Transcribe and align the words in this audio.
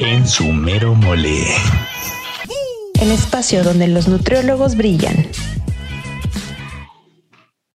En 0.00 0.26
su 0.26 0.52
mero 0.52 0.96
mole. 0.96 1.44
El 3.00 3.12
espacio 3.12 3.62
donde 3.62 3.86
los 3.86 4.08
nutriólogos 4.08 4.76
brillan. 4.76 5.14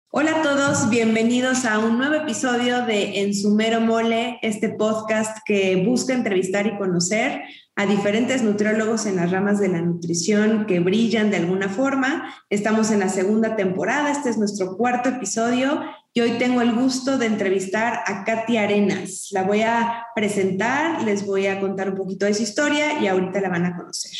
Hola 0.10 0.40
a 0.40 0.42
todos, 0.42 0.90
bienvenidos 0.90 1.66
a 1.66 1.78
un 1.78 2.00
nuevo 2.00 2.16
episodio 2.16 2.84
de 2.88 3.22
En 3.22 3.36
su 3.36 3.54
mero 3.54 3.82
mole, 3.82 4.40
este 4.42 4.70
podcast 4.70 5.38
que 5.46 5.84
busca 5.86 6.16
entrevistar 6.16 6.66
y 6.66 6.76
conocer 6.80 7.44
a 7.76 7.86
diferentes 7.86 8.42
nutriólogos 8.42 9.06
en 9.06 9.18
las 9.18 9.30
ramas 9.30 9.60
de 9.60 9.68
la 9.68 9.82
nutrición 9.82 10.66
que 10.66 10.80
brillan 10.80 11.30
de 11.30 11.38
alguna 11.38 11.70
forma. 11.70 12.34
Estamos 12.50 12.90
en 12.90 13.02
la 13.02 13.10
segunda 13.10 13.56
temporada, 13.56 14.10
este 14.10 14.32
es 14.32 14.40
nuestro 14.40 14.76
cuarto 14.76 15.10
episodio 15.10 15.82
y 16.18 16.20
hoy 16.20 16.32
tengo 16.40 16.62
el 16.62 16.74
gusto 16.74 17.20
de 17.20 17.28
entrevistar 17.28 18.02
a 18.08 18.24
Katy 18.24 18.58
Arenas. 18.58 19.28
La 19.30 19.44
voy 19.44 19.62
a 19.62 20.08
presentar, 20.16 21.04
les 21.04 21.24
voy 21.24 21.46
a 21.46 21.60
contar 21.60 21.92
un 21.92 21.96
poquito 21.96 22.26
de 22.26 22.34
su 22.34 22.42
historia 22.42 23.00
y 23.00 23.06
ahorita 23.06 23.40
la 23.40 23.50
van 23.50 23.66
a 23.66 23.78
conocer. 23.78 24.18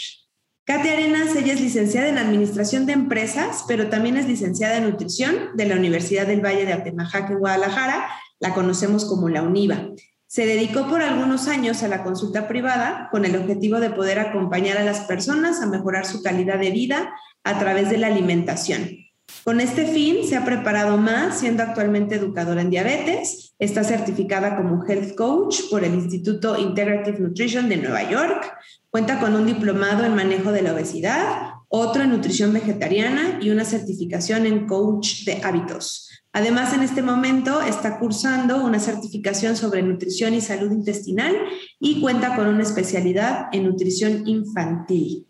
Katy 0.66 0.90
Arenas, 0.90 1.36
ella 1.36 1.54
es 1.54 1.60
licenciada 1.60 2.08
en 2.10 2.20
Administración 2.20 2.86
de 2.86 2.94
Empresas, 2.94 3.66
pero 3.68 3.90
también 3.90 4.16
es 4.16 4.28
licenciada 4.28 4.78
en 4.78 4.84
Nutrición 4.84 5.34
de 5.56 5.66
la 5.66 5.76
Universidad 5.76 6.28
del 6.28 6.46
Valle 6.46 6.68
de 6.68 6.74
Atemajac 6.74 7.32
en 7.32 7.40
Guadalajara. 7.40 8.08
La 8.40 8.54
conocemos 8.54 9.04
como 9.06 9.28
la 9.30 9.42
UNIVA. 9.42 9.90
Se 10.28 10.46
dedicó 10.46 10.88
por 10.88 11.02
algunos 11.02 11.48
años 11.48 11.82
a 11.82 11.88
la 11.88 12.04
consulta 12.04 12.48
privada 12.48 13.08
con 13.10 13.26
el 13.26 13.36
objetivo 13.36 13.80
de 13.80 13.90
poder 13.90 14.20
acompañar 14.20 14.78
a 14.78 14.84
las 14.84 15.00
personas 15.00 15.64
a 15.64 15.66
mejorar 15.66 16.06
su 16.06 16.22
calidad 16.22 16.60
de 16.60 16.70
vida 16.70 17.12
a 17.44 17.58
través 17.58 17.90
de 17.90 17.98
la 17.98 18.06
alimentación. 18.06 19.07
Con 19.44 19.62
este 19.62 19.86
fin 19.86 20.28
se 20.28 20.36
ha 20.36 20.44
preparado 20.44 20.98
más, 20.98 21.40
siendo 21.40 21.64
actualmente 21.64 22.16
educadora 22.16 22.62
en 22.62 22.70
diabetes. 22.70 23.56
Está 23.60 23.84
certificada 23.84 24.58
como 24.58 24.84
Health 24.86 25.16
Coach 25.16 25.62
por 25.70 25.84
el 25.84 25.94
Instituto 25.94 26.58
Integrative 26.58 27.20
Nutrition 27.20 27.70
de 27.70 27.78
Nueva 27.78 28.10
York. 28.10 28.54
Cuenta 28.90 29.20
con 29.20 29.36
un 29.36 29.46
diplomado 29.46 30.04
en 30.06 30.16
manejo 30.16 30.52
de 30.52 30.62
la 30.62 30.74
obesidad, 30.74 31.54
otro 31.70 32.04
en 32.04 32.12
nutrición 32.12 32.54
vegetariana 32.54 33.40
y 33.42 33.50
una 33.50 33.66
certificación 33.66 34.46
en 34.46 34.68
coach 34.68 35.26
de 35.26 35.42
hábitos. 35.44 36.10
Además, 36.34 36.74
en 36.74 36.84
este 36.84 37.02
momento 37.02 37.62
está 37.62 38.00
cursando 38.00 38.64
una 38.64 38.80
certificación 38.80 39.56
sobre 39.56 39.82
nutrición 39.82 40.34
y 40.34 40.42
salud 40.42 40.72
intestinal 40.72 41.36
y 41.80 42.00
cuenta 42.02 42.36
con 42.36 42.48
una 42.48 42.64
especialidad 42.64 43.48
en 43.52 43.66
nutrición 43.66 44.28
infantil. 44.28 45.27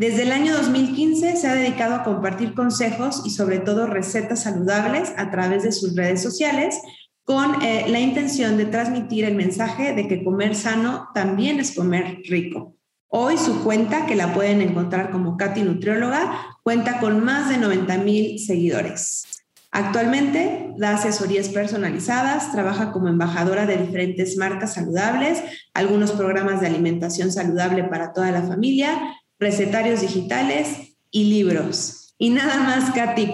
Desde 0.00 0.22
el 0.22 0.32
año 0.32 0.56
2015 0.56 1.36
se 1.36 1.46
ha 1.46 1.54
dedicado 1.54 1.94
a 1.94 2.04
compartir 2.04 2.54
consejos 2.54 3.20
y 3.26 3.30
sobre 3.32 3.58
todo 3.58 3.86
recetas 3.86 4.44
saludables 4.44 5.12
a 5.18 5.30
través 5.30 5.62
de 5.62 5.72
sus 5.72 5.94
redes 5.94 6.22
sociales 6.22 6.80
con 7.22 7.62
eh, 7.62 7.84
la 7.86 8.00
intención 8.00 8.56
de 8.56 8.64
transmitir 8.64 9.26
el 9.26 9.34
mensaje 9.34 9.92
de 9.92 10.08
que 10.08 10.24
comer 10.24 10.54
sano 10.54 11.10
también 11.12 11.60
es 11.60 11.74
comer 11.74 12.22
rico. 12.24 12.76
Hoy 13.08 13.36
su 13.36 13.62
cuenta, 13.62 14.06
que 14.06 14.16
la 14.16 14.32
pueden 14.32 14.62
encontrar 14.62 15.10
como 15.10 15.36
Katy 15.36 15.64
Nutrióloga, 15.64 16.56
cuenta 16.62 16.98
con 16.98 17.22
más 17.22 17.50
de 17.50 17.58
90 17.58 17.98
mil 17.98 18.38
seguidores. 18.38 19.26
Actualmente 19.70 20.72
da 20.78 20.94
asesorías 20.94 21.50
personalizadas, 21.50 22.50
trabaja 22.52 22.90
como 22.90 23.08
embajadora 23.08 23.66
de 23.66 23.76
diferentes 23.76 24.38
marcas 24.38 24.72
saludables, 24.72 25.42
algunos 25.74 26.12
programas 26.12 26.62
de 26.62 26.68
alimentación 26.68 27.30
saludable 27.30 27.84
para 27.84 28.14
toda 28.14 28.30
la 28.30 28.42
familia, 28.42 28.98
recetarios 29.40 30.02
digitales 30.02 30.94
y 31.10 31.24
libros. 31.24 32.14
Y 32.18 32.30
nada 32.30 32.58
más, 32.58 32.92
Katy, 32.92 33.32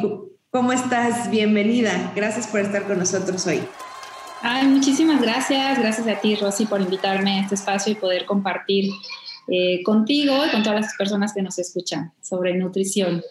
¿cómo 0.50 0.72
estás? 0.72 1.30
Bienvenida. 1.30 2.12
Gracias 2.14 2.46
por 2.46 2.60
estar 2.60 2.86
con 2.86 2.98
nosotros 2.98 3.46
hoy. 3.46 3.60
Ay, 4.40 4.68
muchísimas 4.68 5.20
gracias. 5.20 5.78
Gracias 5.78 6.06
a 6.06 6.20
ti, 6.20 6.36
Rosy, 6.36 6.66
por 6.66 6.80
invitarme 6.80 7.40
a 7.40 7.42
este 7.42 7.56
espacio 7.56 7.92
y 7.92 7.96
poder 7.96 8.24
compartir 8.24 8.90
eh, 9.48 9.82
contigo 9.82 10.46
y 10.46 10.50
con 10.50 10.62
todas 10.62 10.80
las 10.80 10.94
personas 10.94 11.34
que 11.34 11.42
nos 11.42 11.58
escuchan 11.58 12.12
sobre 12.22 12.54
nutrición. 12.54 13.22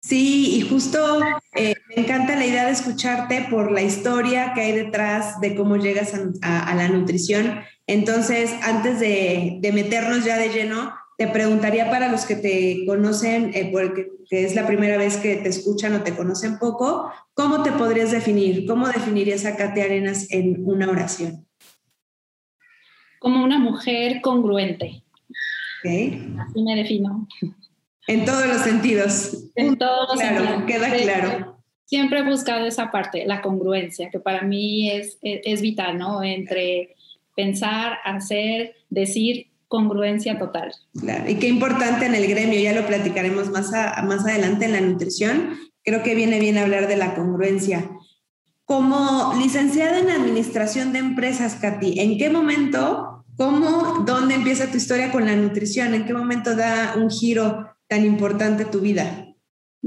Sí, 0.00 0.56
y 0.56 0.60
justo 0.60 1.18
eh, 1.54 1.74
me 1.88 2.02
encanta 2.02 2.36
la 2.36 2.44
idea 2.44 2.66
de 2.66 2.72
escucharte 2.72 3.46
por 3.48 3.72
la 3.72 3.80
historia 3.80 4.52
que 4.52 4.60
hay 4.60 4.72
detrás 4.72 5.40
de 5.40 5.54
cómo 5.54 5.76
llegas 5.76 6.12
a, 6.42 6.74
la 6.74 6.88
nutrición. 6.88 7.60
Entonces, 7.86 8.52
antes 8.62 9.00
de, 9.00 9.60
meternos 9.72 10.24
ya 10.24 10.36
de 10.36 10.50
lleno, 10.50 10.92
te 11.16 11.28
preguntaría 11.28 11.90
para 11.90 12.10
los 12.10 12.24
que 12.24 12.36
te 12.36 12.84
conocen, 12.86 13.52
eh, 13.54 13.70
porque 13.72 14.10
que 14.28 14.44
es 14.44 14.54
la 14.54 14.66
primera 14.66 14.96
vez 14.96 15.16
que 15.16 15.36
te 15.36 15.48
escuchan 15.48 15.94
o 15.94 16.02
te 16.02 16.14
conocen 16.14 16.58
poco, 16.58 17.10
¿cómo 17.34 17.62
te 17.62 17.72
podrías 17.72 18.10
definir? 18.10 18.66
¿Cómo 18.66 18.88
definirías 18.88 19.44
a 19.44 19.56
Katy 19.56 19.80
Arenas 19.80 20.30
en 20.30 20.64
una 20.64 20.90
oración? 20.90 21.46
Como 23.18 23.44
una 23.44 23.58
mujer 23.58 24.20
congruente. 24.22 25.04
Okay. 25.80 26.34
Así 26.38 26.62
me 26.62 26.76
defino. 26.76 27.28
En 28.06 28.24
todos 28.24 28.46
los 28.46 28.58
sentidos. 28.58 29.50
En 29.54 29.76
todos 29.76 30.08
los 30.08 30.18
claro, 30.18 30.66
Queda 30.66 30.90
claro. 30.90 31.58
Siempre 31.86 32.20
he 32.20 32.22
buscado 32.22 32.66
esa 32.66 32.90
parte, 32.90 33.24
la 33.26 33.42
congruencia, 33.42 34.10
que 34.10 34.18
para 34.18 34.42
mí 34.42 34.90
es, 34.90 35.18
es, 35.22 35.60
vital, 35.60 35.98
¿no? 35.98 36.22
Entre 36.22 36.96
pensar, 37.36 37.98
hacer, 38.04 38.74
decir, 38.88 39.48
congruencia 39.74 40.38
total. 40.38 40.72
Claro, 41.00 41.28
y 41.28 41.34
qué 41.34 41.48
importante 41.48 42.06
en 42.06 42.14
el 42.14 42.28
gremio, 42.28 42.60
ya 42.60 42.72
lo 42.72 42.86
platicaremos 42.86 43.50
más, 43.50 43.72
más 43.72 44.24
adelante 44.24 44.66
en 44.66 44.72
la 44.72 44.80
nutrición, 44.80 45.58
creo 45.82 46.04
que 46.04 46.14
viene 46.14 46.38
bien 46.38 46.58
hablar 46.58 46.86
de 46.86 46.96
la 46.96 47.16
congruencia. 47.16 47.90
Como 48.64 49.34
licenciada 49.36 49.98
en 49.98 50.10
Administración 50.10 50.92
de 50.92 51.00
Empresas, 51.00 51.56
Katy, 51.56 51.98
¿en 51.98 52.18
qué 52.18 52.30
momento, 52.30 53.24
cómo, 53.36 54.04
dónde 54.06 54.36
empieza 54.36 54.70
tu 54.70 54.76
historia 54.76 55.10
con 55.10 55.26
la 55.26 55.34
nutrición? 55.34 55.92
¿En 55.92 56.06
qué 56.06 56.14
momento 56.14 56.54
da 56.54 56.94
un 56.96 57.10
giro 57.10 57.68
tan 57.88 58.06
importante 58.06 58.64
tu 58.64 58.78
vida? 58.78 59.26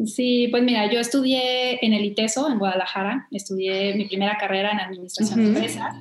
Sí, 0.06 0.50
pues 0.52 0.64
mira, 0.64 0.92
yo 0.92 1.00
estudié 1.00 1.84
en 1.84 1.94
el 1.94 2.04
ITESO, 2.04 2.50
en 2.50 2.59
Guadalajara, 2.59 3.28
estudié 3.31 3.96
mi 3.96 4.06
primera 4.06 4.38
carrera 4.38 4.72
en 4.72 4.81
administración 4.81 5.40
de 5.40 5.48
empresas. 5.48 5.96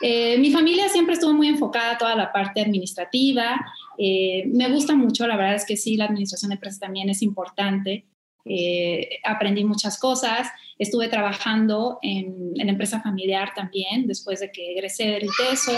Eh, 0.00 0.38
mi 0.38 0.50
familia 0.50 0.88
siempre 0.88 1.14
estuvo 1.14 1.32
muy 1.32 1.48
enfocada 1.48 1.92
a 1.92 1.98
toda 1.98 2.14
la 2.14 2.32
parte 2.32 2.60
administrativa. 2.60 3.64
Eh, 3.98 4.44
me 4.52 4.68
gusta 4.68 4.94
mucho, 4.94 5.26
la 5.26 5.36
verdad 5.36 5.54
es 5.54 5.64
que 5.64 5.76
sí, 5.76 5.96
la 5.96 6.06
administración 6.06 6.50
de 6.50 6.54
empresas 6.54 6.80
también 6.80 7.08
es 7.10 7.22
importante. 7.22 8.04
Eh, 8.44 9.20
aprendí 9.24 9.64
muchas 9.64 9.98
cosas. 9.98 10.48
Estuve 10.78 11.08
trabajando 11.08 11.98
en, 12.02 12.52
en 12.56 12.68
empresa 12.68 13.00
familiar 13.00 13.52
también, 13.54 14.06
después 14.06 14.40
de 14.40 14.50
que 14.50 14.72
egresé 14.72 15.04
del 15.06 15.24
ITESO, 15.24 15.72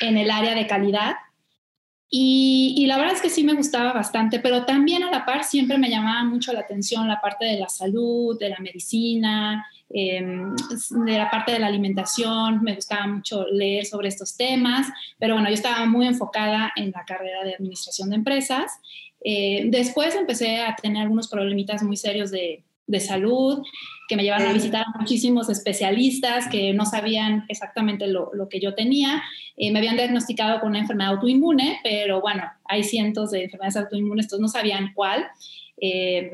en 0.00 0.16
el 0.18 0.30
área 0.30 0.54
de 0.54 0.66
calidad. 0.66 1.16
Y, 2.14 2.84
la 2.86 2.98
verdad 2.98 3.14
es 3.14 3.22
que 3.22 3.30
sí 3.30 3.42
me 3.42 3.54
gustaba 3.54 3.94
bastante, 3.94 4.38
pero 4.38 4.66
también 4.66 5.02
a 5.02 5.10
la 5.10 5.24
par 5.24 5.44
siempre 5.44 5.78
me 5.78 5.88
llamaba 5.88 6.22
mucho 6.24 6.52
la 6.52 6.60
atención 6.60 7.08
la 7.08 7.22
parte 7.22 7.46
de 7.46 7.58
la 7.58 7.70
salud, 7.70 8.38
de 8.38 8.50
la 8.50 8.58
medicina, 8.58 9.64
em, 9.92 10.54
de 11.04 11.18
la 11.18 11.30
parte 11.30 11.52
de 11.52 11.58
la 11.58 11.66
alimentación. 11.66 12.62
Me 12.62 12.74
gustaba 12.74 13.06
mucho 13.06 13.46
leer 13.46 13.84
sobre 13.86 14.08
estos 14.08 14.36
temas, 14.36 14.88
pero 15.18 15.34
bueno, 15.34 15.48
yo 15.48 15.54
estaba 15.54 15.84
muy 15.86 16.06
enfocada 16.06 16.72
en 16.76 16.90
la 16.90 17.04
carrera 17.04 17.44
de 17.44 17.54
administración 17.54 18.10
de 18.10 18.16
empresas. 18.16 18.72
Eh, 19.24 19.64
después 19.66 20.14
empecé 20.14 20.60
a 20.60 20.74
tener 20.76 21.02
algunos 21.02 21.28
problemitas 21.28 21.82
muy 21.82 21.96
serios 21.96 22.30
de, 22.30 22.64
de 22.86 23.00
salud, 23.00 23.62
que 24.08 24.16
me 24.16 24.24
llevaron 24.24 24.48
a 24.48 24.52
visitar 24.52 24.84
a 24.86 24.98
muchísimos 24.98 25.48
especialistas 25.48 26.48
que 26.48 26.72
no 26.72 26.84
sabían 26.84 27.44
exactamente 27.48 28.06
lo, 28.06 28.30
lo 28.34 28.48
que 28.48 28.60
yo 28.60 28.74
tenía. 28.74 29.22
Eh, 29.56 29.72
me 29.72 29.78
habían 29.78 29.96
diagnosticado 29.96 30.60
con 30.60 30.70
una 30.70 30.80
enfermedad 30.80 31.12
autoinmune, 31.12 31.80
pero 31.82 32.20
bueno, 32.20 32.44
hay 32.64 32.82
cientos 32.82 33.30
de 33.30 33.44
enfermedades 33.44 33.76
autoinmunes, 33.76 34.26
entonces 34.26 34.42
no 34.42 34.48
sabían 34.48 34.92
cuál. 34.94 35.26
Eh, 35.80 36.32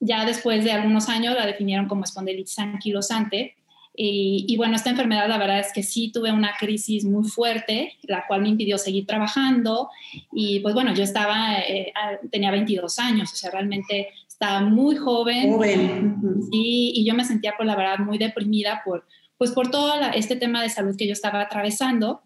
ya 0.00 0.24
después 0.24 0.64
de 0.64 0.72
algunos 0.72 1.08
años 1.08 1.34
la 1.34 1.46
definieron 1.46 1.88
como 1.88 2.04
espondilitis 2.04 2.58
anquilosante. 2.58 3.54
Y, 4.00 4.44
y, 4.46 4.56
bueno, 4.56 4.76
esta 4.76 4.90
enfermedad 4.90 5.28
la 5.28 5.38
verdad 5.38 5.58
es 5.58 5.72
que 5.72 5.82
sí 5.82 6.12
tuve 6.12 6.30
una 6.30 6.52
crisis 6.56 7.04
muy 7.04 7.28
fuerte, 7.28 7.94
la 8.02 8.24
cual 8.28 8.42
me 8.42 8.48
impidió 8.48 8.78
seguir 8.78 9.06
trabajando. 9.06 9.88
Y 10.32 10.60
pues 10.60 10.72
bueno, 10.72 10.94
yo 10.94 11.02
estaba, 11.02 11.58
eh, 11.58 11.92
tenía 12.30 12.52
22 12.52 12.96
años, 13.00 13.32
o 13.32 13.36
sea, 13.36 13.50
realmente 13.50 14.10
estaba 14.28 14.60
muy 14.60 14.94
joven. 14.94 15.52
Joven. 15.52 16.16
Y, 16.52 16.92
y 16.94 17.04
yo 17.04 17.14
me 17.14 17.24
sentía, 17.24 17.54
pues, 17.56 17.66
la 17.66 17.74
verdad, 17.74 17.98
muy 17.98 18.18
deprimida 18.18 18.82
por, 18.84 19.04
pues, 19.36 19.50
por 19.50 19.68
todo 19.70 19.94
este 20.14 20.36
tema 20.36 20.62
de 20.62 20.68
salud 20.68 20.96
que 20.96 21.08
yo 21.08 21.12
estaba 21.12 21.40
atravesando. 21.40 22.22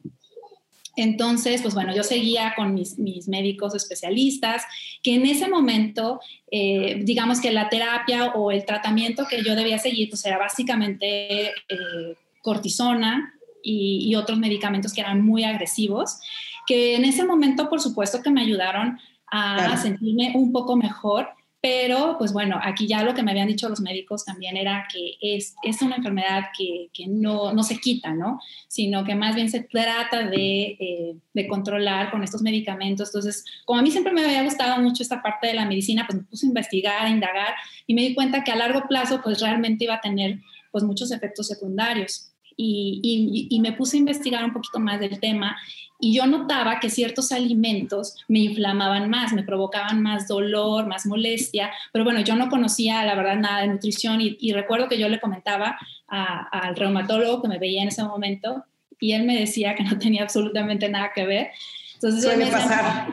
Entonces, 0.97 1.63
pues 1.63 1.75
bueno, 1.75 1.95
yo 1.95 2.03
seguía 2.03 2.55
con 2.55 2.75
mis, 2.75 2.99
mis 2.99 3.29
médicos 3.29 3.75
especialistas, 3.75 4.65
que 5.03 5.15
en 5.15 5.25
ese 5.27 5.49
momento, 5.49 6.21
eh, 6.51 7.01
digamos 7.03 7.41
que 7.41 7.51
la 7.51 7.69
terapia 7.69 8.33
o 8.35 8.51
el 8.51 8.67
tratamiento 8.67 9.27
que 9.29 9.43
yo 9.43 9.55
debía 9.55 9.79
seguir, 9.79 10.11
pues 10.11 10.25
era 10.27 10.39
básicamente 10.39 11.47
eh, 11.47 12.17
cortisona 12.43 13.35
y, 13.63 14.09
y, 14.11 14.17
otros 14.17 14.39
medicamentos 14.39 14.93
que 14.93 15.01
eran 15.01 15.25
muy 15.25 15.45
agresivos, 15.45 16.21
que 16.67 16.97
en 16.97 17.05
ese 17.05 17.25
momento, 17.25 17.71
por 17.71 17.81
supuesto, 17.81 18.23
que 18.23 18.31
me 18.31 18.43
ayudaron 18.43 18.99
a, 19.29 19.73
a 19.73 19.77
sentirme 19.79 20.33
un 20.35 20.53
poco 20.53 20.77
mejor, 20.77 21.29
pero 21.63 22.17
pues 22.19 22.33
bueno, 22.33 22.59
aquí 22.61 22.89
ya 22.89 23.05
lo 23.05 23.15
que 23.15 23.23
me 23.23 23.31
habían 23.31 23.47
dicho 23.47 23.69
los 23.69 23.81
médicos 23.81 24.25
también 24.25 24.57
era 24.57 24.89
que 24.93 25.15
es, 25.21 25.55
es 25.63 25.81
una 25.81 25.95
enfermedad 25.95 26.47
que, 26.59 26.91
que 26.93 27.07
no, 27.07 27.53
no, 27.53 27.63
se 27.63 27.79
quita, 27.79 28.13
¿no? 28.15 28.41
Sino 28.67 29.05
que 29.05 29.15
más 29.15 29.37
bien 29.37 29.49
se 29.49 29.61
trata 29.61 30.27
de, 30.27 30.77
eh, 30.81 31.17
de, 31.33 31.47
controlar 31.47 32.11
con 32.11 32.25
estos 32.25 32.43
medicamentos. 32.43 33.11
Entonces, 33.11 33.45
como 33.65 33.79
a 33.79 33.83
mí 33.83 33.93
siempre 33.93 34.13
me 34.13 34.25
había 34.25 34.43
gustado 34.43 34.83
mucho 34.83 35.05
esta 35.05 35.23
parte 35.23 35.47
de 35.47 35.55
la 35.55 35.65
medicina, 35.65 36.05
pues 36.05 36.19
me 36.19 36.25
puse 36.25 36.47
a 36.47 36.49
investigar, 36.49 37.07
a 37.07 37.11
indagar 37.11 37.55
y 37.87 37.95
me 37.95 38.03
di 38.03 38.13
cuenta 38.17 38.43
que 38.43 38.51
a 38.51 38.57
largo 38.57 38.89
plazo 38.89 39.21
pues 39.23 39.41
realmente 39.41 39.85
iba 39.85 39.95
a 39.95 40.01
tener 40.01 40.41
pues 40.73 40.83
muchos 40.83 41.13
efectos 41.13 41.47
secundarios. 41.47 42.33
Y, 42.57 43.01
y, 43.03 43.47
y, 43.57 43.61
me 43.61 43.73
puse 43.73 43.97
a 43.97 44.01
investigar 44.01 44.45
un 44.45 44.53
poquito 44.53 44.79
más 44.79 45.01
del 45.01 45.19
tema 45.21 45.57
y 46.05 46.13
yo 46.13 46.27
notaba 46.27 46.81
que 46.81 46.91
ciertos 46.91 47.31
alimentos 47.31 48.17
me 48.27 48.41
inflamaban 48.41 49.09
más, 49.09 49.33
me 49.33 49.45
provocaban 49.45 50.03
más 50.03 50.27
dolor, 50.27 50.89
más 50.89 51.07
molestia, 51.07 51.71
pero 51.93 52.05
bueno, 52.05 52.21
yo 52.23 52.35
no 52.35 52.51
conocía 52.51 53.05
la 53.05 53.15
verdad 53.15 53.37
nada 53.37 53.61
de 53.61 53.69
nutrición 53.69 54.19
y, 54.21 54.53
recuerdo 54.53 54.89
que 54.89 54.99
yo 54.99 55.09
le 55.09 55.21
comentaba 55.21 55.79
al 56.09 56.75
reumatólogo 56.75 57.41
que 57.41 57.47
me 57.47 57.61
veía 57.61 57.83
en 57.83 57.89
ese 57.89 58.03
momento 58.03 58.65
y 58.99 59.13
él 59.13 59.23
me 59.23 59.39
decía 59.39 59.77
que 59.77 59.85
no 59.85 59.97
tenía 59.97 60.25
absolutamente 60.25 60.89
nada 60.89 61.13
que 61.15 61.25
ver. 61.25 61.51
Entonces, 61.95 62.25
Suele 62.25 62.47
pasar. 62.47 63.07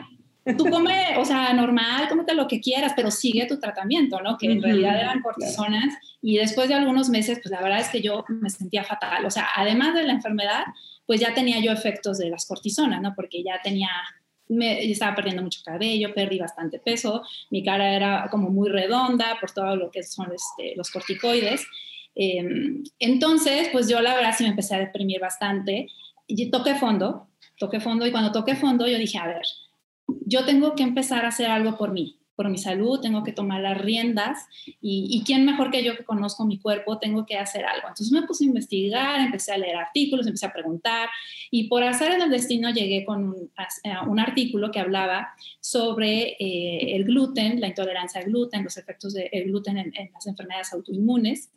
Tú 0.58 0.64
come, 0.68 1.16
o 1.16 1.24
sea, 1.24 1.52
normal, 1.52 2.08
cómete 2.08 2.34
lo 2.34 2.48
que 2.48 2.60
quieras, 2.60 2.94
pero 2.96 3.12
sigue 3.12 3.46
tu 3.46 3.60
tratamiento, 3.60 4.20
¿no? 4.20 4.36
Que 4.36 4.50
en 4.50 4.60
realidad 4.60 5.00
eran 5.00 5.20
cortisonas 5.20 5.94
y 6.20 6.38
después 6.38 6.68
de 6.68 6.74
algunos 6.74 7.08
meses, 7.08 7.38
pues 7.40 7.52
la 7.52 7.62
verdad 7.62 7.78
es 7.78 7.88
que 7.88 8.02
yo 8.02 8.24
me 8.26 8.50
sentía 8.50 8.82
fatal. 8.82 9.24
O 9.26 9.30
sea, 9.30 9.46
además 9.54 9.94
de 9.94 10.02
la 10.02 10.12
enfermedad, 10.12 10.64
pues 11.10 11.18
ya 11.18 11.34
tenía 11.34 11.58
yo 11.58 11.72
efectos 11.72 12.18
de 12.18 12.30
las 12.30 12.46
cortisonas, 12.46 13.02
¿no? 13.02 13.14
Porque 13.16 13.42
ya 13.42 13.60
tenía, 13.64 13.88
me, 14.46 14.88
estaba 14.88 15.16
perdiendo 15.16 15.42
mucho 15.42 15.60
cabello, 15.64 16.14
perdí 16.14 16.38
bastante 16.38 16.78
peso, 16.78 17.24
mi 17.50 17.64
cara 17.64 17.96
era 17.96 18.28
como 18.30 18.48
muy 18.48 18.68
redonda 18.68 19.36
por 19.40 19.50
todo 19.50 19.74
lo 19.74 19.90
que 19.90 20.04
son 20.04 20.28
este, 20.32 20.76
los 20.76 20.88
corticoides. 20.92 21.66
Em, 22.14 22.84
entonces, 23.00 23.70
pues 23.72 23.88
yo 23.88 24.00
la 24.00 24.14
verdad 24.14 24.36
sí 24.38 24.44
me 24.44 24.50
empecé 24.50 24.76
a 24.76 24.78
deprimir 24.78 25.18
bastante 25.18 25.88
y 26.28 26.48
toqué 26.48 26.76
fondo, 26.76 27.26
toqué 27.58 27.80
fondo 27.80 28.06
y 28.06 28.12
cuando 28.12 28.30
toqué 28.30 28.54
fondo 28.54 28.86
yo 28.86 28.96
dije, 28.96 29.18
a 29.18 29.26
ver, 29.26 29.42
yo 30.26 30.44
tengo 30.44 30.76
que 30.76 30.84
empezar 30.84 31.24
a 31.24 31.30
hacer 31.30 31.50
algo 31.50 31.76
por 31.76 31.90
mí 31.90 32.19
por 32.40 32.48
mi 32.48 32.56
salud, 32.56 33.00
tengo 33.00 33.22
que 33.22 33.32
tomar 33.32 33.60
las 33.60 33.76
riendas 33.76 34.46
y, 34.80 35.22
quién 35.26 35.44
mejor 35.44 35.70
que 35.70 35.84
yo 35.84 35.94
que 35.94 36.04
conozco 36.04 36.46
mi 36.46 36.58
cuerpo, 36.58 36.98
tengo 36.98 37.26
que 37.26 37.36
hacer 37.36 37.66
algo. 37.66 37.88
Entonces 37.88 38.10
me 38.12 38.22
puse 38.22 38.44
a 38.44 38.46
investigar, 38.46 39.20
empecé 39.20 39.52
a 39.52 39.58
leer 39.58 39.76
artículos, 39.76 40.26
empecé 40.26 40.46
a 40.46 40.52
preguntar 40.54 41.10
y 41.50 41.68
por 41.68 41.82
hacer 41.82 42.12
en 42.12 42.22
el 42.22 42.30
destino 42.30 42.70
llegué 42.70 43.04
con 43.04 43.24
un, 43.24 43.52
un 44.08 44.20
artículo 44.20 44.70
que 44.70 44.80
hablaba 44.80 45.34
sobre 45.60 46.36
eh, 46.40 46.96
el 46.96 47.04
gluten, 47.04 47.60
la 47.60 47.66
intolerancia 47.66 48.22
al 48.22 48.28
gluten, 48.28 48.64
los 48.64 48.78
efectos 48.78 49.12
del 49.12 49.44
gluten 49.44 49.76
en, 49.76 49.92
las 50.14 50.26
enfermedades 50.26 50.72
autoinmunes. 50.72 51.50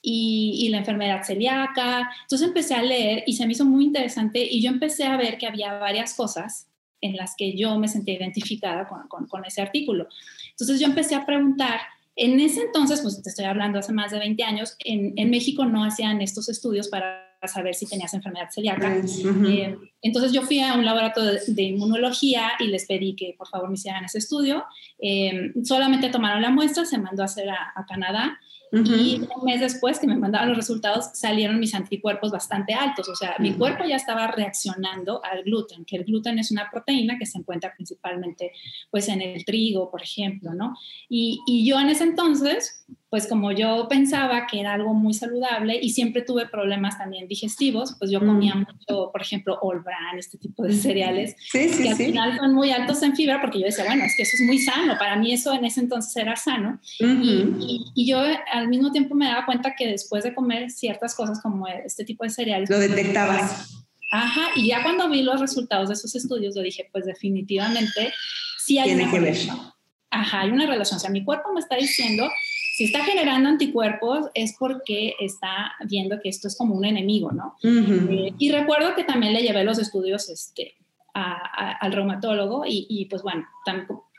Y, 0.00 0.60
y, 0.60 0.68
la 0.68 0.78
enfermedad 0.78 1.24
celíaca. 1.24 2.08
Entonces 2.22 2.46
empecé 2.46 2.74
a 2.74 2.82
leer 2.82 3.24
y 3.26 3.32
se 3.32 3.46
me 3.46 3.52
hizo 3.52 3.64
muy 3.64 3.84
interesante 3.84 4.46
y 4.48 4.62
yo 4.62 4.70
empecé 4.70 5.04
a 5.04 5.16
ver 5.16 5.38
que 5.38 5.46
había 5.46 5.76
varias 5.78 6.14
cosas 6.14 6.67
en 7.00 7.16
las 7.16 7.34
que 7.36 7.56
yo 7.56 7.78
me 7.78 7.88
sentía 7.88 8.14
identificada 8.14 8.88
con, 8.88 9.26
con, 9.26 9.44
ese 9.44 9.60
artículo. 9.60 10.08
Entonces 10.50 10.80
yo 10.80 10.86
empecé 10.86 11.14
a 11.14 11.26
preguntar, 11.26 11.80
en 12.16 12.40
ese 12.40 12.62
entonces, 12.62 13.00
pues 13.00 13.22
te 13.22 13.28
estoy 13.30 13.44
hablando 13.44 13.78
hace 13.78 13.92
más 13.92 14.10
de 14.10 14.18
20 14.18 14.42
años, 14.42 14.76
en, 14.84 15.12
en 15.16 15.30
México 15.30 15.64
no 15.64 15.84
hacían 15.84 16.20
estos 16.20 16.48
estudios 16.48 16.88
para 16.88 17.28
saber 17.46 17.74
si 17.74 17.86
tenías 17.86 18.12
enfermedad 18.14 18.48
celíaca. 18.50 18.96
Eh, 18.96 19.76
entonces 20.02 20.32
yo 20.32 20.42
fui 20.42 20.58
a 20.60 20.74
un 20.74 20.84
laboratorio 20.84 21.38
de, 21.46 21.62
inmunología 21.62 22.52
y 22.58 22.66
les 22.66 22.86
pedí 22.86 23.14
que 23.14 23.34
por 23.38 23.46
favor 23.46 23.68
me 23.68 23.74
hicieran 23.74 24.04
ese 24.04 24.18
estudio. 24.18 24.64
Eh, 24.98 25.52
solamente 25.62 26.08
tomaron 26.08 26.42
la 26.42 26.50
muestra, 26.50 26.84
se 26.84 26.98
mandó 26.98 27.22
a 27.22 27.26
hacer 27.26 27.48
a, 27.48 27.72
a 27.76 27.86
Canadá 27.86 28.40
y 28.72 29.20
un 29.20 29.44
mes 29.44 29.60
después 29.60 29.98
que 29.98 30.06
me 30.06 30.16
mandaban 30.16 30.48
los 30.48 30.56
resultados, 30.56 31.10
salieron 31.14 31.58
mis 31.58 31.74
anticuerpos 31.74 32.30
bastante 32.30 32.74
altos. 32.74 33.08
O 33.08 33.14
sea, 33.14 33.36
mi 33.38 33.54
cuerpo 33.54 33.84
ya 33.84 33.96
estaba 33.96 34.26
reaccionando 34.26 35.22
al 35.24 35.44
gluten, 35.44 35.84
que 35.84 35.96
el 35.96 36.04
gluten 36.04 36.38
es 36.38 36.50
una 36.50 36.70
proteína 36.70 37.18
que 37.18 37.26
se 37.26 37.38
encuentra 37.38 37.72
principalmente 37.74 38.52
pues, 38.90 39.08
en 39.08 39.22
el 39.22 39.44
trigo, 39.44 39.90
por 39.90 40.02
ejemplo, 40.02 40.54
¿no? 40.54 40.76
Y, 41.08 41.40
y 41.46 41.66
yo 41.66 41.80
en 41.80 41.88
ese 41.88 42.04
entonces, 42.04 42.84
pues 43.10 43.26
como 43.26 43.52
yo 43.52 43.86
pensaba 43.88 44.46
que 44.46 44.60
era 44.60 44.74
algo 44.74 44.92
muy 44.92 45.14
saludable 45.14 45.78
y 45.80 45.90
siempre 45.90 46.22
tuve 46.22 46.46
problemas 46.46 46.98
también 46.98 47.26
digestivos, 47.26 47.96
pues 47.98 48.10
yo 48.10 48.20
comía 48.20 48.54
mm. 48.54 48.58
mucho, 48.58 49.10
por 49.10 49.22
ejemplo, 49.22 49.58
All 49.62 49.80
Bran, 49.80 50.18
este 50.18 50.36
tipo 50.36 50.62
de 50.62 50.74
cereales, 50.74 51.34
sí, 51.50 51.68
sí, 51.70 51.82
que 51.82 51.88
al 51.88 51.96
sí. 51.96 52.04
final 52.06 52.36
son 52.36 52.54
muy 52.54 52.70
altos 52.70 53.02
en 53.02 53.16
fibra, 53.16 53.40
porque 53.40 53.60
yo 53.60 53.66
decía, 53.66 53.84
bueno, 53.84 54.04
es 54.04 54.14
que 54.14 54.24
eso 54.24 54.36
es 54.38 54.46
muy 54.46 54.58
sano, 54.58 54.98
para 54.98 55.16
mí 55.16 55.32
eso 55.32 55.54
en 55.54 55.64
ese 55.64 55.80
entonces 55.80 56.14
era 56.16 56.36
sano. 56.36 56.80
y, 56.98 57.04
y, 57.06 57.84
y, 57.94 58.06
yo 58.06 58.22
al 58.52 58.68
mismo 58.68 58.92
tiempo 58.92 59.14
me 59.14 59.26
daba 59.26 59.46
cuenta 59.46 59.74
que 59.74 59.86
después 59.86 60.22
de 60.24 60.34
comer 60.34 60.70
ciertas 60.70 61.14
cosas 61.14 61.40
como 61.40 61.66
este 61.66 62.04
tipo 62.04 62.24
de 62.24 62.30
cereales... 62.30 62.68
Lo 62.68 62.78
detectabas. 62.78 63.84
Ajá, 64.10 64.50
y 64.56 64.68
ya 64.68 64.82
cuando 64.82 65.08
vi 65.08 65.22
los 65.22 65.40
resultados 65.40 65.88
de 65.88 65.94
esos 65.94 66.14
estudios, 66.14 66.54
yo 66.54 66.62
dije, 66.62 66.88
pues 66.92 67.04
definitivamente 67.04 68.12
sí 68.58 68.78
hay 68.78 68.88
Tiene 68.88 69.02
una 69.04 69.12
que 69.12 69.18
relación. 69.18 69.56
ver. 69.56 69.66
Ajá, 70.10 70.40
hay 70.40 70.50
una 70.50 70.66
relación. 70.66 70.96
O 70.96 71.00
sea, 71.00 71.10
mi 71.10 71.24
cuerpo 71.24 71.52
me 71.52 71.60
está 71.60 71.76
diciendo 71.76 72.30
si 72.78 72.84
está 72.84 73.02
generando 73.02 73.48
anticuerpos 73.48 74.26
es 74.34 74.54
porque 74.56 75.14
está 75.18 75.72
viendo 75.88 76.20
que 76.20 76.28
esto 76.28 76.46
es 76.46 76.56
como 76.56 76.76
un 76.76 76.84
enemigo, 76.84 77.32
¿no? 77.32 77.56
Uh 77.64 77.66
-huh. 77.66 78.28
eh, 78.28 78.34
y 78.38 78.52
recuerdo 78.52 78.94
que 78.94 79.02
también 79.02 79.32
le 79.32 79.42
llevé 79.42 79.64
los 79.64 79.80
estudios 79.80 80.28
este, 80.28 80.76
a, 81.12 81.32
a, 81.32 81.72
al 81.72 81.90
reumatólogo 81.92 82.64
y, 82.64 82.86
y 82.88 83.06
pues 83.06 83.24
bueno, 83.24 83.44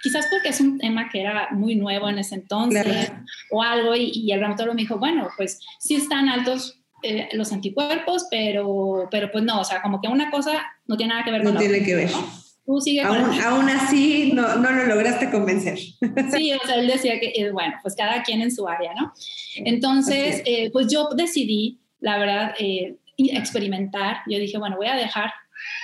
quizás 0.03 0.27
porque 0.29 0.49
es 0.49 0.59
un 0.59 0.77
tema 0.77 1.07
que 1.07 1.21
era 1.21 1.47
muy 1.51 1.77
nuevo 1.77 2.09
en 2.09 2.19
ese 2.19 2.35
entonces 2.35 2.83
claro. 2.83 3.23
o 3.49 3.63
algo 3.63 3.95
y, 3.95 4.11
y, 4.13 4.29
el 4.33 4.41
reumatólogo 4.41 4.75
me 4.75 4.81
dijo, 4.81 4.97
bueno, 4.99 5.29
pues 5.37 5.61
sí 5.79 5.95
están 5.95 6.27
altos 6.27 6.81
eh, 7.01 7.29
los 7.31 7.53
anticuerpos, 7.53 8.27
pero, 8.29 9.07
pero 9.09 9.31
pues 9.31 9.45
no, 9.45 9.61
o 9.61 9.63
sea, 9.63 9.81
como 9.81 10.01
que 10.01 10.09
una 10.09 10.29
cosa 10.29 10.51
no 10.85 10.97
tiene 10.97 11.13
nada 11.13 11.23
que 11.23 11.31
ver 11.31 11.45
no 11.45 11.51
con 11.51 11.53
No 11.53 11.59
tiene 11.61 11.75
otra, 11.75 11.85
que 11.85 11.95
ver. 11.95 12.11
¿no? 12.11 12.27
Tú 12.69 12.79
sigue 12.79 13.01
aún, 13.01 13.23
con 13.23 13.41
aún 13.41 13.67
así 13.67 14.31
no, 14.31 14.57
no, 14.57 14.69
lo 14.69 14.85
lograste 14.85 15.31
convencer. 15.31 15.79
Sí, 16.31 16.53
o 16.53 16.67
sea, 16.67 16.75
él 16.75 16.85
decía 16.85 17.19
que, 17.19 17.33
eh, 17.35 17.49
bueno, 17.51 17.73
pues 17.81 17.95
cada 17.95 18.21
quien 18.21 18.41
en 18.41 18.51
su 18.51 18.67
área, 18.67 18.93
¿no? 18.93 19.11
Entonces, 19.55 20.43
eh, 20.45 20.69
pues 20.71 20.85
yo 20.87 21.09
decidí, 21.15 21.79
la 21.99 22.19
verdad, 22.19 22.53
eh, 22.59 22.97
experimentar. 23.17 24.17
Yo 24.27 24.37
dije, 24.37 24.59
bueno, 24.59 24.77
voy 24.77 24.85
a 24.85 24.95
dejar 24.95 25.31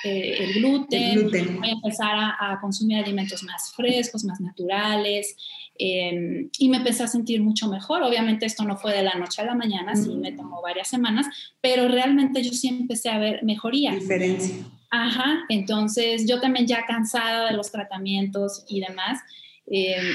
eh, 0.03 0.37
el, 0.39 0.53
gluten, 0.53 1.01
el, 1.01 1.19
gluten, 1.21 1.59
voy 1.59 1.69
a 1.69 1.71
empezar 1.71 2.11
a, 2.13 2.51
a, 2.51 2.61
consumir 2.61 2.99
alimentos 2.99 3.41
más 3.41 3.73
frescos, 3.75 4.23
más 4.23 4.39
naturales, 4.39 5.35
eh, 5.79 6.47
y 6.59 6.69
me 6.69 6.77
empecé 6.77 7.01
a 7.01 7.07
sentir 7.07 7.41
mucho 7.41 7.67
mejor. 7.67 8.03
Obviamente 8.03 8.45
esto 8.45 8.63
no 8.63 8.77
fue 8.77 8.93
de 8.93 9.01
la 9.01 9.15
noche 9.15 9.41
a 9.41 9.45
la 9.45 9.55
mañana, 9.55 9.93
mm. 9.93 9.97
sí 9.97 10.15
me 10.17 10.33
tomó 10.33 10.61
varias 10.61 10.87
semanas, 10.87 11.25
pero 11.61 11.87
realmente 11.87 12.43
yo 12.43 12.51
sí 12.51 12.67
empecé 12.67 13.09
a 13.09 13.17
ver 13.17 13.43
mejoría. 13.43 13.91
Diferencia. 13.91 14.55
Ajá, 14.91 15.45
entonces 15.49 16.27
yo 16.27 16.39
también 16.39 16.67
ya 16.67 16.85
cansada 16.85 17.49
de 17.49 17.57
los 17.57 17.71
tratamientos 17.71 18.63
y 18.67 18.81
demás, 18.81 19.19
eh, 19.67 20.13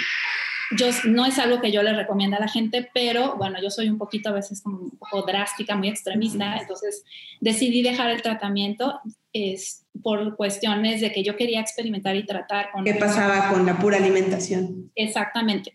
yo, 0.77 0.87
no 1.05 1.27
es 1.27 1.39
algo 1.39 1.61
que 1.61 1.73
yo 1.73 1.83
le 1.83 1.93
recomiendo 1.93 2.37
a 2.37 2.41
la 2.41 2.49
gente, 2.49 2.89
pero 2.95 3.37
bueno, 3.37 3.61
yo 3.61 3.71
soy 3.71 3.89
un 3.89 3.99
poquito 3.99 4.29
a 4.29 4.33
veces 4.33 4.63
como 4.63 4.79
un 4.79 4.91
poco 4.91 5.23
drástica, 5.23 5.75
muy 5.75 5.89
extremista, 5.89 6.57
entonces 6.59 7.05
decidí 7.41 7.83
dejar 7.83 8.11
el 8.11 8.23
tratamiento 8.23 9.01
es, 9.33 9.85
por 10.03 10.37
cuestiones 10.37 11.01
de 11.01 11.13
que 11.13 11.23
yo 11.23 11.37
quería 11.37 11.61
experimentar 11.61 12.15
y 12.17 12.25
tratar 12.25 12.71
con... 12.71 12.85
¿Qué 12.85 12.95
pasaba 12.95 13.51
con 13.51 13.67
la 13.67 13.79
pura 13.79 13.97
alimentación? 13.97 14.91
Exactamente. 14.95 15.75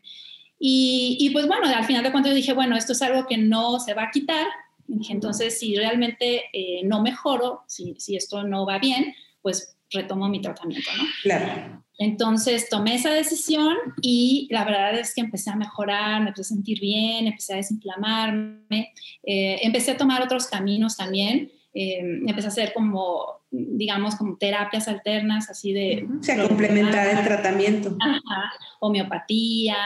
Y, 0.57 1.17
y 1.19 1.29
pues 1.31 1.47
bueno, 1.47 1.67
al 1.67 1.85
final 1.85 2.03
de 2.03 2.11
cuentas 2.11 2.33
dije, 2.33 2.53
bueno, 2.53 2.77
esto 2.77 2.93
es 2.93 3.01
algo 3.01 3.27
que 3.27 3.37
no 3.37 3.79
se 3.79 3.93
va 3.93 4.03
a 4.03 4.11
quitar, 4.11 4.47
Dije, 4.87 5.13
entonces, 5.13 5.59
si 5.59 5.75
realmente 5.75 6.43
eh, 6.53 6.81
no 6.83 7.01
mejoro, 7.01 7.63
si, 7.67 7.95
si, 7.97 8.15
esto 8.15 8.43
no 8.43 8.65
va 8.65 8.79
bien, 8.79 9.13
pues 9.41 9.77
retomo 9.91 10.27
mi 10.29 10.41
tratamiento, 10.41 10.89
¿no? 10.97 11.03
Claro. 11.23 11.83
Entonces 11.97 12.67
tomé 12.69 12.95
esa 12.95 13.13
decisión 13.13 13.75
y 14.01 14.47
la 14.51 14.65
verdad 14.65 14.99
es 14.99 15.13
que 15.13 15.21
empecé 15.21 15.49
a 15.49 15.55
mejorar, 15.55 16.21
me 16.21 16.29
empecé 16.29 16.41
a 16.53 16.55
sentir 16.55 16.79
bien, 16.79 17.27
empecé 17.27 17.53
a 17.53 17.57
desinflamarme, 17.57 18.93
eh, 19.23 19.59
empecé 19.61 19.91
a 19.91 19.97
tomar 19.97 20.21
otros 20.21 20.47
caminos 20.47 20.97
también, 20.97 21.51
eh, 21.73 21.99
empecé 22.27 22.47
a 22.47 22.49
hacer 22.49 22.73
como 22.73 23.44
digamos, 23.55 24.15
como 24.15 24.37
terapias 24.37 24.87
alternas, 24.87 25.49
así 25.49 25.73
de... 25.73 26.07
O 26.19 26.23
sea, 26.23 26.47
complementar 26.47 27.07
el 27.07 27.23
tratamiento. 27.23 27.95
Ajá, 27.99 28.51
homeopatía, 28.79 29.77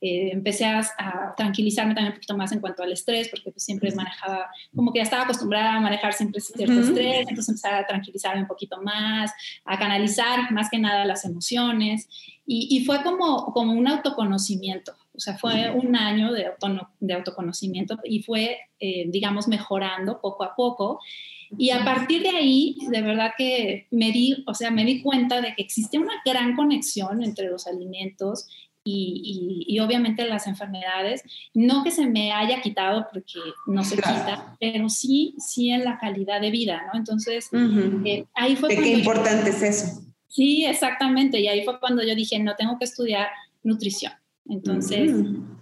eh, 0.00 0.30
empecé 0.32 0.64
a, 0.66 0.80
a, 0.80 1.34
tranquilizarme 1.36 1.94
también 1.94 2.12
un 2.12 2.16
poquito 2.16 2.36
más 2.36 2.52
en 2.52 2.60
cuanto 2.60 2.82
al 2.82 2.92
estrés, 2.92 3.28
porque 3.28 3.50
pues 3.50 3.64
siempre 3.64 3.94
manejaba, 3.94 4.48
como 4.74 4.92
que 4.92 4.98
ya 4.98 5.04
estaba 5.04 5.24
acostumbrada 5.24 5.74
a 5.74 5.80
manejar 5.80 6.12
siempre 6.12 6.40
cierto 6.40 6.74
uh 6.74 6.78
-huh. 6.78 6.88
estrés, 6.88 7.28
entonces 7.28 7.48
empecé 7.48 7.68
a 7.68 7.86
tranquilizarme 7.86 8.42
un 8.42 8.48
poquito 8.48 8.80
más, 8.82 9.32
a 9.64 9.78
canalizar 9.78 10.50
más 10.52 10.70
que 10.70 10.78
nada 10.78 11.04
las 11.04 11.24
emociones, 11.24 12.08
y, 12.46 12.68
y 12.70 12.84
fue 12.84 13.02
como, 13.02 13.46
como 13.52 13.72
un 13.72 13.88
autoconocimiento, 13.88 14.94
o 15.16 15.20
sea, 15.20 15.38
fue 15.38 15.70
un 15.70 15.96
año 15.96 16.32
de, 16.32 16.46
auto, 16.46 16.90
de 17.00 17.14
autoconocimiento 17.14 17.98
y 18.04 18.22
fue, 18.22 18.58
eh, 18.78 19.06
digamos, 19.08 19.48
mejorando 19.48 20.20
poco 20.20 20.44
a 20.44 20.54
poco. 20.54 21.00
Y 21.58 21.70
a 21.70 21.84
partir 21.84 22.22
de 22.22 22.30
ahí, 22.30 22.76
de 22.88 23.02
verdad 23.02 23.32
que 23.36 23.86
me 23.90 24.12
di, 24.12 24.44
o 24.46 24.54
sea, 24.54 24.70
me 24.70 24.84
di 24.84 25.02
cuenta 25.02 25.40
de 25.40 25.54
que 25.54 25.62
existe 25.62 25.98
una 25.98 26.14
gran 26.24 26.56
conexión 26.56 27.22
entre 27.22 27.48
los 27.48 27.66
alimentos 27.66 28.46
y, 28.88 29.78
obviamente 29.80 30.26
las 30.26 30.46
enfermedades, 30.46 31.22
no 31.54 31.82
que 31.82 31.90
se 31.90 32.06
me 32.06 32.32
haya 32.32 32.60
quitado 32.60 33.06
porque 33.12 33.40
no 33.66 33.82
se 33.84 33.96
quita, 33.96 34.56
pero 34.60 34.88
sí, 34.88 35.34
sí 35.38 35.70
en 35.70 35.84
la 35.84 35.98
calidad 35.98 36.40
de 36.40 36.50
vida, 36.50 36.82
¿no? 36.86 36.98
Entonces, 36.98 37.48
eh, 38.04 38.24
ahí 38.34 38.54
fue... 38.54 38.68
¿De 38.68 38.76
qué 38.76 38.92
importante 38.92 39.50
es 39.50 39.62
eso? 39.62 40.02
Sí, 40.28 40.64
exactamente, 40.64 41.40
y 41.40 41.48
ahí 41.48 41.64
fue 41.64 41.80
cuando 41.80 42.02
yo 42.04 42.14
dije, 42.14 42.38
no, 42.38 42.54
tengo 42.56 42.78
que 42.78 42.84
estudiar 42.84 43.28
nutrición. 43.62 44.12
Entonces, 44.48 45.12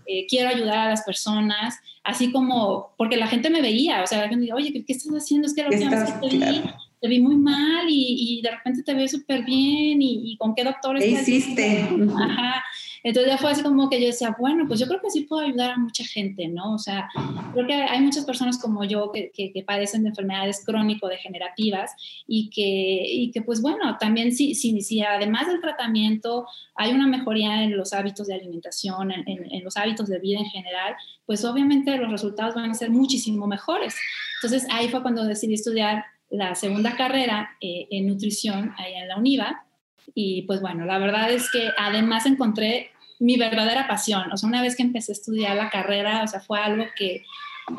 eh, 0.07 0.27
quiero 0.29 0.49
ayudar 0.49 0.79
a 0.79 0.89
las 0.91 1.03
personas, 1.03 1.79
así 2.03 2.31
como, 2.31 2.95
porque 2.97 3.17
la 3.17 3.27
gente 3.27 3.51
me 3.51 3.63
veía, 3.63 4.03
o 4.03 4.07
sea, 4.07 4.19
la 4.19 4.29
gente 4.29 4.37
me 4.37 4.43
dice, 4.43 4.55
oye, 4.55 4.73
¿qué, 4.73 4.93
estás 4.93 5.13
haciendo? 5.13 5.47
Es 5.47 5.55
que 5.55 5.63
la 5.63 5.69
última 5.69 5.91
vez 5.91 6.13
que 6.13 6.29
te 6.29 6.37
vi, 6.37 6.63
te 7.01 7.09
vi 7.09 7.21
muy 7.21 7.37
mal 7.37 7.87
y, 7.89 8.41
de 8.43 8.51
repente 8.51 8.83
te 8.83 8.95
veo 8.95 9.09
súper 9.09 9.45
bien 9.45 10.01
y, 10.01 10.37
con 10.39 10.55
qué 10.55 10.65
doctor 10.65 10.99
¿Qué 10.99 11.09
hiciste? 11.09 11.89
Ajá. 12.19 12.65
Entonces 13.05 13.31
ya 13.31 13.39
fue 13.39 13.51
así 13.51 13.63
como 13.63 13.91
que 13.91 14.01
yo 14.01 14.07
decía, 14.07 14.35
bueno, 14.39 14.67
pues 14.67 14.81
yo 14.81 14.87
creo 14.87 14.99
que 14.99 15.11
sí 15.11 15.21
puedo 15.23 15.47
ayudar 15.47 15.73
a 15.73 15.77
mucha 15.77 16.05
gente, 16.05 16.49
¿no? 16.49 16.73
O 16.73 16.79
sea, 16.79 17.11
creo 17.53 17.67
que 17.67 17.75
hay 17.75 18.01
muchas 18.01 18.25
personas 18.25 18.59
como 18.59 18.83
yo 18.85 19.13
que, 19.13 19.31
que, 19.31 19.63
padecen 19.63 20.05
de 20.05 20.09
enfermedades 20.09 20.65
crónico-degenerativas 20.65 21.93
y 22.27 22.49
que, 22.49 23.05
y 23.07 23.31
que, 23.31 23.43
pues 23.43 23.61
bueno, 23.61 23.99
también 24.01 24.33
si, 24.33 24.55
si, 24.55 24.81
si, 24.81 25.03
además 25.03 25.47
del 25.49 25.61
tratamiento 25.61 26.47
hay 26.75 26.93
una 26.93 27.07
mejoría 27.07 27.63
en 27.63 27.77
los 27.77 27.93
hábitos 27.93 28.27
de 28.27 28.35
alimentación, 28.35 29.13
en, 29.13 29.25
en, 29.27 29.63
los 29.63 29.77
hábitos 29.77 30.09
de 30.09 30.19
vida 30.19 30.39
en 30.39 30.47
general, 30.47 30.97
pues 31.27 31.45
obviamente 31.45 31.97
los 31.99 32.11
resultados 32.11 32.55
van 32.55 32.71
a 32.71 32.75
ser 32.75 32.89
muchísimo 32.89 33.47
mejores. 33.47 33.97
Entonces 34.43 34.67
ahí 34.73 34.89
fue 34.89 35.03
cuando 35.03 35.25
decidí 35.25 35.53
estudiar 35.53 36.05
la 36.31 36.55
segunda 36.55 36.97
carrera 36.97 37.51
eh, 37.61 37.87
en 37.91 38.09
nutrición 38.09 38.73
ahí 38.79 38.95
en 38.95 39.09
la 39.09 39.19
UNIVA. 39.19 39.67
Y 40.15 40.43
pues 40.43 40.61
bueno, 40.61 40.85
la 40.85 40.99
verdad 40.99 41.31
es 41.31 41.51
que 41.51 41.71
además 41.79 42.27
encontré 42.27 42.91
mi 43.19 43.37
verdadera 43.37 43.87
pasión. 43.87 44.31
O 44.33 44.37
sea, 44.37 44.49
una 44.49 44.63
vez 44.63 44.77
que 44.77 44.83
empecé 44.83 45.13
a 45.13 45.15
estudiar 45.15 45.57
la 45.57 45.71
carrera, 45.71 46.23
o 46.23 46.27
sea, 46.27 46.41
fue 46.41 46.59
algo 46.61 46.85
que 46.97 47.25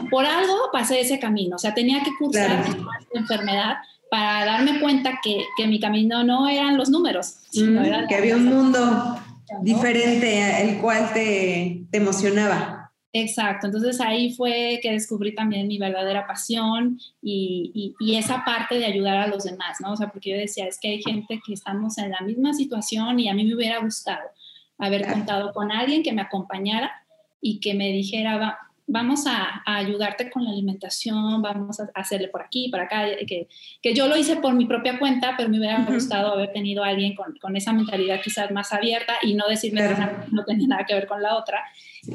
por 0.10 0.26
algo 0.26 0.56
pasé 0.72 1.02
ese 1.02 1.20
camino. 1.20 1.56
O 1.56 1.60
sea, 1.60 1.74
tenía 1.74 2.04
que 2.04 2.12
cursar 2.18 2.64
claro. 2.64 2.90
enfermedad 3.14 3.76
para 4.10 4.46
darme 4.46 4.80
cuenta 4.80 5.20
que, 5.24 5.44
que, 5.58 5.68
mi 5.68 5.80
camino 5.80 6.24
no 6.24 6.48
eran 6.48 6.78
los 6.78 6.90
números. 6.90 7.36
Sino 7.52 7.82
mm, 7.82 8.08
que 8.08 8.16
había 8.16 8.36
un 8.36 8.46
mundo 8.46 9.20
diferente 9.62 10.62
el 10.62 10.80
cual 10.80 11.12
te, 11.14 11.84
te 11.92 11.98
emocionaba. 11.98 12.86
Exacto, 13.18 13.68
entonces 13.68 14.02
ahí 14.02 14.34
fue 14.34 14.80
que 14.82 14.92
descubrí 14.92 15.34
también 15.34 15.70
mi 15.70 15.78
verdadera 15.78 16.28
pasión 16.28 17.00
y, 17.22 17.96
y, 17.98 18.16
esa 18.18 18.44
parte 18.44 18.76
de 18.76 18.84
ayudar 18.84 19.16
a 19.16 19.28
los 19.28 19.46
demás, 19.46 19.78
¿no? 19.80 19.94
O 19.94 19.96
sea, 19.96 20.10
porque 20.10 20.32
yo 20.32 20.36
decía, 20.36 20.68
es 20.68 20.78
que 20.78 20.90
hay 20.90 21.02
gente 21.02 21.40
que 21.46 21.54
estamos 21.54 21.98
en 21.98 22.12
la 22.12 22.20
misma 22.20 22.54
situación 22.54 23.18
y 23.18 23.30
a 23.30 23.34
mí 23.34 23.46
me 23.46 23.56
hubiera 23.56 23.80
gustado 23.80 24.20
haber 24.78 25.08
contado 25.08 25.54
con 25.54 25.72
alguien 25.72 26.04
que 26.04 26.14
me 26.14 26.22
acompañara 26.22 26.92
y 27.42 27.60
que 27.60 27.74
me 27.74 27.92
dijera, 27.92 28.58
vamos 28.88 29.26
a, 29.28 29.64
ayudarte 29.66 30.30
con 30.30 30.44
la 30.44 30.52
alimentación, 30.52 31.42
vamos 31.42 31.80
a 31.80 31.90
hacerle 31.94 32.28
por 32.28 32.42
aquí, 32.42 32.70
por 32.70 32.80
acá, 32.80 33.06
que, 33.28 33.48
que 33.82 33.94
yo 33.94 34.08
lo 34.08 34.18
hice 34.18 34.38
por 34.38 34.54
mi 34.54 34.66
propia 34.66 35.00
cuenta, 35.00 35.36
pero 35.38 35.50
me 35.50 35.58
hubiera 35.58 35.84
gustado 35.86 36.34
haber 36.34 36.52
tenido 36.52 36.84
a 36.84 36.90
alguien 36.90 37.16
con, 37.16 37.36
con, 37.38 37.56
esa 37.56 37.74
mentalidad 37.74 38.22
quizás 38.24 38.52
más 38.52 38.74
abierta 38.74 39.14
y 39.22 39.34
no 39.34 39.48
decirme 39.48 39.82
que 39.82 39.96
no 40.32 40.44
tenía 40.46 40.68
nada 40.68 40.86
que 40.86 40.94
ver 40.94 41.08
con 41.08 41.22
la 41.22 41.36
otra. 41.36 41.64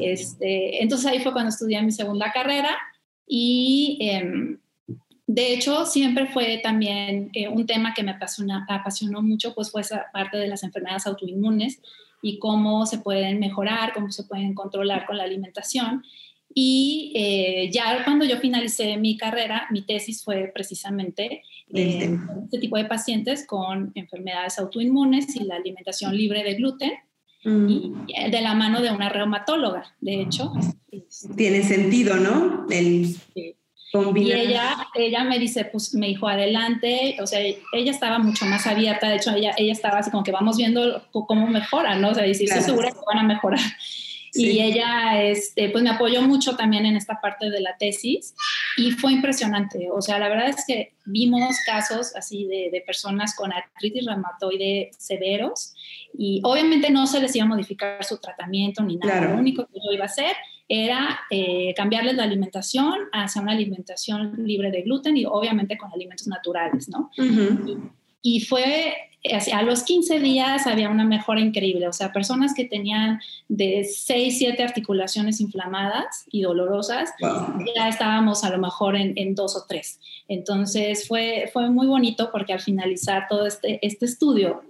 Este, 0.01 0.83
entonces 0.83 1.07
ahí 1.11 1.21
fue 1.21 1.33
cuando 1.33 1.51
estudié 1.51 1.83
mi 1.83 1.93
segunda 1.93 2.33
carrera 2.33 2.77
y... 3.27 3.99
Em, 4.01 4.59
de 5.33 5.55
hecho, 5.55 5.87
siempre 5.87 6.27
fue 6.27 6.59
también 6.61 7.31
eh, 7.35 7.47
un 7.47 7.65
tema 7.65 7.95
que 7.95 8.03
me 8.03 8.11
apasionó, 8.11 8.65
apasionó 8.69 9.23
mucho, 9.23 9.55
pues 9.55 9.71
fue 9.71 9.83
esa 9.83 10.07
parte 10.13 10.37
de 10.37 10.49
las 10.49 10.65
enfermedades 10.65 11.07
autoinmunes 11.07 11.81
y 12.21 12.41
cómo 12.41 12.85
se 12.85 12.99
pueden 12.99 13.39
mejorar, 13.39 13.93
cómo 13.95 14.11
se 14.11 14.25
pueden 14.25 14.55
controlar 14.55 15.07
con 15.07 15.17
la 15.17 15.23
alimentación. 15.23 16.03
Y 16.53 17.13
eh, 17.15 17.71
ya 17.73 18.03
cuando 18.03 18.25
yo 18.25 18.39
finalicé 18.39 18.97
mi 18.97 19.17
carrera, 19.17 19.69
mi 19.71 19.83
tesis 19.83 20.25
fue 20.25 20.51
precisamente 20.53 21.45
eh, 21.73 22.19
este 22.43 22.59
tipo 22.59 22.77
de 22.77 22.87
pacientes 22.87 23.47
con 23.47 23.93
enfermedades 23.95 24.59
autoinmunes 24.59 25.37
y 25.37 25.45
la 25.45 25.55
alimentación 25.55 26.17
libre 26.17 26.43
de 26.43 26.55
gluten, 26.55 26.91
mm. 27.45 27.71
y 27.71 28.31
de 28.33 28.41
la 28.41 28.55
mano 28.55 28.83
de 28.83 28.91
una 28.91 29.11
reumatóloga, 29.11 29.95
de 30.01 30.23
hecho. 30.23 30.53
Tiene 31.37 31.63
sentido, 31.63 32.17
¿no? 32.17 32.67
El, 32.69 33.15
y 33.93 34.33
ella, 34.33 34.89
ella 34.95 35.25
me 35.25 35.39
dice, 35.39 35.65
pues 35.65 35.95
me 35.95 36.07
dijo, 36.07 36.29
adelante, 36.29 37.17
o 37.21 37.27
sea, 37.27 37.41
ella 37.41 37.91
estaba 37.91 38.19
mucho 38.19 38.47
más 38.47 38.67
abierta, 38.67 39.09
de 39.09 39.17
hecho, 39.17 39.35
ella, 39.35 39.53
ella 39.57 39.73
estaba 39.73 39.99
así 39.99 40.11
como 40.11 40.23
que 40.23 40.31
vamos 40.31 40.57
viendo 40.57 41.03
cómo 41.11 41.47
mejora, 41.49 41.97
¿no? 41.97 42.11
O 42.11 42.15
sea, 42.15 42.23
dice, 42.25 42.45
estoy 42.45 42.63
segura 42.63 42.91
que 42.91 42.99
van 43.07 43.19
a 43.19 43.25
mejorar. 43.25 43.61
Y 44.33 44.61
ella, 44.61 45.21
este, 45.23 45.71
pues 45.71 45.83
me 45.83 45.91
apoyó 45.91 46.23
mucho 46.23 46.55
también 46.55 46.87
en 46.87 46.97
esta 46.97 47.21
parte 47.21 47.51
de 47.51 47.61
la 47.61 47.77
tesis 47.77 48.35
y 48.77 48.93
fue 48.93 49.13
impresionante. 49.13 49.89
O 49.91 50.01
sea, 50.01 50.21
la 50.21 50.29
verdad 50.29 50.49
es 50.49 50.65
que 50.65 50.93
vimos 51.05 51.57
casos 51.67 52.15
así 52.15 52.45
de, 52.47 52.71
de 52.71 52.81
personas 52.81 53.35
con 53.35 53.53
artritis 53.53 54.07
reumatoide 54.07 54.91
severos 54.97 55.75
y 56.17 56.41
obviamente 56.45 56.91
no 56.91 57.09
se 57.09 57.21
les 57.21 57.35
iba 57.35 57.45
a 57.45 57.49
modificar 57.49 58.05
su 58.05 58.19
tratamiento 58.19 58.85
ni 58.85 58.99
nada. 58.99 59.33
Lo 59.33 59.37
único 59.37 59.67
que 59.67 59.81
yo 59.85 59.93
iba 59.93 60.05
a 60.05 60.07
hacer 60.07 60.37
era 60.73 61.19
eh, 61.31 61.75
cambiarles 61.77 62.15
la 62.15 62.23
alimentación 62.23 62.95
hacia 63.13 63.43
una 63.43 63.51
alimentación 63.51 64.35
libre 64.47 64.71
de 64.71 64.83
gluten 64.83 65.17
y 65.17 65.25
obviamente 65.27 65.77
con 65.77 65.93
alimentos 65.93 66.29
naturales, 66.29 66.89
¿no? 66.89 67.11
y, 68.23 68.41
fue, 68.43 68.95
a 69.53 69.63
los 69.63 69.83
15 69.83 70.21
días 70.21 70.69
había 70.69 70.89
una 70.89 71.05
mejora 71.05 71.41
increíble, 71.41 71.89
o 71.89 71.93
sea, 71.93 72.13
personas 72.13 72.55
que 72.55 72.67
tenían 72.67 73.19
de 73.49 73.83
6, 73.83 74.39
7 74.39 74.63
articulaciones 74.63 75.41
inflamadas 75.41 76.25
y 76.31 76.43
dolorosas, 76.43 77.11
ya 77.75 77.89
estábamos 77.89 78.45
a 78.45 78.51
lo 78.51 78.59
mejor 78.59 78.95
en, 78.95 79.15
en, 79.17 79.35
dos 79.35 79.57
o 79.57 79.65
tres. 79.67 79.99
Entonces 80.29 81.09
fue, 81.09 81.51
fue 81.53 81.69
muy 81.69 81.89
bonito 81.89 82.31
porque 82.31 82.53
al 82.53 82.61
finalizar 82.61 83.27
todo 83.29 83.45
este, 83.45 83.85
este 83.85 84.05
estudio, 84.07 84.63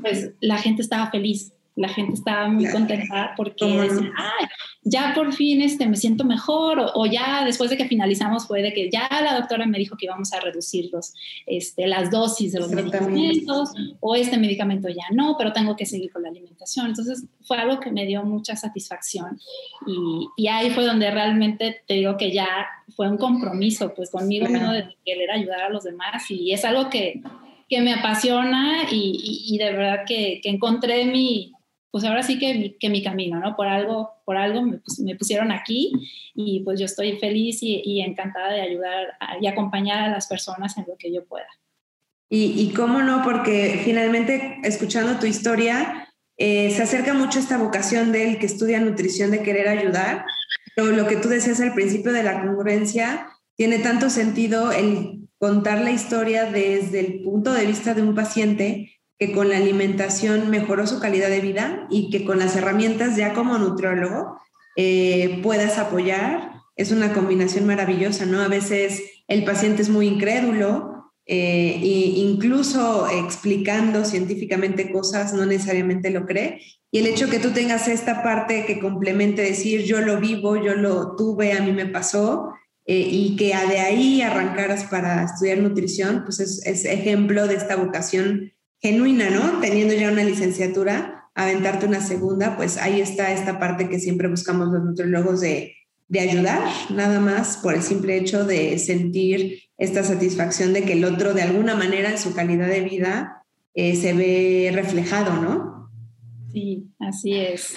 pues 0.00 0.30
la 0.40 0.56
gente 0.56 0.80
estaba 0.80 1.10
feliz 1.10 1.52
la 1.74 1.88
gente 1.88 2.14
estaba 2.14 2.48
muy 2.48 2.70
contenta 2.70 3.32
porque 3.36 3.88
ya 4.82 5.12
por 5.14 5.32
fin 5.32 5.62
este, 5.62 5.86
me 5.86 5.96
siento 5.96 6.24
mejor, 6.24 6.90
o, 6.94 7.06
ya 7.06 7.44
después 7.44 7.70
de 7.70 7.76
que 7.76 7.86
finalizamos 7.86 8.46
fue 8.46 8.62
de 8.62 8.72
que 8.72 8.90
ya 8.90 9.08
la 9.10 9.34
doctora 9.34 9.64
me 9.66 9.78
dijo 9.78 9.96
que 9.96 10.06
íbamos 10.06 10.32
a 10.32 10.40
reducir 10.40 10.90
los, 10.92 11.14
este, 11.46 11.86
las 11.86 12.10
dosis 12.10 12.52
de 12.52 12.60
los 12.60 12.70
medicamentos, 12.70 13.72
o 14.00 14.14
este 14.16 14.36
medicamento 14.36 14.88
ya 14.88 15.04
no, 15.12 15.36
pero 15.38 15.52
tengo 15.52 15.76
que 15.76 15.86
seguir 15.86 16.10
con 16.10 16.22
la 16.22 16.28
alimentación. 16.28 16.86
Entonces 16.86 17.24
fue 17.42 17.56
algo 17.58 17.80
que 17.80 17.90
me 17.90 18.06
dio 18.06 18.24
mucha 18.24 18.56
satisfacción 18.56 19.38
y, 19.86 20.26
y 20.36 20.48
ahí 20.48 20.70
fue 20.70 20.84
donde 20.84 21.10
realmente 21.10 21.82
te 21.86 21.94
digo 21.94 22.16
que 22.16 22.32
ya 22.32 22.66
fue 22.96 23.08
un 23.08 23.16
compromiso 23.16 23.94
pues 23.94 24.10
conmigo 24.10 24.48
mismo 24.48 24.72
de 24.72 24.96
querer 25.04 25.30
ayudar 25.30 25.62
a 25.62 25.70
los 25.70 25.84
demás 25.84 26.30
y 26.30 26.52
es 26.52 26.64
algo 26.64 26.90
que, 26.90 27.22
que 27.68 27.80
me 27.80 27.94
apasiona 27.94 28.90
y, 28.90 29.46
y, 29.48 29.56
de 29.56 29.72
verdad 29.72 30.00
que, 30.06 30.40
que 30.42 30.50
encontré 30.50 31.06
mi, 31.06 31.51
pues 31.92 32.04
ahora 32.04 32.22
sí 32.22 32.38
que 32.38 32.54
mi, 32.54 32.78
que 32.78 32.88
mi 32.88 33.04
camino, 33.04 33.38
¿no? 33.38 33.54
Por 33.54 33.68
algo, 33.68 34.10
por 34.24 34.38
algo 34.38 34.62
me, 34.62 35.14
pusieron 35.16 35.52
aquí 35.52 35.92
y 36.34 36.60
pues 36.64 36.80
yo 36.80 36.86
estoy 36.86 37.18
feliz 37.18 37.58
y, 37.62 38.00
encantada 38.00 38.50
de 38.50 38.62
ayudar 38.62 39.08
y 39.40 39.46
acompañar 39.46 40.02
a 40.02 40.10
las 40.10 40.26
personas 40.26 40.76
en 40.78 40.86
lo 40.88 40.96
que 40.96 41.12
yo 41.12 41.24
pueda. 41.26 41.46
Y, 42.30 42.62
y 42.62 42.72
cómo 42.72 43.02
no, 43.02 43.22
porque 43.22 43.82
finalmente 43.84 44.58
escuchando 44.64 45.20
tu 45.20 45.26
historia, 45.26 46.08
eh, 46.38 46.70
se 46.70 46.82
acerca 46.82 47.12
mucho 47.12 47.38
esta 47.38 47.58
vocación 47.58 48.10
del 48.10 48.38
que 48.38 48.46
estudia 48.46 48.80
nutrición 48.80 49.30
de 49.30 49.42
querer 49.42 49.68
ayudar. 49.68 50.24
Pero 50.74 50.92
lo 50.92 51.06
que 51.06 51.16
tú 51.16 51.28
decías 51.28 51.60
al 51.60 51.74
principio 51.74 52.10
de 52.12 52.22
la 52.22 52.40
congruencia, 52.40 53.28
tiene 53.54 53.80
tanto 53.80 54.08
sentido 54.08 54.72
el 54.72 55.28
contar 55.36 55.82
la 55.82 55.90
historia 55.90 56.50
desde 56.50 57.00
el 57.00 57.22
punto 57.22 57.52
de 57.52 57.66
vista 57.66 57.92
de 57.92 58.02
un 58.02 58.14
paciente 58.14 59.01
que 59.22 59.30
con 59.30 59.50
la 59.50 59.56
alimentación 59.56 60.50
mejoró 60.50 60.84
su 60.88 60.98
calidad 60.98 61.28
de 61.28 61.38
vida 61.38 61.86
y 61.88 62.10
que 62.10 62.24
con 62.24 62.40
las 62.40 62.56
herramientas 62.56 63.16
ya 63.16 63.34
como 63.34 63.56
nutriólogo 63.56 64.36
eh, 64.74 65.38
puedas 65.44 65.78
apoyar. 65.78 66.54
Es 66.74 66.90
una 66.90 67.12
combinación 67.12 67.64
maravillosa, 67.64 68.26
¿no? 68.26 68.40
A 68.40 68.48
veces 68.48 69.00
el 69.28 69.44
paciente 69.44 69.82
es 69.82 69.90
muy 69.90 70.08
incrédulo 70.08 71.12
e 71.24 71.78
incluso 72.16 73.06
explicando 73.08 74.04
científicamente 74.04 74.90
cosas 74.90 75.32
no 75.34 75.46
necesariamente 75.46 76.10
lo 76.10 76.26
cree. 76.26 76.60
Y 76.90 76.98
el 76.98 77.06
hecho 77.06 77.30
que 77.30 77.38
tú 77.38 77.52
tengas 77.52 77.86
esta 77.86 78.24
parte 78.24 78.64
que 78.66 78.80
complemente 78.80 79.42
decir 79.42 79.84
yo 79.84 80.00
lo 80.00 80.18
vivo, 80.18 80.56
yo 80.56 80.74
lo 80.74 81.14
tuve, 81.14 81.52
a 81.52 81.62
mí 81.62 81.70
me 81.70 81.86
pasó, 81.86 82.54
eh, 82.86 83.06
y 83.08 83.36
que 83.36 83.54
de 83.68 83.78
ahí 83.78 84.20
arrancaras 84.20 84.82
para 84.82 85.22
estudiar 85.22 85.58
nutrición, 85.58 86.24
pues 86.24 86.40
es, 86.40 86.66
es 86.66 86.84
ejemplo 86.86 87.46
de 87.46 87.54
esta 87.54 87.76
vocación 87.76 88.52
genuina, 88.82 89.30
¿no? 89.30 89.60
Teniendo 89.60 89.94
ya 89.94 90.10
una 90.10 90.24
licenciatura, 90.24 91.30
aventarte 91.34 91.86
una 91.86 92.00
segunda, 92.00 92.56
pues 92.56 92.76
ahí 92.76 93.00
está 93.00 93.32
esta 93.32 93.58
parte 93.58 93.88
que 93.88 94.00
siempre 94.00 94.28
buscamos 94.28 94.68
los 94.68 94.82
nutriólogos 94.82 95.40
de, 95.40 95.76
de 96.08 96.20
ayudar, 96.20 96.62
nada 96.90 97.20
más 97.20 97.56
por 97.58 97.74
el 97.74 97.82
simple 97.82 98.16
hecho 98.16 98.44
de 98.44 98.78
sentir 98.78 99.62
esta 99.78 100.04
satisfacción 100.04 100.72
de 100.72 100.82
que 100.82 100.92
el 100.94 101.04
otro 101.04 101.32
de 101.32 101.42
alguna 101.42 101.74
manera 101.74 102.10
en 102.10 102.18
su 102.18 102.34
calidad 102.34 102.68
de 102.68 102.80
vida 102.80 103.44
eh, 103.74 103.96
se 103.96 104.12
ve 104.12 104.70
reflejado, 104.74 105.40
¿no? 105.40 105.90
Sí, 106.52 106.88
así 106.98 107.34
es. 107.34 107.74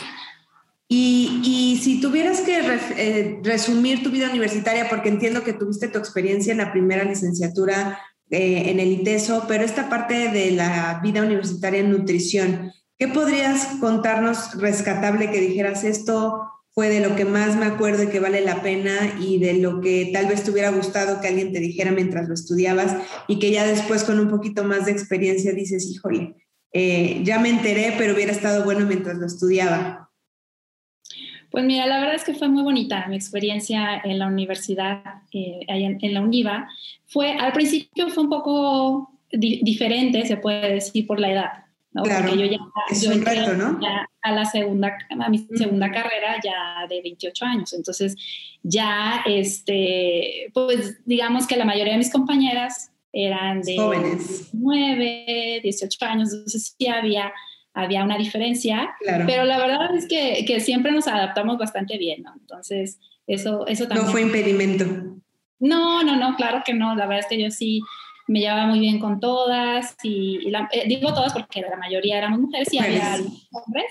Y, 0.87 1.79
si 1.81 1.99
tuvieras 1.99 2.41
que 2.41 2.59
eh, 2.97 3.39
resumir 3.43 4.03
tu 4.03 4.11
vida 4.11 4.29
universitaria, 4.29 4.87
porque 4.87 5.09
entiendo 5.09 5.43
que 5.43 5.53
tuviste 5.53 5.87
tu 5.87 5.97
experiencia 5.97 6.51
en 6.51 6.59
la 6.59 6.71
primera 6.71 7.03
licenciatura 7.03 7.99
eh, 8.31 8.69
en 8.71 8.79
el 8.79 8.91
ITESO, 8.91 9.45
pero 9.47 9.63
esta 9.63 9.89
parte 9.89 10.29
de 10.29 10.51
la 10.51 10.99
vida 11.03 11.21
universitaria 11.21 11.79
en 11.79 11.91
nutrición, 11.91 12.71
¿qué 12.97 13.07
podrías 13.07 13.65
contarnos 13.79 14.59
rescatable 14.59 15.29
que 15.31 15.41
dijeras 15.41 15.83
esto 15.83 16.41
fue 16.75 16.89
de 16.89 16.99
lo 16.99 17.15
que 17.15 17.23
más 17.23 17.55
me 17.55 17.65
acuerdo 17.65 18.03
y 18.03 18.07
que 18.07 18.19
vale 18.19 18.41
la 18.41 18.61
pena 18.61 19.17
y 19.19 19.39
de 19.39 19.53
lo 19.53 19.79
que 19.79 20.09
tal 20.11 20.27
vez 20.27 20.43
te 20.43 20.51
hubiera 20.51 20.71
gustado 20.71 21.21
que 21.21 21.29
alguien 21.29 21.53
te 21.53 21.61
dijera 21.61 21.91
mientras 21.91 22.27
lo 22.27 22.33
estudiabas 22.33 22.97
y 23.29 23.39
que 23.39 23.51
ya 23.51 23.65
después 23.65 24.03
con 24.03 24.19
un 24.19 24.29
poquito 24.29 24.65
más 24.65 24.85
de 24.85 24.91
experiencia 24.91 25.53
dices, 25.53 25.85
híjole, 25.89 26.35
eh, 26.73 27.21
ya 27.23 27.39
me 27.39 27.49
enteré, 27.49 27.95
pero 27.97 28.13
hubiera 28.13 28.33
estado 28.33 28.65
bueno 28.65 28.85
mientras 28.85 29.17
lo 29.17 29.25
estudiaba? 29.25 30.04
Pues 31.55 31.63
mira, 31.63 31.85
la 31.85 32.01
verdad 32.01 32.15
es 32.15 32.25
que 32.25 32.33
fue 32.33 32.49
muy 32.49 32.63
bonita 32.63 33.07
mi 33.07 33.15
experiencia 33.15 34.01
en 34.03 34.19
la 34.19 34.27
universidad, 34.27 35.01
eh, 35.31 35.61
en, 35.69 36.13
la 36.13 36.19
UNIVA. 36.19 36.67
Fue, 37.05 37.31
al 37.31 37.53
principio 37.53 38.09
fue 38.09 38.23
un 38.23 38.29
poco 38.29 39.09
diferente, 39.31 40.25
se 40.25 40.35
puede 40.35 40.73
decir, 40.73 41.07
por 41.07 41.17
la 41.17 41.31
edad. 41.31 41.51
¿no? 41.93 42.03
Claro, 42.03 42.25
Porque 42.27 42.41
yo 42.41 42.51
ya, 42.51 42.57
es 42.91 43.07
un 43.07 43.23
reto, 43.23 43.53
¿no? 43.53 43.79
a 44.21 44.31
la 44.33 44.43
segunda, 44.43 44.97
a 45.17 45.29
mi 45.29 45.47
segunda 45.55 45.89
carrera 45.91 46.41
ya 46.43 46.87
de 46.89 47.01
28 47.01 47.45
años. 47.45 47.71
Entonces, 47.71 48.17
ya, 48.61 49.23
este, 49.25 50.51
pues 50.53 51.05
digamos 51.05 51.47
que 51.47 51.55
la 51.55 51.63
mayoría 51.63 51.93
de 51.93 51.99
mis 51.99 52.11
compañeras 52.11 52.91
eran 53.13 53.61
de 53.61 53.77
Jóvenes. 53.77 54.49
9, 54.51 55.61
18 55.63 56.05
años, 56.05 56.33
entonces 56.33 56.75
sí 56.77 56.87
había, 56.87 57.31
había 57.75 58.03
una 58.03 58.17
diferencia, 58.17 58.95
pero 59.27 59.43
la 59.43 59.57
verdad 59.57 59.93
es 59.95 60.07
que, 60.07 60.45
que, 60.47 60.61
siempre 60.61 60.91
nos 60.93 61.07
adaptamos 61.07 61.57
bastante 61.57 61.97
bien, 61.97 62.23
¿no? 62.23 62.33
Entonces, 62.39 62.99
eso, 63.27 63.67
eso 63.67 63.87
también. 63.87 64.05
No 64.05 64.11
fue 64.11 64.21
impedimento. 64.21 64.85
No, 65.59 66.01
no, 66.03 66.15
no, 66.15 66.35
claro 66.35 66.63
que 66.65 66.73
no, 66.73 66.95
la 66.95 67.05
verdad 67.05 67.19
es 67.19 67.27
que 67.27 67.41
yo 67.41 67.51
sí 67.51 67.81
me 68.27 68.39
llevaba 68.39 68.65
muy 68.65 68.79
bien 68.79 68.99
con 68.99 69.19
todas 69.19 69.95
y, 70.03 70.39
eh, 70.71 70.83
digo 70.87 71.13
todas 71.13 71.33
porque 71.33 71.61
la 71.61 71.77
mayoría 71.77 72.17
éramos 72.17 72.39
mujeres 72.39 72.73
y 72.73 72.79
había 72.79 73.17
hombres, 73.51 73.85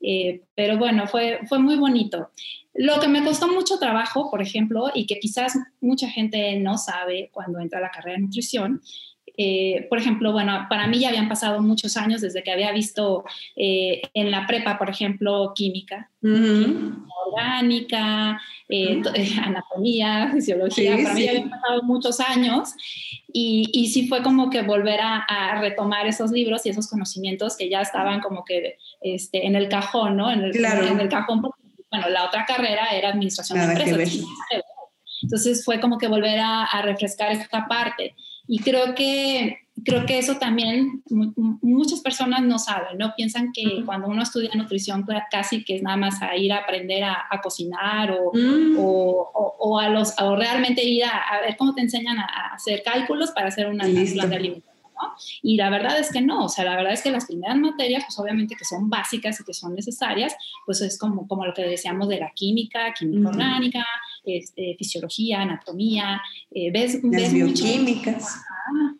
eh, 0.00 0.42
pero 0.54 0.78
bueno, 0.78 1.06
fue, 1.06 1.40
fue 1.48 1.58
muy 1.58 1.76
bonito. 1.76 2.30
Lo 2.74 3.00
que 3.00 3.08
me 3.08 3.24
costó 3.24 3.48
mucho 3.48 3.78
trabajo, 3.78 4.30
por 4.30 4.42
ejemplo, 4.42 4.90
y 4.94 5.06
que 5.06 5.18
quizás 5.18 5.58
mucha 5.80 6.08
gente 6.08 6.56
no 6.60 6.78
sabe 6.78 7.30
cuando 7.32 7.58
entra 7.58 7.80
a 7.80 7.82
la 7.82 7.90
carrera 7.90 8.16
de 8.16 8.22
nutrición, 8.22 8.80
eh, 9.42 9.86
por 9.88 9.96
ejemplo, 9.96 10.32
bueno, 10.32 10.66
para 10.68 10.86
mí 10.86 10.98
ya 10.98 11.08
habían 11.08 11.26
pasado 11.26 11.62
muchos 11.62 11.96
años 11.96 12.20
desde 12.20 12.42
que 12.42 12.52
había 12.52 12.72
visto 12.72 13.24
eh, 13.56 14.02
en 14.12 14.30
la 14.30 14.46
prepa, 14.46 14.76
por 14.76 14.90
ejemplo, 14.90 15.54
química, 15.54 16.10
orgánica, 17.26 18.38
eh, 18.68 19.00
anatomía, 19.42 20.28
fisiología. 20.34 20.98
para 21.02 21.14
mí 21.14 21.24
ya 21.24 21.30
habían 21.30 21.48
pasado 21.48 21.82
muchos 21.84 22.20
años 22.20 22.74
y, 23.32 23.70
y 23.72 23.88
sí 23.88 24.08
fue 24.08 24.22
como 24.22 24.50
que 24.50 24.60
volver 24.60 25.00
a, 25.00 25.58
retomar 25.58 26.06
esos 26.06 26.30
libros 26.32 26.66
y 26.66 26.68
esos 26.68 26.86
conocimientos 26.86 27.56
que 27.56 27.70
ya 27.70 27.80
estaban 27.80 28.20
como 28.20 28.44
que 28.44 28.76
este, 29.00 29.46
en 29.46 29.56
el 29.56 29.70
cajón, 29.70 30.18
¿no? 30.18 30.30
En 30.30 30.40
el, 30.40 30.54
en 30.54 31.00
el 31.00 31.08
cajón, 31.08 31.40
bueno, 31.40 32.08
la 32.10 32.26
otra 32.26 32.44
carrera 32.44 32.88
era 32.92 33.08
administración 33.08 33.58
de 33.58 33.64
empresas. 33.64 34.22
Entonces 35.22 35.64
fue 35.64 35.80
como 35.80 35.96
que 35.96 36.08
volver 36.08 36.38
a, 36.40 36.64
a 36.64 36.82
refrescar 36.82 37.32
esta 37.32 37.66
parte. 37.66 38.14
Y 38.52 38.58
creo 38.58 38.96
que, 38.96 39.58
creo 39.84 40.04
que 40.06 40.18
eso 40.18 40.38
también 40.38 41.04
muchas 41.62 42.00
personas 42.00 42.42
no 42.42 42.58
saben, 42.58 42.98
¿no? 42.98 43.14
Piensan 43.16 43.52
que 43.52 43.84
cuando 43.86 44.08
uno 44.08 44.24
estudia 44.24 44.50
nutrición 44.56 45.06
casi 45.30 45.62
que 45.62 45.76
es 45.76 45.82
nada 45.84 45.96
más 45.96 46.20
a 46.20 46.36
ir 46.36 46.52
a 46.52 46.56
aprender 46.56 47.04
a, 47.04 47.40
cocinar 47.40 48.10
mm. 48.10 48.76
o, 48.76 49.30
o, 49.56 49.78
a 49.78 49.88
los, 49.88 50.20
o 50.20 50.34
realmente 50.34 50.82
ir 50.82 51.04
a, 51.04 51.40
ver 51.42 51.56
cómo 51.56 51.76
te 51.76 51.82
enseñan 51.82 52.18
a, 52.18 52.54
hacer 52.54 52.82
cálculos 52.82 53.30
para 53.30 53.46
hacer 53.46 53.68
una 53.68 53.84
plan 53.84 54.30
de 54.30 54.36
alimentos. 54.36 54.70
Y 55.42 55.56
la 55.56 55.70
verdad 55.70 55.98
es 56.00 56.10
que 56.10 56.20
no, 56.20 56.46
o 56.46 56.48
sea, 56.48 56.64
la 56.64 56.76
verdad 56.76 56.92
es 56.92 57.02
que 57.02 57.12
las 57.12 57.26
primeras 57.26 57.56
materias, 57.56 58.04
pues 58.04 58.18
obviamente 58.18 58.56
que 58.56 58.64
son 58.64 58.90
básicas 58.90 59.40
y 59.40 59.44
que 59.44 59.54
son 59.54 59.76
necesarias, 59.76 60.34
pues 60.66 60.80
es 60.80 60.98
como, 60.98 61.28
como 61.28 61.46
lo 61.46 61.54
que 61.54 61.62
decíamos 61.62 62.08
de 62.08 62.18
la 62.18 62.32
química, 62.34 62.92
química 62.92 63.28
orgánica, 63.28 63.86
este, 64.24 64.76
fisiología, 64.78 65.42
anatomía, 65.42 66.20
eh, 66.50 66.70
ves, 66.70 67.00
las 67.02 67.32
bioquímicas. 67.32 68.42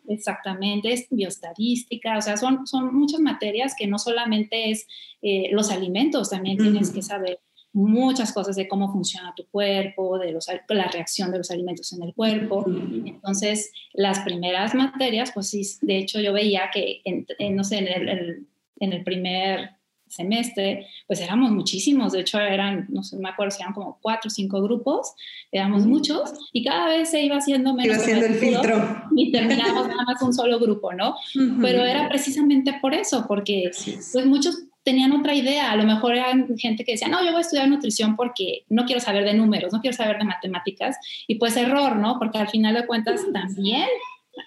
exactamente, 0.07 0.91
es 0.91 1.07
bioestadística, 1.09 2.17
o 2.17 2.21
sea, 2.21 2.37
son, 2.37 2.67
son 2.67 2.93
muchas 2.93 3.19
materias 3.19 3.73
que 3.77 3.87
no 3.87 3.97
solamente 3.97 4.71
es 4.71 4.87
eh, 5.21 5.49
los 5.51 5.71
alimentos, 5.71 6.29
también 6.29 6.57
tienes 6.57 6.91
que 6.91 7.01
saber 7.01 7.39
muchas 7.73 8.33
cosas 8.33 8.55
de 8.55 8.67
cómo 8.67 8.91
funciona 8.91 9.33
tu 9.35 9.45
cuerpo, 9.47 10.19
de 10.19 10.31
los, 10.31 10.47
la 10.67 10.87
reacción 10.89 11.31
de 11.31 11.37
los 11.37 11.51
alimentos 11.51 11.93
en 11.93 12.03
el 12.03 12.13
cuerpo. 12.13 12.65
Entonces, 12.67 13.71
las 13.93 14.19
primeras 14.19 14.75
materias, 14.75 15.31
pues 15.33 15.49
sí, 15.49 15.61
de 15.81 15.97
hecho 15.97 16.19
yo 16.19 16.33
veía 16.33 16.69
que, 16.73 17.01
en, 17.05 17.25
no 17.55 17.63
sé, 17.63 17.77
en 17.77 17.87
el, 17.87 18.47
en 18.79 18.93
el 18.93 19.03
primer 19.03 19.80
semestre, 20.11 20.87
pues 21.07 21.19
éramos 21.21 21.51
muchísimos, 21.51 22.13
de 22.13 22.21
hecho 22.21 22.39
eran, 22.39 22.87
no 22.89 23.03
sé, 23.03 23.17
me 23.17 23.29
acuerdo 23.29 23.51
si 23.51 23.61
eran 23.61 23.73
como 23.73 23.97
cuatro 24.01 24.27
o 24.27 24.31
cinco 24.31 24.61
grupos, 24.61 25.13
éramos 25.51 25.85
muchos 25.85 26.33
y 26.53 26.63
cada 26.63 26.87
vez 26.87 27.09
se 27.09 27.21
iba 27.21 27.37
haciendo 27.37 27.73
menos. 27.73 27.95
Iba 27.95 28.03
haciendo 28.03 28.25
el 28.25 28.35
filtro. 28.35 29.03
Y 29.15 29.31
terminamos 29.31 29.87
nada 29.87 30.03
más 30.05 30.21
un 30.21 30.33
solo 30.33 30.59
grupo, 30.59 30.93
¿no? 30.93 31.15
Pero 31.61 31.83
era 31.83 32.07
precisamente 32.07 32.73
por 32.81 32.93
eso, 32.93 33.25
porque 33.27 33.71
pues 34.13 34.25
muchos 34.25 34.63
tenían 34.83 35.11
otra 35.11 35.35
idea, 35.35 35.71
a 35.71 35.75
lo 35.75 35.83
mejor 35.83 36.15
eran 36.15 36.57
gente 36.57 36.83
que 36.83 36.93
decía, 36.93 37.07
no, 37.07 37.19
yo 37.23 37.31
voy 37.31 37.37
a 37.37 37.41
estudiar 37.41 37.67
nutrición 37.67 38.15
porque 38.15 38.63
no 38.69 38.85
quiero 38.85 38.99
saber 38.99 39.23
de 39.25 39.33
números, 39.33 39.71
no 39.73 39.81
quiero 39.81 39.95
saber 39.95 40.17
de 40.17 40.25
matemáticas, 40.25 40.97
y 41.27 41.35
pues 41.35 41.55
error, 41.55 41.97
¿no? 41.97 42.17
Porque 42.17 42.39
al 42.39 42.49
final 42.49 42.73
de 42.73 42.87
cuentas 42.87 43.21
también 43.31 43.87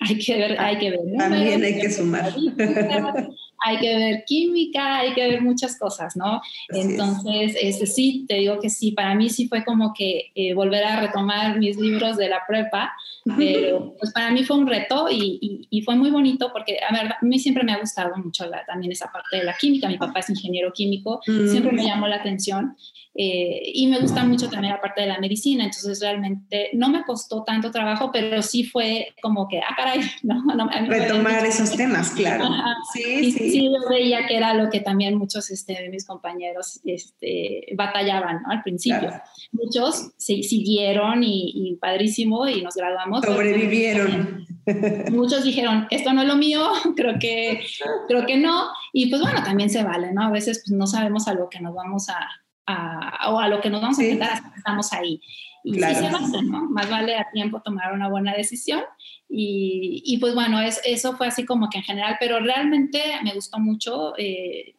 hay 0.00 0.18
que 0.18 0.36
ver, 0.36 0.60
hay 0.60 0.78
que 0.78 0.90
ver 0.90 1.00
números, 1.00 1.18
También 1.18 1.62
hay 1.62 1.80
que 1.80 1.90
sumar. 1.90 2.34
Hay 3.64 3.78
que 3.78 3.96
ver 3.96 4.24
química, 4.26 4.98
hay 4.98 5.14
que 5.14 5.26
ver 5.26 5.42
muchas 5.42 5.78
cosas, 5.78 6.16
¿no? 6.16 6.40
Entonces, 6.68 7.56
este, 7.60 7.86
sí, 7.86 8.26
te 8.28 8.34
digo 8.34 8.60
que 8.60 8.70
sí, 8.70 8.92
para 8.92 9.14
mí 9.14 9.30
sí 9.30 9.48
fue 9.48 9.64
como 9.64 9.94
que 9.94 10.30
eh, 10.34 10.54
volver 10.54 10.84
a 10.84 11.00
retomar 11.00 11.58
mis 11.58 11.78
libros 11.78 12.16
de 12.16 12.28
la 12.28 12.42
prepa, 12.46 12.92
pero 13.38 13.94
pues 13.98 14.12
para 14.12 14.30
mí 14.30 14.44
fue 14.44 14.58
un 14.58 14.66
reto 14.66 15.08
y, 15.10 15.66
y, 15.70 15.82
fue 15.82 15.96
muy 15.96 16.10
bonito 16.10 16.50
porque, 16.52 16.76
a 16.86 16.92
ver, 16.92 17.12
a 17.12 17.18
mí 17.22 17.38
siempre 17.38 17.64
me 17.64 17.72
ha 17.72 17.78
gustado 17.78 18.14
mucho 18.16 18.46
la, 18.46 18.64
también 18.66 18.92
esa 18.92 19.10
parte 19.10 19.38
de 19.38 19.44
la 19.44 19.56
química, 19.56 19.88
mi 19.88 19.96
papá 19.96 20.20
es 20.20 20.28
ingeniero 20.28 20.72
químico, 20.72 21.20
siempre 21.24 21.72
me 21.72 21.84
llamó 21.84 22.06
la 22.06 22.16
atención 22.16 22.76
eh, 23.16 23.70
y 23.72 23.86
me 23.86 24.00
gusta 24.00 24.24
mucho 24.24 24.50
también 24.50 24.72
la 24.72 24.80
parte 24.80 25.02
de 25.02 25.06
la 25.06 25.20
medicina, 25.20 25.64
entonces 25.64 26.00
realmente 26.00 26.70
no 26.72 26.88
me 26.88 27.04
costó 27.04 27.44
tanto 27.44 27.70
trabajo, 27.70 28.10
pero 28.12 28.42
sí 28.42 28.64
fue 28.64 29.14
como 29.22 29.46
que, 29.46 29.60
ah, 29.60 29.74
caray, 29.76 30.00
¿no? 30.22 30.42
no 30.42 30.68
Retomar 30.88 31.46
esos 31.46 31.76
temas, 31.76 32.10
claro. 32.10 32.48
sí, 32.92 33.30
sí, 33.32 33.50
sí. 33.50 33.53
Yo 33.62 33.70
veía 33.88 34.26
que 34.26 34.36
era 34.36 34.54
lo 34.54 34.70
que 34.70 34.80
también 34.80 35.16
muchos 35.16 35.50
este, 35.50 35.74
de 35.74 35.88
mis 35.88 36.06
compañeros 36.06 36.80
este, 36.84 37.66
batallaban 37.76 38.42
¿no? 38.42 38.50
al 38.50 38.62
principio. 38.62 39.10
Muchos 39.52 40.12
sí, 40.16 40.42
siguieron 40.42 41.22
y, 41.22 41.52
y, 41.54 41.76
padrísimo 41.76 42.48
y 42.48 42.62
nos 42.62 42.74
graduamos. 42.74 43.24
Sobrevivieron. 43.24 44.46
Muchos 45.10 45.44
dijeron, 45.44 45.86
esto 45.90 46.12
no 46.12 46.22
es 46.22 46.28
lo 46.28 46.36
mío, 46.36 46.66
creo 46.96 47.18
que, 47.18 47.60
creo 48.08 48.26
que 48.26 48.36
no. 48.36 48.68
Y 48.92 49.10
pues 49.10 49.20
bueno, 49.22 49.42
también 49.44 49.70
se 49.70 49.82
vale, 49.82 50.12
¿no? 50.12 50.22
A 50.22 50.30
veces 50.30 50.62
pues, 50.64 50.76
no 50.76 50.86
sabemos 50.86 51.28
a 51.28 51.34
lo 51.34 51.48
que 51.48 51.60
nos 51.60 51.74
vamos 51.74 52.08
a, 52.08 53.30
o 53.30 53.38
a 53.38 53.48
lo 53.48 53.60
que 53.60 53.70
nos 53.70 53.82
vamos 53.82 53.98
a 53.98 54.02
enfrentar 54.02 54.30
hasta 54.30 54.50
que 54.52 54.58
estamos 54.58 54.92
ahí. 54.92 55.20
Y 55.64 55.74
sí 55.74 55.94
se 55.94 56.42
¿no? 56.42 56.68
Más 56.68 56.90
vale 56.90 57.16
a 57.16 57.30
tiempo 57.32 57.62
tomar 57.62 57.94
una 57.94 58.08
buena 58.08 58.34
decisión. 58.34 58.82
Y, 59.28 60.02
y 60.04 60.18
pues 60.18 60.34
bueno, 60.34 60.60
es, 60.60 60.80
eso 60.84 61.16
fue 61.16 61.26
así 61.26 61.46
como 61.46 61.70
que 61.70 61.78
en 61.78 61.84
general, 61.84 62.16
pero 62.20 62.38
realmente 62.38 63.00
me 63.24 63.32
gustó 63.32 63.58
mucho. 63.58 64.12
Eh, 64.18 64.74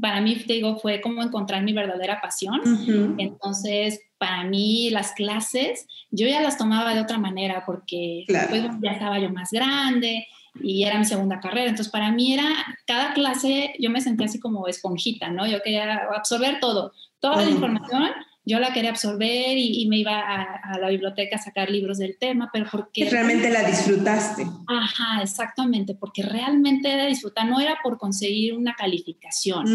para 0.00 0.20
mí, 0.20 0.36
te 0.36 0.52
digo, 0.52 0.76
fue 0.76 1.00
como 1.00 1.22
encontrar 1.22 1.62
mi 1.62 1.72
verdadera 1.72 2.20
pasión. 2.20 2.60
Entonces, 3.18 4.00
para 4.18 4.44
mí 4.44 4.90
las 4.90 5.12
clases, 5.12 5.86
yo 6.10 6.26
ya 6.28 6.40
las 6.40 6.58
tomaba 6.58 6.94
de 6.94 7.00
otra 7.00 7.18
manera 7.18 7.64
porque 7.66 8.24
después 8.28 8.64
ya 8.82 8.92
estaba 8.92 9.18
yo 9.18 9.30
más 9.30 9.50
grande 9.50 10.26
y 10.62 10.84
era 10.84 10.98
mi 10.98 11.04
segunda 11.04 11.40
carrera. 11.40 11.70
Entonces, 11.70 11.90
para 11.90 12.12
mí 12.12 12.34
era, 12.34 12.48
cada 12.86 13.14
clase 13.14 13.74
yo 13.78 13.90
me 13.90 14.00
sentía 14.00 14.26
así 14.26 14.38
como 14.38 14.68
esponjita, 14.68 15.30
¿no? 15.30 15.46
Yo 15.46 15.62
quería 15.62 16.02
absorber 16.14 16.60
todo, 16.60 16.92
toda 17.18 17.42
la 17.44 17.50
información 17.50 18.10
yo 18.48 18.58
la 18.58 18.72
quería 18.72 18.90
absorber 18.90 19.58
y, 19.58 19.86
me 19.88 19.98
iba 19.98 20.18
a, 20.18 20.78
la 20.78 20.88
biblioteca 20.88 21.36
a 21.36 21.38
sacar 21.38 21.70
libros 21.70 21.98
del 21.98 22.16
tema, 22.18 22.48
pero 22.50 22.66
porque... 22.70 23.08
Realmente 23.10 23.50
la 23.50 23.62
disfrutaste. 23.62 24.46
Ajá, 24.66 25.22
exactamente, 25.22 25.94
porque 25.94 26.22
realmente 26.22 26.90
era 26.90 27.04
disfrutar, 27.06 27.46
no 27.46 27.60
era 27.60 27.76
por 27.82 27.98
conseguir 27.98 28.54
una 28.54 28.74
calificación, 28.74 29.66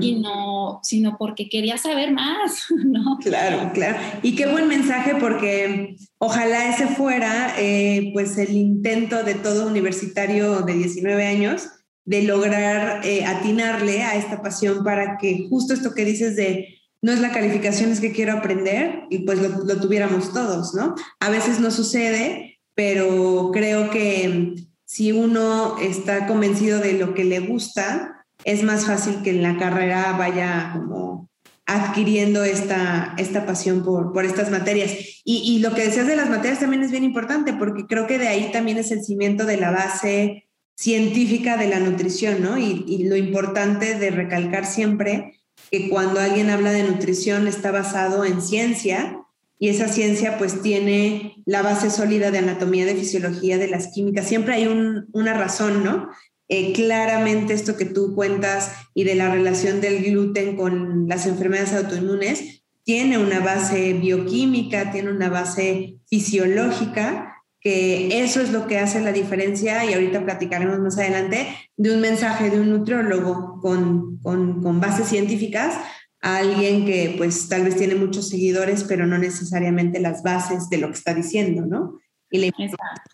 Sino, 0.00 0.80
sino 0.82 1.16
porque 1.18 1.48
quería 1.48 1.78
saber 1.78 2.12
más, 2.12 2.66
¿no? 2.84 3.18
Claro, 3.22 3.70
claro. 3.72 3.96
Y 4.22 4.36
qué 4.36 4.46
buen 4.46 4.68
mensaje 4.68 5.14
porque 5.18 5.96
ojalá 6.18 6.68
ese 6.68 6.88
fuera 6.88 7.54
eh, 7.58 8.10
pues 8.12 8.36
el 8.36 8.54
intento 8.54 9.22
de 9.24 9.34
todo 9.34 9.66
universitario 9.66 10.60
de 10.60 10.74
19 10.74 11.26
años 11.26 11.70
de 12.04 12.22
lograr 12.22 13.04
eh, 13.04 13.24
atinarle 13.24 14.02
a 14.02 14.16
esta 14.16 14.40
pasión 14.42 14.82
para 14.82 15.18
que 15.18 15.46
justo 15.48 15.74
esto 15.74 15.94
que 15.94 16.04
dices 16.06 16.36
de 16.36 16.77
no 17.02 17.12
es 17.12 17.20
la 17.20 17.32
calificación, 17.32 17.92
es 17.92 18.00
que 18.00 18.12
quiero 18.12 18.32
aprender 18.32 19.04
y 19.10 19.20
pues 19.20 19.40
lo, 19.40 19.64
lo 19.64 19.80
tuviéramos 19.80 20.32
todos, 20.32 20.74
¿no? 20.74 20.94
A 21.20 21.30
veces 21.30 21.60
no 21.60 21.70
sucede, 21.70 22.58
pero 22.74 23.50
creo 23.52 23.90
que 23.90 24.54
si 24.84 25.12
uno 25.12 25.78
está 25.78 26.26
convencido 26.26 26.80
de 26.80 26.94
lo 26.94 27.14
que 27.14 27.24
le 27.24 27.40
gusta, 27.40 28.26
es 28.44 28.62
más 28.62 28.86
fácil 28.86 29.22
que 29.22 29.30
en 29.30 29.42
la 29.42 29.58
carrera 29.58 30.12
vaya 30.16 30.72
como 30.72 31.28
adquiriendo 31.66 32.44
esta, 32.44 33.14
esta 33.18 33.44
pasión 33.44 33.84
por, 33.84 34.12
por 34.12 34.24
estas 34.24 34.50
materias. 34.50 34.90
Y, 35.24 35.42
y, 35.44 35.58
lo 35.58 35.74
que 35.74 35.82
decías 35.82 36.06
de 36.06 36.16
las 36.16 36.30
materias 36.30 36.60
también 36.60 36.82
es 36.82 36.90
bien 36.90 37.04
importante, 37.04 37.52
porque 37.52 37.84
creo 37.86 38.06
que 38.06 38.18
de 38.18 38.28
ahí 38.28 38.50
también 38.52 38.78
es 38.78 38.90
el 38.90 39.04
cimiento 39.04 39.44
de 39.44 39.58
la 39.58 39.70
base 39.70 40.48
científica 40.74 41.58
de 41.58 41.68
la 41.68 41.78
nutrición, 41.78 42.42
¿no? 42.42 42.56
Y, 42.56 42.84
y 42.88 43.04
lo 43.04 43.16
importante 43.16 43.98
de 43.98 44.10
recalcar 44.10 44.64
siempre 44.64 45.37
que 45.70 45.88
cuando 45.88 46.20
alguien 46.20 46.50
habla 46.50 46.72
de 46.72 46.84
nutrición 46.84 47.46
está 47.46 47.70
basado 47.70 48.24
en 48.24 48.40
ciencia 48.40 49.20
y 49.58 49.68
esa 49.68 49.88
ciencia 49.88 50.38
pues 50.38 50.62
tiene 50.62 51.42
la 51.44 51.62
base 51.62 51.90
sólida 51.90 52.30
de 52.30 52.38
anatomía, 52.38 52.86
de 52.86 52.94
fisiología, 52.94 53.58
de 53.58 53.68
las 53.68 53.88
químicas. 53.88 54.28
Siempre 54.28 54.54
hay 54.54 54.66
un, 54.66 55.08
una 55.12 55.34
razón, 55.34 55.84
¿no? 55.84 56.08
Eh, 56.48 56.72
claramente 56.72 57.52
esto 57.52 57.76
que 57.76 57.84
tú 57.84 58.14
cuentas 58.14 58.72
y 58.94 59.04
de 59.04 59.14
la 59.14 59.30
relación 59.30 59.80
del 59.80 60.02
gluten 60.02 60.56
con 60.56 61.06
las 61.06 61.26
enfermedades 61.26 61.74
autoinmunes 61.74 62.62
tiene 62.84 63.18
una 63.18 63.40
base 63.40 63.92
bioquímica, 63.92 64.90
tiene 64.90 65.10
una 65.10 65.28
base 65.28 65.98
fisiológica, 66.08 67.37
que 67.60 68.22
eso 68.22 68.40
es 68.40 68.52
lo 68.52 68.66
que 68.66 68.78
hace 68.78 69.00
la 69.00 69.12
diferencia 69.12 69.84
y 69.84 69.92
ahorita 69.92 70.24
platicaremos 70.24 70.78
más 70.78 70.98
adelante 70.98 71.48
de 71.76 71.94
un 71.94 72.00
mensaje 72.00 72.50
de 72.50 72.60
un 72.60 72.70
nutriólogo 72.70 73.60
con, 73.60 74.18
con, 74.18 74.62
con 74.62 74.80
bases 74.80 75.08
científicas 75.08 75.74
a 76.20 76.38
alguien 76.38 76.84
que 76.84 77.14
pues 77.16 77.48
tal 77.48 77.64
vez 77.64 77.76
tiene 77.76 77.94
muchos 77.94 78.28
seguidores, 78.28 78.84
pero 78.84 79.06
no 79.06 79.18
necesariamente 79.18 80.00
las 80.00 80.22
bases 80.22 80.68
de 80.68 80.78
lo 80.78 80.88
que 80.88 80.94
está 80.94 81.14
diciendo, 81.14 81.66
¿no? 81.66 81.98
Y 82.30 82.38
le 82.38 82.52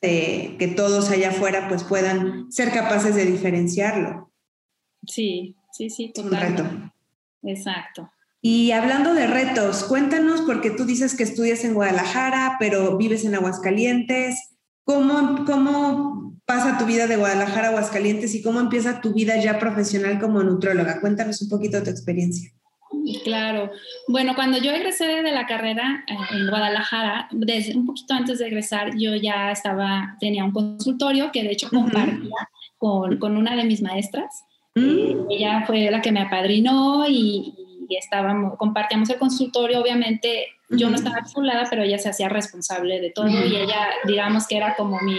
de 0.02 0.56
que 0.58 0.68
todos 0.68 1.10
allá 1.10 1.30
afuera 1.30 1.68
pues 1.68 1.84
puedan 1.84 2.50
ser 2.50 2.72
capaces 2.72 3.14
de 3.14 3.26
diferenciarlo. 3.26 4.32
Sí, 5.06 5.56
sí, 5.72 5.88
sí, 5.90 6.12
totalmente. 6.12 6.62
Un 6.62 6.68
reto. 6.68 6.92
Exacto. 7.42 8.10
Y 8.46 8.72
hablando 8.72 9.14
de 9.14 9.26
retos, 9.26 9.84
cuéntanos, 9.84 10.42
porque 10.42 10.68
tú 10.68 10.84
dices 10.84 11.16
que 11.16 11.22
estudias 11.22 11.64
en 11.64 11.72
Guadalajara, 11.72 12.56
pero 12.58 12.98
vives 12.98 13.24
en 13.24 13.34
Aguascalientes. 13.34 14.36
¿Cómo, 14.84 15.46
¿Cómo 15.46 16.38
pasa 16.44 16.76
tu 16.76 16.84
vida 16.84 17.06
de 17.06 17.16
Guadalajara 17.16 17.68
a 17.68 17.70
Aguascalientes 17.70 18.34
y 18.34 18.42
cómo 18.42 18.60
empieza 18.60 19.00
tu 19.00 19.14
vida 19.14 19.42
ya 19.42 19.58
profesional 19.58 20.20
como 20.20 20.42
nutróloga? 20.42 21.00
Cuéntanos 21.00 21.40
un 21.40 21.48
poquito 21.48 21.78
de 21.78 21.84
tu 21.84 21.90
experiencia. 21.90 22.50
Claro. 23.24 23.70
Bueno, 24.08 24.34
cuando 24.34 24.58
yo 24.58 24.72
egresé 24.72 25.06
de 25.06 25.32
la 25.32 25.46
carrera 25.46 26.04
eh, 26.06 26.36
en 26.36 26.46
Guadalajara, 26.46 27.28
desde 27.30 27.74
un 27.74 27.86
poquito 27.86 28.12
antes 28.12 28.40
de 28.40 28.48
egresar, 28.48 28.90
yo 28.98 29.14
ya 29.14 29.52
estaba, 29.52 30.18
tenía 30.20 30.44
un 30.44 30.52
consultorio 30.52 31.32
que 31.32 31.44
de 31.44 31.52
hecho 31.52 31.70
compartía 31.70 32.50
con, 32.76 33.16
con, 33.16 33.38
una 33.38 33.56
de 33.56 33.64
mis 33.64 33.80
maestras. 33.80 34.44
Mm. 34.74 35.30
ella 35.30 35.64
fue 35.66 35.88
la 35.90 36.02
que 36.02 36.12
me 36.12 36.20
apadrinó 36.20 37.08
y, 37.08 37.54
y, 37.88 37.96
estábamos, 37.96 38.56
compartíamos 38.56 39.08
el 39.10 39.18
consultorio. 39.18 39.80
Obviamente, 39.80 40.48
yo 40.70 40.90
no 40.90 40.96
estaba 40.96 41.22
titulada, 41.22 41.66
pero 41.68 41.82
ella 41.82 41.98
se 41.98 42.08
hacía 42.08 42.28
responsable 42.28 43.00
de 43.00 43.10
todo 43.10 43.28
y 43.28 43.56
ella, 43.56 43.88
digamos 44.06 44.46
que 44.46 44.56
era 44.56 44.74
como 44.76 45.00
mi, 45.00 45.18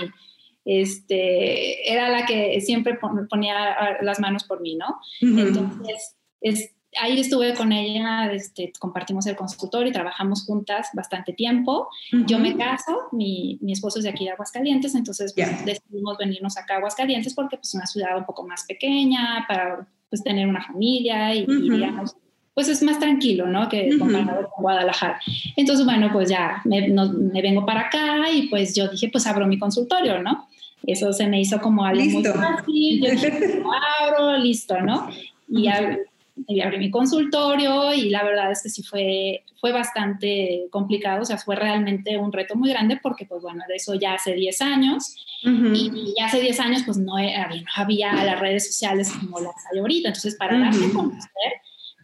este, 0.65 1.91
era 1.91 2.09
la 2.09 2.25
que 2.25 2.59
siempre 2.61 2.97
ponía 3.29 3.97
las 4.01 4.19
manos 4.19 4.43
por 4.43 4.61
mí, 4.61 4.75
¿no? 4.75 4.99
Entonces, 5.21 6.15
es, 6.41 6.75
ahí 7.01 7.19
estuve 7.19 7.53
con 7.53 7.71
ella, 7.71 8.31
este, 8.31 8.71
compartimos 8.79 9.25
el 9.27 9.35
consultorio 9.35 9.89
y 9.89 9.93
trabajamos 9.93 10.45
juntas 10.45 10.89
bastante 10.93 11.33
tiempo. 11.33 11.89
Yo 12.25 12.39
me 12.39 12.55
caso, 12.57 13.03
mi, 13.11 13.59
mi, 13.61 13.73
esposo 13.73 13.99
es 13.99 14.03
de 14.03 14.09
aquí 14.09 14.25
de 14.25 14.31
Aguascalientes, 14.31 14.95
entonces 14.95 15.33
pues, 15.33 15.65
decidimos 15.65 16.17
venirnos 16.17 16.57
acá 16.57 16.75
a 16.75 16.77
Aguascalientes 16.77 17.33
porque 17.33 17.57
pues, 17.57 17.69
es 17.69 17.75
una 17.75 17.85
ciudad 17.85 18.17
un 18.17 18.25
poco 18.25 18.47
más 18.47 18.65
pequeña 18.65 19.45
para 19.47 19.87
pues, 20.09 20.23
tener 20.23 20.47
una 20.47 20.63
familia 20.63 21.33
y, 21.35 21.45
digamos, 21.45 22.15
pues 22.55 22.69
es 22.69 22.81
más 22.81 22.99
tranquilo, 22.99 23.45
¿no? 23.47 23.69
Que 23.69 23.95
comparado 23.99 24.49
con 24.49 24.63
Guadalajara. 24.63 25.19
Entonces, 25.55 25.85
bueno, 25.85 26.09
pues 26.11 26.29
ya 26.29 26.61
me, 26.65 26.87
me, 26.87 27.41
vengo 27.41 27.65
para 27.65 27.81
acá 27.81 28.31
y 28.31 28.47
pues 28.47 28.73
yo 28.73 28.87
dije, 28.87 29.09
pues 29.09 29.27
abro 29.27 29.45
mi 29.45 29.59
consultorio, 29.59 30.23
¿no? 30.23 30.47
Eso 30.87 31.13
se 31.13 31.27
me 31.27 31.41
hizo 31.41 31.59
como 31.59 31.85
algo 31.85 32.03
muy 32.05 32.23
fácil. 32.23 33.01
Yo 33.03 33.11
dije, 33.11 33.31
pues, 33.31 33.57
abro, 34.01 34.37
listo, 34.37 34.81
¿no? 34.81 35.09
Y 35.49 35.67
y 36.47 36.61
abrí 36.61 36.77
mi 36.77 36.91
consultorio 36.91 37.93
y 37.93 38.09
la 38.09 38.23
verdad 38.23 38.51
es 38.51 38.61
que 38.61 38.69
sí 38.69 38.83
fue, 38.83 39.43
fue 39.59 39.71
bastante 39.71 40.67
complicado, 40.69 41.21
o 41.21 41.25
sea, 41.25 41.37
fue 41.37 41.55
realmente 41.55 42.17
un 42.17 42.31
reto 42.33 42.55
muy 42.55 42.69
grande 42.69 42.99
porque, 43.01 43.25
pues 43.25 43.41
bueno, 43.41 43.63
de 43.67 43.75
eso 43.75 43.93
ya 43.95 44.15
hace 44.15 44.33
10 44.33 44.61
años 44.61 45.15
y, 45.43 46.13
ya 46.17 46.25
hace 46.25 46.41
10 46.41 46.59
años 46.59 46.83
pues 46.85 46.97
no, 46.97 47.17
era, 47.17 47.47
no 47.47 47.63
había 47.75 48.13
las 48.25 48.39
redes 48.39 48.67
sociales 48.67 49.11
como 49.11 49.39
las 49.39 49.55
hay 49.71 49.79
ahorita, 49.79 50.09
entonces 50.09 50.35
para 50.35 50.59
darme 50.59 50.85
a 50.85 50.93
conocer, 50.93 51.53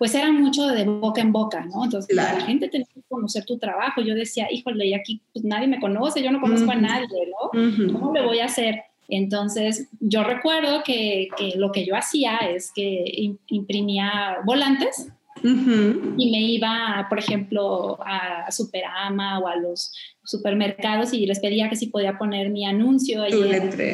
pues 0.01 0.15
era 0.15 0.31
mucho 0.31 0.65
de 0.65 0.83
boca 0.83 1.21
en 1.21 1.31
boca, 1.31 1.63
¿no? 1.63 1.83
Entonces 1.83 2.15
la 2.15 2.41
gente 2.41 2.67
tenía 2.69 2.87
que 2.91 3.03
conocer 3.07 3.45
tu 3.45 3.59
trabajo, 3.59 4.01
yo 4.01 4.15
decía, 4.15 4.47
híjole, 4.51 4.87
y 4.87 4.95
aquí 4.95 5.21
pues 5.31 5.45
nadie 5.45 5.67
me 5.67 5.79
conoce, 5.79 6.23
yo 6.23 6.31
no 6.31 6.41
conozco 6.41 6.71
a 6.71 6.75
nadie, 6.75 7.07
¿no? 7.27 7.99
¿Cómo 7.99 8.11
le 8.11 8.25
voy 8.25 8.39
a 8.39 8.45
hacer? 8.45 8.81
Entonces, 9.09 9.89
yo 9.99 10.23
recuerdo 10.23 10.81
que, 10.83 11.27
lo 11.55 11.71
que 11.71 11.85
yo 11.85 11.95
hacía 11.95 12.37
es 12.37 12.71
que 12.73 13.35
imprimía 13.45 14.37
volantes 14.43 15.11
y 15.43 16.31
me 16.31 16.41
iba, 16.41 17.05
por 17.07 17.19
ejemplo, 17.19 17.99
a 18.03 18.51
Superama 18.51 19.37
o 19.37 19.47
a 19.47 19.55
los 19.55 19.93
supermercados 20.23 21.13
y 21.13 21.27
les 21.27 21.39
pedía 21.39 21.69
que 21.69 21.75
si 21.75 21.87
podía 21.87 22.17
poner 22.17 22.49
mi 22.49 22.65
anuncio 22.65 23.21
ahí 23.21 23.39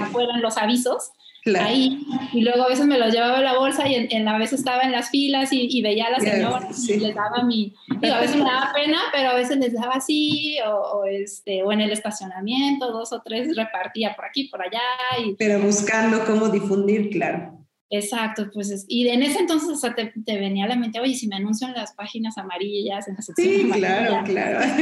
afuera 0.01 0.35
en 0.35 0.41
los 0.41 0.57
avisos 0.57 1.11
ahí. 1.55 2.05
Y 2.33 2.41
luego 2.41 2.63
a 2.63 2.69
veces 2.69 2.86
me 2.86 2.97
los 2.97 3.13
llevaba 3.13 3.38
a 3.38 3.41
la 3.41 3.57
bolsa 3.57 3.88
y 3.88 4.07
en, 4.10 4.25
la 4.25 4.38
vez 4.38 4.53
estaba 4.53 4.81
en 4.83 4.91
las 4.91 5.10
filas 5.10 5.49
y, 5.51 5.81
veía 5.81 6.07
a 6.07 6.12
las 6.12 6.23
señoras 6.23 6.89
y 6.89 6.97
les 6.97 7.15
daba 7.15 7.43
mi... 7.43 7.73
a 7.89 8.19
veces 8.19 8.36
me 8.36 8.43
daba 8.43 8.73
pena, 8.73 8.99
pero 9.13 9.29
a 9.29 9.36
veces 9.36 9.57
les 9.57 9.73
daba 9.73 9.93
así 9.95 10.57
o, 10.67 11.05
este, 11.05 11.63
o 11.63 11.71
en 11.71 11.81
el 11.81 11.91
estacionamiento, 11.91 12.91
dos 12.91 13.13
o 13.13 13.21
tres 13.23 13.55
repartía 13.55 14.15
por 14.15 14.25
aquí, 14.25 14.45
por 14.45 14.62
allá. 14.62 14.81
Y, 15.23 15.36
pero 15.36 15.60
buscando 15.60 16.25
cómo 16.25 16.49
difundir, 16.49 17.10
claro. 17.10 17.57
Exacto, 17.89 18.49
pues 18.53 18.86
y 18.89 19.07
en 19.07 19.23
ese 19.23 19.39
entonces 19.39 19.81
o 19.81 19.93
te, 19.93 20.12
te, 20.25 20.38
venía 20.38 20.65
a 20.65 20.67
la 20.67 20.75
mente, 20.75 20.99
oye, 20.99 21.15
si 21.15 21.27
me 21.29 21.38
anuncio 21.38 21.67
en 21.67 21.73
las 21.73 21.93
páginas 21.93 22.38
amarillas, 22.38 23.07
en 23.07 23.15
las 23.15 23.25
secciones 23.25 23.62
sí, 23.62 23.71
claro, 23.71 24.25
claro. 24.25 24.60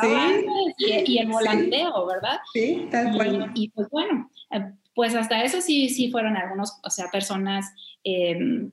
sí, 0.00 0.46
y, 0.78 1.12
y, 1.12 1.18
el 1.18 1.28
volanteo, 1.28 2.06
¿verdad? 2.06 2.38
Sí, 2.52 2.86
tal 2.92 3.12
cual. 3.12 3.52
Y, 3.54 3.64
y 3.64 3.68
pues 3.70 3.88
bueno, 3.90 4.30
eh, 4.52 4.70
pues 4.96 5.14
hasta 5.14 5.44
eso 5.44 5.60
sí, 5.60 5.90
sí 5.90 6.10
fueron 6.10 6.38
algunos, 6.38 6.78
o 6.82 6.88
sea, 6.88 7.10
personas, 7.10 7.66
em, 8.02 8.70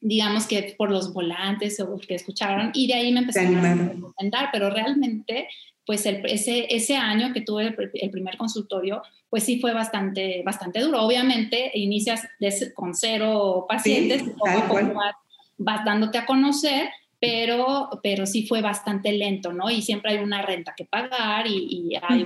digamos 0.00 0.46
que 0.46 0.74
por 0.78 0.90
los 0.90 1.12
volantes 1.12 1.78
o 1.78 1.98
que 1.98 2.14
escucharon, 2.14 2.70
y 2.72 2.86
de 2.86 2.94
ahí 2.94 3.12
me 3.12 3.20
empezaron 3.20 3.58
a 3.58 3.74
recomendar, 3.74 4.48
pero 4.50 4.70
realmente, 4.70 5.48
pues 5.84 6.06
ese, 6.06 6.74
ese 6.74 6.96
año 6.96 7.34
que 7.34 7.42
tuve 7.42 7.76
el, 7.92 8.10
primer 8.10 8.38
consultorio, 8.38 9.02
pues 9.28 9.44
sí 9.44 9.60
fue 9.60 9.74
bastante, 9.74 10.42
bastante 10.42 10.80
duro. 10.80 11.02
Obviamente, 11.02 11.70
inicias 11.74 12.26
con 12.72 12.94
cero 12.94 13.66
pacientes, 13.68 14.22
sí, 14.22 14.30
vas 15.58 15.84
dándote 15.84 16.16
a 16.16 16.24
conocer, 16.24 16.88
pero, 17.20 17.90
pero 18.02 18.24
sí 18.24 18.46
fue 18.46 18.62
bastante 18.62 19.12
lento, 19.12 19.52
¿no? 19.52 19.68
Y 19.68 19.82
siempre 19.82 20.12
hay 20.12 20.24
una 20.24 20.40
renta 20.40 20.72
que 20.74 20.86
pagar 20.86 21.46
y, 21.46 21.90
y 21.92 21.96
hay 22.00 22.24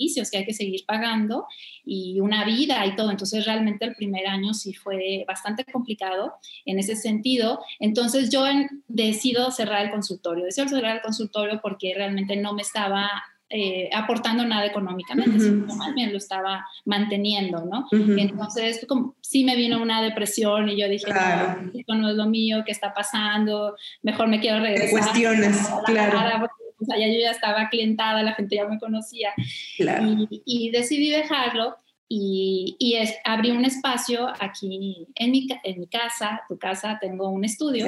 servicios 0.00 0.30
que 0.30 0.38
hay 0.38 0.44
que 0.44 0.54
seguir 0.54 0.84
pagando 0.86 1.46
y 1.84 2.20
una 2.20 2.44
vida 2.44 2.84
y 2.86 2.96
todo. 2.96 3.10
Entonces 3.10 3.44
realmente 3.44 3.84
el 3.84 3.94
primer 3.94 4.26
año 4.26 4.54
sí 4.54 4.72
fue 4.72 5.24
bastante 5.26 5.64
complicado 5.64 6.34
en 6.64 6.78
ese 6.78 6.96
sentido. 6.96 7.60
Entonces 7.78 8.30
yo 8.30 8.44
decido 8.88 9.50
cerrar 9.50 9.84
el 9.84 9.90
consultorio. 9.90 10.44
Decido 10.44 10.68
cerrar 10.68 10.96
el 10.96 11.02
consultorio 11.02 11.60
porque 11.62 11.92
realmente 11.94 12.36
no 12.36 12.54
me 12.54 12.62
estaba 12.62 13.10
eh, 13.52 13.90
aportando 13.92 14.44
nada 14.44 14.64
económicamente, 14.66 15.40
sino 15.40 15.74
más 15.74 15.92
bien 15.94 16.12
lo 16.12 16.18
estaba 16.18 16.64
manteniendo, 16.84 17.64
¿no? 17.64 17.88
Entonces, 17.90 18.86
como, 18.88 19.16
sí 19.20 19.44
me 19.44 19.56
vino 19.56 19.82
una 19.82 20.00
depresión 20.02 20.68
y 20.68 20.80
yo 20.80 20.88
dije, 20.88 21.12
no, 21.12 21.70
esto 21.74 21.94
no 21.96 22.10
es 22.10 22.14
lo 22.14 22.26
mío, 22.26 22.62
¿qué 22.64 22.70
está 22.70 22.94
pasando? 22.94 23.74
Mejor 24.02 24.28
me 24.28 24.38
quiero 24.38 24.60
regresar. 24.60 24.86
Te 24.88 24.92
cuestiones, 24.92 25.68
claro. 25.84 26.48
O 26.80 26.84
sea, 26.84 26.98
ya 26.98 27.06
yo 27.06 27.20
ya 27.20 27.30
estaba 27.30 27.68
clientada, 27.68 28.22
la 28.22 28.34
gente 28.34 28.56
ya 28.56 28.66
me 28.66 28.78
conocía. 28.78 29.30
Claro. 29.76 30.08
Y, 30.30 30.42
y 30.44 30.70
decidí 30.70 31.10
dejarlo 31.10 31.76
y, 32.12 32.74
y 32.80 32.94
es, 32.96 33.14
abrí 33.22 33.52
un 33.52 33.64
espacio 33.64 34.26
aquí 34.40 35.06
en 35.14 35.30
mi, 35.30 35.46
en 35.62 35.78
mi 35.78 35.86
casa, 35.86 36.42
tu 36.48 36.58
casa, 36.58 36.98
tengo 37.00 37.28
un 37.28 37.44
estudio 37.44 37.86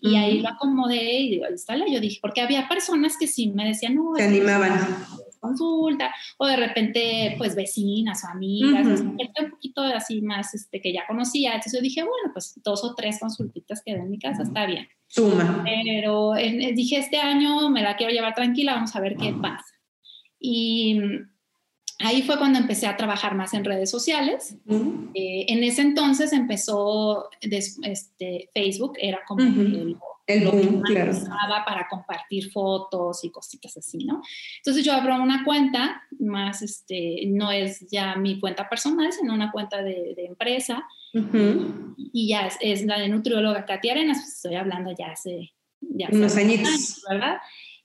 y 0.00 0.16
ahí 0.16 0.40
lo 0.40 0.48
acomodé 0.48 1.20
y 1.20 1.30
digo, 1.32 1.44
instala. 1.50 1.84
Yo 1.86 2.00
dije, 2.00 2.18
porque 2.22 2.40
había 2.40 2.66
personas 2.66 3.18
que 3.20 3.26
sí 3.26 3.50
me 3.50 3.66
decían, 3.66 3.94
no, 3.94 4.14
se 4.16 4.24
animaban. 4.24 4.72
consulta, 5.38 6.14
o 6.38 6.46
de 6.46 6.56
repente, 6.56 7.34
pues 7.36 7.54
vecinas 7.54 8.24
o 8.24 8.28
amigas, 8.28 8.86
un 9.02 9.50
poquito 9.50 9.82
así 9.82 10.22
más 10.22 10.54
este, 10.54 10.80
que 10.80 10.94
ya 10.94 11.06
conocía. 11.06 11.50
Entonces 11.50 11.74
yo 11.74 11.82
dije, 11.82 12.00
bueno, 12.00 12.32
pues 12.32 12.58
dos 12.64 12.82
o 12.84 12.94
tres 12.94 13.20
consultitas 13.20 13.82
que 13.84 13.92
en 13.92 14.10
mi 14.10 14.18
casa 14.18 14.44
está 14.44 14.64
bien. 14.64 14.88
Suma. 15.08 15.64
Pero 15.64 16.34
dije, 16.34 16.98
este 16.98 17.18
año 17.18 17.70
me 17.70 17.82
la 17.82 17.96
quiero 17.96 18.12
llevar 18.12 18.34
tranquila, 18.34 18.74
vamos 18.74 18.94
a 18.94 19.00
ver 19.00 19.16
qué 19.16 19.32
pasa. 19.32 19.74
Y 20.38 21.00
ahí 21.98 22.22
fue 22.22 22.38
cuando 22.38 22.58
empecé 22.58 22.86
a 22.86 22.96
trabajar 22.96 23.34
más 23.34 23.54
en 23.54 23.64
redes 23.64 23.90
sociales. 23.90 24.56
Eh, 25.14 25.46
en 25.48 25.64
ese 25.64 25.82
entonces 25.82 26.32
empezó 26.32 27.28
este, 27.40 28.50
Facebook, 28.54 28.92
era 29.00 29.20
como 29.26 29.42
el, 30.28 30.44
lo 30.44 30.52
que 30.52 31.10
usaba 31.10 31.64
para 31.64 31.88
compartir 31.88 32.52
fotos 32.52 33.24
y 33.24 33.30
cositas 33.30 33.76
así, 33.76 34.04
¿no? 34.04 34.22
Entonces 34.58 34.84
yo 34.84 34.92
abro 34.92 35.16
una 35.16 35.42
cuenta, 35.44 36.02
más, 36.20 36.62
este, 36.62 37.22
no 37.26 37.50
es 37.50 37.88
ya 37.90 38.14
mi 38.14 38.38
cuenta 38.38 38.68
personal, 38.68 39.10
sino 39.12 39.34
una 39.34 39.50
cuenta 39.50 39.82
de, 39.82 40.14
empresa. 40.18 40.86
Y 42.12 42.28
ya 42.28 42.48
es, 42.60 42.84
la 42.84 42.98
de 42.98 43.08
nutrióloga 43.08 43.64
Katia 43.64 43.92
Arenas, 43.92 44.18
pues, 44.18 44.34
estoy 44.34 44.54
hablando 44.54 44.94
ya 44.96 45.12
hace... 45.12 45.52
Ya 45.80 46.08
Unos 46.10 46.36
añitos. 46.36 47.02
¿verdad? 47.08 47.38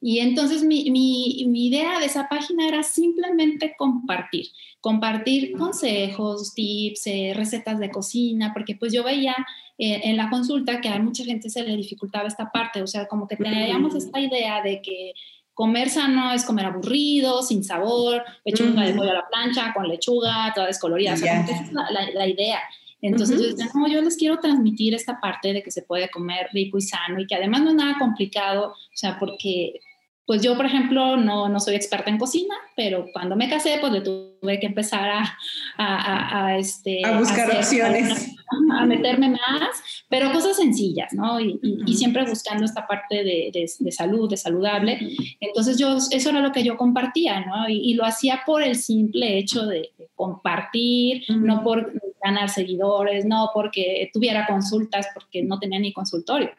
Y 0.05 0.19
entonces 0.19 0.63
mi, 0.63 0.91
mi, 0.91 1.45
mi, 1.47 1.67
idea 1.67 1.97
de 1.97 2.07
esa 2.07 2.27
página 2.27 2.67
era 2.67 2.83
simplemente 2.83 3.73
compartir, 3.77 4.47
compartir 4.81 5.53
consejos, 5.53 6.53
tips, 6.53 7.07
eh, 7.07 7.31
recetas 7.33 7.79
de 7.79 7.89
cocina, 7.89 8.51
porque 8.53 8.75
pues 8.75 8.91
yo 8.91 9.01
veía 9.05 9.33
eh, 9.77 10.01
en 10.03 10.17
la 10.17 10.29
consulta 10.29 10.81
que 10.81 10.89
a 10.89 10.99
mucha 10.99 11.23
gente 11.23 11.49
se 11.49 11.63
le 11.63 11.77
dificultaba 11.77 12.27
esta 12.27 12.51
parte, 12.51 12.81
o 12.81 12.87
sea, 12.87 13.07
como 13.07 13.29
que 13.29 13.37
teníamos 13.37 13.95
esta 13.95 14.19
idea 14.19 14.61
de 14.61 14.81
que 14.81 15.13
comer 15.53 15.89
sano 15.89 16.33
es 16.33 16.43
comer 16.43 16.65
aburrido, 16.65 17.41
sin 17.41 17.63
sabor, 17.63 18.25
pechuga 18.43 18.83
de 18.83 18.95
pollo 18.95 19.11
a 19.11 19.13
la 19.13 19.27
plancha, 19.29 19.73
con 19.73 19.87
lechuga, 19.87 20.51
toda 20.53 20.67
descolorida, 20.67 21.13
o 21.13 21.17
sea, 21.17 21.45
esa 21.45 21.63
es 21.63 21.71
la, 21.71 21.87
la, 22.13 22.27
idea. 22.27 22.59
Entonces 23.01 23.39
yo 23.39 23.47
decía, 23.47 23.71
no, 23.73 23.87
yo 23.87 24.01
les 24.01 24.17
quiero 24.17 24.37
transmitir 24.39 24.95
esta 24.95 25.21
parte 25.21 25.53
de 25.53 25.63
que 25.63 25.71
se 25.71 25.83
puede 25.83 26.09
comer 26.09 26.49
rico 26.51 26.77
y 26.77 26.81
sano 26.81 27.21
y 27.21 27.25
que 27.25 27.35
además 27.35 27.61
no 27.61 27.69
es 27.69 27.75
nada 27.75 27.95
complicado, 27.97 28.71
o 28.71 28.95
sea, 28.97 29.17
porque 29.17 29.79
pues 30.25 30.41
yo, 30.41 30.55
por 30.55 30.65
ejemplo, 30.65 31.17
no, 31.17 31.49
no, 31.49 31.59
soy 31.59 31.75
experta 31.75 32.09
en 32.09 32.17
cocina, 32.17 32.55
pero 32.77 33.07
cuando 33.12 33.36
me 33.36 33.49
casé, 33.49 33.77
pues 33.81 33.91
le 33.91 34.01
tuve 34.01 34.59
que 34.59 34.67
empezar 34.67 35.09
a, 35.09 35.38
a, 35.77 36.45
a, 36.45 36.57
este, 36.57 37.05
a 37.05 37.19
buscar 37.19 37.51
opciones. 37.51 38.29
A, 38.71 38.86
meterme 38.86 39.29
más, 39.29 39.83
pero 40.09 40.31
cosas 40.31 40.57
sencillas, 40.57 41.12
¿no? 41.13 41.39
Y, 41.39 41.59
y, 41.88 41.95
siempre 41.95 42.23
buscando 42.23 42.65
esta 42.65 42.86
parte 42.86 43.23
de, 43.23 43.67
de, 43.79 43.91
salud, 43.91 44.29
de 44.29 44.38
saludable. 44.38 44.99
Entonces 45.39 45.79
yo, 45.79 45.97
eso 46.12 46.29
era 46.29 46.39
lo 46.39 46.51
que 46.51 46.63
yo 46.63 46.77
compartía, 46.77 47.43
¿no? 47.45 47.67
Y, 47.67 47.95
lo 47.95 48.05
hacía 48.05 48.41
por 48.45 48.62
el 48.62 48.75
simple 48.75 49.39
hecho 49.39 49.65
de, 49.65 49.89
compartir, 50.13 51.23
no 51.29 51.63
por 51.63 51.93
ganar 52.23 52.49
seguidores, 52.49 53.25
no 53.25 53.49
porque 53.55 54.12
tuviera 54.13 54.45
consultas, 54.45 55.07
porque 55.15 55.41
no 55.41 55.57
tenía 55.57 55.79
ni 55.79 55.91
consultorio. 55.91 56.51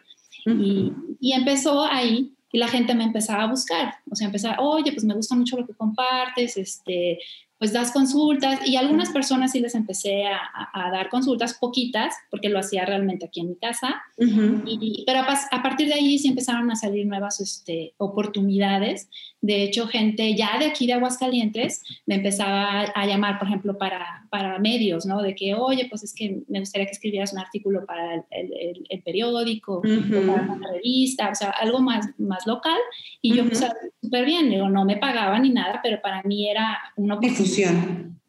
y, 0.47 0.91
y 1.21 1.33
empezó 1.33 1.85
ahí 1.85 2.35
y 2.55 2.59
la 2.59 2.69
gente 2.69 2.95
me 2.95 3.03
empezaba 3.03 3.43
a 3.43 3.47
buscar, 3.49 3.97
o 4.09 4.15
sea, 4.15 4.29
empezaba, 4.29 4.61
oye, 4.61 4.93
pues 4.93 5.03
me 5.03 5.15
gusta 5.15 5.35
mucho 5.35 5.57
lo 5.57 5.67
que 5.67 5.75
compartes, 5.75 6.57
este, 6.57 7.19
pues 7.59 7.73
das 7.73 7.91
consultas 7.91 8.61
y 8.65 8.77
algunas 8.77 9.11
personas 9.11 9.51
sí 9.51 9.59
les 9.59 9.75
empecé 9.75 10.27
a, 10.27 10.91
dar 10.93 11.09
consultas, 11.09 11.55
poquitas, 11.55 12.15
porque 12.31 12.49
lo 12.49 12.61
hacía 12.61 12.85
realmente 12.85 13.27
aquí 13.27 13.41
en 13.41 13.49
mi 13.49 13.57
casa, 13.57 14.01
y, 14.17 15.03
pero 15.05 15.23
a, 15.23 15.63
partir 15.65 15.89
de 15.89 15.95
ahí 15.95 16.17
sí 16.17 16.29
empezaron 16.29 16.71
a 16.71 16.77
salir 16.77 17.09
nuevas 17.09 17.41
este, 17.41 17.95
oportunidades. 17.97 19.09
De 19.45 19.63
hecho, 19.63 19.87
gente 19.87 20.35
ya 20.35 20.59
de 20.59 20.65
aquí 20.65 20.87
de 20.87 20.95
Aguascalientes 20.95 21.83
me 22.07 22.15
empezaba 22.15 22.81
a, 22.81 23.07
llamar, 23.07 23.39
por 23.39 23.47
ejemplo, 23.47 23.77
para, 23.77 24.27
para 24.31 24.59
medios, 24.59 25.05
¿no? 25.05 25.21
De 25.21 25.35
que, 25.35 25.55
oye, 25.55 25.87
pues 25.91 26.03
es 26.03 26.15
que 26.15 26.41
me 26.49 26.61
gustaría 26.61 26.87
que 26.87 26.93
escribieras 26.93 27.35
un 27.35 27.41
artículo 27.41 27.85
para 27.85 28.25
el, 28.31 28.87
el, 28.89 29.03
periódico, 29.03 29.81
o 29.81 29.83
para 29.83 30.51
una 30.51 30.73
revista, 30.73 31.29
o 31.29 31.35
sea, 31.35 31.51
algo 31.51 31.81
más, 31.81 32.09
más 32.17 32.47
local, 32.47 32.79
y 33.21 33.35
yo, 33.35 33.45
pues, 33.45 33.63
súper 34.01 34.25
bien, 34.25 34.49
digo, 34.49 34.71
no 34.71 34.87
me 34.87 34.97
pagaban 34.97 35.43
ni 35.43 35.51
nada, 35.51 35.79
pero 35.83 36.01
para 36.01 36.23
mí 36.23 36.49
era 36.49 36.79
una 36.97 37.17
oportunidad 37.17 37.75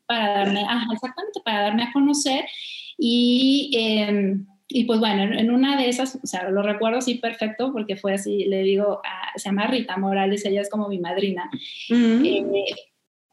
para 0.06 0.34
darme, 0.34 0.66
exactamente, 0.92 1.40
para 1.46 1.62
darme 1.62 1.84
a 1.84 1.94
conocer. 1.94 2.44
Y, 2.98 3.72
em, 3.74 4.46
y 4.76 4.84
pues 4.84 5.00
bueno, 5.00 5.24
en, 5.24 5.52
una 5.52 5.78
de 5.78 5.88
esas, 5.88 6.20
o 6.22 6.28
sea, 6.28 6.50
lo 6.50 6.62
recuerdo 6.62 6.98
así 6.98 7.16
perfecto 7.16 7.72
porque 7.72 7.96
fue 7.96 8.16
así, 8.16 8.44
le 8.44 8.62
digo, 8.64 9.02
se 9.38 9.48
llama 9.48 9.68
Rita 9.68 9.96
Morales, 9.96 10.44
ella 10.44 10.60
es 10.60 10.70
como 10.70 10.90
mi 10.90 11.00
madrina. 11.00 11.50
Eh, 11.90 12.66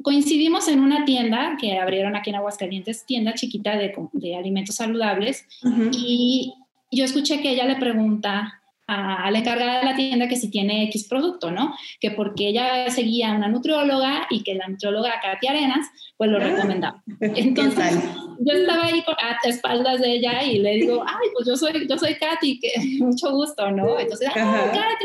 coincidimos 0.00 0.68
en 0.68 0.78
una 0.78 1.04
tienda 1.04 1.56
que 1.60 1.80
abrieron 1.80 2.14
aquí 2.14 2.30
en 2.30 2.36
Aguascalientes, 2.36 3.04
tienda 3.06 3.34
chiquita 3.34 3.76
de, 3.76 3.92
de 4.12 4.36
alimentos 4.36 4.76
saludables, 4.76 5.44
y 5.90 6.54
yo 6.92 7.04
escuché 7.04 7.40
que 7.40 7.50
ella 7.50 7.66
le 7.66 7.74
pregunta 7.74 8.61
a, 8.86 9.30
la 9.30 9.38
encargada 9.38 9.80
de 9.80 9.84
la 9.84 9.96
tienda 9.96 10.28
que 10.28 10.36
si 10.36 10.50
tiene 10.50 10.84
X 10.84 11.06
producto, 11.08 11.50
¿no? 11.50 11.74
Que 12.00 12.10
porque 12.10 12.48
ella 12.48 12.90
seguía 12.90 13.32
a 13.32 13.36
una 13.36 13.48
nutrióloga 13.48 14.26
y 14.30 14.42
que 14.42 14.54
la 14.54 14.68
nutrióloga 14.68 15.20
Katy 15.22 15.46
Arenas, 15.46 15.86
pues 16.16 16.30
lo 16.30 16.38
ah, 16.38 16.40
recomendaba. 16.40 17.02
Entonces, 17.20 17.94
yo 18.40 18.52
estaba 18.54 18.84
ahí 18.84 19.02
a 19.18 19.48
espaldas 19.48 20.00
de 20.00 20.12
ella 20.12 20.42
y 20.42 20.58
le 20.58 20.74
digo, 20.74 21.04
ay, 21.06 21.28
pues 21.34 21.46
yo 21.46 21.56
soy, 21.56 21.86
yo 21.88 21.98
soy 21.98 22.16
Katy, 22.16 22.60
que 22.60 22.72
mucho 22.98 23.30
gusto, 23.32 23.70
¿no? 23.70 23.98
Entonces, 23.98 24.28
ah, 24.34 24.70
Katy, 24.72 25.04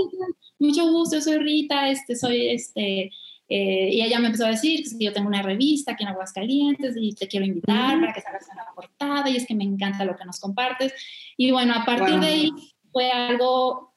mucho 0.59 0.89
gusto, 0.91 1.21
soy 1.21 1.37
Rita, 1.37 1.89
este, 1.89 2.15
soy 2.15 2.49
este... 2.49 3.11
Eh, 3.49 3.91
y 3.93 4.01
ella 4.01 4.19
me 4.19 4.25
empezó 4.25 4.45
a 4.45 4.49
decir 4.49 4.83
que 4.83 5.05
yo 5.05 5.13
tengo 5.13 5.29
una 5.29 5.41
revista 5.41 5.93
aquí 5.93 6.03
en 6.03 6.09
Aguascalientes 6.09 6.97
y 6.99 7.13
te 7.13 7.29
quiero 7.29 7.45
invitar 7.45 7.97
para 7.97 8.11
que 8.11 8.19
salgas 8.19 8.49
en 8.49 8.57
la 8.57 8.65
portada 8.75 9.29
y 9.29 9.37
es 9.37 9.47
que 9.47 9.55
me 9.55 9.63
encanta 9.63 10.03
lo 10.03 10.17
que 10.17 10.25
nos 10.25 10.41
compartes. 10.41 10.93
Y 11.37 11.51
bueno, 11.51 11.73
a 11.73 11.85
partir 11.85 12.19
de 12.19 12.27
ahí 12.27 12.51
fue 12.97 13.11
algo, 13.11 13.93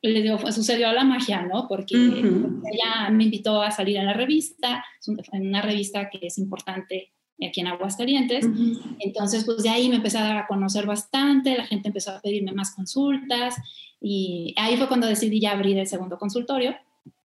les 0.00 0.22
digo, 0.22 0.38
sucedió 0.52 0.88
a 0.88 0.92
la 0.92 1.02
magia, 1.02 1.42
¿no? 1.42 1.66
Porque 1.66 1.96
ella 1.96 3.10
me 3.10 3.24
invitó 3.24 3.60
a 3.60 3.72
salir 3.72 3.96
en 3.96 4.06
la 4.06 4.12
revista, 4.12 4.84
en 5.32 5.48
una 5.48 5.60
revista 5.60 6.08
que 6.08 6.28
es 6.28 6.38
importante 6.38 7.10
aquí 7.44 7.62
en 7.62 7.66
Aguascalientes. 7.66 8.46
Entonces, 9.00 9.44
pues 9.44 9.64
de 9.64 9.70
ahí 9.70 9.88
me 9.88 9.96
empecé 9.96 10.18
a 10.18 10.22
dar 10.22 10.36
a 10.36 10.46
conocer 10.46 10.86
bastante, 10.86 11.56
la 11.56 11.66
gente 11.66 11.88
empezó 11.88 12.12
a 12.12 12.20
pedirme 12.20 12.52
más 12.52 12.72
consultas 12.76 13.56
y 14.00 14.54
ahí 14.56 14.76
fue 14.76 14.86
cuando 14.86 15.08
decidí 15.08 15.40
ya 15.40 15.50
abrir 15.50 15.76
el 15.76 15.88
segundo 15.88 16.16
consultorio. 16.16 16.76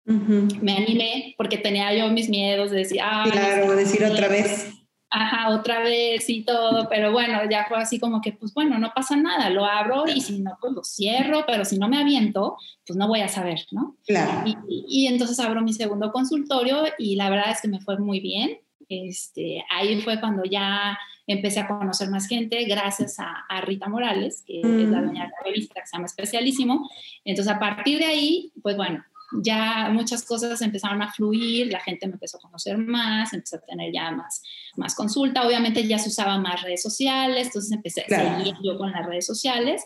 Me 0.04 0.76
animé 0.76 1.34
porque 1.38 1.56
tenía 1.56 1.94
yo 1.96 2.10
mis 2.10 2.28
miedos 2.28 2.70
de 2.70 2.76
decir, 2.76 3.00
ah, 3.02 3.24
claro, 3.32 3.74
decir 3.74 4.04
otra 4.04 4.28
vez 4.28 4.74
ajá, 5.14 5.50
otra 5.50 5.80
vez 5.80 6.28
y 6.28 6.42
todo, 6.42 6.88
pero 6.88 7.12
bueno, 7.12 7.38
ya 7.48 7.66
fue 7.68 7.78
así 7.78 8.00
como 8.00 8.20
que, 8.20 8.32
pues 8.32 8.52
bueno, 8.52 8.78
no 8.78 8.92
pasa 8.94 9.16
nada, 9.16 9.48
lo 9.48 9.64
abro 9.64 10.04
y 10.12 10.20
si 10.20 10.40
no, 10.40 10.58
pues 10.60 10.72
lo 10.72 10.82
cierro, 10.82 11.44
pero 11.46 11.64
si 11.64 11.78
no 11.78 11.88
me 11.88 11.98
aviento, 11.98 12.56
pues 12.84 12.96
no 12.96 13.06
voy 13.06 13.20
a 13.20 13.28
saber, 13.28 13.60
¿no? 13.70 13.96
Claro. 14.06 14.42
Y, 14.44 14.84
y, 14.88 15.06
entonces 15.06 15.38
abro 15.38 15.62
mi 15.62 15.72
segundo 15.72 16.10
consultorio 16.10 16.82
y 16.98 17.14
la 17.14 17.30
verdad 17.30 17.52
es 17.52 17.60
que 17.60 17.68
me 17.68 17.80
fue 17.80 17.96
muy 17.98 18.18
bien. 18.18 18.58
Este, 18.88 19.64
ahí 19.70 20.00
fue 20.00 20.18
cuando 20.18 20.44
ya 20.44 20.98
empecé 21.26 21.60
a 21.60 21.68
conocer 21.68 22.10
más 22.10 22.26
gente 22.26 22.64
gracias 22.64 23.18
a, 23.20 23.44
a 23.48 23.60
Rita 23.60 23.88
Morales, 23.88 24.42
que 24.44 24.60
es 24.60 24.66
la 24.66 25.00
mm. 25.00 25.04
dueña 25.04 25.22
de 25.24 25.30
la 25.30 25.44
revista 25.44 25.80
que 25.80 25.86
se 25.86 25.96
llama 25.96 26.06
Especialísimo. 26.06 26.90
Entonces, 27.24 27.54
a 27.54 27.60
partir 27.60 28.00
de 28.00 28.06
ahí, 28.06 28.52
pues 28.62 28.76
bueno, 28.76 29.04
ya 29.42 29.88
muchas 29.92 30.24
cosas 30.24 30.60
empezaron 30.62 31.02
a 31.02 31.12
fluir, 31.12 31.72
la 31.72 31.80
gente 31.80 32.06
me 32.06 32.14
empezó 32.14 32.38
a 32.38 32.40
conocer 32.40 32.78
más, 32.78 33.32
empecé 33.32 33.56
a 33.56 33.60
tener 33.60 33.92
ya 33.92 34.10
más, 34.10 34.42
más 34.76 34.94
consulta, 34.94 35.46
obviamente 35.46 35.86
ya 35.86 35.98
se 35.98 36.08
usaban 36.08 36.42
más 36.42 36.62
redes 36.62 36.82
sociales, 36.82 37.46
entonces 37.46 37.72
empecé 37.72 38.02
a 38.02 38.38
seguir 38.38 38.54
yo 38.62 38.76
con 38.78 38.92
las 38.92 39.06
redes 39.06 39.26
sociales. 39.26 39.82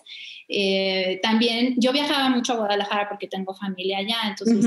Eh, 0.49 1.21
también 1.23 1.75
yo 1.79 1.93
viajaba 1.93 2.31
mucho 2.31 2.55
a 2.55 2.57
Guadalajara 2.57 3.09
porque 3.09 3.27
tengo 3.27 3.55
familia 3.55 3.99
allá, 3.99 4.17
entonces 4.29 4.67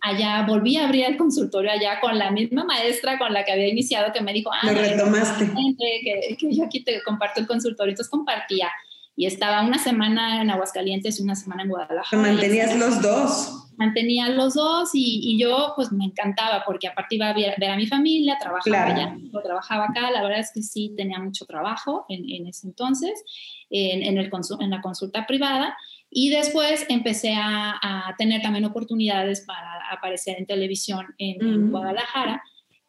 allá 0.00 0.44
volví 0.46 0.76
a 0.76 0.86
abrir 0.86 1.06
el 1.06 1.16
consultorio 1.16 1.70
allá 1.70 2.00
con 2.00 2.18
la 2.18 2.30
misma 2.30 2.64
maestra 2.64 3.18
con 3.18 3.32
la 3.32 3.44
que 3.44 3.52
había 3.52 3.68
iniciado 3.68 4.12
que 4.12 4.20
me 4.20 4.32
dijo, 4.32 4.50
ah, 4.52 4.70
retomaste. 4.70 5.50
Que, 5.78 6.36
que 6.36 6.54
yo 6.54 6.64
aquí 6.64 6.84
te 6.84 7.02
comparto 7.02 7.40
el 7.40 7.46
consultorio, 7.46 7.92
entonces 7.92 8.10
compartía 8.10 8.68
y 9.16 9.26
estaba 9.26 9.62
una 9.62 9.78
semana 9.78 10.42
en 10.42 10.50
Aguascalientes 10.50 11.20
y 11.20 11.22
una 11.22 11.34
semana 11.34 11.62
en 11.62 11.68
Guadalajara. 11.68 12.22
Mantenías 12.22 12.76
los 12.76 13.02
dos. 13.02 13.68
Mantenía 13.82 14.28
los 14.28 14.54
dos 14.54 14.90
y, 14.94 15.20
y, 15.24 15.38
yo 15.38 15.72
pues 15.74 15.90
me 15.90 16.04
encantaba 16.04 16.62
porque 16.64 16.86
aparte 16.86 17.16
iba 17.16 17.28
a 17.28 17.32
ver, 17.32 17.64
a 17.64 17.76
mi 17.76 17.86
familia, 17.86 18.38
trabajaba 18.40 18.86
allá, 18.86 19.16
trabajaba 19.42 19.84
acá, 19.86 20.10
la 20.10 20.22
verdad 20.22 20.38
es 20.38 20.52
que 20.54 20.62
sí 20.62 20.94
tenía 20.96 21.18
mucho 21.18 21.46
trabajo 21.46 22.06
en, 22.08 22.30
en 22.30 22.46
ese 22.46 22.68
entonces, 22.68 23.24
en, 23.70 24.02
en, 24.02 24.18
el 24.18 24.30
en 24.60 24.70
la 24.70 24.80
consulta 24.80 25.26
privada. 25.26 25.76
Y 26.14 26.30
después 26.30 26.86
empecé 26.88 27.34
a, 27.34 27.74
a, 27.82 28.14
tener 28.16 28.40
también 28.42 28.66
oportunidades 28.66 29.40
para 29.46 29.80
aparecer 29.90 30.38
en 30.38 30.46
televisión 30.46 31.06
en, 31.18 31.70
Guadalajara 31.70 32.42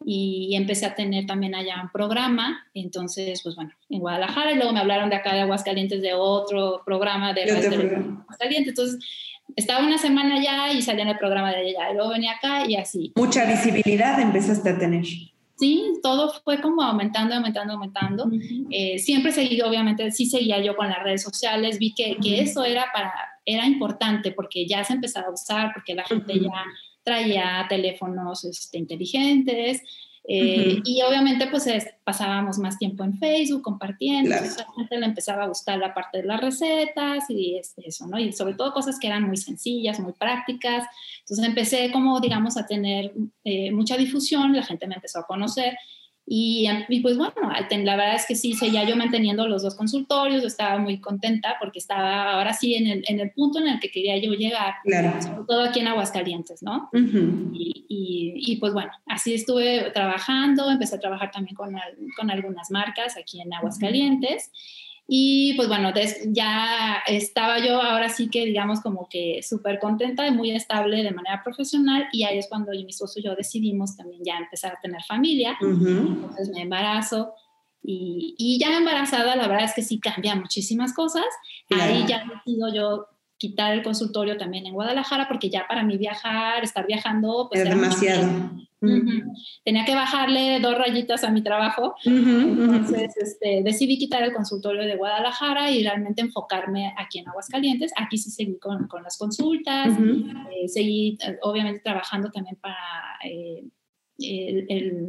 y 0.06 0.54
empecé 0.56 0.86
a 0.86 0.94
tener 0.94 1.26
también 1.26 1.56
allá 1.56 1.82
un 1.82 1.90
programa, 1.90 2.66
entonces, 2.74 3.42
pues 3.42 3.56
bueno, 3.56 3.72
en 3.90 4.00
Guadalajara 4.00 4.52
y 4.52 4.56
luego 4.56 4.74
me 4.74 4.82
hablaron 4.82 5.10
de 5.10 5.16
acá 5.16 5.34
de 5.34 5.42
Aguascalientes 5.42 6.02
de 6.02 6.14
otro 6.14 6.82
programa 6.86 7.34
de, 7.34 7.44
Aguascalientes, 7.44 8.70
entonces 8.70 9.00
estaba 9.56 9.86
una 9.86 9.98
semana 9.98 10.36
allá 10.36 10.72
y 10.72 10.82
salía 10.82 11.04
en 11.04 11.10
el 11.10 11.18
programa 11.18 11.52
de 11.52 11.58
allá, 11.58 11.92
y 11.92 11.96
luego 11.96 12.10
venía 12.10 12.34
acá 12.34 12.66
y 12.68 12.76
así. 12.76 13.12
Mucha 13.16 13.46
visibilidad 13.46 14.20
empezaste 14.20 14.70
a 14.70 14.78
tener. 14.78 15.06
Sí, 15.56 15.84
todo 16.02 16.34
fue 16.44 16.60
como 16.60 16.82
aumentando, 16.82 17.36
aumentando, 17.36 17.74
aumentando. 17.74 18.30
Eh, 18.72 18.98
siempre 18.98 19.32
seguí, 19.32 19.62
obviamente, 19.62 20.12
sí 20.12 20.26
seguía 20.26 20.60
yo 20.60 20.76
con 20.76 20.90
las 20.90 21.02
redes 21.04 21.22
sociales, 21.22 21.78
vi 21.78 21.94
que, 21.94 22.18
que, 22.22 22.42
eso 22.42 22.66
era, 22.66 22.88
para, 22.92 23.14
era 23.46 23.66
importante 23.68 24.32
porque 24.32 24.68
ya 24.68 24.84
se 24.84 24.94
empezaba 24.94 25.28
a 25.28 25.32
usar, 25.32 25.72
porque 25.74 25.94
la 25.94 26.04
gente 26.04 26.40
ya 26.40 26.66
traía 27.04 27.66
teléfonos 27.70 28.44
este, 28.46 28.78
inteligentes, 28.80 29.84
eh, 30.26 30.80
y 30.86 31.02
obviamente 31.02 31.48
pues 31.48 31.68
pasábamos 32.06 32.58
más 32.58 32.78
tiempo 32.78 33.04
en 33.04 33.18
Facebook 33.18 33.62
compartiendo, 33.62 34.34
a 34.34 34.42
la 34.42 34.74
gente 34.76 34.98
le 34.98 35.06
empezaba 35.06 35.44
a 35.44 35.48
gustar 35.48 35.80
la 35.80 35.94
parte 35.94 36.20
de 36.20 36.24
las 36.24 36.40
recetas 36.40 37.30
y 37.30 37.60
eso, 37.78 38.08
¿no? 38.08 38.18
Y 38.18 38.32
sobre 38.32 38.54
todo 38.54 38.72
cosas 38.72 38.98
que 39.00 39.08
eran 39.08 39.24
muy 39.24 39.36
sencillas, 39.36 40.00
muy 40.00 40.14
prácticas. 40.14 40.86
Entonces 41.20 41.46
empecé 41.46 41.92
como, 41.92 42.22
digamos, 42.22 42.56
a 42.56 42.66
tener 42.66 43.14
eh, 43.44 43.72
mucha 43.72 43.98
difusión, 43.98 44.56
la 44.56 44.64
gente 44.64 44.88
me 44.88 44.96
empezó 44.96 45.20
a 45.20 45.28
conocer 45.28 45.78
y, 46.26 46.68
pues 47.02 47.18
bueno, 47.18 47.34
la 47.42 47.96
verdad 47.96 48.16
es 48.16 48.26
que 48.26 48.36
sí, 48.36 48.54
seguía 48.54 48.86
yo 48.86 48.96
manteniendo 48.96 49.48
los 49.48 49.62
dos 49.62 49.76
consultorios, 49.76 50.44
estaba 50.44 50.78
muy 50.78 51.02
contenta 51.02 51.58
porque 51.60 51.80
estaba 51.80 52.32
ahora 52.32 52.54
sí 52.54 52.76
en 52.76 52.88
el, 52.88 53.04
en 53.08 53.20
el 53.20 53.32
punto 53.32 53.60
en 53.60 53.68
el 53.68 53.80
que 53.80 53.92
quería 53.92 54.18
yo 54.18 54.32
llegar, 54.34 54.76
sobre 55.22 55.44
todo 55.48 55.64
aquí 55.64 55.82
en 55.82 55.88
Aguascalientes, 55.88 56.64
¿no? 56.64 56.90
y, 56.94 57.84
y, 57.88 58.56
pues 58.58 58.74
bueno, 58.74 58.92
así 59.06 59.34
estuve 59.34 59.92
trabajando, 59.92 60.72
empecé 60.72 60.96
a 60.96 61.00
trabajar 61.00 61.32
también 61.32 61.56
con, 61.56 61.76
con 62.18 62.32
algunas 62.32 62.72
marcas 62.72 63.18
aquí 63.18 63.42
en 63.42 63.54
Aguascalientes. 63.54 64.52
Y 65.08 65.54
pues 65.56 65.68
bueno, 65.68 65.92
ya 66.28 67.04
estaba 67.08 67.60
yo 67.60 67.82
ahora 67.82 68.10
sí 68.10 68.30
que 68.30 68.46
digamos 68.46 68.80
como 68.82 69.08
que 69.10 69.42
súper 69.44 69.80
contenta 69.80 70.26
y 70.26 70.32
muy 70.32 70.52
estable 70.52 71.04
de 71.04 71.12
manera 71.12 71.44
profesional 71.44 72.08
y 72.13 72.24
ahí 72.24 72.38
es 72.38 72.48
cuando 72.48 72.72
mi 72.72 72.86
esposo 72.88 73.20
y 73.20 73.24
yo 73.24 73.36
decidimos 73.36 73.98
también 73.98 74.22
ya 74.24 74.38
empezar 74.38 74.74
a 74.74 74.80
tener 74.82 75.04
familia. 75.04 75.58
Entonces 75.60 76.50
me 76.50 76.62
embarazo 76.62 77.34
y, 77.84 78.34
y, 78.38 78.60
ya 78.60 78.78
embarazada 78.78 79.36
la 79.36 79.48
verdad 79.50 79.66
es 79.66 79.74
que 79.74 79.82
sí 79.82 80.00
cambia 80.00 80.36
muchísimas 80.36 80.94
cosas. 80.94 81.26
Ahí 81.70 82.06
ya 82.08 82.24
decido 82.24 82.74
yo 82.74 83.08
quitar 83.44 83.74
el 83.74 83.84
consultorio 83.84 84.38
también 84.38 84.66
en 84.66 84.74
Guadalajara 84.74 85.28
porque 85.28 85.50
ya 85.50 85.68
para 85.68 85.84
mí 85.84 85.98
viajar, 85.98 86.64
estar 86.64 86.88
viajando, 86.88 87.50
pues 87.50 87.62
es 87.62 87.70
demasiado. 87.70 88.24
Tenía 89.66 89.84
que 89.84 89.96
bajarle 89.96 90.62
dos 90.62 90.78
rayitas 90.78 91.26
a 91.26 91.30
mi 91.30 91.42
trabajo. 91.42 91.94
Entonces 92.06 93.18
este, 93.18 93.62
decidí 93.62 93.98
quitar 93.98 94.24
el 94.24 94.32
consultorio 94.32 94.84
de 94.84 94.96
Guadalajara 94.96 95.72
y 95.72 95.84
realmente 95.84 96.22
enfocarme 96.22 96.94
aquí 96.98 97.20
en 97.20 97.28
Aguascalientes. 97.28 97.92
Aquí 97.98 98.18
sí 98.18 98.32
seguí 98.32 98.58
con, 98.60 98.88
con 98.88 99.04
las 99.04 99.18
consultas, 99.18 99.90
eh, 100.00 100.70
seguí 100.70 101.18
eh, 101.22 101.38
obviamente 101.42 101.82
trabajando 101.82 102.32
también 102.32 102.56
para... 102.56 102.78
Eh, 103.26 103.66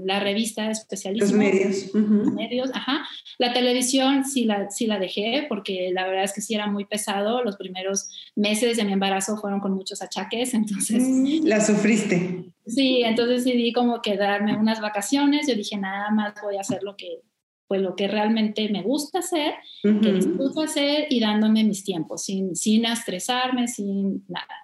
la 0.04 0.20
revista 0.20 0.70
especialista. 0.70 1.26
Los 1.26 1.34
medios. 1.34 1.94
medios, 1.94 2.70
ajá. 2.74 3.06
La 3.38 3.52
televisión 3.52 4.24
sí 4.24 4.44
la, 4.44 4.70
sí 4.70 4.86
la 4.86 4.98
dejé 4.98 5.46
porque 5.48 5.90
la 5.92 6.06
verdad 6.06 6.24
es 6.24 6.32
que 6.32 6.40
sí 6.40 6.54
era 6.54 6.66
muy 6.66 6.84
pesado. 6.84 7.42
Los 7.42 7.56
primeros 7.56 8.08
meses 8.36 8.76
de 8.76 8.84
mi 8.84 8.92
embarazo 8.92 9.36
fueron 9.36 9.60
con 9.60 9.72
muchos 9.72 10.02
achaques, 10.02 10.54
entonces... 10.54 11.02
Mm, 11.02 11.46
la 11.46 11.60
sufriste. 11.60 12.44
Sí, 12.66 13.02
entonces 13.04 13.44
decidí 13.44 13.72
como 13.72 14.00
quedarme 14.00 14.56
unas 14.56 14.80
vacaciones. 14.80 15.46
Yo 15.46 15.54
dije, 15.54 15.76
nada 15.76 16.10
más 16.10 16.34
voy 16.42 16.56
a 16.56 16.60
hacer 16.60 16.82
lo 16.82 16.96
que, 16.96 17.20
pues 17.66 17.80
lo 17.80 17.94
que 17.94 18.08
realmente 18.08 18.68
me 18.70 18.82
gusta 18.82 19.18
hacer, 19.18 19.54
que 19.82 20.12
disfruto 20.12 20.62
hacer 20.62 21.06
y 21.10 21.20
dándome 21.20 21.64
mis 21.64 21.84
tiempos, 21.84 22.24
sin, 22.24 22.56
sin 22.56 22.84
estresarme, 22.86 23.68
sin 23.68 24.24
nada. 24.28 24.54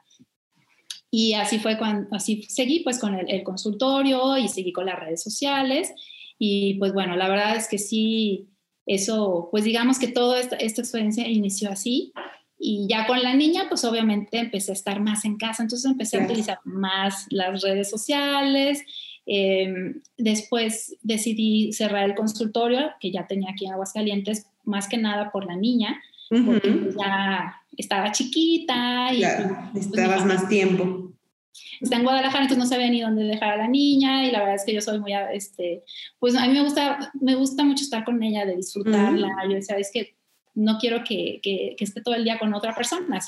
Y 1.11 1.35
así 1.35 1.59
fue 1.59 1.77
cuando, 1.77 2.15
así 2.15 2.43
seguí 2.49 2.81
pues 2.81 2.99
con 2.99 3.15
el, 3.15 3.43
consultorio 3.43 4.37
y 4.39 4.49
seguí 4.49 4.73
con 4.73 4.87
las 4.87 4.99
redes 4.99 5.23
sociales. 5.23 5.93
Y 6.39 6.75
pues 6.75 6.93
bueno, 6.93 7.17
la 7.17 7.29
verdad 7.29 7.57
es 7.57 7.69
que 7.69 7.79
sí, 7.79 8.49
eso, 8.87 9.49
pues 9.51 9.65
digamos 9.65 9.99
que 9.99 10.09
toda 10.09 10.41
esta, 10.41 10.57
experiencia 10.57 11.27
inició 11.27 11.71
así. 11.71 12.13
Y 12.59 12.87
ya 12.89 13.07
con 13.07 13.23
la 13.23 13.35
niña, 13.35 13.65
pues 13.69 13.85
obviamente 13.85 14.39
empecé 14.39 14.71
a 14.73 14.75
estar 14.75 15.01
más 15.01 15.25
en 15.25 15.39
casa, 15.39 15.63
entonces 15.63 15.91
empecé 15.91 16.19
a 16.19 16.25
utilizar 16.25 16.59
más 16.65 17.27
las 17.31 17.63
redes 17.63 17.89
sociales. 17.89 18.83
Em, 19.27 20.03
después 20.19 20.97
decidí 21.03 21.73
cerrar 21.73 22.05
el 22.05 22.15
consultorio 22.15 22.91
que 23.01 23.11
ya 23.11 23.27
tenía 23.27 23.51
aquí 23.51 23.65
en 23.67 23.73
Aguascalientes, 23.73 24.47
más 24.65 24.89
que 24.89 24.99
nada 24.99 25.31
por 25.33 25.47
la 25.47 25.57
niña, 25.57 26.01
porque 26.29 26.91
ya 26.97 27.60
estaba 27.81 28.13
chiquita 28.13 29.13
y 29.13 29.23
pues, 29.73 29.87
estabas 29.87 30.25
más 30.25 30.49
tiempo. 30.49 31.13
Está 31.81 31.97
en 31.97 32.05
Guadalajara, 32.05 32.45
entonces 32.45 32.59
no 32.59 32.69
sabía 32.69 32.91
ni 32.91 33.01
dónde 33.01 33.25
dejar 33.25 33.51
a 33.51 33.57
la 33.57 33.69
niña 33.69 34.27
y 34.27 34.31
la 34.31 34.41
verdad 34.41 34.55
es 34.57 34.65
que 34.65 34.75
yo 34.75 34.81
soy 34.81 35.01
muy, 35.01 35.13
este, 35.33 35.83
pues 36.19 36.37
a 36.37 36.47
mí 36.47 36.53
me 36.53 36.63
gusta, 36.63 37.13
me 37.21 37.35
gusta 37.35 37.65
mucho 37.65 37.83
estar 37.83 38.05
con 38.05 38.23
ella, 38.23 38.45
de 38.45 38.57
disfrutarla. 38.57 39.29
Yo 39.49 39.55
decía, 39.55 39.77
es 39.77 39.91
que 39.93 40.17
no 40.55 40.79
quiero 40.79 41.05
que, 41.05 41.41
que, 41.43 41.77
esté 41.79 42.03
todo 42.03 42.15
el 42.15 42.25
día 42.25 42.39
con 42.39 42.53
otra 42.55 42.75
persona. 42.75 43.21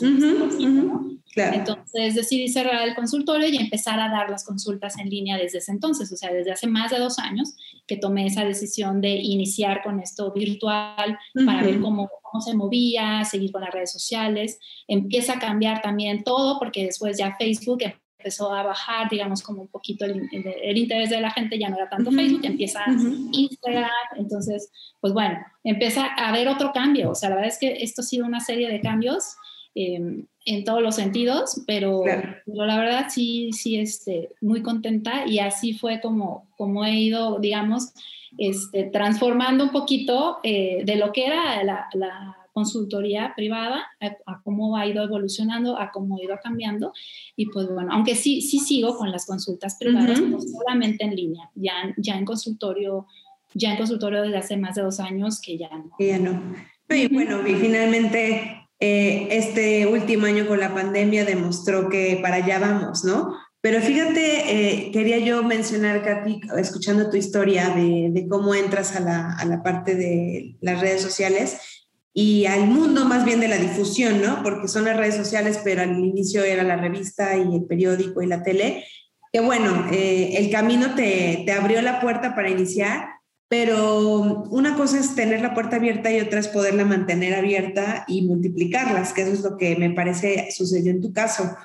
Entonces 1.35 2.15
decidí 2.15 2.49
cerrar 2.49 2.87
el 2.87 2.95
consultorio 2.95 3.49
y 3.49 3.57
empezar 3.57 4.01
a 4.01 4.09
dar 4.09 4.29
las 4.29 4.45
consultas 4.45 4.99
en 4.99 5.09
línea 5.09 5.39
desde 5.39 5.59
ese 5.59 5.73
entonces, 5.73 6.13
o 6.13 6.17
sea, 6.17 6.33
desde 6.33 6.53
hace 6.53 6.67
más 6.67 6.91
de 6.91 6.99
dos 6.99 7.19
años 7.19 7.55
que 7.87 7.97
tomé 7.97 8.27
esa 8.27 8.45
decisión 8.45 9.01
de 9.01 9.15
iniciar 9.15 9.83
con 9.83 10.01
esto 10.01 10.33
virtual 10.33 11.19
para 11.47 11.63
ver 11.63 11.81
cómo, 11.81 12.11
cómo 12.23 12.41
se 12.43 12.55
movía, 12.55 13.25
seguir 13.25 13.53
con 13.53 13.63
las 13.63 13.73
redes 13.73 13.93
sociales. 13.93 14.59
Empieza 14.87 15.35
a 15.35 15.39
cambiar 15.39 15.81
también 15.81 16.25
todo 16.25 16.59
porque 16.59 16.85
después 16.85 17.17
ya 17.19 17.37
Facebook 17.39 17.83
empezó 18.23 18.53
a 18.53 18.63
bajar, 18.63 19.11
digamos, 19.11 19.43
como 19.43 19.63
un 19.63 19.69
poquito 19.69 20.05
el, 20.05 20.79
interés 20.79 21.11
de 21.11 21.21
la 21.21 21.33
gente, 21.33 21.59
ya 21.59 21.69
no 21.69 21.77
era 21.77 21.89
tanto 21.89 22.13
Facebook, 22.13 22.45
empieza 22.45 22.85
Instagram, 23.33 23.91
entonces, 24.17 24.71
pues 25.01 25.13
bueno, 25.13 25.39
empieza 25.65 26.07
a 26.07 26.29
haber 26.29 26.47
otro 26.47 26.73
cambio, 26.73 27.11
o 27.11 27.15
sea, 27.17 27.31
la 27.31 27.37
verdad 27.37 27.51
es 27.51 27.59
que 27.59 27.83
esto 27.83 28.03
ha 28.03 28.05
sido 28.05 28.25
una 28.25 28.39
serie 28.39 28.71
de 28.71 28.81
cambios 28.81 29.35
em, 29.75 30.27
en 30.45 30.65
todos 30.65 30.83
los 30.83 30.95
sentidos, 30.95 31.63
pero, 31.67 32.05
la 32.47 32.79
verdad 32.79 33.07
sí, 33.09 33.51
sí, 33.53 33.79
este, 33.79 34.31
muy 34.41 34.63
contenta 34.63 35.27
y 35.27 35.41
así 35.41 35.75
fue 35.75 36.01
como, 36.01 36.49
como 36.57 36.85
he 36.85 36.95
ido, 36.95 37.41
digamos, 37.41 37.93
este, 38.39 38.85
transformando 38.85 39.65
un 39.65 39.71
poquito 39.71 40.39
eh, 40.45 40.83
de 40.85 40.97
lo 40.97 41.13
que 41.13 41.27
era 41.27 41.63
la 41.65 42.37
consultoría 42.53 43.33
privada, 43.35 43.85
a, 44.01 44.43
cómo 44.43 44.77
ha 44.77 44.87
ido 44.87 45.03
evolucionando, 45.03 45.79
a 45.79 45.91
cómo 45.91 46.17
ha 46.17 46.23
ido 46.23 46.37
cambiando. 46.43 46.93
Y 47.37 47.47
pues 47.47 47.69
bueno, 47.69 47.93
aunque 47.93 48.15
sí, 48.15 48.41
sí 48.41 48.59
sigo 48.59 48.97
con 48.97 49.11
las 49.11 49.27
consultas 49.27 49.77
privadas, 49.79 50.21
no 50.21 50.41
solamente 50.41 51.05
en 51.05 51.17
línea, 51.17 51.51
ya, 51.55 51.73
ya 51.97 52.17
en 52.17 52.25
consultorio, 52.25 53.07
ya 53.55 53.73
en 53.73 53.79
consultorio 53.79 54.23
desde 54.23 54.39
hace 54.39 54.57
más 54.57 54.75
de 54.75 54.83
dos 54.83 55.01
años 55.01 55.41
que 55.41 55.59
ya 55.59 55.71
no. 55.71 55.91
Ya 55.99 56.19
no. 56.19 56.41
Y 56.89 57.09
bueno, 57.09 57.47
y 57.47 57.55
finalmente 57.55 58.69
eh, 58.81 59.29
este 59.31 59.87
último 59.87 60.27
año 60.27 60.47
con 60.47 60.61
la 60.61 60.75
pandemia 60.75 61.25
demostró 61.25 61.89
que 61.89 62.19
para 62.21 62.37
allá 62.37 62.59
vamos, 62.59 63.05
¿no? 63.05 63.35
Pero 63.63 63.81
fíjate, 63.81 64.89
eh, 64.89 64.91
quería 64.91 65.19
yo 65.19 65.45
mencionar, 65.45 66.03
Katy, 66.03 66.41
escuchando 66.59 67.09
tu 67.09 67.17
historia 67.17 67.69
de, 67.69 68.11
de 68.13 68.27
cómo 68.29 68.57
entras 68.57 68.97
a 68.97 69.01
la, 69.01 69.37
a 69.37 69.45
la, 69.45 69.63
parte 69.63 69.95
de 69.95 70.57
las 70.61 70.81
redes 70.81 71.01
sociales, 71.01 71.82
y 72.15 72.45
al 72.47 72.67
mundo 72.67 73.07
más 73.07 73.25
bien 73.25 73.41
de 73.41 73.49
la 73.49 73.57
difusión, 73.57 74.21
¿no? 74.21 74.43
Porque 74.43 74.69
son 74.69 74.85
las 74.85 74.97
redes 74.97 75.17
sociales, 75.17 75.61
pero 75.65 75.83
al 75.83 75.99
inicio 75.99 76.45
era 76.45 76.63
la 76.63 76.77
revista 76.77 77.37
y 77.37 77.55
el 77.55 77.65
periódico 77.65 78.23
y 78.23 78.27
la 78.27 78.43
tele. 78.43 78.85
Que 79.33 79.41
bueno, 79.41 79.87
eh, 79.91 80.35
el 80.37 80.51
camino 80.51 80.95
te, 80.95 81.43
te 81.47 81.53
abrió 81.53 81.81
la 81.81 82.01
puerta 82.01 82.35
para 82.35 82.51
iniciar, 82.51 83.09
pero 83.49 84.45
una 84.51 84.77
cosa 84.77 84.99
es 84.99 85.15
tener 85.15 85.41
la 85.41 85.55
puerta 85.55 85.77
abierta 85.77 86.13
y 86.13 86.21
otra 86.21 86.41
es 86.41 86.49
poderla 86.49 86.85
mantener 86.85 87.35
abierta 87.35 88.05
y 88.07 88.23
multiplicarlas, 88.23 89.15
que 89.15 89.23
eso 89.23 89.33
es 89.33 89.41
lo 89.41 89.57
que 89.57 89.77
me 89.77 89.91
parece 89.91 90.51
sucedió 90.53 90.91
en 90.91 91.01
tu 91.01 91.15
caso. 91.15 91.57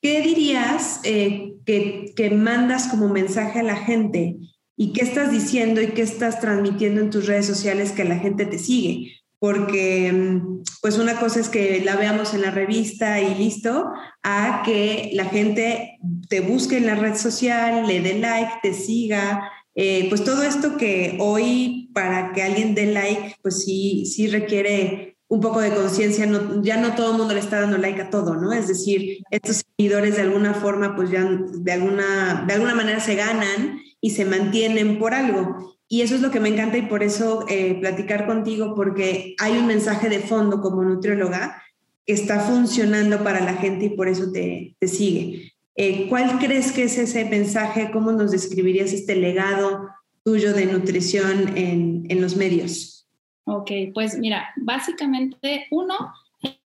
¿Qué 0.00 0.22
dirías 0.22 1.00
eh, 1.04 1.56
que, 1.66 2.12
que 2.16 2.30
mandas 2.30 2.88
como 2.88 3.08
mensaje 3.08 3.60
a 3.60 3.64
la 3.64 3.76
gente 3.76 4.36
y 4.76 4.94
qué 4.94 5.02
estás 5.02 5.30
diciendo 5.30 5.82
y 5.82 5.88
qué 5.88 6.00
estás 6.00 6.40
transmitiendo 6.40 7.02
en 7.02 7.10
tus 7.10 7.26
redes 7.26 7.44
sociales 7.44 7.92
que 7.92 8.04
la 8.04 8.18
gente 8.18 8.46
te 8.46 8.58
sigue? 8.58 9.19
Porque 9.40 10.12
mm, 10.12 10.62
pues 10.82 10.98
una 10.98 11.18
cosa 11.18 11.40
es 11.40 11.48
que 11.48 11.82
la 11.84 11.96
veamos 11.96 12.34
en 12.34 12.42
la 12.42 12.52
revista 12.52 13.20
y 13.20 13.34
listo, 13.34 13.90
a 14.22 14.62
que 14.64 15.10
la 15.14 15.24
gente 15.24 15.98
te 16.28 16.40
busque 16.40 16.76
en 16.76 16.86
la 16.86 16.94
red 16.94 17.16
social, 17.16 17.86
le 17.88 18.00
dé 18.00 18.18
like, 18.18 18.52
te 18.62 18.74
siga, 18.74 19.50
eh, 19.74 20.06
pues 20.08 20.22
todo 20.22 20.42
esto 20.42 20.76
que 20.76 21.16
hoy 21.18 21.90
para 21.94 22.32
que 22.32 22.42
alguien 22.42 22.74
dé 22.74 22.86
like, 22.92 23.36
pues 23.42 23.64
sí, 23.64 24.04
sí 24.06 24.28
requiere 24.28 25.16
un 25.28 25.40
poco 25.40 25.60
de 25.60 25.72
conciencia, 25.72 26.26
no, 26.26 26.62
ya 26.62 26.76
no 26.76 26.94
todo 26.94 27.12
el 27.12 27.18
mundo 27.18 27.32
le 27.32 27.40
está 27.40 27.60
dando 27.60 27.78
like 27.78 28.02
a 28.02 28.10
todo, 28.10 28.34
¿no? 28.34 28.52
Es 28.52 28.66
decir, 28.66 29.22
estos 29.30 29.64
seguidores 29.64 30.16
de 30.16 30.22
alguna 30.22 30.54
forma, 30.54 30.96
pues 30.96 31.10
ya 31.10 31.24
de 31.24 31.72
alguna, 31.72 32.44
de 32.46 32.54
alguna 32.54 32.74
manera 32.74 32.98
se 32.98 33.14
ganan 33.14 33.80
y 34.00 34.10
se 34.10 34.24
mantienen 34.24 34.98
por 34.98 35.14
algo. 35.14 35.78
Y 35.92 36.02
eso 36.02 36.14
es 36.14 36.20
lo 36.20 36.30
que 36.30 36.38
me 36.38 36.48
encanta 36.48 36.78
y 36.78 36.82
por 36.82 37.02
eso 37.02 37.44
eh, 37.48 37.74
platicar 37.80 38.24
contigo, 38.24 38.76
porque 38.76 39.34
hay 39.40 39.58
un 39.58 39.66
mensaje 39.66 40.08
de 40.08 40.20
fondo 40.20 40.60
como 40.60 40.84
nutrióloga 40.84 41.60
que 42.06 42.12
está 42.12 42.38
funcionando 42.38 43.24
para 43.24 43.40
la 43.40 43.54
gente 43.54 43.86
y 43.86 43.88
por 43.90 44.06
eso 44.06 44.30
te, 44.30 44.76
te 44.78 44.86
sigue. 44.86 45.52
Eh, 45.74 46.06
¿Cuál 46.08 46.38
crees 46.38 46.70
que 46.70 46.84
es 46.84 46.96
ese 46.96 47.24
mensaje? 47.24 47.90
¿Cómo 47.92 48.12
nos 48.12 48.30
describirías 48.30 48.92
este 48.92 49.16
legado 49.16 49.88
tuyo 50.22 50.52
de 50.52 50.66
nutrición 50.66 51.56
en, 51.56 52.06
en 52.08 52.20
los 52.20 52.36
medios? 52.36 53.08
Ok, 53.42 53.72
pues 53.92 54.16
mira, 54.16 54.50
básicamente 54.58 55.66
uno 55.72 55.94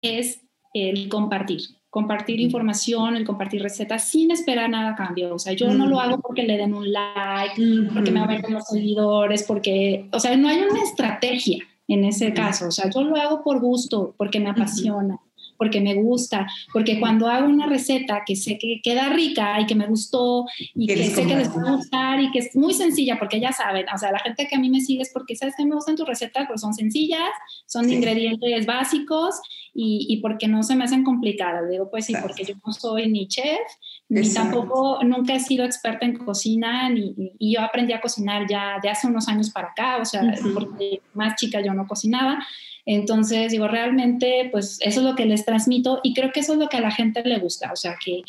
es 0.02 0.38
el 0.74 1.08
compartir, 1.08 1.62
compartir 1.94 2.40
información, 2.40 3.14
el 3.14 3.24
compartir 3.24 3.62
recetas 3.62 4.02
sin 4.02 4.32
esperar 4.32 4.68
nada 4.68 4.90
a 4.90 4.96
cambio. 4.96 5.32
O 5.32 5.38
sea, 5.38 5.52
yo 5.52 5.72
no 5.72 5.86
lo 5.86 6.00
hago 6.00 6.18
porque 6.18 6.42
le 6.42 6.56
den 6.56 6.74
un 6.74 6.92
like, 6.92 7.62
porque 7.94 8.10
me 8.10 8.18
aumenten 8.18 8.52
los 8.52 8.64
seguidores, 8.64 9.44
porque, 9.44 10.08
o 10.12 10.18
sea, 10.18 10.36
no 10.36 10.48
hay 10.48 10.58
una 10.58 10.82
estrategia 10.82 11.64
en 11.86 12.04
ese 12.04 12.34
caso. 12.34 12.66
O 12.66 12.72
sea, 12.72 12.90
yo 12.90 13.04
lo 13.04 13.14
hago 13.14 13.44
por 13.44 13.60
gusto, 13.60 14.12
porque 14.16 14.40
me 14.40 14.50
apasiona 14.50 15.20
porque 15.56 15.80
me 15.80 15.94
gusta, 15.94 16.46
porque 16.72 17.00
cuando 17.00 17.28
hago 17.28 17.48
una 17.48 17.66
receta 17.66 18.22
que 18.26 18.36
sé 18.36 18.58
que 18.58 18.80
queda 18.82 19.08
rica 19.10 19.60
y 19.60 19.66
que 19.66 19.74
me 19.74 19.86
gustó 19.86 20.46
y 20.74 20.86
que 20.86 21.10
sé 21.10 21.26
que 21.26 21.36
les 21.36 21.48
va 21.48 21.68
a 21.68 21.76
gustar 21.76 22.20
y 22.20 22.30
que 22.30 22.40
es 22.40 22.56
muy 22.56 22.74
sencilla, 22.74 23.18
porque 23.18 23.40
ya 23.40 23.52
saben, 23.52 23.86
o 23.94 23.98
sea, 23.98 24.12
la 24.12 24.18
gente 24.18 24.46
que 24.48 24.56
a 24.56 24.58
mí 24.58 24.70
me 24.70 24.80
sigue 24.80 25.02
es 25.02 25.12
porque 25.12 25.36
sabes 25.36 25.54
que 25.56 25.64
me 25.64 25.74
gustan 25.74 25.96
tus 25.96 26.06
recetas, 26.06 26.46
pues 26.46 26.60
son 26.60 26.74
sencillas, 26.74 27.30
son 27.66 27.90
ingredientes 27.90 28.66
básicos 28.66 29.40
y, 29.74 30.06
y, 30.08 30.16
porque 30.18 30.48
no 30.48 30.62
se 30.62 30.76
me 30.76 30.84
hacen 30.84 31.04
complicadas. 31.04 31.68
Digo, 31.68 31.90
pues 31.90 32.06
sí, 32.06 32.14
porque 32.20 32.44
yo 32.44 32.54
no 32.64 32.72
soy 32.72 33.10
ni 33.10 33.26
chef, 33.26 33.60
ni 34.08 34.32
tampoco, 34.32 35.02
nunca 35.02 35.34
he 35.34 35.40
sido 35.40 35.64
experta 35.64 36.04
en 36.04 36.16
cocina, 36.16 36.88
ni, 36.90 37.14
y 37.38 37.54
yo 37.54 37.62
aprendí 37.62 37.92
a 37.92 38.00
cocinar 38.00 38.46
ya 38.48 38.78
de 38.82 38.90
hace 38.90 39.06
unos 39.06 39.28
años 39.28 39.50
para 39.50 39.68
acá, 39.68 39.98
o 40.00 40.04
sea, 40.04 40.22
porque 40.52 41.00
más 41.14 41.36
chica 41.36 41.60
yo 41.60 41.72
no 41.72 41.86
cocinaba. 41.86 42.38
Entonces, 42.86 43.50
digo, 43.50 43.66
realmente, 43.66 44.48
pues 44.52 44.78
eso 44.82 45.00
es 45.00 45.06
lo 45.06 45.14
que 45.14 45.24
les 45.24 45.44
transmito 45.46 46.00
y 46.02 46.12
creo 46.12 46.32
que 46.32 46.40
eso 46.40 46.52
es 46.52 46.58
lo 46.58 46.68
que 46.68 46.76
a 46.76 46.82
la 46.82 46.90
gente 46.90 47.22
le 47.24 47.38
gusta, 47.38 47.72
o 47.72 47.76
sea, 47.76 47.96
que, 48.04 48.22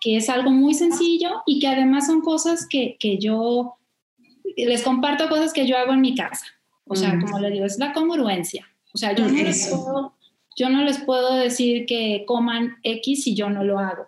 que 0.00 0.16
es 0.16 0.30
algo 0.30 0.50
muy 0.50 0.72
sencillo 0.72 1.42
y 1.46 1.60
que 1.60 1.68
además 1.68 2.06
son 2.06 2.22
cosas 2.22 2.66
que, 2.66 2.96
que 2.98 3.18
yo 3.18 3.76
les 4.56 4.82
comparto 4.82 5.28
cosas 5.28 5.52
que 5.52 5.66
yo 5.66 5.76
hago 5.76 5.92
en 5.92 6.00
mi 6.00 6.14
casa. 6.14 6.46
O 6.86 6.96
sea, 6.96 7.18
como 7.20 7.38
les 7.38 7.52
digo, 7.52 7.66
es 7.66 7.78
la 7.78 7.92
congruencia. 7.92 8.66
O 8.94 8.98
sea, 8.98 9.14
yo 9.14 9.26
no, 9.26 9.32
les 9.32 9.68
puedo, 9.68 10.14
yo 10.56 10.70
no 10.70 10.82
les 10.84 10.98
puedo 10.98 11.34
decir 11.34 11.84
que 11.84 12.24
coman 12.26 12.78
X 12.82 13.24
si 13.24 13.34
yo 13.34 13.50
no 13.50 13.62
lo 13.62 13.78
hago. 13.78 14.06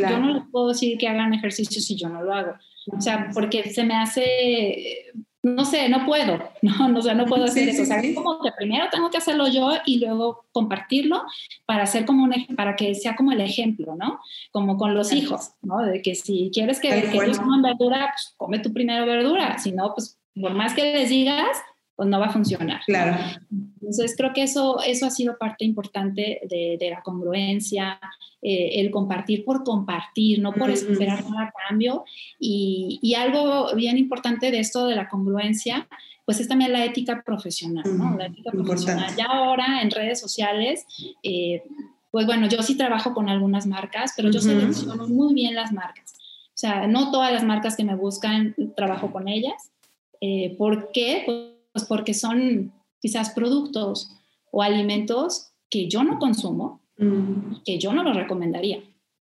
Yo 0.00 0.18
no 0.18 0.34
les 0.34 0.42
puedo 0.50 0.68
decir 0.68 0.98
que 0.98 1.08
hagan 1.08 1.34
ejercicio 1.34 1.80
si 1.80 1.96
yo 1.96 2.08
no 2.08 2.22
lo 2.22 2.34
hago. 2.34 2.52
O 2.96 3.00
sea, 3.00 3.30
porque 3.34 3.70
se 3.70 3.84
me 3.84 3.94
hace 3.94 5.12
no 5.42 5.64
sé, 5.64 5.88
no 5.88 6.04
puedo, 6.04 6.38
no, 6.62 6.88
no, 6.88 6.98
o 6.98 7.02
sea, 7.02 7.14
no 7.14 7.26
puedo 7.26 7.44
hacer 7.44 7.68
eso. 7.68 7.82
o 7.82 7.86
sea, 7.86 8.02
como 8.14 8.40
que 8.42 8.50
primero 8.52 8.86
tengo 8.90 9.10
que 9.10 9.18
hacerlo 9.18 9.48
yo 9.48 9.70
y 9.86 9.98
luego 9.98 10.46
compartirlo 10.52 11.22
para 11.64 11.84
hacer 11.84 12.04
como 12.04 12.24
un, 12.24 12.56
para 12.56 12.76
que 12.76 12.94
sea 12.94 13.14
como 13.14 13.32
el 13.32 13.40
ejemplo, 13.40 13.94
¿no? 13.96 14.20
Como 14.50 14.76
con 14.76 14.94
los 14.94 15.12
hijos, 15.12 15.52
¿no? 15.62 15.78
De 15.82 16.02
que 16.02 16.14
si 16.14 16.50
quieres 16.52 16.80
que, 16.80 16.88
que 16.88 17.16
ellos 17.16 17.38
coman 17.38 17.62
verdura, 17.62 18.10
pues 18.12 18.34
come 18.36 18.58
tu 18.58 18.72
primero 18.72 19.06
verdura, 19.06 19.58
si 19.58 19.72
no, 19.72 19.94
pues 19.94 20.18
por 20.34 20.54
más 20.54 20.74
que 20.74 20.92
les 20.92 21.08
digas, 21.08 21.56
pues 21.98 22.08
no 22.08 22.20
va 22.20 22.26
a 22.26 22.32
funcionar. 22.32 22.80
Claro. 22.86 23.18
Entonces 23.50 24.14
creo 24.16 24.32
que 24.32 24.44
eso, 24.44 24.80
eso 24.86 25.04
ha 25.04 25.10
sido 25.10 25.36
parte 25.36 25.64
importante 25.64 26.40
de, 26.48 26.76
de 26.78 26.90
la 26.90 27.02
congruencia, 27.02 27.98
eh, 28.40 28.80
el 28.80 28.92
compartir 28.92 29.44
por 29.44 29.64
compartir, 29.64 30.38
no 30.38 30.52
por 30.52 30.70
esperar 30.70 31.28
nada 31.28 31.46
a 31.46 31.68
cambio. 31.68 32.04
Y, 32.38 33.00
y, 33.02 33.14
algo 33.14 33.74
bien 33.74 33.98
importante 33.98 34.52
de 34.52 34.60
esto 34.60 34.86
de 34.86 34.94
la 34.94 35.08
congruencia, 35.08 35.88
pues 36.24 36.38
es 36.38 36.46
también 36.46 36.72
la 36.72 36.84
ética 36.84 37.24
profesional, 37.26 37.84
¿no? 37.98 38.16
La 38.16 38.26
ética 38.26 38.52
profesional. 38.52 39.12
Ya 39.16 39.24
ahora 39.24 39.82
en 39.82 39.90
redes 39.90 40.20
sociales, 40.20 40.86
eh, 41.24 41.64
pues 42.12 42.26
bueno, 42.26 42.46
yo 42.46 42.62
sí 42.62 42.76
trabajo 42.76 43.12
con 43.12 43.28
algunas 43.28 43.66
marcas, 43.66 44.12
pero 44.16 44.30
yo 44.30 44.40
selecciono 44.40 45.08
muy 45.08 45.34
bien 45.34 45.56
las 45.56 45.72
marcas. 45.72 46.14
O 46.14 46.60
sea, 46.60 46.86
no 46.86 47.10
todas 47.10 47.32
las 47.32 47.42
marcas 47.42 47.76
que 47.76 47.82
me 47.82 47.96
buscan 47.96 48.54
trabajo 48.76 49.10
con 49.10 49.26
ellas. 49.26 49.72
Eh, 50.20 50.54
¿Por 50.56 50.92
qué? 50.92 51.24
Pues 51.26 51.57
porque 51.84 52.14
son 52.14 52.72
quizás 53.00 53.30
productos 53.30 54.10
o 54.50 54.62
alimentos 54.62 55.52
que 55.70 55.88
yo 55.88 56.02
no 56.02 56.18
consumo, 56.18 56.82
Mm. 56.98 57.62
que 57.64 57.78
yo 57.78 57.92
no 57.92 58.02
lo 58.02 58.12
recomendaría. 58.12 58.82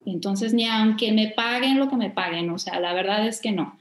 Entonces, 0.06 0.54
ni 0.54 0.66
aunque 0.66 1.14
me 1.14 1.30
paguen 1.30 1.80
lo 1.80 1.89
que 1.89 1.96
me 1.96 2.10
paguen, 2.10 2.50
o 2.50 2.60
sea, 2.60 2.80
la 2.80 2.94
verdad 2.94 3.26
es 3.26 3.39
que 3.39 3.54
no. 3.54 3.78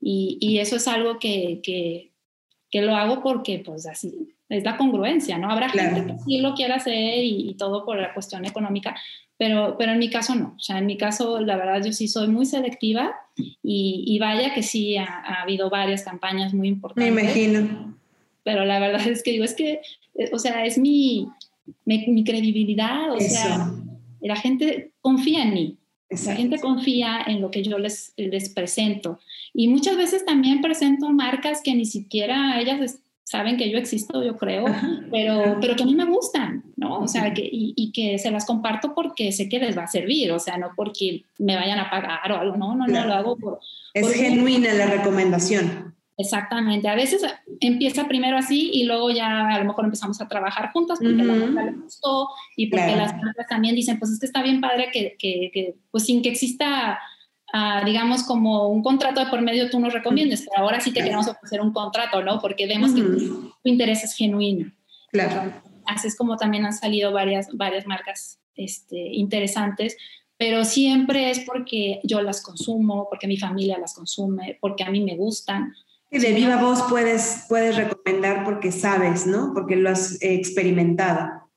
Y, 0.00 0.38
y 0.40 0.58
eso 0.58 0.76
es 0.76 0.88
algo 0.88 1.18
que, 1.18 1.60
que, 1.62 2.12
que, 2.70 2.82
lo 2.82 2.96
hago 2.96 3.22
porque, 3.22 3.62
pues, 3.64 3.86
así 3.86 4.34
es 4.48 4.64
la 4.64 4.78
congruencia, 4.78 5.36
¿no? 5.36 5.50
Habrá 5.50 5.68
gente 5.68 6.06
que 6.06 6.18
sí 6.20 6.38
lo 6.38 6.54
quiera 6.54 6.76
hacer 6.76 7.24
y, 7.24 7.54
todo 7.58 7.84
por 7.84 7.98
la 7.98 8.14
cuestión 8.14 8.46
económica, 8.46 8.96
pero, 9.36 9.76
pero 9.76 9.92
en 9.92 9.98
mi 9.98 10.08
caso 10.08 10.34
no. 10.34 10.54
O 10.56 10.60
sea, 10.60 10.78
en 10.78 10.86
mi 10.86 10.96
caso, 10.96 11.40
la 11.40 11.56
verdad, 11.56 11.84
yo 11.84 11.92
sí 11.92 12.08
soy 12.08 12.28
muy 12.28 12.46
selectiva 12.46 13.14
y, 13.36 14.04
y 14.06 14.18
vaya 14.18 14.54
que 14.54 14.62
sí 14.62 14.96
ha, 14.96 15.04
ha, 15.04 15.42
habido 15.42 15.68
varias 15.68 16.04
campañas 16.04 16.54
muy 16.54 16.68
importantes. 16.68 17.12
Me 17.12 17.22
imagino. 17.22 17.95
Pero 18.46 18.64
la 18.64 18.78
verdad 18.78 19.04
es 19.08 19.24
que 19.24 19.32
digo, 19.32 19.44
es 19.44 19.54
que, 19.54 19.80
eh, 20.14 20.30
o 20.32 20.38
sea, 20.38 20.64
es 20.64 20.78
mi, 20.78 21.26
mi, 21.84 22.22
credibilidad, 22.22 23.10
o 23.12 23.18
sea, 23.18 23.72
la 24.20 24.36
gente 24.36 24.92
confía 25.00 25.42
en 25.42 25.52
mí. 25.52 25.76
La 26.08 26.36
gente 26.36 26.60
confía 26.60 27.24
en 27.26 27.40
lo 27.40 27.50
que 27.50 27.64
yo 27.64 27.76
les, 27.80 28.12
les 28.16 28.48
presento. 28.50 29.18
Y 29.52 29.66
muchas 29.66 29.96
veces 29.96 30.24
también 30.24 30.60
presento 30.60 31.10
marcas 31.10 31.60
que 31.60 31.74
ni 31.74 31.84
siquiera 31.84 32.60
ellas 32.60 33.00
saben 33.24 33.56
que 33.56 33.68
yo 33.68 33.78
existo, 33.78 34.22
yo 34.22 34.36
creo, 34.36 34.66
pero, 35.10 35.58
pero 35.60 35.74
que 35.74 35.82
a 35.82 35.86
mí 35.86 35.96
me 35.96 36.04
gustan, 36.04 36.62
¿no? 36.76 37.00
O 37.00 37.08
sea, 37.08 37.34
que, 37.34 37.42
y, 37.42 37.74
y, 37.74 37.90
que 37.90 38.16
se 38.20 38.30
las 38.30 38.46
comparto 38.46 38.94
porque 38.94 39.32
sé 39.32 39.48
que 39.48 39.58
les 39.58 39.76
va 39.76 39.82
a 39.82 39.88
servir, 39.88 40.30
o 40.30 40.38
sea, 40.38 40.56
no 40.56 40.70
porque 40.76 41.24
me 41.40 41.56
vayan 41.56 41.80
a 41.80 41.90
pagar 41.90 42.30
o 42.30 42.38
algo, 42.38 42.56
no, 42.56 42.76
no, 42.76 42.86
no, 42.86 43.04
lo 43.06 43.12
hago 43.12 43.36
por... 43.36 43.58
Es 43.92 44.12
genuina 44.12 44.72
la 44.74 44.86
recomendación. 44.86 45.85
Exactamente, 46.18 46.88
a 46.88 46.94
veces 46.94 47.22
empieza 47.60 48.08
primero 48.08 48.38
así 48.38 48.70
y 48.72 48.84
luego 48.84 49.10
ya 49.10 49.48
a 49.48 49.58
lo 49.58 49.66
mejor 49.66 49.84
empezamos 49.84 50.18
a 50.22 50.28
trabajar 50.28 50.72
juntas 50.72 50.98
porque 50.98 51.22
la 51.22 51.34
marca 51.34 51.64
le 51.64 51.76
gustó 51.76 52.28
y 52.56 52.68
porque 52.68 52.96
las 52.96 53.14
marcas 53.16 53.46
también 53.48 53.74
dicen, 53.74 53.98
pues 53.98 54.12
es 54.12 54.20
que 54.20 54.24
está 54.24 54.42
bien 54.42 54.62
padre 54.62 54.88
que, 54.90 55.16
que, 55.18 55.50
que 55.52 55.74
pues 55.90 56.06
sin 56.06 56.22
que 56.22 56.30
exista, 56.30 56.98
uh, 57.52 57.84
digamos, 57.84 58.22
como 58.22 58.68
un 58.68 58.82
contrato 58.82 59.22
de 59.22 59.26
por 59.26 59.42
medio 59.42 59.68
tú 59.68 59.78
nos 59.78 59.92
recomiendes, 59.92 60.46
pero 60.48 60.64
ahora 60.64 60.80
sí 60.80 60.90
te 60.90 61.02
queremos 61.02 61.28
ofrecer 61.28 61.60
un 61.60 61.74
contrato, 61.74 62.22
¿no? 62.22 62.40
Porque 62.40 62.66
vemos 62.66 62.94
que 62.94 63.02
tu, 63.02 63.52
interés 63.64 64.02
es 64.02 64.16
genuino. 64.16 64.72
Claro. 65.12 65.52
Así 65.84 66.08
es 66.08 66.16
como 66.16 66.38
también 66.38 66.64
han 66.64 66.72
salido 66.72 67.12
varias, 67.12 67.54
varias 67.54 67.86
marcas 67.86 68.40
este, 68.54 68.96
interesantes, 68.96 69.98
pero 70.38 70.64
siempre 70.64 71.30
es 71.30 71.40
porque 71.40 72.00
yo 72.04 72.22
las 72.22 72.40
consumo, 72.40 73.06
porque 73.10 73.26
mi 73.26 73.36
familia 73.36 73.76
las 73.78 73.94
consume, 73.94 74.56
porque 74.62 74.82
a 74.82 74.90
mí 74.90 75.00
me 75.00 75.14
gustan 75.14 75.74
de 76.18 76.32
viva 76.32 76.56
voz 76.56 76.82
puedes, 76.88 77.44
puedes 77.48 77.76
recomendar 77.76 78.44
porque 78.44 78.72
sabes, 78.72 79.26
¿no? 79.26 79.52
Porque 79.54 79.76
lo 79.76 79.90
has 79.90 80.18
experimentado. 80.20 81.50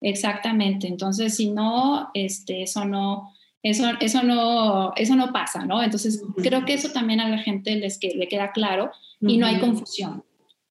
Exactamente. 0.00 0.86
Entonces, 0.86 1.36
si 1.36 1.50
no, 1.50 2.10
este, 2.14 2.62
eso 2.62 2.84
no, 2.84 3.32
eso, 3.62 3.84
eso 4.00 4.22
no, 4.22 4.92
eso 4.96 5.16
no 5.16 5.32
pasa, 5.32 5.64
¿no? 5.64 5.82
Entonces, 5.82 6.22
creo 6.36 6.64
que 6.64 6.74
eso 6.74 6.90
también 6.90 7.20
a 7.20 7.28
la 7.28 7.38
gente 7.38 7.74
les 7.76 7.98
que, 7.98 8.14
le 8.14 8.28
queda 8.28 8.52
claro 8.52 8.90
y 9.20 9.38
no 9.38 9.46
hay 9.46 9.58
confusión. 9.58 10.22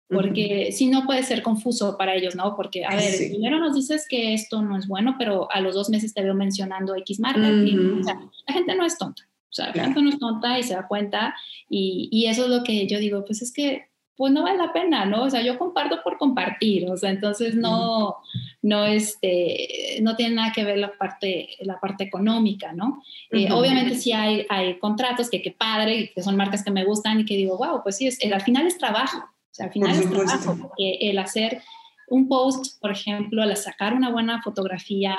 Porque 0.08 0.72
si 0.72 0.88
no 0.88 1.08
puede 1.08 1.24
ser 1.24 1.42
confuso 1.42 1.98
para 1.98 2.14
ellos, 2.14 2.36
¿no? 2.36 2.56
Porque, 2.56 2.86
a 2.86 2.96
ver, 2.96 3.16
primero 3.30 3.60
nos 3.60 3.74
dices 3.74 4.06
que 4.08 4.36
esto 4.36 4.62
no 4.62 4.78
es 4.78 4.88
bueno, 4.88 5.16
pero 5.18 5.52
a 5.52 5.60
los 5.60 5.74
dos 5.74 5.90
meses 5.90 6.14
te 6.14 6.22
veo 6.22 6.36
mencionando 6.36 6.96
X 6.96 7.20
marca. 7.20 7.50
y, 7.50 7.76
o 7.76 8.04
sea, 8.04 8.20
la 8.48 8.54
gente 8.54 8.76
no 8.76 8.86
es 8.86 8.98
tonta. 9.00 9.24
O 9.54 9.56
sea, 9.56 9.68
la 9.68 9.84
gente 9.84 10.02
no 10.02 10.10
es 10.10 10.18
tonta 10.18 10.58
y 10.58 10.64
se 10.64 10.74
da 10.74 10.88
cuenta 10.88 11.36
y, 11.70 12.10
y, 12.12 12.26
eso 12.26 12.46
es 12.46 12.50
lo 12.50 12.64
que 12.64 12.88
yo 12.88 12.98
digo, 12.98 13.24
pues 13.24 13.44
es 13.44 13.54
que 13.54 13.88
pues 14.16 14.32
no 14.34 14.44
vale 14.44 14.58
la 14.58 14.74
pena, 14.74 15.06
¿no? 15.06 15.24
O 15.24 15.30
sea, 15.30 15.42
yo 15.42 15.60
comparto 15.60 16.02
por 16.04 16.18
compartir, 16.18 16.90
o 16.90 16.98
sea, 16.98 17.10
entonces 17.10 17.56
no, 17.56 18.18
no, 18.62 18.86
este, 18.86 20.00
no 20.02 20.16
tiene 20.16 20.36
nada 20.36 20.52
que 20.52 20.64
ver 20.64 20.78
la 20.78 20.96
parte, 20.98 21.50
la 21.62 21.80
parte 21.80 22.04
económica, 22.04 22.74
¿no? 22.74 23.02
Eh, 23.32 23.52
obviamente 23.52 23.96
sí 23.96 24.12
hay, 24.12 24.46
hay 24.50 24.78
contratos 24.78 25.30
que 25.30 25.42
qué 25.42 25.52
padre, 25.52 26.12
que 26.14 26.22
son 26.22 26.36
marcas 26.36 26.64
que 26.64 26.72
me 26.72 26.86
gustan 26.86 27.20
y 27.20 27.26
que 27.26 27.36
digo, 27.36 27.58
wow, 27.58 27.82
pues 27.82 27.98
sí, 27.98 28.08
es, 28.08 28.20
al 28.32 28.42
final 28.42 28.68
es 28.68 28.78
trabajo, 28.78 29.18
o 29.18 29.54
sea, 29.54 29.66
al 29.68 29.72
final 29.72 29.92
es 29.92 30.10
trabajo, 30.10 30.58
porque 30.62 30.98
el 31.02 31.18
hacer 31.18 31.62
un 32.08 32.28
post, 32.28 32.80
por 32.80 32.92
ejemplo, 32.92 33.44
el 33.44 33.56
sacar 33.58 33.94
una 33.94 34.12
buena 34.12 34.42
fotografía, 34.42 35.18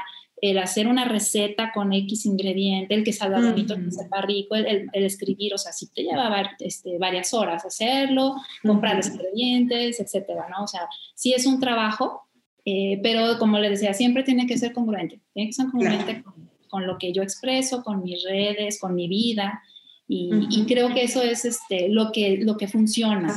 el 0.51 0.59
hacer 0.59 0.87
una 0.89 1.07
receta 1.07 1.73
con 1.73 1.95
X 1.95 2.27
ingrediente, 2.27 2.95
el 2.95 3.03
que 3.03 3.15
salga 3.15 3.41
bonito, 3.41 3.73
el 3.73 3.87
que 3.87 3.93
sepa 3.93 4.21
rico, 4.21 4.55
el, 4.55 4.91
el, 4.93 5.05
escribir, 5.05 5.55
o 5.55 5.59
sea, 5.59 5.73
sí 5.73 5.89
te 5.95 6.03
lleva 6.03 6.51
este, 6.59 6.99
varias 6.99 7.33
horas 7.33 7.65
hacerlo, 7.65 8.37
comprar 8.63 8.97
los 8.97 9.09
ingredientes, 9.09 10.01
etcétera, 10.01 10.47
¿no? 10.51 10.65
O 10.65 10.67
sea, 10.67 10.83
sí 11.15 11.33
es 11.33 11.47
un 11.47 11.61
trabajo, 11.61 12.29
eh, 12.67 13.01
pero 13.03 13.39
como 13.39 13.59
le 13.59 13.71
decía, 13.71 13.95
siempre 13.95 14.23
tiene 14.23 14.47
que 14.47 14.59
ser 14.59 14.75
congruente, 14.75 15.19
tiene 15.33 15.49
que 15.49 15.55
ser 15.55 15.71
congruente 15.71 16.23
con, 16.23 16.51
con, 16.69 16.87
lo 16.87 16.99
que 16.99 17.15
yo 17.15 17.23
expreso, 17.23 17.83
con 17.83 18.03
mis 18.03 18.23
redes, 18.23 18.79
con 18.79 18.95
mi 18.95 19.09
vida, 19.09 19.63
Y, 20.07 20.67
creo 20.67 20.93
que 20.93 21.03
eso 21.03 21.23
es 21.23 21.47
este, 21.47 21.89
lo, 21.89 22.13
que, 22.13 22.37
lo 22.43 22.59
que 22.59 22.69
funciona, 22.69 23.35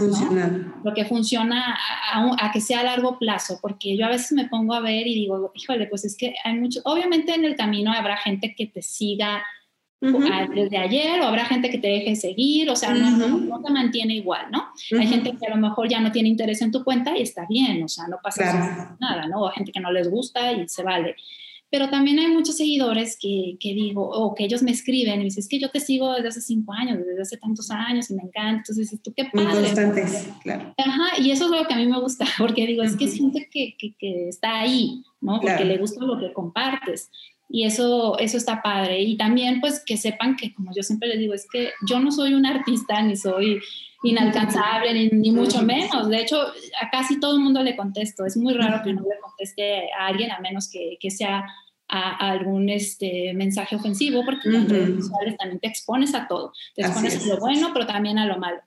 lo 0.83 0.93
que 0.93 1.05
funciona 1.05 1.77
a, 2.13 2.51
que 2.51 2.59
sea 2.59 2.81
a 2.81 2.83
largo 2.83 3.17
plazo, 3.17 3.59
porque 3.61 3.95
yo 3.95 4.05
a 4.05 4.09
veces 4.09 4.33
me 4.33 4.49
pongo 4.49 4.73
a 4.73 4.81
ver 4.81 5.07
y 5.07 5.15
digo, 5.15 5.51
híjole, 5.55 5.87
pues 5.87 6.03
es 6.03 6.17
que 6.17 6.35
hay 6.43 6.55
mucho, 6.55 6.81
obviamente 6.83 7.33
en 7.33 7.45
el 7.45 7.55
camino 7.55 7.93
habrá 7.93 8.17
gente 8.17 8.53
que 8.53 8.67
te 8.67 8.81
siga 8.81 9.43
desde 9.99 10.77
ayer 10.77 11.19
o 11.21 11.25
habrá 11.25 11.45
gente 11.45 11.71
que 11.71 11.79
te 11.79 11.87
deje 11.87 12.15
seguir, 12.15 12.69
o 12.69 12.75
sea, 12.75 12.93
no, 12.93 13.11
no, 13.39 13.61
te 13.61 13.71
mantiene 13.71 14.15
igual, 14.15 14.47
¿no? 14.51 14.67
Hay 14.99 15.07
gente 15.07 15.35
que 15.37 15.47
a 15.47 15.55
lo 15.55 15.57
mejor 15.57 15.89
ya 15.89 15.99
no 16.01 16.11
tiene 16.11 16.29
interés 16.29 16.61
en 16.61 16.71
tu 16.71 16.83
cuenta 16.83 17.17
y 17.17 17.21
está 17.21 17.45
bien, 17.49 17.81
o 17.81 17.87
sea, 17.87 18.07
no 18.07 18.17
pasa 18.21 18.95
nada, 18.99 19.27
¿no? 19.27 19.41
O 19.41 19.49
gente 19.51 19.71
que 19.71 19.79
no 19.79 19.91
les 19.91 20.09
gusta 20.09 20.51
y 20.51 20.67
se 20.67 20.83
vale. 20.83 21.15
Pero 21.69 21.89
también 21.89 22.17
hay 22.19 22.27
muchos 22.27 22.55
seguidores 22.55 23.17
que, 23.19 23.57
que, 23.59 23.73
digo, 23.73 24.09
o 24.09 24.33
que 24.33 24.45
ellos 24.45 24.63
me 24.63 24.71
escriben 24.71 25.15
y 25.15 25.17
me 25.17 25.23
dicen, 25.25 25.41
es 25.41 25.49
que 25.49 25.59
yo 25.59 25.69
te 25.69 25.81
sigo 25.81 26.13
desde 26.13 26.29
hace 26.29 26.41
cinco 26.41 26.71
años, 26.73 26.99
desde 26.99 27.21
hace 27.21 27.37
tantos 27.37 27.69
años 27.71 28.09
y 28.09 28.15
me 28.15 28.23
encanta. 28.23 28.57
Entonces 28.59 28.77
dices, 28.77 29.01
tú 29.01 29.13
qué 29.15 29.25
padre. 29.25 29.47
Muy 29.47 29.63
constantes, 29.63 30.29
claro. 30.43 30.73
Ajá, 30.77 31.21
y 31.21 31.31
eso 31.31 31.45
es 31.45 31.51
lo 31.51 31.67
que 31.67 31.73
a 31.73 31.77
mí 31.77 31.87
me 31.87 31.99
gusta, 31.99 32.25
porque 32.37 32.65
digo, 32.65 32.83
es 32.83 32.95
que 32.95 33.05
es 33.05 33.15
gente 33.15 33.49
que, 33.51 33.75
que, 33.77 33.95
que, 33.97 34.29
está 34.29 34.59
ahí, 34.59 35.03
¿no? 35.19 35.41
Porque 35.41 35.65
le 35.65 35.77
gusta 35.77 36.05
lo 36.05 36.17
que 36.17 36.31
compartes. 36.31 37.09
Y 37.49 37.65
eso, 37.65 38.17
eso 38.19 38.37
está 38.37 38.61
padre. 38.61 39.01
Y 39.01 39.17
también, 39.17 39.61
pues, 39.61 39.83
que 39.85 39.97
sepan 39.97 40.35
que, 40.35 40.53
como 40.53 40.71
yo 40.75 40.83
siempre 40.83 41.09
les 41.09 41.19
digo, 41.19 41.33
es 41.33 41.47
que 41.51 41.71
yo 41.87 41.99
no 41.99 42.11
soy 42.11 42.33
un 42.33 42.45
artista 42.45 43.01
ni 43.01 43.15
soy 43.15 43.59
inalcanzable, 44.03 44.93
ni, 44.93 45.09
ni, 45.09 45.31
mucho 45.31 45.61
menos. 45.61 46.09
De 46.09 46.21
hecho, 46.21 46.41
a 46.41 46.89
casi 46.91 47.19
todo 47.19 47.35
el 47.35 47.43
mundo 47.43 47.63
le 47.63 47.75
contesto. 47.75 48.25
Es 48.25 48.37
muy 48.37 48.53
raro 48.53 48.81
que 48.83 48.93
no 48.93 49.01
le 49.01 49.19
conteste 49.21 49.91
a 49.93 50.07
alguien, 50.07 50.31
a 50.31 50.39
menos 50.39 50.69
que, 50.69 50.97
que 50.99 51.09
sea 51.09 51.45
a, 51.87 52.31
algún 52.31 52.69
este, 52.69 53.33
mensaje 53.33 53.75
ofensivo, 53.75 54.23
porque 54.25 54.49
en 54.49 54.69
redes 54.69 55.05
sociales 55.05 55.37
también 55.37 55.59
te 55.59 55.67
expones 55.67 56.13
a 56.15 56.27
todo. 56.27 56.53
Te 56.75 56.81
expones 56.81 57.23
a 57.23 57.27
lo 57.27 57.39
bueno, 57.39 57.71
pero 57.73 57.85
también 57.85 58.17
a 58.17 58.25
lo 58.25 58.37
malo. 58.37 58.59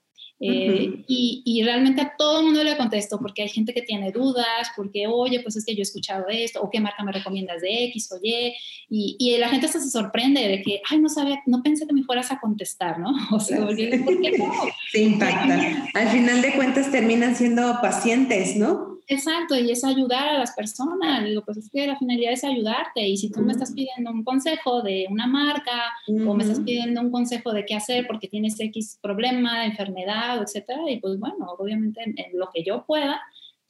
Eh, 0.42 1.04
y, 1.06 1.42
y, 1.44 1.62
realmente 1.62 2.00
a 2.00 2.14
todo 2.16 2.38
el 2.38 2.46
mundo 2.46 2.64
le 2.64 2.74
contesto 2.78 3.18
porque 3.18 3.42
hay 3.42 3.50
gente 3.50 3.74
que 3.74 3.82
tiene 3.82 4.10
dudas, 4.10 4.70
porque, 4.74 5.06
oye, 5.06 5.40
pues 5.40 5.56
es 5.56 5.66
que 5.66 5.74
yo 5.74 5.80
he 5.80 5.82
escuchado 5.82 6.24
esto, 6.30 6.62
o 6.62 6.70
qué 6.70 6.80
marca 6.80 7.04
me 7.04 7.12
recomiendas 7.12 7.60
de 7.60 7.84
X 7.84 8.10
o 8.12 8.18
Y, 8.22 8.54
y, 8.88 9.16
y 9.18 9.36
la 9.36 9.50
gente 9.50 9.66
hasta 9.66 9.80
se 9.80 9.90
sorprende 9.90 10.48
de 10.48 10.62
que, 10.62 10.80
ay, 10.88 10.98
no 10.98 11.10
sabía, 11.10 11.42
no 11.44 11.62
pensé 11.62 11.86
que 11.86 11.92
me 11.92 12.04
fueras 12.04 12.32
a 12.32 12.40
contestar, 12.40 12.98
¿no? 12.98 13.12
O 13.32 13.38
sea, 13.38 13.60
¿por 13.60 13.76
qué 13.76 14.32
no? 14.38 14.50
Se 14.92 15.02
impacta. 15.02 15.90
Al 15.94 16.08
final 16.08 16.40
de 16.40 16.54
cuentas 16.54 16.90
terminan 16.90 17.36
siendo 17.36 17.78
pacientes, 17.82 18.56
¿no? 18.56 18.89
Exacto, 19.12 19.56
y 19.56 19.68
es 19.72 19.82
ayudar 19.82 20.28
a 20.28 20.38
las 20.38 20.52
personas. 20.52 21.24
Digo, 21.24 21.42
pues 21.44 21.56
es 21.58 21.68
que 21.68 21.84
la 21.84 21.98
finalidad 21.98 22.32
es 22.32 22.44
ayudarte. 22.44 23.00
Y 23.08 23.16
si 23.16 23.28
tú 23.28 23.40
me 23.40 23.52
estás 23.52 23.72
pidiendo 23.72 24.12
un 24.12 24.22
consejo 24.22 24.82
de 24.82 25.06
una 25.10 25.26
marca 25.26 25.90
o 26.06 26.32
me 26.32 26.44
estás 26.44 26.60
pidiendo 26.60 27.00
un 27.00 27.10
consejo 27.10 27.52
de 27.52 27.66
qué 27.66 27.74
hacer 27.74 28.06
porque 28.06 28.28
tienes 28.28 28.60
X 28.60 29.00
problema, 29.02 29.66
enfermedad, 29.66 30.40
etcétera, 30.40 30.88
y 30.88 31.00
pues 31.00 31.18
bueno, 31.18 31.44
obviamente 31.58 32.00
en, 32.04 32.38
lo 32.38 32.50
que 32.54 32.62
yo 32.62 32.84
pueda, 32.86 33.20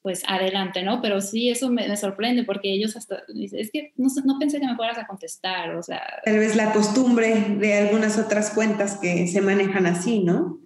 pues 0.02 0.24
adelante, 0.28 0.82
¿no? 0.82 1.00
Pero 1.00 1.22
sí, 1.22 1.48
eso 1.48 1.70
me, 1.70 1.96
sorprende 1.96 2.44
porque 2.44 2.74
ellos 2.74 2.94
hasta 2.94 3.22
es 3.34 3.70
que 3.72 3.94
no, 3.96 4.08
no, 4.26 4.38
pensé 4.38 4.60
que 4.60 4.66
me 4.66 4.76
fueras 4.76 4.98
a 4.98 5.06
contestar, 5.06 5.74
o 5.74 5.82
sea. 5.82 6.02
Tal 6.22 6.36
vez 6.36 6.54
la 6.54 6.74
costumbre 6.74 7.56
de 7.58 7.78
algunas 7.78 8.18
otras 8.18 8.50
cuentas 8.50 8.98
que 8.98 9.26
se 9.26 9.40
manejan 9.40 9.86
así, 9.86 10.18
¿no? 10.18 10.60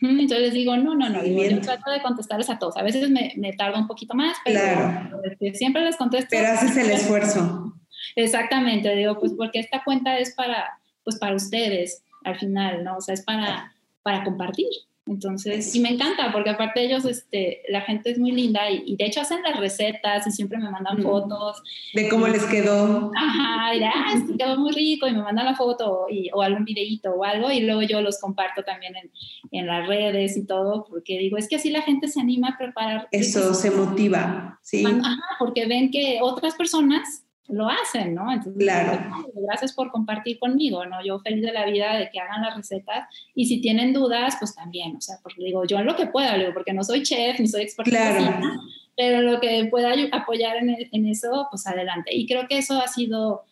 Entonces 0.00 0.40
les 0.40 0.52
digo, 0.52 0.76
no, 0.76 0.94
no, 0.94 1.08
no, 1.08 1.24
yo 1.24 1.60
trato 1.60 1.90
de 1.90 2.02
contestarles 2.02 2.50
a 2.50 2.58
todos. 2.58 2.76
A 2.76 2.82
veces 2.82 3.08
me, 3.10 3.32
me 3.36 3.52
tardo 3.52 3.78
un 3.78 3.86
poquito 3.86 4.14
más, 4.14 4.36
pero 4.44 5.20
este, 5.24 5.54
siempre 5.54 5.82
les 5.82 5.96
contesto. 5.96 6.28
Pero 6.30 6.48
haces 6.48 6.76
el 6.76 6.90
esfuerzo. 6.90 7.74
Exactamente, 8.14 8.94
digo, 8.94 9.18
pues 9.18 9.32
porque 9.36 9.58
esta 9.58 9.82
cuenta 9.84 10.18
es 10.18 10.34
para, 10.34 10.78
pues 11.04 11.18
para 11.18 11.34
ustedes 11.34 12.02
al 12.24 12.38
final, 12.38 12.84
¿no? 12.84 12.96
O 12.96 13.00
sea, 13.00 13.14
es 13.14 13.22
para, 13.22 13.72
para 14.02 14.24
compartir. 14.24 14.68
Entonces, 15.06 15.72
y 15.74 15.80
me 15.80 15.90
encanta 15.90 16.32
porque 16.32 16.50
aparte 16.50 16.84
ellos, 16.84 17.04
este, 17.04 17.62
la 17.68 17.80
gente 17.82 18.10
es 18.10 18.18
muy 18.18 18.32
linda 18.32 18.68
y, 18.70 18.96
de 18.96 19.06
hecho 19.06 19.20
hacen 19.20 19.40
las 19.42 19.58
recetas 19.58 20.26
y 20.26 20.32
siempre 20.32 20.58
me 20.58 20.68
mandan 20.68 21.00
fotos. 21.00 21.62
De 21.94 22.08
cómo 22.08 22.26
les 22.26 22.44
quedó. 22.44 23.12
Ajá, 23.16 23.74
y 23.74 23.84
ah, 23.84 24.24
quedó 24.36 24.58
muy 24.58 24.72
rico 24.72 25.06
y 25.06 25.12
me 25.12 25.22
mandan 25.22 25.44
la 25.44 25.54
foto 25.54 26.06
y, 26.10 26.28
o 26.32 26.42
algún 26.42 26.64
videíto 26.64 27.12
o 27.12 27.22
algo 27.22 27.52
y 27.52 27.60
luego 27.60 27.82
yo 27.82 28.00
los 28.00 28.20
comparto 28.20 28.64
también 28.64 28.96
en, 28.96 29.10
en, 29.52 29.66
las 29.68 29.86
redes 29.86 30.36
y 30.36 30.44
todo 30.44 30.84
porque 30.88 31.18
digo, 31.18 31.36
es 31.36 31.48
que 31.48 31.56
así 31.56 31.70
la 31.70 31.82
gente 31.82 32.08
se 32.08 32.20
anima 32.20 32.48
a 32.48 32.58
preparar. 32.58 33.08
Eso, 33.12 33.54
se 33.54 33.70
motiva, 33.70 34.58
sí. 34.62 34.84
Ajá, 34.84 35.22
porque 35.38 35.66
ven 35.66 35.92
que 35.92 36.18
otras 36.20 36.56
personas 36.56 37.25
lo 37.48 37.68
hacen, 37.68 38.14
¿no? 38.14 38.32
Entonces, 38.32 38.62
claro. 38.62 39.26
gracias 39.34 39.72
por 39.72 39.90
compartir 39.90 40.38
conmigo, 40.38 40.84
¿no? 40.86 41.04
Yo 41.04 41.18
feliz 41.20 41.42
de 41.42 41.52
la 41.52 41.66
vida 41.66 41.96
de 41.96 42.10
que 42.10 42.18
hagan 42.18 42.42
las 42.42 42.56
recetas 42.56 43.08
y 43.34 43.46
si 43.46 43.60
tienen 43.60 43.92
dudas, 43.92 44.36
pues 44.38 44.54
también, 44.54 44.96
o 44.96 45.00
sea, 45.00 45.16
porque 45.22 45.42
digo, 45.44 45.64
yo 45.64 45.78
en 45.78 45.86
lo 45.86 45.96
que 45.96 46.06
pueda, 46.06 46.36
digo, 46.36 46.52
porque 46.52 46.72
no 46.72 46.82
soy 46.82 47.02
chef 47.02 47.38
ni 47.38 47.48
soy 47.48 47.62
experta 47.62 47.90
claro. 47.90 48.18
en 48.18 48.26
cocina, 48.26 48.60
pero 48.96 49.22
lo 49.22 49.40
que 49.40 49.66
pueda 49.70 49.94
apoyar 50.12 50.56
en, 50.56 50.76
en, 50.90 51.06
eso, 51.06 51.46
pues 51.50 51.66
adelante. 51.66 52.14
Y 52.14 52.26
creo 52.26 52.48
que 52.48 52.58
eso 52.58 52.80
ha 52.80 52.88
sido, 52.88 53.44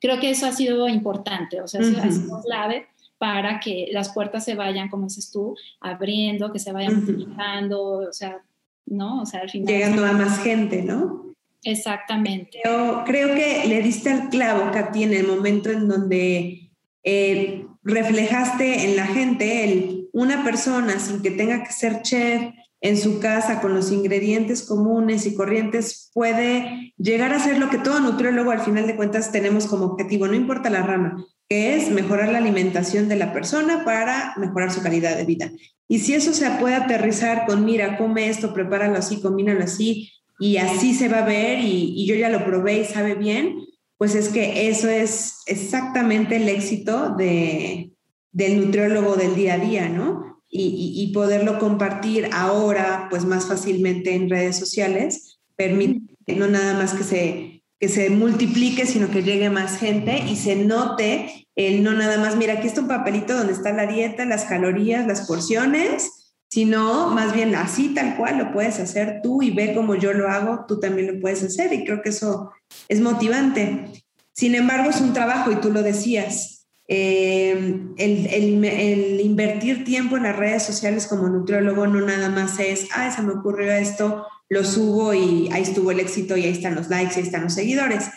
creo 0.00 0.20
que 0.20 0.30
eso 0.30 0.46
ha 0.46 0.52
sido 0.52 0.88
importante, 0.88 1.60
o 1.60 1.66
sea, 1.66 1.80
eso 1.80 2.00
ha 2.00 2.10
sido 2.10 2.42
clave 2.42 2.86
para 3.18 3.60
que 3.60 3.88
las 3.92 4.14
puertas 4.14 4.44
se 4.44 4.54
vayan, 4.54 4.88
como 4.88 5.04
dices 5.04 5.30
tú, 5.30 5.54
abriendo, 5.80 6.52
que 6.52 6.58
se 6.58 6.72
vayan 6.72 6.96
multiplicando, 6.96 7.98
o 8.08 8.12
sea, 8.12 8.42
¿no? 8.86 9.20
O 9.20 9.26
sea, 9.26 9.40
al 9.40 9.50
final... 9.50 9.72
Llegando 9.72 10.06
a 10.06 10.12
más 10.12 10.42
gente, 10.42 10.82
¿no? 10.82 11.29
Exactamente. 11.62 12.60
Yo 12.64 13.02
creo 13.04 13.34
que 13.34 13.64
le 13.66 13.82
diste 13.82 14.10
al 14.10 14.28
clavo, 14.30 14.70
Katy, 14.72 15.04
en 15.04 15.14
el 15.14 15.26
momento 15.26 15.70
en 15.70 15.88
donde 15.88 16.70
eh, 17.04 17.66
reflejaste 17.82 18.84
en 18.84 18.96
la 18.96 19.06
gente 19.06 19.64
el, 19.64 20.08
una 20.12 20.44
persona 20.44 20.98
sin 20.98 21.22
que 21.22 21.30
tenga 21.30 21.62
que 21.62 21.72
ser 21.72 22.02
chef 22.02 22.42
en 22.82 22.96
su 22.96 23.20
casa 23.20 23.60
con 23.60 23.74
los 23.74 23.92
ingredientes 23.92 24.62
comunes 24.62 25.26
y 25.26 25.34
corrientes 25.34 26.10
puede 26.14 26.94
llegar 26.96 27.34
a 27.34 27.38
ser 27.38 27.58
lo 27.58 27.68
que 27.68 27.78
todo 27.78 28.00
nutriólogo 28.00 28.50
al 28.50 28.60
final 28.60 28.86
de 28.86 28.96
cuentas 28.96 29.32
tenemos 29.32 29.66
como 29.66 29.84
objetivo, 29.84 30.26
no 30.26 30.34
importa 30.34 30.70
la 30.70 30.82
rama, 30.82 31.24
que 31.48 31.76
es 31.76 31.90
mejorar 31.90 32.30
la 32.30 32.38
alimentación 32.38 33.08
de 33.08 33.16
la 33.16 33.32
persona 33.34 33.84
para 33.84 34.34
mejorar 34.38 34.72
su 34.72 34.82
calidad 34.82 35.16
de 35.16 35.24
vida. 35.24 35.50
Y 35.88 35.98
si 35.98 36.14
eso 36.14 36.32
se 36.32 36.48
puede 36.52 36.76
aterrizar 36.76 37.46
con, 37.46 37.64
mira, 37.64 37.98
come 37.98 38.28
esto, 38.28 38.54
prepáralo 38.54 38.96
así, 38.96 39.20
combínalo 39.20 39.64
así, 39.64 40.10
y 40.40 40.56
así 40.56 40.94
se 40.94 41.08
va 41.08 41.18
a 41.18 41.26
ver 41.26 41.60
y, 41.60 42.06
yo 42.06 42.14
ya 42.16 42.30
lo 42.30 42.44
probé 42.44 42.80
y 42.80 42.84
sabe 42.84 43.14
bien, 43.14 43.58
pues 43.98 44.14
es 44.14 44.30
que 44.30 44.68
eso 44.68 44.88
es 44.88 45.42
exactamente 45.46 46.36
el 46.36 46.48
éxito 46.48 47.14
de, 47.14 47.92
del 48.32 48.64
nutriólogo 48.64 49.16
del 49.16 49.34
día 49.36 49.54
a 49.54 49.58
día, 49.58 49.88
¿no? 49.88 50.40
Y, 50.48 50.94
y, 50.96 51.12
poderlo 51.12 51.60
compartir 51.60 52.28
ahora, 52.32 53.06
pues 53.08 53.24
más 53.24 53.46
fácilmente 53.46 54.14
en 54.14 54.28
redes 54.28 54.56
sociales, 54.56 55.38
permite 55.54 56.10
no 56.34 56.48
nada 56.48 56.74
más 56.74 56.94
que 56.94 57.04
se, 57.04 57.62
que 57.78 57.88
se 57.88 58.10
multiplique, 58.10 58.86
sino 58.86 59.10
que 59.10 59.22
llegue 59.22 59.50
más 59.50 59.78
gente 59.78 60.24
y 60.28 60.36
se 60.36 60.56
note 60.56 61.46
el 61.54 61.82
no 61.82 61.92
nada 61.92 62.18
más, 62.18 62.36
mira, 62.36 62.54
aquí 62.54 62.66
está 62.66 62.80
un 62.80 62.88
papelito 62.88 63.36
donde 63.36 63.52
está 63.52 63.72
la 63.72 63.86
dieta, 63.86 64.24
las 64.24 64.44
calorías, 64.44 65.06
las 65.06 65.26
porciones, 65.26 66.19
sino 66.50 67.08
más 67.10 67.32
bien 67.32 67.54
así 67.54 67.94
tal 67.94 68.16
cual 68.16 68.38
lo 68.38 68.52
puedes 68.52 68.80
hacer 68.80 69.20
tú 69.22 69.40
y 69.40 69.50
ve 69.52 69.72
como 69.72 69.94
yo 69.94 70.12
lo 70.12 70.28
hago, 70.28 70.64
tú 70.66 70.80
también 70.80 71.14
lo 71.14 71.20
puedes 71.20 71.42
hacer 71.44 71.72
y 71.72 71.84
creo 71.84 72.02
que 72.02 72.08
eso 72.08 72.50
es 72.88 73.00
motivante. 73.00 73.84
Sin 74.32 74.54
embargo, 74.54 74.90
es 74.90 75.00
un 75.00 75.12
trabajo 75.12 75.52
y 75.52 75.56
tú 75.56 75.70
lo 75.70 75.82
decías. 75.82 76.66
Eh, 76.88 77.52
el, 77.98 78.26
el, 78.26 79.20
invertir 79.20 79.84
tiempo 79.84 80.16
en 80.16 80.24
las 80.24 80.36
redes 80.36 80.64
sociales 80.64 81.06
como 81.06 81.28
nutriólogo 81.28 81.86
no 81.86 82.00
nada 82.00 82.30
más 82.30 82.58
es, 82.58 82.88
ah, 82.96 83.12
se 83.12 83.22
me 83.22 83.32
ocurrió 83.32 83.70
esto, 83.70 84.26
lo 84.48 84.64
subo 84.64 85.14
y 85.14 85.48
ahí 85.52 85.62
estuvo 85.62 85.92
el 85.92 86.00
éxito 86.00 86.36
y 86.36 86.46
ahí 86.46 86.50
están 86.50 86.74
los 86.74 86.88
likes, 86.88 87.14
ahí 87.14 87.22
están 87.22 87.44
los 87.44 87.54
seguidores. 87.54 88.10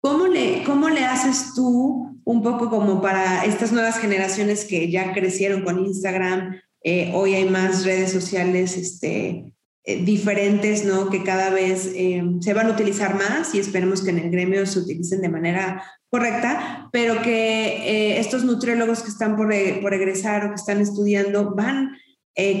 ¿Cómo 0.00 0.26
le, 0.26 0.64
¿Cómo 0.64 0.88
le 0.88 1.04
haces 1.04 1.54
tú 1.54 2.20
un 2.24 2.42
poco 2.42 2.68
como 2.68 3.00
para 3.00 3.44
estas 3.44 3.70
nuevas 3.70 3.98
generaciones 3.98 4.64
que 4.64 4.90
ya 4.90 5.12
crecieron 5.12 5.62
con 5.62 5.84
Instagram, 5.84 6.60
eh, 6.88 7.10
hoy 7.12 7.34
hay 7.34 7.46
más 7.46 7.84
redes 7.84 8.12
sociales 8.12 8.76
este, 8.76 9.52
eh, 9.82 10.04
diferentes, 10.04 10.84
¿no? 10.84 11.10
Que 11.10 11.24
cada 11.24 11.50
vez 11.50 11.90
eh, 11.96 12.22
se 12.38 12.54
van 12.54 12.68
a 12.68 12.74
utilizar 12.74 13.16
más 13.16 13.52
y 13.56 13.58
esperemos 13.58 14.04
que 14.04 14.10
en 14.10 14.20
el 14.20 14.30
gremio 14.30 14.64
se 14.66 14.78
utilicen 14.78 15.20
de 15.20 15.28
manera 15.28 15.82
correcta, 16.08 16.88
pero 16.92 17.22
que 17.22 18.20
estos 18.20 18.44
nutriólogos 18.44 19.02
que 19.02 19.08
están 19.08 19.36
por, 19.36 19.52
por, 19.82 19.94
egresar 19.94 20.46
o 20.46 20.50
que 20.50 20.54
están 20.54 20.80
estudiando 20.80 21.56
van 21.56 21.96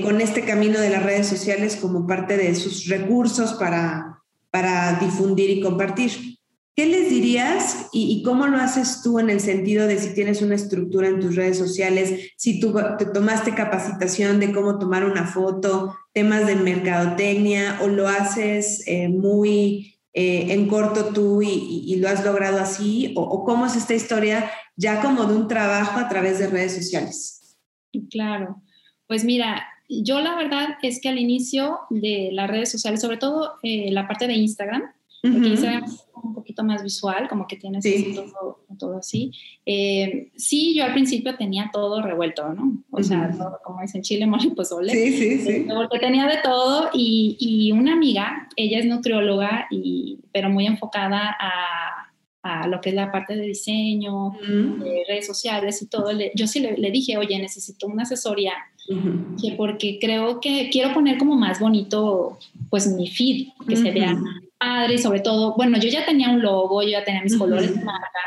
con 0.02 0.20
este 0.20 0.40
camino 0.42 0.80
de 0.80 0.90
las 0.90 1.04
redes 1.04 1.28
sociales 1.28 1.76
como 1.76 2.04
parte 2.04 2.36
de 2.36 2.56
sus 2.56 2.88
recursos 2.88 3.54
para, 3.54 4.24
para 4.50 4.98
difundir 4.98 5.50
y 5.50 5.60
compartir. 5.60 6.35
¿Qué 6.76 6.84
les 6.84 7.08
dirías 7.08 7.88
y, 7.90 8.22
cómo 8.22 8.46
lo 8.48 8.58
haces 8.58 9.00
tú 9.02 9.18
en 9.18 9.30
el 9.30 9.40
sentido 9.40 9.86
de 9.86 9.98
si 9.98 10.12
tienes 10.12 10.42
una 10.42 10.56
estructura 10.56 11.08
en 11.08 11.20
tus 11.20 11.34
redes 11.34 11.56
sociales, 11.56 12.32
si 12.36 12.60
tú 12.60 12.74
te 12.98 13.06
tomaste 13.06 13.54
capacitación 13.54 14.40
de 14.40 14.52
cómo 14.52 14.78
tomar 14.78 15.06
una 15.06 15.26
foto, 15.26 15.96
temas 16.12 16.46
de 16.46 16.54
mercadotecnia 16.54 17.78
o 17.82 17.88
lo 17.88 18.06
haces 18.06 18.86
eh, 18.86 19.08
muy 19.08 19.96
eh, 20.12 20.52
en 20.52 20.68
corto 20.68 21.14
tú 21.14 21.40
y, 21.40 21.96
lo 21.96 22.10
has 22.10 22.22
logrado 22.22 22.58
así? 22.58 23.14
O, 23.16 23.42
cómo 23.46 23.64
es 23.64 23.74
esta 23.74 23.94
historia 23.94 24.50
ya 24.76 25.00
como 25.00 25.24
de 25.24 25.34
un 25.34 25.48
trabajo 25.48 25.98
a 25.98 26.10
través 26.10 26.38
de 26.38 26.48
redes 26.48 26.74
sociales? 26.74 27.56
Claro. 28.10 28.62
Pues 29.06 29.24
mira, 29.24 29.66
yo 29.88 30.20
la 30.20 30.36
verdad 30.36 30.76
es 30.82 31.00
que 31.00 31.08
al 31.08 31.18
inicio 31.18 31.78
de 31.88 32.28
las 32.32 32.50
redes 32.50 32.70
sociales, 32.70 33.00
sobre 33.00 33.16
todo 33.16 33.54
eh, 33.62 33.90
la 33.92 34.06
parte 34.06 34.26
de 34.26 34.34
Instagram, 34.34 34.82
porque 35.22 35.48
Instagram 35.48 35.86
un 36.26 36.34
poquito 36.34 36.64
más 36.64 36.82
visual, 36.82 37.28
como 37.28 37.46
que 37.46 37.56
tienes 37.56 37.84
todo, 38.78 38.98
así. 38.98 39.32
Eh, 39.64 40.30
sí, 40.36 40.74
yo 40.74 40.84
al 40.84 40.92
principio 40.92 41.36
tenía 41.36 41.70
todo 41.72 42.02
revuelto, 42.02 42.52
¿no? 42.52 42.82
O 42.90 43.02
sea, 43.02 43.30
como 43.64 43.80
dicen 43.80 44.02
Chile, 44.02 44.26
mole, 44.26 44.50
pues 44.54 44.70
ole. 44.72 44.92
Sí, 44.92 45.12
sí, 45.12 45.38
sí. 45.38 45.66
Porque 45.72 45.98
tenía 45.98 46.26
de 46.26 46.38
todo 46.42 46.90
y, 46.92 47.36
y, 47.38 47.72
una 47.72 47.94
amiga, 47.94 48.48
ella 48.56 48.78
es 48.78 48.86
nutrióloga, 48.86 49.66
y, 49.70 50.18
pero 50.32 50.50
muy 50.50 50.66
enfocada 50.66 51.36
a 51.38 52.06
a 52.46 52.68
lo 52.68 52.80
que 52.80 52.90
es 52.90 52.94
la 52.94 53.10
parte 53.10 53.34
de 53.34 53.42
diseño, 53.42 54.32
de 54.40 55.04
redes 55.08 55.26
sociales 55.26 55.82
y 55.82 55.86
todo, 55.86 56.10
yo 56.34 56.46
sí 56.46 56.60
le, 56.60 56.90
dije, 56.90 57.16
oye, 57.16 57.38
necesito 57.38 57.86
una 57.86 58.04
asesoría, 58.04 58.52
que 59.40 59.52
porque 59.56 59.98
creo 60.00 60.40
que 60.40 60.68
quiero 60.70 60.94
poner 60.94 61.18
como 61.18 61.34
más 61.34 61.58
bonito, 61.58 62.38
pues 62.70 62.86
mi 62.86 63.08
feed, 63.08 63.48
que 63.66 63.76
se 63.76 63.90
vea 63.90 64.16
padre 64.58 64.94
y 64.94 64.98
sobre 64.98 65.20
todo, 65.20 65.54
bueno, 65.56 65.78
yo 65.78 65.88
ya 65.88 66.04
tenía 66.04 66.30
un 66.30 66.42
logo, 66.42 66.82
yo 66.82 66.90
ya 66.90 67.04
tenía 67.04 67.22
mis 67.22 67.36
colores 67.36 67.74
de 67.74 67.84
marca, 67.84 68.20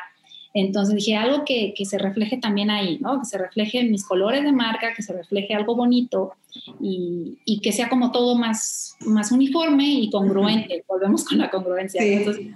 entonces 0.54 0.96
dije, 0.96 1.16
algo 1.16 1.46
que, 1.46 1.74
que, 1.76 1.86
se 1.86 2.00
refleje 2.00 2.38
también 2.38 2.72
ahí, 2.72 2.98
¿no? 3.00 3.20
Que 3.20 3.26
se 3.26 3.38
refleje 3.38 3.84
mis 3.84 4.04
colores 4.04 4.44
de 4.44 4.52
marca, 4.52 4.94
que 4.96 5.04
se 5.04 5.14
refleje 5.14 5.54
algo 5.54 5.76
bonito 5.76 6.34
y, 6.82 7.38
y 7.46 7.62
que 7.62 7.72
sea 7.72 7.88
como 7.88 8.12
todo 8.12 8.36
más, 8.36 8.96
más 9.02 9.32
uniforme 9.32 9.86
y 9.86 10.10
congruente. 10.10 10.84
Volvemos 10.88 11.24
con 11.24 11.38
la 11.38 11.52
congruencia. 11.52 12.04
Entonces, 12.04 12.48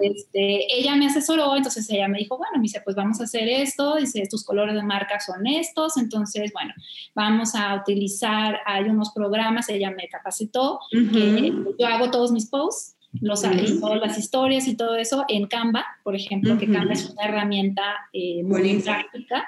este, 0.00 0.78
ella 0.78 0.94
me 0.94 1.06
asesoró, 1.06 1.56
entonces 1.56 1.90
ella 1.90 2.06
me 2.06 2.18
dijo, 2.18 2.38
bueno, 2.38 2.52
me 2.56 2.62
dice, 2.62 2.80
pues 2.84 2.94
vamos 2.94 3.20
a 3.20 3.24
hacer 3.24 3.48
esto, 3.48 3.96
dice, 3.96 4.22
tus 4.30 4.44
colores 4.44 4.76
de 4.76 4.82
marca 4.84 5.18
son 5.18 5.44
estos, 5.46 5.96
entonces, 5.96 6.52
bueno, 6.52 6.72
vamos 7.12 7.56
a 7.56 7.74
utilizar, 7.74 8.60
hay 8.66 8.84
unos 8.84 9.10
programas, 9.10 9.68
ella 9.68 9.90
me 9.90 10.08
capacitó, 10.08 10.78
que 10.90 11.52
yo 11.76 11.86
hago 11.88 12.10
todos 12.12 12.30
mis 12.30 12.46
posts 12.46 12.96
los 13.20 13.42
todas 13.80 14.00
las 14.00 14.18
historias 14.18 14.66
y 14.66 14.76
todo 14.76 14.96
eso 14.96 15.24
en 15.28 15.46
Canva, 15.46 15.84
por 16.02 16.16
ejemplo, 16.16 16.58
que 16.58 16.70
Canva 16.70 16.94
es 16.94 17.10
una 17.10 17.24
herramienta 17.24 17.82
eh, 18.12 18.42
muy 18.42 18.80
práctica. 18.80 19.44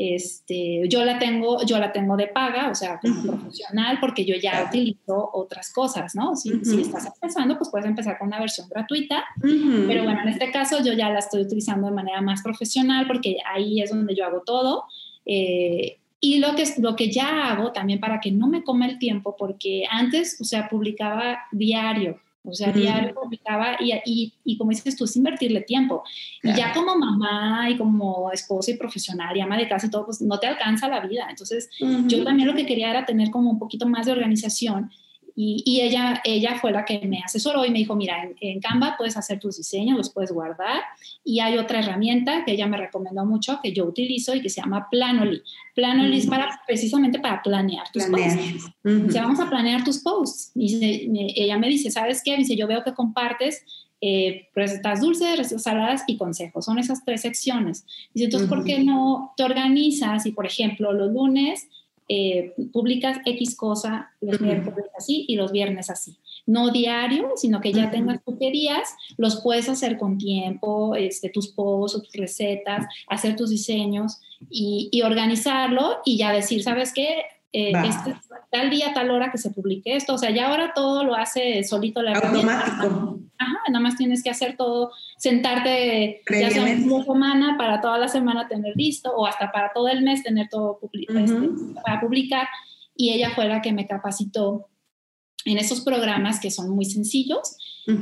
Este, 0.00 0.88
yo 0.88 1.04
la 1.04 1.18
tengo, 1.18 1.64
yo 1.66 1.76
la 1.80 1.90
tengo 1.90 2.16
de 2.16 2.28
paga, 2.28 2.70
o 2.70 2.74
sea, 2.74 3.00
como 3.00 3.20
profesional, 3.20 3.98
porque 4.00 4.24
yo 4.24 4.36
ya 4.36 4.66
utilizo 4.68 5.28
otras 5.32 5.72
cosas, 5.72 6.14
¿no? 6.14 6.36
Si, 6.36 6.64
si, 6.64 6.82
estás 6.82 7.06
empezando, 7.06 7.58
pues 7.58 7.68
puedes 7.68 7.88
empezar 7.88 8.16
con 8.16 8.28
una 8.28 8.38
versión 8.38 8.68
gratuita, 8.68 9.24
pero 9.42 10.04
bueno, 10.04 10.20
en 10.22 10.28
este 10.28 10.52
caso 10.52 10.84
yo 10.84 10.92
ya 10.92 11.10
la 11.10 11.18
estoy 11.18 11.42
utilizando 11.42 11.88
de 11.88 11.94
manera 11.94 12.20
más 12.20 12.42
profesional, 12.42 13.08
porque 13.08 13.38
ahí 13.52 13.82
es 13.82 13.90
donde 13.90 14.14
yo 14.14 14.24
hago 14.24 14.42
todo. 14.46 14.84
Eh, 15.26 15.98
y 16.20 16.38
lo 16.38 16.54
que, 16.54 16.64
lo 16.78 16.94
que 16.94 17.10
ya 17.10 17.50
hago 17.50 17.72
también 17.72 17.98
para 17.98 18.20
que 18.20 18.30
no 18.30 18.46
me 18.46 18.62
coma 18.62 18.86
el 18.86 19.00
tiempo, 19.00 19.34
porque 19.36 19.84
antes, 19.90 20.40
o 20.40 20.44
sea, 20.44 20.68
publicaba 20.68 21.40
diario, 21.50 22.20
o 22.44 22.54
sea, 22.54 22.72
diario 22.72 23.14
publicaba 23.14 23.76
y, 23.78 23.92
y, 24.04 24.32
y, 24.44 24.56
como 24.56 24.70
dices 24.70 24.96
tú, 24.96 25.04
es 25.04 25.16
invertirle 25.16 25.60
tiempo. 25.62 26.02
Y 26.42 26.54
ya 26.54 26.72
como 26.72 26.96
mamá 26.96 27.68
y 27.68 27.76
como 27.76 28.30
esposa 28.32 28.70
y 28.70 28.76
profesional 28.76 29.36
y 29.36 29.40
ama 29.40 29.56
de 29.56 29.68
casa 29.68 29.86
y 29.86 29.90
todo, 29.90 30.06
pues 30.06 30.20
no 30.22 30.38
te 30.38 30.46
alcanza 30.46 30.88
la 30.88 31.00
vida. 31.00 31.26
Entonces, 31.28 31.68
yo 32.06 32.24
también 32.24 32.48
lo 32.48 32.54
que 32.54 32.66
quería 32.66 32.90
era 32.90 33.04
tener 33.04 33.30
como 33.30 33.50
un 33.50 33.58
poquito 33.58 33.86
más 33.86 34.06
de 34.06 34.12
organización 34.12 34.90
y, 35.40 35.82
ella, 35.82 36.20
ella 36.24 36.58
fue 36.60 36.72
la 36.72 36.84
que 36.84 36.98
me 37.06 37.20
asesoró 37.24 37.64
y 37.64 37.70
me 37.70 37.78
dijo, 37.78 37.94
mira, 37.94 38.28
en, 38.40 38.58
Canva 38.58 38.96
puedes 38.98 39.16
hacer 39.16 39.38
tus 39.38 39.56
diseños, 39.56 39.96
los 39.96 40.10
puedes 40.10 40.32
guardar. 40.32 40.82
Y 41.22 41.38
hay 41.38 41.58
otra 41.58 41.78
herramienta 41.78 42.44
que 42.44 42.54
ella 42.54 42.66
me 42.66 42.76
recomendó 42.76 43.24
mucho, 43.24 43.60
que 43.62 43.72
yo 43.72 43.84
utilizo 43.84 44.34
y 44.34 44.42
que 44.42 44.48
se 44.48 44.60
llama 44.60 44.88
Planoly. 44.90 45.40
Planoly 45.76 46.18
es 46.18 46.26
para, 46.26 46.60
precisamente 46.66 47.20
para 47.20 47.40
planear 47.40 47.88
tus 47.92 48.06
posts. 48.06 48.72
vamos 48.82 49.38
a 49.38 49.48
planear 49.48 49.84
tus 49.84 49.98
posts. 49.98 50.50
Y 50.56 51.08
ella 51.36 51.56
me 51.56 51.68
dice, 51.68 51.92
¿sabes 51.92 52.20
qué? 52.24 52.36
Dice, 52.36 52.56
yo 52.56 52.66
veo 52.66 52.82
que 52.82 52.94
compartes 52.94 53.64
eh, 54.00 54.48
recetas 54.56 55.00
dulces, 55.00 55.38
recetas 55.38 55.62
saladas 55.62 56.02
y 56.08 56.16
consejos. 56.16 56.64
Son 56.64 56.80
esas 56.80 57.04
tres 57.04 57.20
secciones. 57.20 57.86
Dice, 58.12 58.24
entonces, 58.24 58.48
¿por 58.48 58.64
qué 58.64 58.82
no 58.82 59.34
te 59.36 59.44
organizas 59.44 60.26
y, 60.26 60.32
por 60.32 60.46
ejemplo, 60.46 60.92
los 60.92 61.12
lunes 61.12 61.68
eh, 62.08 62.54
publicas 62.72 63.18
X 63.24 63.54
cosa, 63.56 64.10
los 64.20 64.40
miércoles 64.40 64.86
así 64.96 65.26
y 65.28 65.36
los 65.36 65.52
viernes 65.52 65.90
así. 65.90 66.16
No 66.46 66.70
diario, 66.70 67.32
sino 67.36 67.60
que 67.60 67.72
ya 67.72 67.90
tengas 67.90 68.24
tus 68.24 68.38
días, 68.38 68.88
los 69.18 69.42
puedes 69.42 69.68
hacer 69.68 69.98
con 69.98 70.16
tiempo, 70.16 70.94
este, 70.94 71.28
tus 71.28 71.48
posts, 71.48 72.02
tus 72.02 72.12
recetas, 72.14 72.86
hacer 73.08 73.36
tus 73.36 73.50
diseños 73.50 74.20
y, 74.48 74.88
y 74.90 75.02
organizarlo 75.02 75.98
y 76.04 76.16
ya 76.16 76.32
decir, 76.32 76.62
¿sabes 76.62 76.92
qué? 76.94 77.24
Eh, 77.52 77.72
este, 77.72 78.14
tal 78.50 78.68
día, 78.68 78.92
tal 78.92 79.10
hora 79.10 79.30
que 79.30 79.38
se 79.38 79.50
publique 79.50 79.96
esto. 79.96 80.14
O 80.14 80.18
sea, 80.18 80.30
ya 80.30 80.48
ahora 80.48 80.72
todo 80.74 81.04
lo 81.04 81.14
hace 81.14 81.64
solito 81.64 82.02
la 82.02 82.12
Automático. 82.12 83.20
Ajá, 83.38 83.58
nada 83.68 83.80
más 83.80 83.96
tienes 83.96 84.22
que 84.22 84.30
hacer 84.30 84.56
todo, 84.56 84.90
sentarte 85.16 86.22
ya 86.28 86.50
sea 86.50 86.64
una 86.64 87.04
semana 87.04 87.56
para 87.56 87.80
toda 87.80 87.96
la 87.96 88.08
semana 88.08 88.48
tener 88.48 88.74
listo 88.76 89.12
o 89.14 89.26
hasta 89.26 89.52
para 89.52 89.72
todo 89.72 89.88
el 89.88 90.02
mes 90.02 90.24
tener 90.24 90.48
todo 90.48 90.80
este, 90.92 91.48
para 91.84 92.00
publicar. 92.00 92.48
Y 92.96 93.12
ella 93.12 93.30
fue 93.30 93.46
la 93.46 93.62
que 93.62 93.72
me 93.72 93.86
capacitó 93.86 94.68
en 95.44 95.56
esos 95.56 95.82
programas 95.82 96.40
que 96.40 96.50
son 96.50 96.70
muy 96.70 96.84
sencillos. 96.84 97.56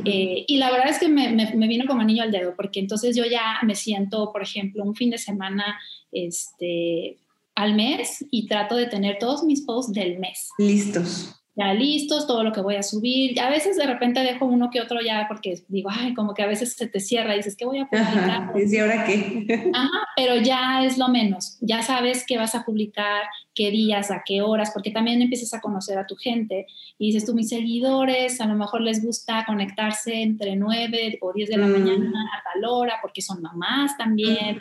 Eh, 0.05 0.45
y 0.49 0.57
la 0.57 0.73
verdad 0.73 0.89
es 0.89 0.99
que 0.99 1.09
me, 1.09 1.31
me, 1.31 1.55
me, 1.55 1.69
vino 1.69 1.85
como 1.87 2.01
anillo 2.01 2.25
al 2.25 2.33
dedo, 2.33 2.55
porque 2.57 2.81
entonces 2.81 3.15
yo 3.15 3.25
ya 3.25 3.61
me 3.63 3.77
siento, 3.77 4.33
por 4.33 4.43
ejemplo, 4.43 4.83
un 4.83 4.97
fin 4.97 5.11
de 5.11 5.19
semana, 5.19 5.79
este, 6.11 7.19
al 7.57 7.75
mes 7.75 8.25
y 8.31 8.47
trato 8.47 8.77
de 8.77 8.87
tener 8.87 9.19
todos 9.19 9.43
mis 9.43 9.63
posts 9.63 9.93
del 9.93 10.19
mes. 10.19 10.51
Listos 10.59 11.35
ya 11.57 11.73
listos, 11.73 12.27
todo 12.27 12.45
lo 12.45 12.53
que 12.53 12.61
voy 12.61 12.77
a 12.77 12.83
subir. 12.83 13.41
A 13.41 13.49
veces 13.49 13.77
de 13.77 13.87
repente 13.87 14.21
dejo 14.21 14.45
uno 14.45 14.69
que 14.71 14.83
otro 14.83 15.01
ya 15.01 15.25
porque 15.27 15.63
digo, 15.69 15.89
ay, 15.91 16.13
como 16.13 16.35
que 16.35 16.43
a 16.43 16.47
veces 16.47 16.75
se 16.75 16.87
te 16.87 17.01
cierra 17.01 17.33
y 17.33 17.39
dices, 17.39 17.57
¿qué 17.57 17.65
voy 17.65 17.79
a 17.79 17.89
publicar? 17.89 18.53
¿Y 18.67 18.79
ahora 18.79 19.05
qué? 19.05 19.71
Ajá, 19.73 20.09
pero 20.15 20.37
ya 20.37 20.85
es 20.85 20.99
lo 20.99 21.09
menos. 21.09 21.57
Ya 21.63 21.83
sabes 21.83 22.25
qué 22.27 22.37
vas 22.37 22.55
a 22.55 22.65
publicar, 22.65 23.23
qué 23.55 23.71
días, 23.71 24.11
a 24.11 24.23
qué 24.25 24.43
horas, 24.43 24.71
porque 24.73 24.91
también 24.91 25.23
empiezas 25.23 25.55
a 25.55 25.63
conocer 25.63 25.97
a 25.99 26.07
tu 26.07 26.15
gente 26.17 26.67
y 26.99 27.07
dices 27.13 27.25
tú, 27.25 27.35
mis 27.35 27.49
seguidores, 27.49 28.39
a 28.43 28.47
lo 28.47 28.55
mejor 28.55 28.83
les 28.83 29.03
gusta 29.03 29.45
conectarse 29.47 30.23
entre 30.23 30.57
9 30.57 31.19
o 31.23 31.33
10 31.33 31.49
de 31.49 31.57
la 31.57 31.67
mm. 31.67 31.73
mañana 31.73 32.25
a 32.37 32.43
tal 32.43 32.65
hora 32.67 32.99
porque 33.01 33.23
son 33.23 33.41
mamás 33.41 33.97
también, 33.97 34.61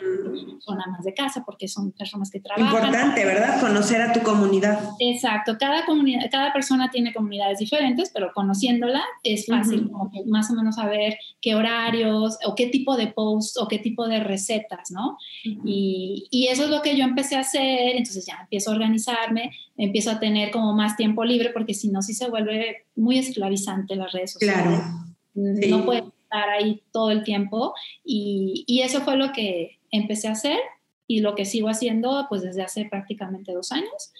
son 0.60 0.80
amas 0.80 1.04
de 1.04 1.12
casa, 1.12 1.44
porque 1.44 1.68
son 1.68 1.92
personas 1.92 2.30
que 2.30 2.40
trabajan. 2.40 2.74
Importante, 2.74 3.24
¿verdad? 3.26 3.60
Conocer 3.60 4.00
a 4.00 4.14
tu 4.14 4.20
comunidad. 4.20 4.80
Exacto, 4.98 5.56
cada 5.60 5.84
comunidad, 5.84 6.22
cada 6.30 6.54
persona 6.54 6.85
tiene 6.90 7.12
comunidades 7.12 7.58
diferentes, 7.58 8.10
pero 8.12 8.32
conociéndola 8.34 9.02
es 9.22 9.46
fácil 9.46 9.90
más 10.26 10.50
o 10.50 10.54
menos 10.54 10.76
saber 10.76 11.18
qué 11.40 11.54
horarios 11.54 12.38
o 12.44 12.54
qué 12.54 12.66
tipo 12.66 12.96
de 12.96 13.08
posts 13.08 13.58
o 13.58 13.68
qué 13.68 13.78
tipo 13.78 14.06
de 14.06 14.20
recetas, 14.20 14.90
¿no? 14.90 15.18
y, 15.44 16.26
y, 16.30 16.48
eso 16.48 16.64
es 16.64 16.70
lo 16.70 16.82
que 16.82 16.96
yo 16.96 17.04
empecé 17.04 17.36
a 17.36 17.40
hacer, 17.40 17.96
entonces 17.96 18.26
ya 18.26 18.38
empiezo 18.42 18.70
a 18.70 18.74
organizarme, 18.74 19.50
empiezo 19.76 20.10
a 20.10 20.20
tener 20.20 20.50
como 20.50 20.72
más 20.72 20.96
tiempo 20.96 21.24
libre, 21.24 21.50
porque 21.50 21.74
si 21.74 21.88
no, 21.88 22.02
sí 22.02 22.14
se 22.14 22.28
vuelve 22.30 22.84
muy 22.94 23.18
esclavizante 23.18 23.96
las 23.96 24.12
redes 24.12 24.32
sociales. 24.32 24.64
Claro. 24.64 25.06
Mm, 25.34 25.70
no 25.70 25.84
puedes 25.84 26.04
estar 26.04 26.48
ahí 26.48 26.82
todo 26.92 27.10
el 27.10 27.22
tiempo 27.22 27.74
y, 28.04 28.64
y 28.66 28.80
eso 28.80 29.00
fue 29.02 29.16
lo 29.16 29.32
que 29.32 29.78
empecé 29.90 30.28
a 30.28 30.32
hacer 30.32 30.58
y 31.06 31.20
lo 31.20 31.34
que 31.34 31.44
sigo 31.44 31.68
haciendo 31.68 32.26
pues 32.28 32.42
desde 32.42 32.62
hace 32.62 32.84
prácticamente 32.84 33.52
dos 33.52 33.72
años. 33.72 34.12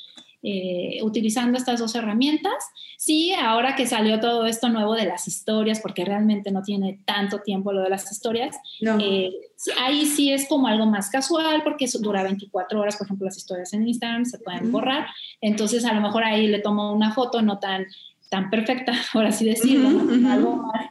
Eh, 0.48 1.00
utilizando 1.02 1.58
estas 1.58 1.80
dos 1.80 1.96
herramientas. 1.96 2.54
Sí, 2.96 3.32
ahora 3.34 3.74
que 3.74 3.84
salió 3.84 4.20
todo 4.20 4.46
esto 4.46 4.68
nuevo 4.68 4.94
de 4.94 5.04
las 5.04 5.26
historias, 5.26 5.80
porque 5.80 6.04
realmente 6.04 6.52
no 6.52 6.62
tiene 6.62 7.00
tanto 7.04 7.40
tiempo 7.40 7.72
lo 7.72 7.80
de 7.82 7.90
las 7.90 8.12
historias, 8.12 8.56
eh, 8.80 9.32
ahí 9.80 10.06
sí 10.06 10.30
es 10.30 10.46
como 10.46 10.68
algo 10.68 10.86
más 10.86 11.10
casual, 11.10 11.64
porque 11.64 11.88
dura 11.98 12.22
24 12.22 12.80
horas, 12.80 12.96
por 12.96 13.08
ejemplo, 13.08 13.24
las 13.24 13.36
historias 13.36 13.72
en 13.72 13.88
Instagram 13.88 14.24
se 14.24 14.38
pueden 14.38 14.70
borrar, 14.70 15.08
entonces 15.40 15.84
a 15.84 15.92
lo 15.92 16.00
mejor 16.00 16.22
ahí 16.22 16.46
le 16.46 16.60
tomo 16.60 16.92
una 16.92 17.12
foto 17.12 17.42
no 17.42 17.58
tan, 17.58 17.84
tan 18.30 18.48
perfecta, 18.48 18.92
por 19.12 19.26
así 19.26 19.46
decirlo, 19.46 19.88
algo 20.30 20.58
más 20.58 20.90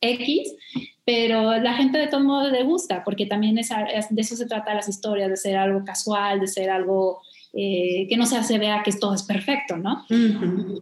X, 0.00 0.54
pero 1.04 1.58
la 1.58 1.74
gente 1.74 1.98
de 1.98 2.06
todo 2.06 2.20
modo 2.20 2.48
le 2.48 2.62
gusta, 2.62 3.02
porque 3.02 3.26
también 3.26 3.58
es, 3.58 3.70
de 3.70 4.20
eso 4.20 4.36
se 4.36 4.46
trata 4.46 4.74
las 4.74 4.88
historias, 4.88 5.28
de 5.28 5.36
ser 5.36 5.56
algo 5.56 5.84
casual, 5.84 6.38
de 6.38 6.46
ser 6.46 6.70
algo 6.70 7.20
eh, 7.52 8.06
que 8.08 8.16
no 8.16 8.26
se 8.26 8.36
hace 8.36 8.58
vea 8.58 8.82
que 8.84 8.92
todo 8.92 9.12
es 9.12 9.24
perfecto, 9.24 9.76
¿no? 9.76 10.04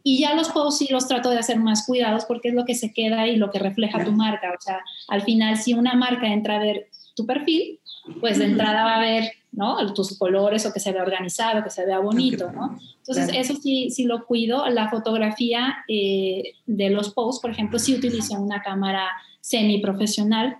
Y 0.03 0.21
ya 0.21 0.35
los 0.35 0.51
posts 0.51 0.79
sí 0.79 0.89
los 0.91 1.09
trato 1.09 1.31
de 1.31 1.39
hacer 1.39 1.59
más 1.59 1.87
cuidados 1.87 2.27
porque 2.27 2.49
es 2.49 2.55
lo 2.55 2.65
que 2.67 2.75
se 2.75 2.93
queda 2.93 3.27
y 3.27 3.37
lo 3.37 3.51
que 3.51 3.59
refleja 3.59 4.05
tu 4.05 4.13
marca. 4.13 4.53
O 4.57 4.61
sea, 4.61 4.81
al 5.09 5.23
final, 5.23 5.57
si 5.57 5.73
una 5.73 5.95
marca 5.95 6.27
entra 6.27 6.57
a 6.57 6.59
ver 6.59 6.89
tu 7.17 7.25
perfil, 7.25 7.81
pues 8.21 8.39
de 8.39 8.45
entrada 8.45 8.85
va 8.85 8.97
a 8.97 9.01
ver, 9.01 9.33
¿no? 9.51 9.95
Tus 9.95 10.19
colores 10.19 10.67
o 10.67 10.73
que 10.73 10.81
se 10.81 10.93
vea 10.93 11.03
organizado, 11.03 11.65
que 11.65 11.71
se 11.71 11.87
vea 11.87 12.01
bonito, 12.01 12.53
¿no? 12.53 12.79
Entonces, 12.99 13.31
eso 13.35 13.55
sí, 13.55 13.91
sí 13.91 14.05
lo 14.05 14.27
cuido. 14.27 14.69
La 14.69 14.91
fotografía 14.91 15.79
eh, 15.89 16.53
de 16.67 16.91
los 16.91 17.15
posts, 17.15 17.41
por 17.41 17.51
ejemplo, 17.51 17.79
sí 17.79 17.95
utilizo 17.95 18.39
una 18.39 18.61
cámara 18.61 19.09
semi 19.41 19.79
profesional 19.81 20.59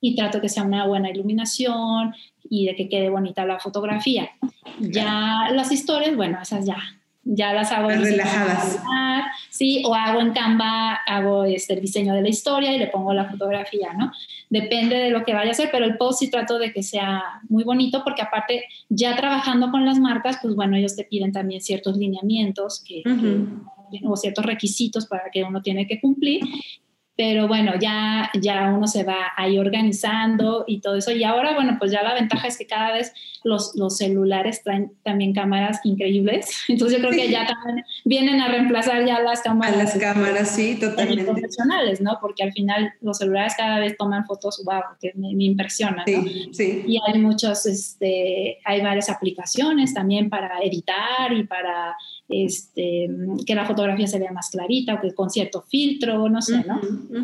y 0.00 0.16
trato 0.16 0.40
que 0.40 0.48
sea 0.48 0.62
una 0.62 0.86
buena 0.86 1.10
iluminación, 1.10 2.14
y 2.50 2.66
de 2.66 2.74
que 2.74 2.88
quede 2.88 3.08
bonita 3.08 3.46
la 3.46 3.60
fotografía. 3.60 4.28
Ya 4.80 5.48
las 5.52 5.72
historias, 5.72 6.14
bueno, 6.16 6.38
esas 6.42 6.66
ya, 6.66 6.76
ya 7.22 7.54
las 7.54 7.70
hago 7.70 7.90
en 7.90 8.02
relajadas. 8.02 8.82
Sí, 9.50 9.82
o 9.86 9.94
hago 9.94 10.20
en 10.20 10.32
Canva, 10.32 10.94
hago 11.06 11.44
este, 11.44 11.74
el 11.74 11.80
diseño 11.80 12.12
de 12.12 12.22
la 12.22 12.28
historia 12.28 12.74
y 12.74 12.78
le 12.78 12.88
pongo 12.88 13.14
la 13.14 13.30
fotografía, 13.30 13.92
¿no? 13.92 14.10
Depende 14.48 14.96
de 14.96 15.10
lo 15.10 15.24
que 15.24 15.32
vaya 15.32 15.50
a 15.50 15.52
hacer, 15.52 15.68
pero 15.70 15.84
el 15.84 15.96
post 15.96 16.18
sí 16.20 16.30
trato 16.30 16.58
de 16.58 16.72
que 16.72 16.82
sea 16.82 17.22
muy 17.48 17.62
bonito 17.62 18.02
porque 18.02 18.22
aparte 18.22 18.64
ya 18.88 19.14
trabajando 19.16 19.70
con 19.70 19.86
las 19.86 19.98
marcas, 19.98 20.38
pues 20.42 20.56
bueno, 20.56 20.76
ellos 20.76 20.96
te 20.96 21.04
piden 21.04 21.32
también 21.32 21.60
ciertos 21.60 21.96
lineamientos 21.96 22.82
que, 22.84 23.02
o 24.04 24.16
ciertos 24.16 24.44
requisitos 24.44 25.06
para 25.06 25.30
que 25.32 25.44
uno 25.44 25.62
tiene 25.62 25.86
que 25.86 26.00
cumplir 26.00 26.40
pero 27.20 27.46
bueno, 27.46 27.74
ya, 27.78 28.30
ya 28.32 28.72
uno 28.74 28.86
se 28.86 29.04
va 29.04 29.32
ahí 29.36 29.58
organizando 29.58 30.64
y 30.66 30.80
todo 30.80 30.96
eso. 30.96 31.10
Y 31.10 31.22
ahora, 31.22 31.52
bueno, 31.52 31.76
pues 31.78 31.92
ya 31.92 32.02
la 32.02 32.14
ventaja 32.14 32.48
es 32.48 32.56
que 32.56 32.66
cada 32.66 32.94
vez 32.94 33.12
los, 33.44 33.74
los 33.76 33.96
celulares 33.96 34.62
traen 34.62 34.92
también 35.02 35.32
cámaras 35.32 35.80
increíbles. 35.84 36.50
Entonces 36.68 36.98
yo 36.98 37.08
creo 37.08 37.18
que 37.18 37.30
ya 37.30 37.46
también 37.46 37.84
vienen 38.04 38.40
a 38.40 38.48
reemplazar 38.48 39.04
ya 39.06 39.20
las 39.20 39.42
cámaras. 39.42 39.76
las 39.76 39.98
cámaras, 39.98 40.54
sí, 40.54 40.78
totalmente. 40.78 41.24
Profesionales, 41.24 42.00
¿no? 42.00 42.18
Porque 42.20 42.42
al 42.42 42.52
final 42.52 42.92
los 43.00 43.18
celulares 43.18 43.54
cada 43.56 43.78
vez 43.80 43.96
toman 43.96 44.26
fotos, 44.26 44.62
wow, 44.64 44.82
que 45.00 45.12
me, 45.14 45.34
me 45.34 45.44
impresiona, 45.44 46.04
¿no? 46.06 46.22
Sí, 46.22 46.50
sí. 46.52 46.84
Y 46.86 46.98
hay 47.06 47.20
muchos, 47.20 47.66
este, 47.66 48.58
hay 48.64 48.80
varias 48.80 49.08
aplicaciones 49.08 49.94
también 49.94 50.30
para 50.30 50.58
editar 50.60 51.32
y 51.32 51.44
para 51.44 51.96
este, 52.30 53.08
que 53.44 53.54
la 53.54 53.66
fotografía 53.66 54.06
se 54.06 54.18
vea 54.18 54.32
más 54.32 54.50
clarita 54.50 54.94
o 54.94 55.00
que 55.00 55.12
con 55.14 55.30
cierto 55.30 55.62
filtro, 55.62 56.28
no 56.28 56.40
sé, 56.40 56.64
¿no? 56.64 56.80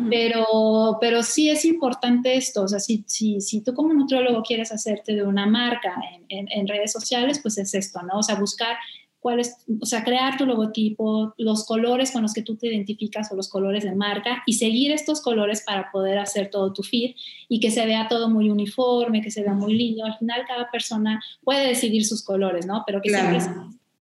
pero, 0.09 0.97
pero 0.99 1.23
sí 1.23 1.49
es 1.49 1.63
importante 1.65 2.35
esto, 2.35 2.63
o 2.63 2.67
sea, 2.67 2.79
si, 2.79 3.03
si, 3.07 3.39
si 3.39 3.61
tú 3.61 3.73
como 3.73 3.93
nutriólogo 3.93 4.43
quieres 4.43 4.71
hacerte 4.71 5.15
de 5.15 5.23
una 5.23 5.45
marca 5.45 5.95
en, 6.29 6.47
en, 6.51 6.67
redes 6.67 6.91
sociales, 6.91 7.39
pues 7.41 7.57
es 7.57 7.73
esto, 7.73 8.01
¿no? 8.01 8.19
O 8.19 8.23
sea, 8.23 8.35
buscar 8.35 8.77
cuál 9.19 9.39
es, 9.39 9.57
o 9.81 9.85
sea, 9.85 10.03
crear 10.03 10.37
tu 10.37 10.45
logotipo, 10.45 11.33
los 11.37 11.65
colores 11.65 12.11
con 12.11 12.21
los 12.21 12.33
que 12.33 12.43
tú 12.43 12.55
te 12.55 12.67
identificas 12.67 13.31
o 13.31 13.35
los 13.35 13.49
colores 13.49 13.83
de 13.83 13.95
marca 13.95 14.43
y 14.45 14.53
seguir 14.53 14.91
estos 14.91 15.21
colores 15.21 15.63
para 15.65 15.91
poder 15.91 16.19
hacer 16.19 16.49
todo 16.49 16.71
tu 16.71 16.83
feed 16.83 17.15
y 17.49 17.59
que 17.59 17.71
se 17.71 17.85
vea 17.85 18.07
todo 18.07 18.29
muy 18.29 18.49
uniforme, 18.49 19.21
que 19.21 19.31
se 19.31 19.41
vea 19.41 19.53
muy 19.53 19.73
lindo. 19.73 20.05
Al 20.05 20.17
final 20.17 20.43
cada 20.47 20.69
persona 20.71 21.21
puede 21.43 21.67
decidir 21.67 22.05
sus 22.05 22.23
colores, 22.23 22.65
¿no? 22.65 22.83
Pero 22.85 23.01
que 23.01 23.09
siempre 23.09 23.39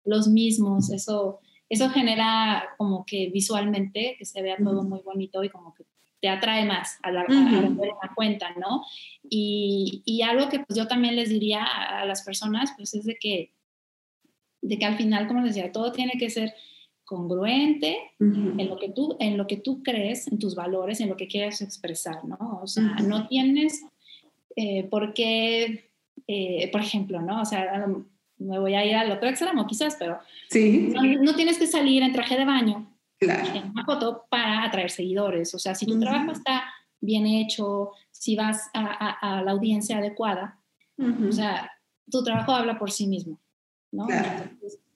los 0.04 0.28
mismos, 0.28 0.90
eso, 0.90 1.40
eso 1.68 1.88
genera 1.90 2.64
como 2.76 3.04
que 3.06 3.30
visualmente 3.32 4.16
que 4.18 4.24
se 4.24 4.42
vea 4.42 4.56
todo 4.62 4.82
muy 4.82 5.00
bonito 5.00 5.42
y 5.42 5.48
como 5.48 5.74
que 5.74 5.84
te 6.24 6.30
atrae 6.30 6.64
más 6.64 6.98
a 7.02 7.10
la, 7.12 7.26
cuenta, 8.14 8.54
¿no? 8.58 8.82
Y, 9.28 10.00
y, 10.06 10.22
algo 10.22 10.48
que 10.48 10.60
pues 10.60 10.74
yo 10.74 10.88
también 10.88 11.16
les 11.16 11.28
diría 11.28 11.62
a, 11.62 12.06
las 12.06 12.22
personas, 12.22 12.72
pues 12.78 12.94
es 12.94 13.04
de 13.04 13.16
que, 13.16 13.52
de 14.62 14.78
que 14.78 14.86
al 14.86 14.96
final, 14.96 15.26
como 15.26 15.40
les 15.40 15.54
decía, 15.54 15.70
todo 15.70 15.92
tiene 15.92 16.14
que 16.18 16.30
ser 16.30 16.54
congruente 17.04 17.98
en, 18.20 18.70
lo 18.70 18.78
que 18.78 18.88
tú, 18.88 19.18
en 19.20 19.36
lo 19.36 19.46
que 19.46 19.58
tú 19.58 19.82
crees, 19.82 20.26
en 20.26 20.38
tus 20.38 20.54
valores, 20.54 20.98
en 21.00 21.10
lo 21.10 21.16
que 21.18 21.28
quieres 21.28 21.60
expresar, 21.60 22.24
¿no? 22.24 22.60
O 22.62 22.66
sea, 22.66 22.96
no 23.06 23.28
tienes 23.28 23.84
eh, 24.56 24.84
por 24.84 25.12
qué, 25.12 25.90
eh, 26.26 26.70
por 26.72 26.80
ejemplo, 26.80 27.20
¿no? 27.20 27.42
O 27.42 27.44
sea, 27.44 27.86
me 28.38 28.58
voy 28.58 28.72
a 28.76 28.86
ir 28.86 28.94
al 28.94 29.12
otro 29.12 29.28
extremo 29.28 29.66
quizás, 29.66 29.96
pero 29.98 30.20
sí. 30.48 30.90
no, 31.20 31.34
tienes 31.34 31.58
que 31.58 31.66
salir 31.66 32.02
en 32.02 32.14
traje 32.14 32.38
de 32.38 32.46
baño 32.46 32.93
claro. 33.24 33.54
en 33.54 33.70
una 33.70 33.84
foto 33.84 34.26
para 34.28 34.64
atraer 34.64 34.90
seguidores. 34.90 35.54
O 35.54 35.58
sea, 35.58 35.74
si 35.74 35.86
tu 35.86 35.98
trabajo 35.98 36.32
está 36.32 36.64
bien 37.00 37.26
hecho, 37.26 37.90
si 38.10 38.36
vas 38.36 38.70
a, 38.72 39.42
la 39.44 39.50
audiencia 39.50 39.98
adecuada, 39.98 40.60
o 40.98 41.32
sea, 41.32 41.70
tu 42.10 42.22
trabajo 42.22 42.52
habla 42.52 42.78
por 42.78 42.90
sí 42.90 43.06
mismo, 43.06 43.40
¿no? 43.92 44.06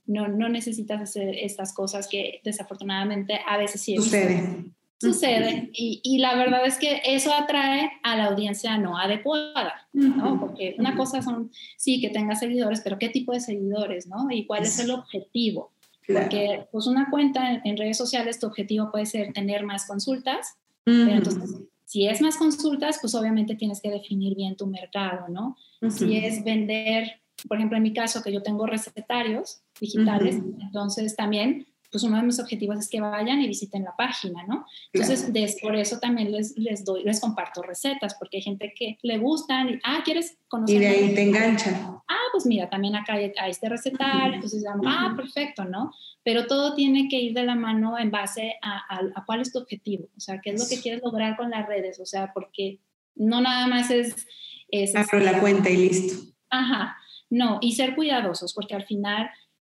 no, 0.06 0.28
no 0.28 0.48
necesitas 0.48 1.00
hacer 1.00 1.34
estas 1.34 1.74
cosas 1.74 2.08
que 2.08 2.40
desafortunadamente 2.44 3.40
a 3.46 3.56
veces 3.58 3.80
sí 3.82 3.96
sucede 3.96 4.72
sucede 5.00 5.70
y, 5.72 6.00
y, 6.02 6.18
la 6.18 6.34
verdad 6.34 6.66
es 6.66 6.76
que 6.76 7.00
eso 7.04 7.32
atrae 7.32 7.90
a 8.02 8.16
la 8.16 8.26
audiencia 8.26 8.76
no 8.78 8.98
adecuada, 8.98 9.86
¿no? 9.92 10.40
Porque 10.40 10.74
una 10.78 10.96
cosa 10.96 11.22
son, 11.22 11.50
sí, 11.76 12.00
que 12.00 12.10
tenga 12.10 12.34
seguidores, 12.34 12.80
pero 12.82 12.98
¿qué 12.98 13.08
tipo 13.08 13.32
de 13.32 13.40
seguidores, 13.40 14.08
no? 14.08 14.26
Y 14.30 14.46
cuál 14.46 14.64
es 14.64 14.78
el 14.80 14.90
objetivo. 14.90 15.72
Porque 16.08 16.66
pues 16.72 16.86
una 16.86 17.10
cuenta 17.10 17.60
en, 17.62 17.76
redes 17.76 17.98
sociales, 17.98 18.40
tu 18.40 18.46
objetivo 18.46 18.90
puede 18.90 19.06
ser 19.06 19.32
tener 19.34 19.64
más 19.64 19.86
consultas, 19.86 20.56
pero 20.84 21.10
entonces 21.10 21.68
si 21.88 22.06
es 22.06 22.20
más 22.20 22.36
consultas, 22.36 22.98
pues 23.00 23.14
obviamente 23.14 23.54
tienes 23.54 23.80
que 23.80 23.90
definir 23.90 24.36
bien 24.36 24.56
tu 24.56 24.66
mercado, 24.66 25.28
¿no? 25.28 25.56
Si 25.88 26.18
es 26.18 26.44
vender, 26.44 27.22
por 27.48 27.56
ejemplo, 27.56 27.78
en 27.78 27.82
mi 27.82 27.94
caso, 27.94 28.22
que 28.22 28.30
yo 28.30 28.42
tengo 28.42 28.66
recetarios 28.66 29.62
digitales, 29.80 30.36
entonces 30.60 31.16
también 31.16 31.66
pues 31.90 32.04
uno 32.04 32.18
de 32.18 32.22
mis 32.22 32.38
objetivos 32.38 32.78
es 32.78 32.88
que 32.88 33.00
vayan 33.00 33.40
y 33.40 33.46
visiten 33.46 33.84
la 33.84 33.96
página, 33.96 34.44
¿no? 34.46 34.66
Entonces, 34.92 35.56
por 35.62 35.74
eso 35.74 35.98
también 35.98 36.32
les, 36.32 36.56
les 36.56 36.84
doy, 36.84 37.02
les 37.02 37.20
comparto 37.20 37.62
recetas, 37.62 38.14
porque 38.18 38.38
hay 38.38 38.42
gente 38.42 38.74
que 38.76 38.98
le 39.02 39.18
gustan 39.18 39.70
y, 39.70 39.78
ah, 39.84 40.02
¿quieres 40.04 40.38
conocer? 40.48 40.76
Y 40.76 40.78
de 40.80 40.86
ahí 40.86 41.14
te 41.14 41.22
engancha. 41.22 41.70
Ah, 42.06 42.26
pues 42.32 42.44
mira, 42.44 42.68
también 42.68 42.94
acá 42.94 43.14
hay, 43.14 43.32
este 43.48 43.68
recetario, 43.68 44.34
entonces, 44.34 44.64
ah, 44.86 45.14
perfecto, 45.16 45.64
¿no? 45.64 45.92
Pero 46.22 46.46
todo 46.46 46.74
tiene 46.74 47.08
que 47.08 47.20
ir 47.20 47.32
de 47.32 47.44
la 47.44 47.54
mano 47.54 47.98
en 47.98 48.10
base 48.10 48.56
a, 48.60 48.82
a, 48.94 49.24
cuál 49.24 49.40
es 49.40 49.52
tu 49.52 49.58
objetivo, 49.58 50.08
o 50.14 50.20
sea, 50.20 50.40
qué 50.42 50.50
es 50.50 50.60
lo 50.60 50.68
que 50.68 50.82
quieres 50.82 51.02
lograr 51.02 51.36
con 51.36 51.50
las 51.50 51.66
redes, 51.66 51.98
o 52.00 52.06
sea, 52.06 52.32
porque 52.34 52.80
no 53.14 53.40
nada 53.40 53.66
más 53.66 53.90
es... 53.90 54.26
es 54.68 54.94
Abro 54.94 55.20
la 55.20 55.40
cuenta 55.40 55.70
y 55.70 55.76
listo. 55.76 56.32
Ajá, 56.50 56.96
no, 57.30 57.58
y 57.62 57.72
ser 57.72 57.94
cuidadosos, 57.94 58.52
porque 58.52 58.74
al 58.74 58.84
final... 58.84 59.30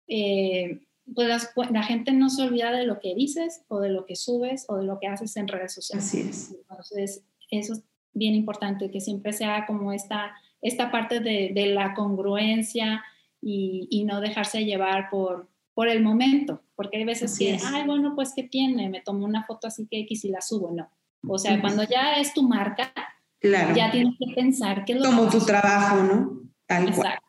Eh, 0.08 0.85
pues 1.14 1.28
la, 1.70 1.82
gente 1.82 2.12
no 2.12 2.28
se 2.30 2.42
olvida 2.42 2.72
de 2.72 2.84
lo 2.84 3.00
que 3.00 3.14
dices 3.14 3.62
o 3.68 3.80
de 3.80 3.90
lo 3.90 4.06
que 4.06 4.16
subes 4.16 4.66
o 4.68 4.76
de 4.76 4.84
lo 4.84 4.98
que 4.98 5.06
haces 5.06 5.36
en 5.36 5.48
redes 5.48 5.72
sociales. 5.72 6.04
Así 6.04 6.20
es. 6.20 6.56
Entonces, 6.68 7.24
eso 7.50 7.74
es 7.74 7.82
bien 8.12 8.34
importante, 8.34 8.90
que 8.90 9.00
siempre 9.00 9.32
sea 9.32 9.66
como 9.66 9.92
esta, 9.92 10.34
esta 10.62 10.90
parte 10.90 11.20
de, 11.20 11.52
de 11.54 11.66
la 11.66 11.94
congruencia 11.94 13.04
y, 13.40 13.86
y, 13.90 14.04
no 14.04 14.20
dejarse 14.20 14.64
llevar 14.64 15.10
por, 15.10 15.48
por 15.74 15.88
el 15.88 16.02
momento, 16.02 16.62
porque 16.74 16.96
hay 16.96 17.04
veces 17.04 17.38
que, 17.38 17.58
ay, 17.64 17.84
bueno, 17.84 18.14
pues, 18.14 18.32
¿qué 18.34 18.42
tiene? 18.42 18.88
Me 18.88 19.02
tomo 19.02 19.24
una 19.24 19.44
foto 19.44 19.68
así 19.68 19.86
que 19.86 20.00
X 20.00 20.24
y 20.24 20.30
la 20.30 20.40
subo, 20.40 20.72
no. 20.72 20.90
O 21.28 21.38
sea, 21.38 21.60
cuando 21.60 21.82
ya 21.84 22.14
es 22.14 22.32
tu 22.34 22.42
marca, 22.42 22.92
claro. 23.40 23.74
ya 23.74 23.90
tienes 23.90 24.14
que 24.18 24.34
pensar 24.34 24.84
que 24.84 24.94
es 24.94 25.04
Como 25.04 25.28
tu 25.28 25.40
trabajo, 25.44 26.02
¿no? 26.02 26.40
Tal 26.66 26.88
Exacto. 26.88 27.25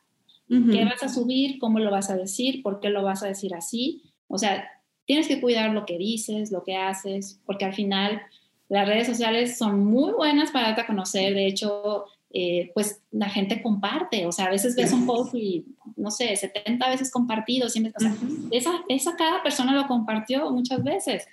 ¿Qué 0.48 0.84
vas 0.84 1.02
a 1.02 1.08
subir? 1.08 1.58
¿Cómo 1.58 1.78
lo 1.78 1.90
vas 1.90 2.08
a 2.10 2.16
decir? 2.16 2.62
¿Por 2.62 2.80
qué 2.80 2.88
lo 2.88 3.02
vas 3.02 3.22
a 3.22 3.26
decir 3.26 3.54
así? 3.54 4.02
O 4.28 4.38
sea, 4.38 4.66
tienes 5.04 5.28
que 5.28 5.40
cuidar 5.40 5.72
lo 5.72 5.84
que 5.84 5.98
dices, 5.98 6.52
lo 6.52 6.64
que 6.64 6.76
haces, 6.76 7.40
porque 7.44 7.64
al 7.66 7.74
final 7.74 8.22
las 8.68 8.88
redes 8.88 9.06
sociales 9.06 9.58
son 9.58 9.84
muy 9.84 10.12
buenas 10.12 10.50
para 10.50 10.68
darte 10.68 10.82
a 10.82 10.86
conocer. 10.86 11.34
De 11.34 11.46
hecho, 11.46 12.06
eh, 12.30 12.70
pues 12.74 13.00
la 13.10 13.28
gente 13.28 13.62
comparte. 13.62 14.26
O 14.26 14.32
sea, 14.32 14.46
a 14.46 14.50
veces 14.50 14.76
ves 14.76 14.92
un 14.92 15.06
post 15.06 15.34
y, 15.34 15.64
no 15.96 16.10
sé, 16.10 16.34
70 16.34 16.88
veces 16.88 17.10
compartido. 17.10 17.68
Siempre, 17.68 17.92
o 17.96 18.00
sea, 18.00 18.14
esa, 18.50 18.70
esa 18.88 19.16
cada 19.16 19.42
persona 19.42 19.74
lo 19.74 19.86
compartió 19.86 20.50
muchas 20.50 20.82
veces. 20.82 21.26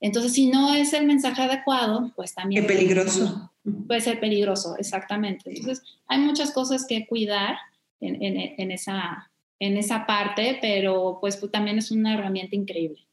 Entonces, 0.00 0.32
si 0.32 0.46
no 0.46 0.72
es 0.74 0.94
el 0.94 1.06
mensaje 1.06 1.42
adecuado, 1.42 2.10
pues 2.16 2.34
también... 2.34 2.62
Qué 2.62 2.68
peligroso. 2.74 3.50
Puede 3.86 4.00
ser 4.00 4.18
peligroso, 4.18 4.76
exactamente. 4.78 5.50
Entonces, 5.50 5.84
hay 6.06 6.20
muchas 6.20 6.52
cosas 6.52 6.86
que 6.86 7.06
cuidar 7.06 7.56
en, 8.00 8.70
esa, 8.70 9.30
en 9.58 9.76
esa 9.76 10.06
parte, 10.06 10.58
pero 10.60 11.18
pues, 11.20 11.36
pues 11.36 11.52
también 11.52 11.78
es 11.78 11.90
una 11.90 12.14
herramienta 12.14 12.56
increíble. 12.56 13.06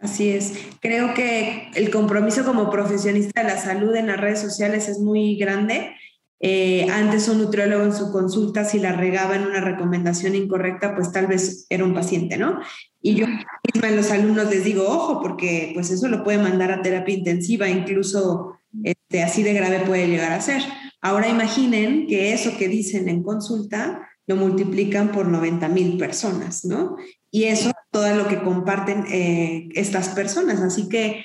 Así 0.00 0.30
es. 0.30 0.54
Creo 0.80 1.12
que 1.14 1.70
el 1.74 1.90
compromiso 1.90 2.44
como 2.44 2.70
profesionista 2.70 3.42
de 3.42 3.48
la 3.48 3.58
salud 3.58 3.94
en 3.96 4.06
las 4.06 4.20
redes 4.20 4.40
sociales 4.40 4.88
es 4.88 5.00
muy 5.00 5.36
grande. 5.36 5.92
Eh, 6.40 6.86
antes 6.90 7.28
un 7.28 7.38
nutriólogo 7.38 7.82
en 7.82 7.92
su 7.92 8.12
consulta, 8.12 8.64
si 8.64 8.78
la 8.78 8.92
regaba 8.92 9.34
en 9.34 9.44
una 9.44 9.60
recomendación 9.60 10.36
incorrecta, 10.36 10.94
pues 10.94 11.10
tal 11.10 11.26
vez 11.26 11.66
era 11.68 11.84
un 11.84 11.94
paciente, 11.94 12.38
¿no? 12.38 12.60
Y 13.02 13.16
yo 13.16 13.26
misma 13.26 13.88
a 13.88 13.90
los 13.90 14.12
alumnos 14.12 14.48
les 14.48 14.62
digo, 14.62 14.84
ojo, 14.86 15.20
porque 15.20 15.72
pues 15.74 15.90
eso 15.90 16.06
lo 16.06 16.22
puede 16.22 16.38
mandar 16.38 16.70
a 16.70 16.80
terapia 16.80 17.16
intensiva, 17.16 17.68
incluso 17.68 18.56
este, 18.84 19.24
así 19.24 19.42
de 19.42 19.52
grave 19.52 19.80
puede 19.80 20.06
llegar 20.06 20.30
a 20.30 20.40
ser. 20.40 20.62
Ahora 21.00 21.28
imaginen 21.28 22.06
que 22.06 22.32
eso 22.32 22.56
que 22.56 22.68
dicen 22.68 23.08
en 23.08 23.24
consulta 23.24 24.08
lo 24.28 24.36
multiplican 24.36 25.10
por 25.10 25.26
90 25.26 25.68
mil 25.68 25.98
personas, 25.98 26.64
¿no? 26.64 26.96
Y 27.30 27.44
eso 27.44 27.72
todo 27.90 28.14
lo 28.14 28.28
que 28.28 28.42
comparten 28.42 29.06
eh, 29.10 29.70
estas 29.74 30.10
personas. 30.10 30.60
Así 30.60 30.88
que, 30.88 31.24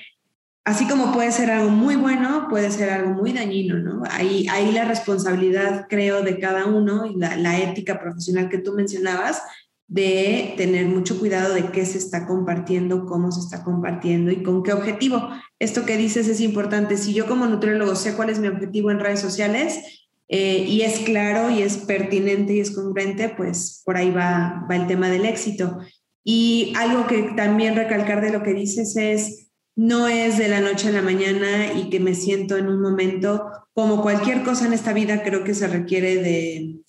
así 0.63 0.87
como 0.87 1.11
puede 1.11 1.31
ser 1.33 1.51
algo 1.51 1.69
muy 1.69 1.97
bueno, 1.97 2.47
puede 2.49 2.71
ser 2.71 2.89
algo 2.89 3.11
muy 3.11 3.33
dañino, 3.33 3.77
¿no? 3.77 4.03
Ahí, 4.09 4.47
ahí 4.49 4.71
la 4.71 4.85
responsabilidad, 4.85 5.87
creo, 5.89 6.21
de 6.21 6.39
cada 6.39 6.65
uno 6.65 7.05
y 7.05 7.15
la, 7.15 7.35
la 7.35 7.59
ética 7.59 7.99
profesional 7.99 8.47
que 8.49 8.57
tú 8.57 8.71
mencionabas, 8.73 9.41
de 9.87 10.53
tener 10.55 10.87
mucho 10.87 11.19
cuidado 11.19 11.53
de 11.53 11.67
qué 11.71 11.85
se 11.85 11.97
está 11.97 12.25
compartiendo, 12.25 13.05
cómo 13.05 13.31
se 13.33 13.41
está 13.41 13.63
compartiendo 13.65 14.31
y 14.31 14.41
con 14.41 14.63
qué 14.63 14.71
objetivo. 14.71 15.29
Esto 15.59 15.85
que 15.85 15.97
dices 15.97 16.29
es 16.29 16.39
importante. 16.39 16.95
Si 16.97 17.13
yo 17.13 17.27
como 17.27 17.45
nutriólogo 17.47 17.95
sé 17.95 18.15
cuál 18.15 18.29
es 18.29 18.39
mi 18.39 18.47
objetivo 18.47 18.91
en 18.91 19.01
redes 19.01 19.19
sociales, 19.19 20.02
eh, 20.27 20.65
y 20.67 20.81
es 20.81 20.99
claro 20.99 21.49
y 21.49 21.61
es 21.61 21.77
pertinente 21.77 22.53
y 22.53 22.59
es 22.59 22.71
congruente, 22.71 23.29
pues 23.29 23.81
por 23.85 23.97
ahí 23.97 24.11
va, 24.11 24.65
va 24.69 24.75
el 24.75 24.87
tema 24.87 25.09
del 25.09 25.25
éxito. 25.25 25.79
Y 26.23 26.73
algo 26.77 27.05
que 27.07 27.33
también 27.35 27.75
recalcar 27.75 28.21
de 28.21 28.31
lo 28.31 28.43
que 28.43 28.53
dices 28.53 28.95
es, 28.95 29.51
no 29.75 30.07
es 30.07 30.37
de 30.37 30.47
la 30.47 30.61
noche 30.61 30.89
a 30.89 30.91
la 30.91 31.01
mañana 31.01 31.73
y 31.73 31.89
que 31.89 31.99
me 31.99 32.15
siento 32.15 32.57
en 32.57 32.69
un 32.69 32.81
momento, 32.81 33.49
como 33.73 34.01
cualquier 34.01 34.43
cosa 34.43 34.65
en 34.65 34.73
esta 34.73 34.93
vida, 34.93 35.23
creo 35.23 35.43
que 35.43 35.55
se 35.55 35.67
requiere 35.67 36.17
de, 36.17 36.79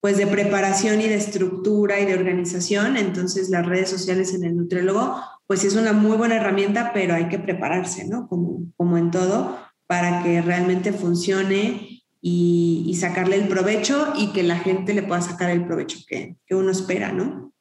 pues 0.00 0.18
de 0.18 0.26
preparación 0.26 1.00
y 1.00 1.08
de 1.08 1.14
estructura 1.14 1.98
y 2.00 2.04
de 2.04 2.14
organización. 2.14 2.96
Entonces 2.96 3.48
las 3.48 3.66
redes 3.66 3.88
sociales 3.88 4.34
en 4.34 4.44
el 4.44 4.56
nutriólogo, 4.56 5.16
pues 5.46 5.64
es 5.64 5.74
una 5.74 5.92
muy 5.92 6.16
buena 6.16 6.36
herramienta, 6.36 6.92
pero 6.92 7.14
hay 7.14 7.28
que 7.28 7.38
prepararse, 7.38 8.06
¿no? 8.06 8.28
Como, 8.28 8.66
como 8.76 8.98
en 8.98 9.10
todo, 9.10 9.58
para 9.86 10.22
que 10.22 10.42
realmente 10.42 10.92
funcione 10.92 11.93
y, 12.26 12.96
sacarle 12.98 13.36
el 13.36 13.48
provecho 13.48 14.14
y 14.16 14.28
que 14.28 14.42
la 14.42 14.58
gente 14.58 14.94
le 14.94 15.02
pueda 15.02 15.20
sacar 15.20 15.50
el 15.50 15.66
provecho 15.66 15.98
que, 16.08 16.36
que 16.46 16.54
uno 16.54 16.70
espera, 16.70 17.12
¿no? 17.12 17.52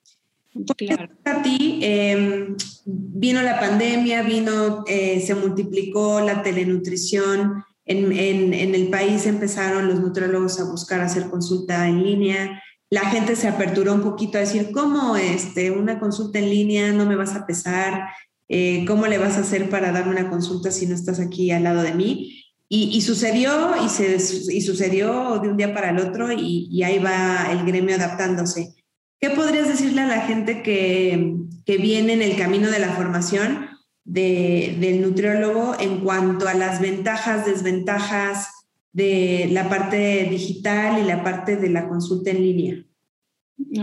Claro. 0.78 1.09
A 1.26 1.41
ti 1.41 1.80
em, 1.82 2.55
vino 2.86 3.41
la 3.41 3.59
pandemia, 3.59 4.22
vino, 4.22 4.86
eh, 4.88 5.20
se 5.20 5.36
multiplicó 5.36 6.22
la 6.22 6.43
telenutrición. 6.43 7.66
En, 7.86 8.14
en, 8.14 8.53
en, 8.53 8.74
el 8.74 8.88
país 8.88 9.26
empezaron 9.26 9.89
los 9.89 9.99
nutriólogos 9.99 10.57
a 10.61 10.64
buscar 10.64 11.01
hacer 11.01 11.30
consulta 11.30 11.89
en 11.89 12.01
línea. 12.01 12.64
La 12.89 13.01
gente 13.01 13.36
se 13.36 13.49
aperturó 13.49 13.93
un 13.93 14.03
poquito 14.03 14.38
a 14.38 14.41
decir, 14.41 14.70
¿cómo 14.72 15.18
este, 15.18 15.72
una 15.72 15.99
consulta 15.99 16.39
en 16.39 16.49
línea 16.49 16.93
no 16.93 17.05
me 17.05 17.18
vas 17.18 17.36
a 17.36 17.45
pesar? 17.45 18.05
Eh, 18.47 18.86
¿Cómo 18.88 19.07
le 19.07 19.18
vas 19.18 19.36
a 19.36 19.41
hacer 19.41 19.70
para 19.70 19.91
darme 19.91 20.11
una 20.11 20.30
consulta 20.30 20.72
si 20.72 20.86
no 20.86 20.95
estás 20.95 21.20
aquí 21.20 21.51
al 21.51 21.64
lado 21.64 21.82
de 21.82 21.93
mí? 21.93 22.43
Y, 22.76 22.90
y 22.92 23.02
sucedió 23.02 23.52
y, 23.86 23.88
se, 23.88 24.16
y 24.16 24.62
sucedió 24.62 25.38
de 25.38 25.50
un 25.50 25.58
día 25.58 25.76
para 25.76 25.92
el 25.92 26.00
otro 26.00 26.32
y, 26.32 26.68
y 26.72 26.82
ahí 26.82 26.98
va 26.98 27.52
el 27.52 27.64
gremio 27.68 27.94
adaptándose. 27.94 28.74
¿Qué 29.22 29.30
podrías 29.30 29.68
decirle 29.68 30.02
a 30.02 30.08
la 30.08 30.22
gente 30.22 30.64
que, 30.64 31.36
que 31.68 31.78
viene 31.78 32.14
en 32.14 32.24
el 32.24 32.36
camino 32.36 32.72
de 32.72 32.80
la 32.80 32.90
formación 32.94 33.68
de, 34.06 34.76
del 34.80 35.04
nutriólogo 35.04 35.76
en 35.80 36.00
cuanto 36.00 36.48
a 36.48 36.56
las 36.56 36.82
ventajas, 36.82 37.46
desventajas 37.46 38.48
de 38.92 39.50
la 39.52 39.70
parte 39.70 40.28
digital 40.32 41.00
y 41.00 41.06
la 41.06 41.24
parte 41.24 41.58
de 41.58 41.70
la 41.70 41.88
consulta 41.88 42.32
en 42.32 42.42
línea? 42.42 42.84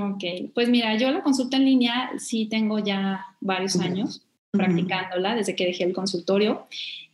Ok, 0.00 0.52
pues 0.52 0.68
mira, 0.68 0.98
yo 0.98 1.12
la 1.12 1.22
consulta 1.22 1.58
en 1.58 1.64
línea 1.64 2.10
sí 2.18 2.48
tengo 2.50 2.80
ya 2.80 3.24
varios 3.40 3.78
años 3.78 4.26
practicándola 4.50 5.36
desde 5.36 5.54
que 5.54 5.66
dejé 5.66 5.84
el 5.84 5.92
consultorio. 5.92 6.66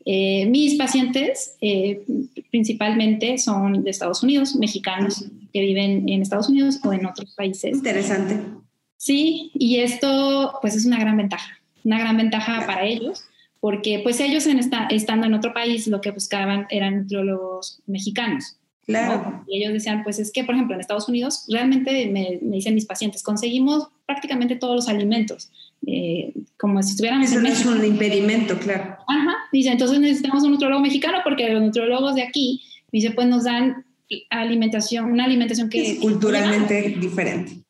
Eh, 0.09 0.47
mis 0.47 0.77
pacientes 0.77 1.57
eh, 1.61 2.05
principalmente 2.53 3.39
son 3.39 3.83
de 3.83 3.91
Estados 3.91 4.23
Unidos, 4.23 4.55
mexicanos 4.55 5.25
que 5.53 5.61
viven 5.61 6.09
en 6.09 6.23
Estados 6.23 6.49
Unidos 6.49 6.79
o 6.85 6.93
en 6.93 7.07
otros 7.07 7.35
países. 7.35 7.77
Interesante. 7.77 8.39
Sí, 8.97 9.51
y 9.55 9.81
esto 9.81 10.59
pues 10.61 10.77
es 10.77 10.87
una 10.87 11.01
gran 11.01 11.17
ventaja, 11.17 11.59
una 11.85 11.99
gran 11.99 12.17
ventaja 12.17 12.65
para 12.67 12.85
ellos, 12.85 13.25
porque 13.59 13.99
pues 14.05 14.21
ellos 14.21 14.47
en 14.47 14.61
esta, 14.61 14.87
estando 14.87 15.27
en 15.27 15.35
otro 15.35 15.53
país 15.53 15.89
lo 15.89 16.01
que 16.01 16.13
buscaban 16.13 16.67
eran 16.71 16.99
nutriólogos 17.03 17.83
mexicanos. 17.87 18.59
Claro. 18.87 19.43
Y 19.49 19.61
ellos 19.61 19.73
decían, 19.73 20.05
pues 20.05 20.21
es 20.21 20.31
que, 20.31 20.45
por 20.45 20.55
ejemplo, 20.55 20.77
en 20.77 20.81
Estados 20.81 21.09
Unidos, 21.09 21.45
realmente 21.49 22.07
me, 22.07 22.39
me 22.41 22.57
dicen 22.57 22.77
mis 22.77 22.87
pacientes, 22.87 23.25
conseguimos 23.25 23.89
prácticamente 24.07 24.55
todos 24.55 24.77
los 24.77 24.89
alimentos, 24.89 25.51
eh, 25.87 26.33
como 26.59 26.83
si 26.83 26.91
estuvieran 26.91 27.23
Eso 27.23 27.41
no 27.41 27.49
es 27.49 27.65
un 27.65 27.85
impedimento, 27.85 28.59
claro. 28.59 28.97
Ajá, 29.07 29.37
dice, 29.53 29.71
entonces 29.71 30.01
necesitamos 30.01 30.43
un 30.45 30.53
nutriólogo 30.53 30.83
mexicano 30.83 31.19
porque 31.25 31.49
los 31.49 31.63
nutriólogos 31.63 32.15
de 32.15 32.23
aquí, 32.23 32.63
dice, 32.91 33.11
pues 33.11 33.27
nos 33.27 33.45
dan 33.45 33.85
alimentación, 34.31 35.11
una 35.11 35.25
alimentación 35.25 35.69
que 35.69 35.93
es 35.93 35.99
culturalmente 35.99 36.97
diferente. 37.01 37.63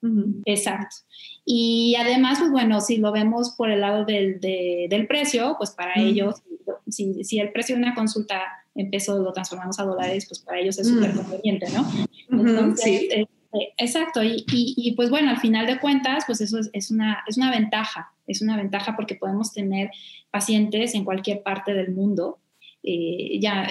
Exacto. 0.45 0.97
Y 1.45 1.95
además, 1.99 2.39
pues 2.41 2.51
bueno, 2.51 2.81
si 2.81 2.97
lo 2.97 3.13
vemos 3.13 3.55
por 3.57 3.71
el 3.71 3.81
lado 3.81 4.05
del, 4.05 4.41
del 4.41 5.07
precio, 5.07 5.55
pues 5.59 5.71
para 5.71 5.95
ellos, 6.01 6.43
si, 6.89 7.25
si, 7.25 7.39
el 7.39 7.53
precio 7.53 7.77
de 7.77 7.83
una 7.83 7.95
consulta 7.95 8.43
en 8.75 8.91
pesos 8.91 9.21
lo 9.21 9.33
transformamos 9.33 9.79
a 9.79 9.85
dólares, 9.85 10.27
pues 10.29 10.41
para 10.41 10.59
ellos 10.59 10.79
es 10.79 10.89
súper 10.89 11.13
conveniente, 11.13 11.67
¿no? 11.71 11.87
Entonces, 12.31 13.09
sí. 13.11 13.27
Este, 13.53 13.75
exacto. 13.79 14.23
Y, 14.23 14.45
y, 14.53 14.75
y, 14.77 14.93
pues 14.95 15.11
bueno, 15.11 15.31
al 15.31 15.39
final 15.39 15.67
de 15.67 15.79
cuentas, 15.79 16.25
pues 16.27 16.41
eso 16.41 16.59
es, 16.59 16.71
es, 16.73 16.91
una, 16.91 17.25
es 17.27 17.37
una 17.37 17.51
ventaja, 17.51 18.13
es 18.27 18.43
una 18.43 18.57
ventaja 18.57 18.97
porque 18.97 19.15
podemos 19.15 19.53
tener 19.53 19.91
pacientes 20.31 20.95
en 20.95 21.05
cualquier 21.05 21.43
parte 21.43 21.75
del 21.75 21.93
mundo. 21.93 22.39
Eh, 22.83 23.39
ya 23.41 23.69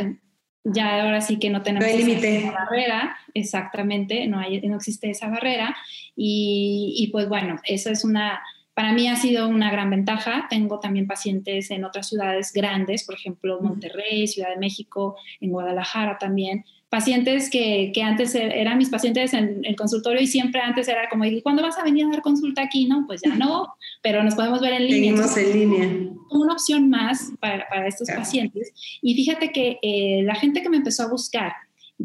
ya 0.65 1.03
ahora 1.03 1.21
sí 1.21 1.37
que 1.37 1.51
no 1.51 1.61
tenemos 1.61 1.87
no 1.87 1.95
esa 1.95 2.51
barrera, 2.51 3.15
exactamente, 3.35 4.27
no, 4.27 4.39
hay, 4.39 4.59
no 4.61 4.77
existe 4.77 5.11
esa 5.11 5.29
barrera 5.29 5.75
y, 6.15 6.95
y, 6.97 7.11
pues 7.11 7.29
bueno, 7.29 7.59
eso 7.65 7.91
es 7.91 8.03
una, 8.03 8.41
para 8.73 8.91
mí 8.91 9.07
ha 9.07 9.15
sido 9.15 9.47
una 9.47 9.71
gran 9.71 9.89
ventaja. 9.89 10.47
Tengo 10.49 10.79
también 10.79 11.07
pacientes 11.07 11.71
en 11.71 11.85
otras 11.85 12.09
ciudades 12.09 12.51
grandes, 12.51 13.05
por 13.05 13.15
ejemplo, 13.15 13.61
Monterrey, 13.61 14.27
Ciudad 14.27 14.49
de 14.49 14.57
México, 14.57 15.15
en 15.39 15.51
Guadalajara 15.51 16.17
también, 16.17 16.65
pacientes 16.95 17.49
que, 17.49 17.91
que, 17.93 18.01
antes 18.01 18.33
e, 18.35 18.61
eran 18.61 18.77
mis 18.77 18.89
pacientes 18.89 19.33
en 19.33 19.65
el 19.65 19.75
consultorio 19.75 20.21
y 20.21 20.27
siempre 20.27 20.61
antes 20.61 20.87
era 20.87 21.09
como, 21.09 21.25
¿y 21.25 21.41
cuándo 21.41 21.61
vas 21.61 21.77
a 21.77 21.83
venir 21.83 22.05
a 22.05 22.09
dar 22.09 22.21
consulta 22.21 22.61
aquí? 22.61 22.85
No, 22.85 23.03
pues 23.05 23.21
ya 23.21 23.35
no, 23.35 23.75
pero 24.01 24.23
nos 24.23 24.35
podemos 24.35 24.61
ver 24.61 24.73
en 24.73 24.87
línea. 24.87 25.27
Seguimos 25.27 25.37
en 25.37 25.59
línea. 25.59 26.09
Una 26.31 26.53
opción 26.53 26.89
más 26.89 27.33
para, 27.41 27.67
para 27.67 27.87
estos 27.87 28.07
claro. 28.07 28.21
pacientes. 28.21 28.71
Y 29.01 29.13
fíjate 29.13 29.51
que 29.51 29.77
eh, 29.81 30.23
la 30.23 30.35
gente 30.35 30.61
que 30.61 30.69
me 30.69 30.77
empezó 30.77 31.03
a 31.03 31.09
buscar, 31.09 31.51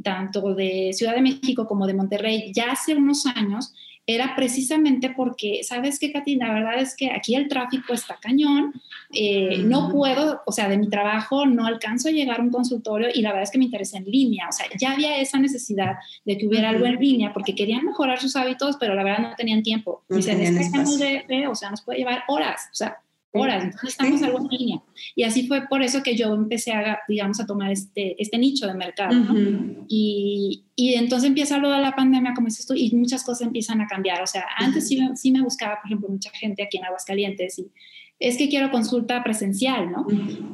tanto 0.03 0.55
de 0.55 0.91
Ciudad 0.93 1.14
de 1.14 1.22
México 1.22 1.68
como 1.68 1.86
de 1.86 1.95
Monterrey, 1.95 2.53
ya 2.53 2.72
hace 2.72 2.97
unos 2.97 3.26
años, 3.26 3.72
era 4.14 4.34
precisamente 4.34 5.11
porque, 5.11 5.61
¿sabes 5.62 5.98
qué, 5.98 6.12
Katy? 6.12 6.36
La 6.36 6.52
verdad 6.52 6.78
es 6.78 6.96
que 6.96 7.11
aquí 7.11 7.34
el 7.34 7.48
tráfico 7.48 7.92
está 7.92 8.18
cañón, 8.20 8.72
eh, 9.12 9.58
no 9.58 9.88
puedo, 9.90 10.42
o 10.46 10.52
sea, 10.52 10.68
de 10.68 10.78
mi 10.78 10.88
trabajo 10.88 11.46
no 11.46 11.66
alcanzo 11.66 12.08
a 12.08 12.12
llegar 12.12 12.40
a 12.40 12.42
un 12.42 12.50
consultorio 12.50 13.08
y 13.12 13.22
la 13.22 13.30
verdad 13.30 13.44
es 13.44 13.50
que 13.50 13.58
me 13.58 13.64
interesa 13.64 13.98
en 13.98 14.04
línea, 14.04 14.48
o 14.48 14.52
sea, 14.52 14.66
ya 14.78 14.92
había 14.92 15.18
esa 15.18 15.38
necesidad 15.38 15.96
de 16.24 16.38
que 16.38 16.46
hubiera 16.46 16.70
algo 16.70 16.86
en 16.86 16.96
línea 16.96 17.32
porque 17.32 17.54
querían 17.54 17.84
mejorar 17.84 18.20
sus 18.20 18.36
hábitos, 18.36 18.76
pero 18.78 18.94
la 18.94 19.04
verdad 19.04 19.30
no 19.30 19.34
tenían 19.36 19.62
tiempo. 19.62 20.04
No 20.08 20.18
estamos 20.18 20.98
de, 20.98 21.24
de, 21.28 21.46
o 21.46 21.54
sea, 21.54 21.70
nos 21.70 21.82
puede 21.82 21.98
llevar 21.98 22.24
horas, 22.28 22.68
o 22.72 22.74
sea, 22.74 22.98
horas, 23.33 23.64
entonces 23.64 23.91
estamos 23.91 24.22
algo 24.22 24.39
en 24.39 24.59
línea. 24.59 24.83
Y 25.14 25.22
así 25.22 25.47
fue 25.47 25.66
por 25.68 25.83
eso 25.83 26.03
que 26.03 26.16
yo 26.16 26.35
empecé 26.35 26.72
a, 26.72 26.99
digamos, 27.09 27.41
a 27.41 27.47
tomar 27.47 27.70
este, 27.70 28.20
este 28.20 28.39
nicho 28.39 28.66
de 28.66 28.74
mercado, 28.74 29.14
¿no? 29.14 29.33
Uh 29.33 29.37
-huh. 29.37 29.85
y, 29.89 30.64
y, 30.74 30.95
entonces 30.95 31.28
empieza 31.28 31.59
lo 31.59 31.70
de 31.70 31.81
la 31.81 31.95
pandemia, 31.95 32.35
como 32.35 32.49
dices 32.49 32.66
tú, 32.66 32.74
y 32.74 32.91
muchas 32.95 33.22
cosas 33.22 33.47
empiezan 33.47 33.81
a 33.81 33.87
cambiar. 33.87 34.22
O 34.22 34.26
sea, 34.26 34.45
antes 34.57 34.89
sí, 34.89 34.99
sí 35.14 35.31
me 35.31 35.43
buscaba, 35.43 35.76
por 35.81 35.87
ejemplo, 35.87 36.09
mucha 36.09 36.31
gente 36.31 36.62
aquí 36.62 36.78
en 36.78 36.85
Aguascalientes 36.85 37.59
y 37.59 37.70
es 38.18 38.37
que 38.37 38.51
quiero 38.51 38.70
consulta 38.70 39.22
presencial, 39.24 39.91
¿no? 39.91 40.07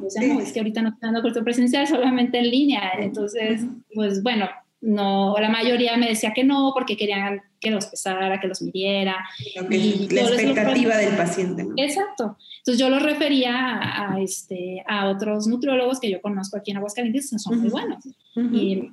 O 0.05 0.09
sea, 0.09 0.25
no, 0.25 0.39
es 0.39 0.53
que 0.53 0.59
ahorita 0.59 0.81
no 0.81 0.89
estoy 0.89 1.07
dando 1.07 1.21
consulta 1.21 1.43
presencial, 1.43 1.85
solamente 1.85 2.39
en 2.39 2.49
línea. 2.49 2.93
Entonces, 2.97 3.65
pues 3.93 4.23
bueno, 4.23 4.47
no, 4.81 5.35
la 5.39 5.49
mayoría 5.49 5.97
me 5.97 6.07
decía 6.07 6.33
que 6.33 6.43
no, 6.43 6.71
porque 6.73 6.95
querían 6.95 7.41
que 7.59 7.71
los 7.71 7.87
pesara, 7.87 8.39
que 8.39 8.47
los 8.47 8.61
midiera. 8.61 9.17
Okay. 9.59 10.07
la 10.09 10.21
expectativa 10.21 10.97
del 10.97 11.15
paciente. 11.17 11.63
¿no? 11.63 11.73
Exacto. 11.77 12.37
Entonces 12.59 12.79
yo 12.79 12.89
los 12.89 13.01
refería 13.01 13.55
a, 13.55 14.13
a, 14.13 14.21
este, 14.21 14.83
a 14.87 15.09
otros 15.09 15.47
nutriólogos 15.47 15.99
que 15.99 16.11
yo 16.11 16.21
conozco 16.21 16.57
aquí 16.57 16.71
en 16.71 16.77
Aguascalientes, 16.77 17.29
que 17.31 17.39
son 17.39 17.55
uh 17.55 17.57
-huh. 17.57 17.61
muy 17.61 17.69
buenos. 17.71 18.05
Uh 18.35 18.41
-huh. 18.41 18.55
y, 18.55 18.91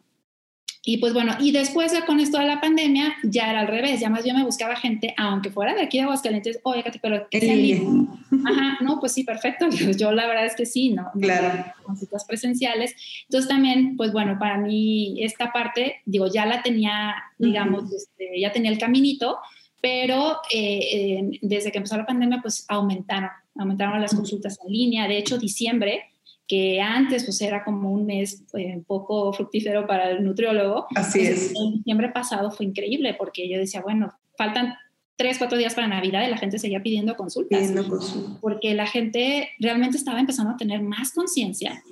y 0.86 0.98
pues 0.98 1.14
bueno, 1.14 1.32
y 1.40 1.50
después 1.50 1.94
con 2.06 2.20
esto 2.20 2.38
de 2.38 2.44
la 2.44 2.60
pandemia 2.60 3.16
ya 3.22 3.50
era 3.50 3.60
al 3.60 3.68
revés, 3.68 4.00
ya 4.00 4.10
más 4.10 4.22
bien 4.22 4.36
me 4.36 4.44
buscaba 4.44 4.76
gente, 4.76 5.14
aunque 5.16 5.50
fuera 5.50 5.74
de 5.74 5.82
aquí 5.82 5.96
de 5.96 6.04
Aguascalientes, 6.04 6.60
oye, 6.62 6.84
pero 7.00 7.26
sea 7.30 7.54
en 7.54 8.08
Ajá, 8.44 8.78
no, 8.82 9.00
pues 9.00 9.12
sí, 9.12 9.24
perfecto. 9.24 9.66
Yo 9.98 10.12
la 10.12 10.26
verdad 10.26 10.44
es 10.44 10.54
que 10.54 10.66
sí, 10.66 10.90
¿no? 10.90 11.10
Claro. 11.18 11.64
Con 11.84 11.96
citas 11.96 12.26
presenciales. 12.26 12.94
Entonces 13.22 13.48
también, 13.48 13.96
pues 13.96 14.12
bueno, 14.12 14.36
para 14.38 14.58
mí 14.58 15.16
esta 15.22 15.52
parte, 15.52 16.02
digo, 16.04 16.26
ya 16.30 16.44
la 16.44 16.62
tenía, 16.62 17.14
digamos, 17.38 17.84
uh 17.84 17.86
-huh. 17.86 17.96
este, 17.96 18.40
ya 18.40 18.52
tenía 18.52 18.70
el 18.70 18.78
caminito, 18.78 19.38
pero 19.80 20.40
eh, 20.52 20.80
eh, 20.92 21.38
desde 21.40 21.72
que 21.72 21.78
empezó 21.78 21.96
la 21.96 22.06
pandemia, 22.06 22.40
pues 22.42 22.66
aumentaron, 22.68 23.30
aumentaron 23.56 24.02
las 24.02 24.14
consultas 24.14 24.58
en 24.66 24.72
línea. 24.72 25.08
De 25.08 25.16
hecho, 25.16 25.38
diciembre 25.38 26.10
que 26.46 26.80
antes 26.80 27.24
pues 27.24 27.40
era 27.40 27.64
como 27.64 27.90
un 27.90 28.06
mes 28.06 28.44
eh, 28.54 28.82
poco 28.86 29.32
fructífero 29.32 29.86
para 29.86 30.10
el 30.10 30.24
nutriólogo. 30.24 30.86
Así 30.94 31.20
pues, 31.20 31.50
es. 31.50 31.52
En 31.56 31.74
diciembre 31.74 32.10
pasado 32.10 32.50
fue 32.50 32.66
increíble 32.66 33.14
porque 33.14 33.48
yo 33.48 33.58
decía, 33.58 33.80
bueno, 33.80 34.12
faltan 34.36 34.74
tres, 35.16 35.38
cuatro 35.38 35.56
días 35.56 35.74
para 35.74 35.88
Navidad 35.88 36.26
y 36.26 36.30
la 36.30 36.36
gente 36.36 36.58
seguía 36.58 36.82
pidiendo 36.82 37.16
consultas. 37.16 37.58
Pidiendo 37.58 37.88
consultas. 37.88 38.38
Porque 38.40 38.74
la 38.74 38.86
gente 38.86 39.50
realmente 39.58 39.96
estaba 39.96 40.20
empezando 40.20 40.52
a 40.52 40.56
tener 40.56 40.82
más 40.82 41.12
conciencia 41.12 41.82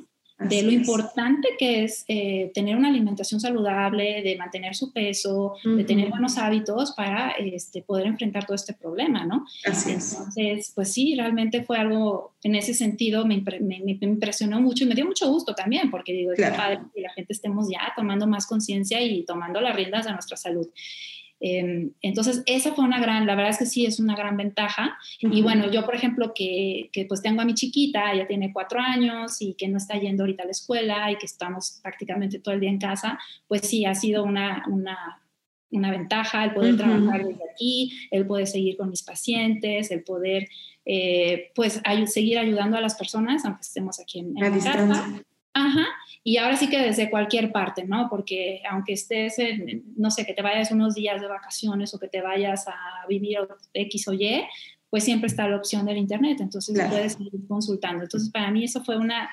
de 0.48 0.62
lo 0.62 0.70
importante 0.70 1.48
que 1.58 1.84
es 1.84 2.04
eh, 2.08 2.50
tener 2.54 2.76
una 2.76 2.88
alimentación 2.88 3.40
saludable, 3.40 4.22
de 4.22 4.36
mantener 4.36 4.74
su 4.74 4.92
peso, 4.92 5.54
de 5.64 5.84
tener 5.84 6.08
buenos 6.08 6.38
hábitos 6.38 6.92
para 6.92 7.30
este, 7.32 7.82
poder 7.82 8.06
enfrentar 8.06 8.46
todo 8.46 8.54
este 8.54 8.74
problema, 8.74 9.24
¿no? 9.24 9.46
Así 9.64 9.90
Entonces, 9.90 10.72
pues 10.74 10.92
sí, 10.92 11.14
realmente 11.16 11.62
fue 11.62 11.78
algo, 11.78 12.32
en 12.42 12.54
ese 12.54 12.74
sentido, 12.74 13.26
me, 13.26 13.42
impresionó 14.00 14.60
mucho 14.60 14.84
y 14.84 14.86
me 14.86 14.94
dio 14.94 15.06
mucho 15.06 15.28
gusto 15.28 15.54
también, 15.54 15.90
porque 15.90 16.12
digo, 16.12 16.32
es 16.32 16.40
padre 16.50 16.80
que 16.94 17.00
la 17.00 17.10
gente 17.10 17.32
estemos 17.32 17.68
ya 17.70 17.92
tomando 17.96 18.26
más 18.26 18.46
conciencia 18.46 19.00
y 19.00 19.24
tomando 19.24 19.60
las 19.60 19.74
riendas 19.74 20.06
de 20.06 20.12
nuestra 20.12 20.36
salud. 20.36 20.68
Em, 21.44 21.90
entonces, 22.02 22.44
esa 22.46 22.72
fue 22.72 22.84
una 22.84 23.00
gran, 23.00 23.26
la 23.26 23.34
verdad 23.34 23.50
es 23.50 23.58
que 23.58 23.66
sí, 23.66 23.84
es 23.84 23.98
una 23.98 24.14
gran 24.14 24.36
ventaja. 24.36 24.96
Y 25.20 25.42
bueno, 25.42 25.68
yo, 25.72 25.84
por 25.84 25.96
ejemplo, 25.96 26.32
que, 26.32 26.88
que, 26.92 27.04
pues 27.04 27.20
tengo 27.20 27.42
a 27.42 27.44
mi 27.44 27.54
chiquita, 27.54 28.12
ella 28.12 28.28
tiene 28.28 28.52
cuatro 28.52 28.78
años 28.78 29.42
y 29.42 29.54
que 29.54 29.66
no 29.66 29.78
está 29.78 29.98
yendo 29.98 30.22
ahorita 30.22 30.44
a 30.44 30.46
la 30.46 30.52
escuela 30.52 31.10
y 31.10 31.16
que 31.16 31.26
estamos 31.26 31.80
prácticamente 31.82 32.38
todo 32.38 32.54
el 32.54 32.60
día 32.60 32.70
en 32.70 32.78
casa, 32.78 33.18
pues 33.48 33.62
sí, 33.62 33.84
ha 33.84 33.96
sido 33.96 34.22
una, 34.22 34.62
una, 34.68 35.20
una 35.72 35.90
ventaja 35.90 36.44
el 36.44 36.54
poder 36.54 36.76
trabajar 36.76 37.26
desde 37.26 37.42
aquí, 37.52 37.92
el 38.12 38.24
poder 38.24 38.46
seguir 38.46 38.76
con 38.76 38.88
mis 38.88 39.02
pacientes, 39.02 39.90
el 39.90 40.04
poder, 40.04 40.48
eh, 40.84 41.50
pues, 41.56 41.82
seguir 42.06 42.38
ayudando 42.38 42.76
a 42.76 42.80
las 42.80 42.94
personas, 42.94 43.44
aunque 43.44 43.62
estemos 43.62 43.98
aquí 43.98 44.20
en, 44.20 44.38
en 44.38 44.60
casa. 44.60 45.24
Ajá. 45.54 45.86
Y 46.24 46.36
ahora 46.36 46.56
sí 46.56 46.68
que 46.68 46.78
desde 46.78 47.10
cualquier 47.10 47.50
parte, 47.50 47.84
¿no? 47.84 48.08
Porque 48.08 48.62
aunque 48.70 48.92
estés, 48.92 49.38
en, 49.38 49.82
no 49.96 50.10
sé, 50.10 50.24
que 50.24 50.34
te 50.34 50.42
vayas 50.42 50.70
unos 50.70 50.94
días 50.94 51.20
de 51.20 51.26
vacaciones 51.26 51.92
o 51.94 51.98
que 51.98 52.08
te 52.08 52.20
vayas 52.20 52.68
a 52.68 53.06
vivir 53.08 53.38
X 53.74 54.08
o 54.08 54.12
Y, 54.12 54.44
pues 54.88 55.04
siempre 55.04 55.26
está 55.26 55.48
la 55.48 55.56
opción 55.56 55.86
del 55.86 55.96
Internet, 55.96 56.38
entonces 56.40 56.78
puedes 56.88 57.18
ir 57.18 57.32
consultando. 57.48 58.04
Entonces, 58.04 58.30
para 58.30 58.50
mí 58.50 58.64
eso 58.64 58.84
fue 58.84 58.98
una, 58.98 59.30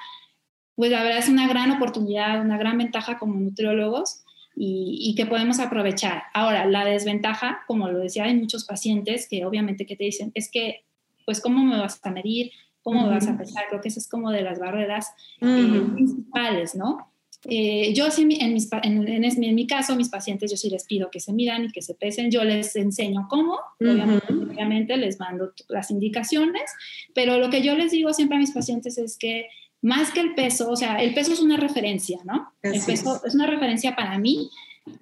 pues 0.75 0.89
la 0.89 1.03
verdad 1.03 1.19
es 1.19 1.29
una 1.29 1.47
gran 1.47 1.69
oportunidad, 1.71 2.41
una 2.41 2.57
gran 2.57 2.77
ventaja 2.77 3.19
como 3.19 3.35
nutriólogos 3.35 4.23
y, 4.55 4.97
y, 5.01 5.15
que 5.15 5.25
podemos 5.25 5.59
aprovechar. 5.59 6.23
Ahora, 6.33 6.65
la 6.65 6.85
desventaja, 6.85 7.59
como 7.67 7.89
lo 7.89 7.99
decía, 7.99 8.23
hay 8.23 8.35
muchos 8.35 8.65
pacientes 8.65 9.27
que 9.29 9.45
obviamente 9.45 9.85
que 9.85 9.95
te 9.95 10.05
dicen, 10.05 10.31
es 10.33 10.49
que, 10.49 10.85
pues, 11.25 11.39
¿cómo 11.39 11.63
me 11.63 11.77
vas 11.77 11.99
a 12.03 12.09
medir? 12.09 12.51
Cómo 12.89 13.09
vas 13.09 13.27
a 13.27 13.37
pesar. 13.37 13.65
Creo 13.69 13.81
que 13.81 13.89
esa 13.89 13.99
es 13.99 14.07
como 14.07 14.31
de 14.31 14.41
las 14.41 14.59
barreras 14.59 15.07
eh, 15.41 15.81
principales, 15.93 16.75
¿no? 16.75 17.09
Eh, 17.45 17.93
yo 17.93 18.11
sí, 18.11 18.27
en, 18.41 18.53
mis, 18.53 18.69
en, 18.83 19.23
en, 19.23 19.55
mi 19.55 19.65
caso, 19.65 19.95
mis 19.95 20.09
pacientes, 20.09 20.51
yo 20.51 20.57
sí 20.57 20.69
les 20.69 20.83
pido 20.83 21.09
que 21.09 21.21
se 21.21 21.31
midan 21.31 21.65
y 21.65 21.71
que 21.71 21.81
se 21.81 21.93
pesen. 21.93 22.31
Yo 22.31 22.43
les 22.43 22.75
enseño 22.75 23.27
cómo, 23.29 23.57
obviamente, 23.79 24.97
les 24.97 25.19
mando 25.19 25.53
las 25.69 25.89
indicaciones, 25.91 26.69
pero 27.13 27.37
lo 27.37 27.49
que 27.49 27.61
yo 27.61 27.75
les 27.75 27.91
digo 27.91 28.13
siempre 28.13 28.37
a 28.37 28.39
mis 28.39 28.51
pacientes 28.51 28.97
es 28.97 29.17
que 29.17 29.47
más 29.81 30.11
que 30.11 30.19
el 30.19 30.35
peso, 30.35 30.69
o 30.69 30.75
sea, 30.75 30.97
el 30.97 31.13
peso 31.13 31.31
es 31.31 31.39
una 31.39 31.55
referencia, 31.55 32.19
¿no? 32.25 32.51
el 32.61 32.81
peso 32.81 33.21
es. 33.25 33.33
una 33.33 33.47
referencia 33.47 33.95
para 33.95 34.17
mí, 34.17 34.49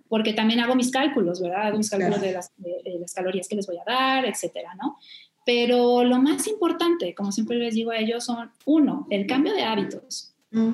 porque 0.07 0.33
también 0.33 0.59
hago 0.59 0.75
mis 0.75 0.91
cálculos, 0.91 1.41
¿verdad? 1.41 1.67
Hago 1.67 1.77
mis 1.77 1.89
cálculos 1.89 2.21
de, 2.21 2.33
las, 2.33 2.51
de, 2.57 2.99
las, 2.99 3.13
calorías 3.13 3.47
que 3.47 3.55
les 3.55 3.65
voy 3.65 3.77
a 3.77 3.83
dar, 3.85 4.25
etcétera, 4.25 4.75
¿no? 4.75 4.97
Pero 5.47 6.03
lo 6.03 6.21
más 6.21 6.45
importante, 6.45 7.15
como 7.15 7.31
siempre 7.31 7.55
les 7.55 7.73
digo 7.73 7.91
a 7.91 7.97
ellos, 7.97 8.25
son, 8.25 8.51
uno, 8.65 9.07
el 9.09 9.25
cambio 9.25 9.53
de 9.53 9.63
hábitos. 9.63 10.33
Mm. 10.51 10.73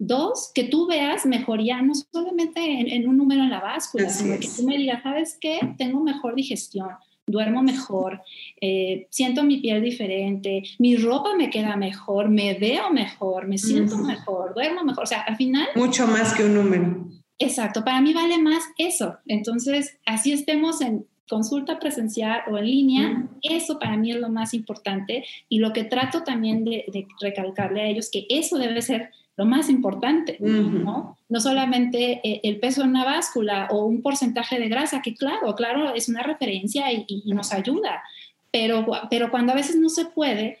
Dos, 0.00 0.50
que 0.52 0.64
tú 0.64 0.88
veas 0.88 1.26
mejoría 1.26 1.80
no 1.80 1.92
solamente 1.94 2.60
en, 2.60 3.08
un 3.08 3.16
número 3.16 3.44
en 3.44 3.50
la 3.50 3.60
báscula, 3.60 4.08
sino 4.08 4.36
que 4.40 4.48
tú 4.48 4.64
me 4.64 4.76
digas, 4.76 5.04
¿sabes 5.04 5.38
qué? 5.40 5.60
Tengo 5.78 6.02
mejor 6.02 6.34
digestión, 6.34 6.88
duermo 7.24 7.62
mejor, 7.62 8.20
eh, 8.60 9.06
siento 9.10 9.44
mi 9.44 9.58
piel 9.58 9.80
diferente, 9.80 10.64
mi 10.80 10.96
ropa 10.96 11.36
me 11.36 11.48
queda 11.48 11.76
mejor, 11.76 12.30
me 12.30 12.54
veo 12.54 12.90
mejor, 12.90 13.46
me 13.46 13.58
siento 13.58 13.96
mejor, 13.96 14.54
duermo 14.54 14.82
mejor. 14.82 15.04
O 15.04 15.06
sea, 15.06 15.20
al 15.20 15.36
final... 15.36 15.68
Mucho 15.76 16.08
más 16.08 16.34
que 16.34 16.42
un 16.42 16.54
número. 16.54 17.06
Exacto, 17.38 17.84
para 17.84 18.00
mí 18.00 18.12
vale 18.12 18.38
más 18.38 18.64
eso. 18.76 19.18
Entonces, 19.26 19.98
así 20.04 20.32
estemos 20.32 20.80
en 20.80 21.06
consulta 21.30 21.78
presencial 21.78 22.42
o 22.50 22.58
en 22.58 22.66
línea, 22.66 23.28
eso 23.40 23.78
para 23.78 23.96
mí 23.96 24.10
es 24.10 24.18
lo 24.18 24.28
más 24.28 24.52
importante 24.52 25.24
y 25.48 25.60
lo 25.60 25.72
que 25.72 25.84
trato 25.84 26.24
también 26.24 26.64
de, 26.64 27.06
recalcarle 27.20 27.82
a 27.82 27.86
ellos 27.86 28.10
que 28.10 28.26
eso 28.28 28.58
debe 28.58 28.82
ser 28.82 29.10
lo 29.36 29.46
más 29.46 29.70
importante, 29.70 30.36
¿no? 30.40 31.16
No 31.28 31.40
solamente 31.40 32.20
eh, 32.24 32.40
el 32.42 32.58
peso 32.58 32.82
en 32.82 32.90
una 32.90 33.04
báscula 33.04 33.68
o 33.70 33.86
un 33.86 34.02
porcentaje 34.02 34.58
de 34.58 34.68
grasa, 34.68 35.00
que 35.00 35.14
claro, 35.14 35.54
claro, 35.54 35.94
es 35.94 36.08
una 36.08 36.22
referencia 36.22 36.92
y, 36.92 37.22
nos 37.26 37.52
ayuda, 37.52 38.02
pero, 38.50 38.84
pero 39.08 39.30
cuando 39.30 39.52
a 39.52 39.54
veces 39.54 39.76
no 39.76 39.88
se 39.88 40.06
puede, 40.06 40.58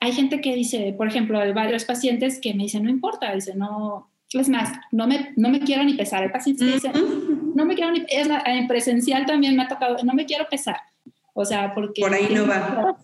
hay 0.00 0.12
gente 0.12 0.40
que 0.40 0.54
dice, 0.56 0.92
por 0.98 1.06
ejemplo, 1.06 1.38
hay 1.38 1.52
varios 1.52 1.84
pacientes 1.84 2.40
que 2.40 2.52
me 2.52 2.64
dicen, 2.64 2.82
no 2.82 2.90
importa, 2.90 3.32
dice, 3.32 3.54
no, 3.54 4.10
es 4.32 4.48
más, 4.48 4.72
no 4.92 5.06
me, 5.06 5.32
no 5.36 5.48
me 5.48 5.60
quiero 5.60 5.82
ni 5.84 5.94
pesar. 5.94 6.22
El 6.22 6.30
paciente 6.30 6.64
dice, 6.64 6.92
no 7.60 7.66
me 7.66 7.74
quiero 7.74 7.92
ni, 7.92 8.04
es 8.08 8.28
en 8.46 8.66
presencial 8.66 9.26
también 9.26 9.56
me 9.56 9.62
ha 9.62 9.68
tocado, 9.68 9.96
no 10.02 10.14
me 10.14 10.26
quiero 10.26 10.48
pesar. 10.48 10.78
O 11.34 11.44
sea, 11.44 11.72
porque... 11.74 12.00
Por 12.00 12.12
ahí 12.12 12.28
no 12.34 12.46
va 12.46 12.94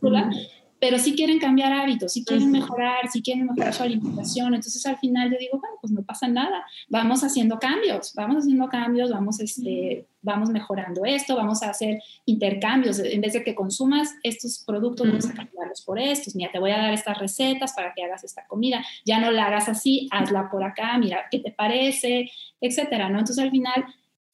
pero 0.78 0.98
si 0.98 1.14
quieren 1.14 1.38
cambiar 1.38 1.72
hábitos, 1.72 2.12
si 2.12 2.24
quieren 2.24 2.50
mejorar, 2.50 3.08
si 3.10 3.22
quieren 3.22 3.46
mejorar 3.46 3.72
su 3.72 3.82
alimentación. 3.82 4.54
Entonces 4.54 4.84
al 4.86 4.98
final 4.98 5.30
yo 5.30 5.38
digo, 5.38 5.58
bueno, 5.58 5.76
pues 5.80 5.92
no 5.92 6.02
pasa 6.02 6.28
nada, 6.28 6.64
vamos 6.88 7.24
haciendo 7.24 7.58
cambios, 7.58 8.12
vamos 8.14 8.38
haciendo 8.38 8.68
cambios, 8.68 9.10
vamos, 9.10 9.40
este, 9.40 10.06
vamos 10.20 10.50
mejorando 10.50 11.04
esto, 11.04 11.34
vamos 11.34 11.62
a 11.62 11.70
hacer 11.70 12.02
intercambios. 12.26 12.98
En 12.98 13.20
vez 13.22 13.32
de 13.32 13.42
que 13.42 13.54
consumas 13.54 14.14
estos 14.22 14.62
productos, 14.66 15.08
vamos 15.08 15.26
a 15.26 15.32
cambiarlos 15.32 15.82
por 15.82 15.98
estos. 15.98 16.36
Mira, 16.36 16.52
te 16.52 16.58
voy 16.58 16.72
a 16.72 16.78
dar 16.78 16.92
estas 16.92 17.18
recetas 17.18 17.72
para 17.72 17.94
que 17.94 18.04
hagas 18.04 18.24
esta 18.24 18.46
comida. 18.46 18.84
Ya 19.06 19.18
no 19.18 19.30
la 19.30 19.46
hagas 19.46 19.68
así, 19.68 20.08
hazla 20.10 20.50
por 20.50 20.62
acá, 20.62 20.98
mira 20.98 21.24
qué 21.30 21.38
te 21.38 21.52
parece, 21.52 22.30
etcétera, 22.60 23.08
¿no? 23.08 23.18
Entonces 23.18 23.42
al 23.42 23.50
final 23.50 23.86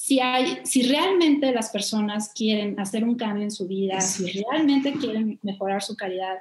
si, 0.02 0.18
hay, 0.18 0.58
si 0.64 0.82
realmente 0.82 1.52
las 1.52 1.70
personas 1.70 2.32
quieren 2.34 2.80
hacer 2.80 3.04
un 3.04 3.14
cambio 3.14 3.44
en 3.44 3.52
su 3.52 3.68
vida, 3.68 4.00
si 4.00 4.42
realmente 4.50 4.94
quieren 4.94 5.38
mejorar 5.42 5.80
su 5.80 5.94
calidad 5.94 6.38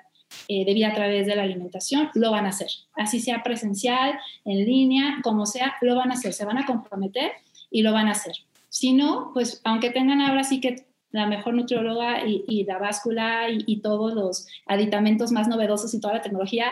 eh, 0.48 0.66
de 0.66 0.74
vida 0.74 0.88
a 0.88 0.96
través 0.96 1.28
de 1.28 1.36
la 1.36 1.44
alimentación, 1.44 2.10
lo 2.16 2.32
van 2.32 2.48
a 2.48 2.50
hacer. 2.50 2.70
Así 2.96 3.20
sea 3.20 3.44
presencial, 3.44 4.18
en 4.46 4.66
línea, 4.66 5.20
como 5.22 5.46
sea, 5.46 5.76
lo 5.82 5.96
van 5.96 6.10
a 6.10 6.16
hacer. 6.16 6.34
Se 6.34 6.44
van 6.44 6.58
a 6.58 6.66
comprometer 6.66 7.34
y 7.70 7.84
lo 7.84 7.94
van 7.94 8.08
a 8.08 8.14
hacer. 8.14 8.34
Si 8.70 8.94
no, 8.94 9.30
pues 9.32 9.62
aunque 9.64 9.92
tengan 9.92 10.22
ahora 10.22 10.44
sí 10.44 10.60
que 10.60 10.88
la 11.12 11.28
mejor 11.28 11.54
nutrióloga 11.54 12.26
y, 12.26 12.64
la 12.64 12.80
báscula 12.80 13.48
y, 13.52 13.64
y, 13.68 13.82
todos 13.82 14.16
los 14.16 14.48
aditamentos 14.66 15.32
más 15.32 15.48
novedosos 15.48 15.94
y 15.94 16.02
toda 16.02 16.16
la 16.16 16.24
tecnología, 16.24 16.72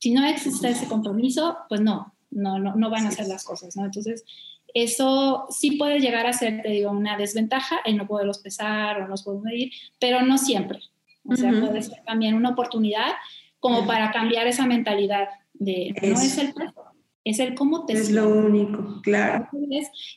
si 0.00 0.10
no 0.10 0.22
existe 0.26 0.68
ese 0.68 0.86
compromiso, 0.86 1.56
pues 1.70 1.80
no, 1.80 2.12
no, 2.30 2.58
no, 2.58 2.76
no 2.76 2.90
van 2.90 3.06
a 3.06 3.08
hacer 3.08 3.26
las 3.26 3.42
cosas, 3.44 3.74
¿no? 3.74 3.86
Entonces, 3.86 4.24
eso 4.76 5.46
sí 5.48 5.72
puede 5.78 6.00
llegar 6.00 6.26
a 6.26 6.34
ser, 6.34 6.60
te 6.60 6.68
digo, 6.68 6.90
una 6.90 7.16
desventaja 7.16 7.80
el 7.86 7.96
no 7.96 8.06
poderlos 8.06 8.40
pesar 8.40 8.98
o 8.98 9.04
no 9.04 9.08
los 9.08 9.24
puedo 9.24 9.40
medir, 9.40 9.72
pero 9.98 10.20
no 10.20 10.36
siempre. 10.36 10.80
O 11.24 11.34
sea, 11.34 11.50
puede 11.50 11.80
ser 11.80 12.04
también 12.04 12.34
una 12.34 12.50
oportunidad 12.50 13.12
como 13.58 13.86
para 13.86 14.10
cambiar 14.10 14.46
esa 14.46 14.66
mentalidad 14.66 15.28
de 15.54 15.94
no 16.02 16.20
es 16.20 16.36
el 16.36 16.52
peso, 16.52 16.84
es 17.24 17.38
el 17.38 17.54
cómo 17.54 17.86
te 17.86 17.94
Es 17.94 18.10
lo 18.10 18.28
único, 18.28 19.00
claro. 19.00 19.48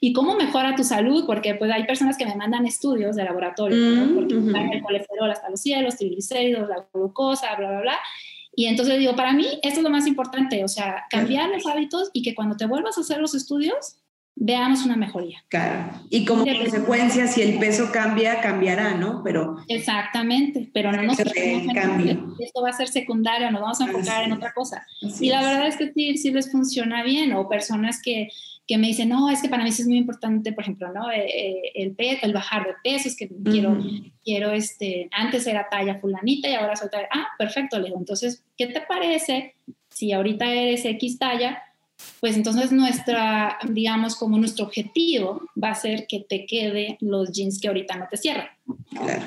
Y 0.01 0.11
cómo 0.11 0.35
mejora 0.35 0.75
tu 0.75 0.83
salud, 0.83 1.25
porque 1.25 1.55
pues 1.55 1.71
hay 1.71 1.85
personas 1.85 2.17
que 2.17 2.25
me 2.25 2.35
mandan 2.35 2.65
estudios 2.65 3.15
de 3.15 3.23
laboratorio, 3.23 4.13
porque 4.13 4.37
están 4.39 4.73
el 4.73 4.81
colesterol 4.81 5.31
hasta 5.31 5.49
los 5.49 5.61
cielos, 5.61 5.95
triglicéridos, 5.95 6.67
la 6.67 6.85
glucosa, 6.93 7.55
bla, 7.55 7.69
bla, 7.69 7.79
bla. 7.79 7.99
Y 8.53 8.65
entonces 8.65 8.99
digo, 8.99 9.15
para 9.15 9.31
mí 9.31 9.47
esto 9.63 9.79
es 9.79 9.83
lo 9.83 9.89
más 9.89 10.05
importante, 10.05 10.65
o 10.65 10.67
sea, 10.67 11.05
cambiar 11.09 11.49
los 11.49 11.65
hábitos 11.65 12.09
y 12.11 12.23
que 12.23 12.35
cuando 12.35 12.57
te 12.57 12.65
vuelvas 12.65 12.97
a 12.97 13.01
hacer 13.01 13.19
los 13.19 13.33
estudios, 13.33 13.98
veamos 14.39 14.85
una 14.85 14.95
mejoría. 14.95 15.43
Claro. 15.49 15.91
Y 16.09 16.25
como 16.25 16.45
consecuencia, 16.45 17.27
si 17.27 17.41
el 17.41 17.59
peso 17.59 17.91
cambia, 17.91 18.39
cambiará, 18.39 18.95
¿no? 18.95 19.21
Pero 19.23 19.57
exactamente, 19.67 20.69
pero 20.73 20.91
no 20.93 21.03
nos 21.03 21.17
cambio. 21.73 22.35
Esto 22.39 22.61
va 22.61 22.69
a 22.69 22.73
ser 22.73 22.87
secundario, 22.87 23.51
nos 23.51 23.61
vamos 23.61 23.81
a 23.81 23.85
enfocar 23.85 24.23
en 24.23 24.31
otra 24.31 24.53
cosa. 24.53 24.85
y 25.19 25.29
la 25.29 25.41
verdad 25.41 25.67
es 25.67 25.75
que 25.75 25.91
sí, 25.93 26.17
sí 26.17 26.31
les 26.31 26.51
funciona 26.51 27.03
bien. 27.03 27.33
O 27.33 27.49
personas 27.49 28.01
que, 28.01 28.29
que 28.65 28.77
me 28.77 28.87
dicen, 28.87 29.09
no, 29.09 29.29
es 29.29 29.41
que 29.41 29.49
para 29.49 29.63
mí 29.63 29.69
es 29.69 29.85
muy 29.85 29.97
importante, 29.97 30.53
por 30.53 30.63
ejemplo, 30.63 30.93
¿no? 30.93 31.11
Eh, 31.11 31.25
eh, 31.25 31.71
el, 31.75 31.95
el 31.97 32.33
bajar 32.33 32.65
de 32.65 32.73
peso, 32.81 33.09
es 33.09 33.17
que 33.17 33.29
quiero, 33.43 33.77
quiero, 34.23 34.51
este, 34.53 35.09
antes 35.11 35.45
era 35.47 35.67
talla 35.69 35.99
fulanita 35.99 36.47
y 36.47 36.53
ahora 36.53 36.77
soy 36.77 36.89
talla, 36.89 37.09
ah, 37.11 37.27
perfecto, 37.37 37.77
le 37.77 37.85
digo, 37.85 37.97
entonces, 37.99 38.45
¿qué 38.57 38.67
te 38.67 38.81
parece 38.81 39.55
si 39.89 40.13
ahorita 40.13 40.45
eres 40.45 40.85
X 40.85 41.19
talla? 41.19 41.61
Pues 42.19 42.35
entonces 42.35 42.71
nuestra, 42.71 43.57
digamos, 43.69 44.15
como 44.15 44.37
nuestro 44.37 44.65
objetivo 44.65 45.41
va 45.61 45.71
a 45.71 45.75
ser 45.75 46.05
que 46.07 46.25
te 46.27 46.45
quede 46.45 46.97
los 47.01 47.31
jeans 47.31 47.59
que 47.59 47.67
ahorita 47.67 47.97
no 47.97 48.07
te 48.09 48.17
cierran. 48.17 48.47
Claro. 48.89 49.23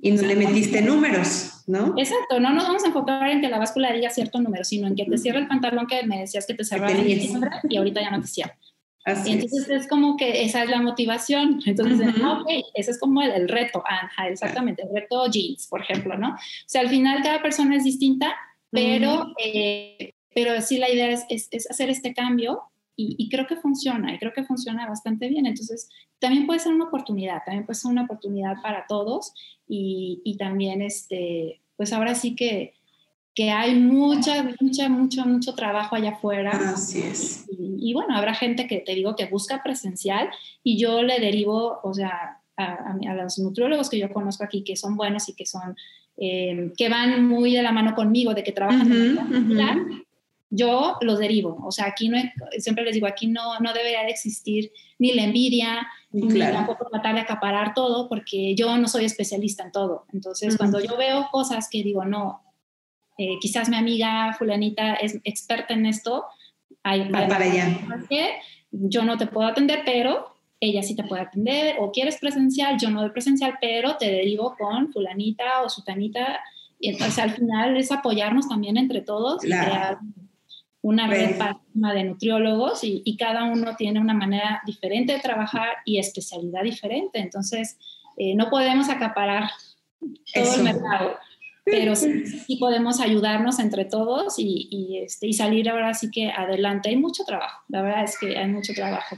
Y 0.00 0.10
no 0.10 0.22
le 0.22 0.34
metiste 0.34 0.82
números, 0.82 1.62
¿no? 1.68 1.94
Exacto, 1.96 2.40
no 2.40 2.52
nos 2.52 2.64
vamos 2.64 2.82
a 2.82 2.88
enfocar 2.88 3.30
en 3.30 3.40
que 3.40 3.48
la 3.48 3.58
báscula 3.58 3.92
diga 3.92 4.10
cierto 4.10 4.40
número, 4.40 4.64
sino 4.64 4.88
en 4.88 4.96
que 4.96 5.04
te 5.04 5.16
cierre 5.16 5.38
el 5.38 5.46
pantalón 5.46 5.86
que 5.86 6.04
me 6.04 6.18
decías 6.18 6.44
que 6.44 6.54
te 6.54 6.64
cerraba 6.64 6.92
y 6.92 7.76
ahorita 7.76 8.00
ya 8.00 8.10
no 8.10 8.20
te 8.20 8.26
cierra. 8.26 8.58
Así 9.04 9.32
entonces 9.32 9.68
es. 9.68 9.88
como 9.88 10.16
que 10.16 10.44
esa 10.44 10.62
es 10.62 10.70
la 10.70 10.80
motivación. 10.80 11.60
Entonces, 11.66 12.08
ok, 12.08 12.48
ese 12.74 12.90
es 12.92 13.00
como 13.00 13.22
el, 13.22 13.48
reto, 13.48 13.82
Anja, 13.86 14.28
exactamente, 14.28 14.82
el 14.82 14.94
reto 14.94 15.26
jeans, 15.28 15.66
por 15.66 15.80
ejemplo, 15.80 16.16
¿no? 16.16 16.30
O 16.30 16.38
sea, 16.66 16.82
al 16.82 16.88
final 16.88 17.22
cada 17.22 17.42
persona 17.42 17.76
es 17.76 17.84
distinta, 17.84 18.34
pero 18.70 19.32
pero 20.34 20.60
sí 20.60 20.78
la 20.78 20.90
idea 20.90 21.10
es, 21.10 21.24
es, 21.28 21.70
hacer 21.70 21.90
este 21.90 22.14
cambio 22.14 22.62
y, 22.94 23.28
creo 23.30 23.48
que 23.48 23.56
funciona, 23.56 24.14
y 24.14 24.18
creo 24.18 24.32
que 24.32 24.44
funciona 24.44 24.86
bastante 24.86 25.28
bien. 25.28 25.46
Entonces, 25.46 25.88
también 26.20 26.46
puede 26.46 26.60
ser 26.60 26.72
una 26.72 26.84
oportunidad, 26.84 27.42
también 27.44 27.66
puede 27.66 27.78
ser 27.78 27.90
una 27.90 28.04
oportunidad 28.04 28.62
para 28.62 28.86
todos 28.86 29.32
y, 29.66 30.20
y 30.24 30.36
también, 30.36 30.82
este, 30.82 31.60
pues 31.76 31.92
ahora 31.92 32.14
sí 32.14 32.36
que, 32.36 32.74
que 33.34 33.50
hay 33.50 33.74
mucha, 33.74 34.44
mucha, 34.60 34.88
mucho, 34.88 35.24
mucho 35.26 35.54
trabajo 35.54 35.96
allá 35.96 36.10
afuera. 36.10 36.50
Así 36.50 37.00
es. 37.00 37.46
Y, 37.58 37.92
bueno, 37.94 38.16
habrá 38.16 38.34
gente 38.34 38.66
que 38.66 38.78
te 38.78 38.94
digo 38.94 39.16
que 39.16 39.26
busca 39.26 39.62
presencial 39.62 40.28
y 40.62 40.78
yo 40.78 41.02
le 41.02 41.18
derivo, 41.18 41.80
o 41.82 41.94
sea, 41.94 42.40
a, 42.56 42.94
a, 43.08 43.14
los 43.14 43.38
nutriólogos 43.38 43.88
que 43.88 43.98
yo 43.98 44.12
conozco 44.12 44.44
aquí, 44.44 44.62
que 44.62 44.76
son 44.76 44.96
buenos 44.96 45.28
y 45.28 45.34
que 45.34 45.46
son, 45.46 45.76
eh, 46.18 46.72
que 46.76 46.88
van 46.88 47.26
muy 47.26 47.54
de 47.54 47.62
la 47.62 47.72
mano 47.72 47.94
conmigo, 47.94 48.34
de 48.34 48.44
que 48.44 48.52
trabajan 48.52 48.92
en 48.92 49.56
la 49.56 49.76
yo 50.54 50.98
los 51.00 51.18
derivo. 51.18 51.58
O 51.64 51.72
sea, 51.72 51.86
aquí 51.86 52.10
no, 52.10 52.18
siempre 52.58 52.84
les 52.84 52.94
digo, 52.94 53.06
aquí 53.06 53.26
no, 53.26 53.58
no 53.60 53.72
debería 53.72 54.02
de 54.02 54.10
existir 54.10 54.70
ni 54.98 55.12
la 55.12 55.24
envidia, 55.24 55.88
ni 56.10 56.28
tampoco 56.38 56.86
tratar 56.90 57.14
de 57.14 57.22
acaparar 57.22 57.72
todo, 57.72 58.06
porque 58.06 58.54
yo 58.54 58.76
no 58.76 58.86
soy 58.86 59.06
especialista 59.06 59.64
en 59.64 59.72
todo. 59.72 60.04
Entonces, 60.12 60.58
cuando 60.58 60.78
yo 60.78 60.98
veo 60.98 61.28
cosas 61.32 61.68
que 61.70 61.82
digo, 61.82 62.04
no, 62.04 62.42
eh, 63.16 63.38
quizás 63.40 63.70
mi 63.70 63.76
amiga 63.76 64.34
fulanita 64.38 64.94
es 64.94 65.18
experta 65.24 65.72
en 65.72 65.86
esto, 65.86 66.26
hay, 66.82 67.08
para 67.08 67.36
allá. 67.36 67.78
Yo 68.70 69.04
no 69.04 69.16
te 69.16 69.26
puedo 69.26 69.48
atender, 69.48 69.80
pero 69.86 70.34
ella 70.60 70.82
sí 70.82 70.94
te 70.94 71.04
puede 71.04 71.22
atender, 71.22 71.76
o 71.80 71.92
quieres 71.92 72.18
presencial, 72.18 72.78
yo 72.78 72.90
no 72.90 73.02
de 73.02 73.10
presencial, 73.10 73.56
pero 73.58 73.96
te 73.96 74.10
derivo 74.10 74.54
con 74.58 74.92
fulanita 74.92 75.62
o 75.62 75.70
sutanita. 75.70 76.40
Y 76.78 76.90
entonces 76.90 77.18
al 77.18 77.30
final 77.30 77.76
es 77.78 77.90
apoyarnos 77.90 78.48
también 78.48 78.76
entre 78.76 79.00
todos 79.00 79.42
y 79.44 79.48
crear 79.48 79.98
una 80.82 81.06
red 81.06 81.36
de 81.74 82.04
nutriólogos 82.04 82.80
y, 82.82 83.16
cada 83.16 83.44
uno 83.44 83.76
tiene 83.76 84.00
una 84.00 84.14
manera 84.14 84.60
diferente 84.66 85.12
de 85.14 85.20
trabajar 85.20 85.68
y 85.84 85.98
especialidad 85.98 86.62
diferente. 86.62 87.20
Entonces, 87.20 87.78
eh, 88.16 88.34
no 88.34 88.50
podemos 88.50 88.88
acaparar 88.88 89.50
todo 90.34 90.54
el 90.56 90.64
mercado, 90.64 91.16
pero 91.64 91.94
sí, 91.96 92.56
podemos 92.58 93.00
ayudarnos 93.00 93.60
entre 93.60 93.84
todos 93.84 94.38
y, 94.38 94.68
y, 94.70 94.98
este, 94.98 95.28
y 95.28 95.32
salir 95.32 95.70
ahora 95.70 95.94
sí 95.94 96.10
que 96.10 96.30
adelante. 96.30 96.88
Hay 96.88 96.96
mucho 96.96 97.24
trabajo, 97.24 97.62
la 97.68 97.82
verdad 97.82 98.04
es 98.04 98.18
que 98.18 98.36
hay 98.36 98.48
mucho 98.48 98.74
trabajo. 98.74 99.16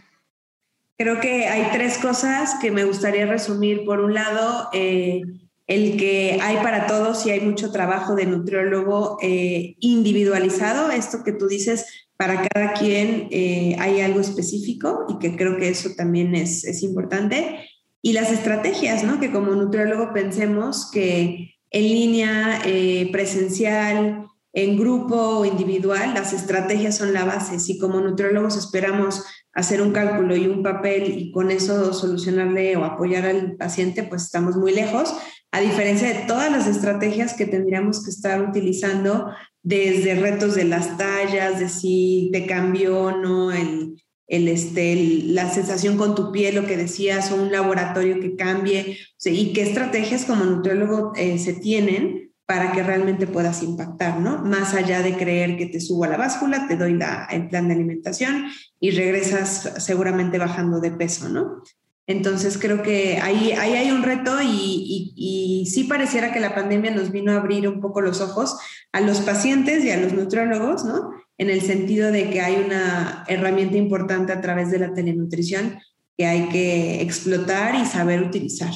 Creo 0.96 1.20
que 1.20 1.46
hay 1.48 1.72
tres 1.72 1.98
cosas 1.98 2.56
que 2.60 2.70
me 2.70 2.84
gustaría 2.84 3.26
resumir. 3.26 3.84
Por 3.84 3.98
un 3.98 4.14
lado, 4.14 4.68
eh, 4.72 5.22
el 5.66 5.96
que 5.96 6.38
hay 6.42 6.56
para 6.56 6.86
todos 6.86 7.24
y 7.26 7.30
hay 7.30 7.40
mucho 7.40 7.72
trabajo 7.72 8.14
de 8.14 8.26
nutriólogo 8.26 9.18
eh, 9.22 9.76
individualizado, 9.80 10.90
esto 10.90 11.24
que 11.24 11.32
tú 11.32 11.48
dices, 11.48 11.86
para 12.16 12.46
cada 12.48 12.74
quien 12.74 13.28
eh, 13.30 13.76
hay 13.78 14.00
algo 14.00 14.20
específico 14.20 15.06
y 15.08 15.18
que 15.18 15.36
creo 15.36 15.56
que 15.56 15.68
eso 15.68 15.90
también 15.96 16.34
es, 16.34 16.64
es 16.64 16.82
importante. 16.82 17.58
Y 18.02 18.12
las 18.12 18.30
estrategias, 18.30 19.02
¿no? 19.02 19.18
Que 19.18 19.32
como 19.32 19.54
nutriólogo 19.54 20.12
pensemos 20.12 20.90
que 20.90 21.54
en 21.70 21.82
línea, 21.82 22.60
eh, 22.64 23.08
presencial, 23.10 24.26
en 24.52 24.78
grupo 24.78 25.16
o 25.16 25.44
individual, 25.44 26.14
las 26.14 26.32
estrategias 26.32 26.96
son 26.96 27.12
la 27.12 27.24
base. 27.24 27.58
Si 27.58 27.78
como 27.78 28.00
nutriólogos 28.00 28.56
esperamos 28.56 29.24
hacer 29.52 29.82
un 29.82 29.92
cálculo 29.92 30.36
y 30.36 30.46
un 30.46 30.62
papel 30.62 31.18
y 31.18 31.32
con 31.32 31.50
eso 31.50 31.92
solucionarle 31.92 32.76
o 32.76 32.84
apoyar 32.84 33.26
al 33.26 33.56
paciente, 33.56 34.04
pues 34.04 34.22
estamos 34.22 34.56
muy 34.56 34.72
lejos 34.72 35.14
a 35.55 35.61
diferencia 35.61 36.09
de 36.09 36.26
todas 36.26 36.50
las 36.50 36.66
estrategias 36.66 37.34
que 37.34 37.46
tendríamos 37.46 38.02
que 38.02 38.11
estar 38.11 38.42
utilizando 38.42 39.30
desde 39.62 40.16
retos 40.16 40.57
de 40.57 40.64
las 40.64 40.98
tallas, 40.98 41.61
de 41.61 41.68
si 41.68 42.28
te 42.32 42.44
cambió 42.44 42.98
o 43.05 43.16
no 43.16 43.52
el, 43.52 44.02
el, 44.26 44.48
este, 44.48 45.22
la 45.26 45.48
sensación 45.48 45.96
con 45.96 46.16
tu 46.16 46.32
piel, 46.32 46.57
lo 46.57 46.66
que 46.66 46.76
decías, 46.76 47.30
o 47.30 47.36
un 47.36 47.52
laboratorio 47.52 48.18
que 48.18 48.34
cambie, 48.34 48.98
y 49.24 49.52
qué 49.52 49.62
estrategias 49.62 50.24
como 50.24 50.44
nutriólogo 50.44 51.12
eh, 51.14 51.38
se 51.38 51.52
tienen 51.52 52.32
para 52.46 52.72
que 52.72 52.82
realmente 52.82 53.28
puedas 53.28 53.62
impactar, 53.62 54.18
¿no? 54.18 54.42
Más 54.42 54.74
allá 54.74 55.02
de 55.02 55.16
creer 55.16 55.57
que 55.57 55.66
te 55.66 55.80
subo 55.80 56.02
a 56.02 56.09
la 56.09 56.16
báscula, 56.16 56.66
te 56.66 56.76
doy 56.76 56.94
la, 56.94 57.28
el 57.30 57.48
plan 57.48 57.68
de 57.68 57.74
alimentación 57.74 58.46
y 58.80 58.90
regresas 58.90 59.72
seguramente 59.78 60.36
bajando 60.36 60.80
de 60.80 60.90
peso, 60.90 61.28
¿no? 61.28 61.62
Entonces 62.07 62.59
creo 62.59 62.82
que 62.82 63.18
ahí, 63.18 63.52
ahí 63.52 63.72
hay 63.72 63.90
un 63.90 64.02
reto 64.02 64.36
y, 64.42 65.12
y, 65.16 65.66
sí 65.66 65.84
pareciera 65.84 66.32
que 66.32 66.40
la 66.40 66.55
pandemia 66.55 66.90
nos 66.90 67.11
vino 67.11 67.32
a 67.32 67.36
abrir 67.36 67.66
un 67.66 67.80
poco 67.80 68.02
los 68.02 68.20
ojos 68.20 68.59
a 68.92 69.00
los 69.00 69.20
pacientes 69.20 69.82
y 69.84 69.90
a 69.90 69.96
los 69.96 70.12
nutriólogos, 70.12 70.84
¿no? 70.84 71.12
En 71.38 71.48
el 71.48 71.62
sentido 71.62 72.12
de 72.12 72.28
que 72.28 72.42
hay 72.42 72.57
una 72.57 73.24
herramienta 73.26 73.78
importante 73.78 74.32
a 74.32 74.42
través 74.42 74.70
de 74.70 74.80
la 74.80 74.92
telenutrición 74.92 75.78
que 76.18 76.26
hay 76.26 76.48
que 76.50 77.00
explotar 77.00 77.74
y 77.74 77.86
saber 77.86 78.22
utilizar, 78.22 78.72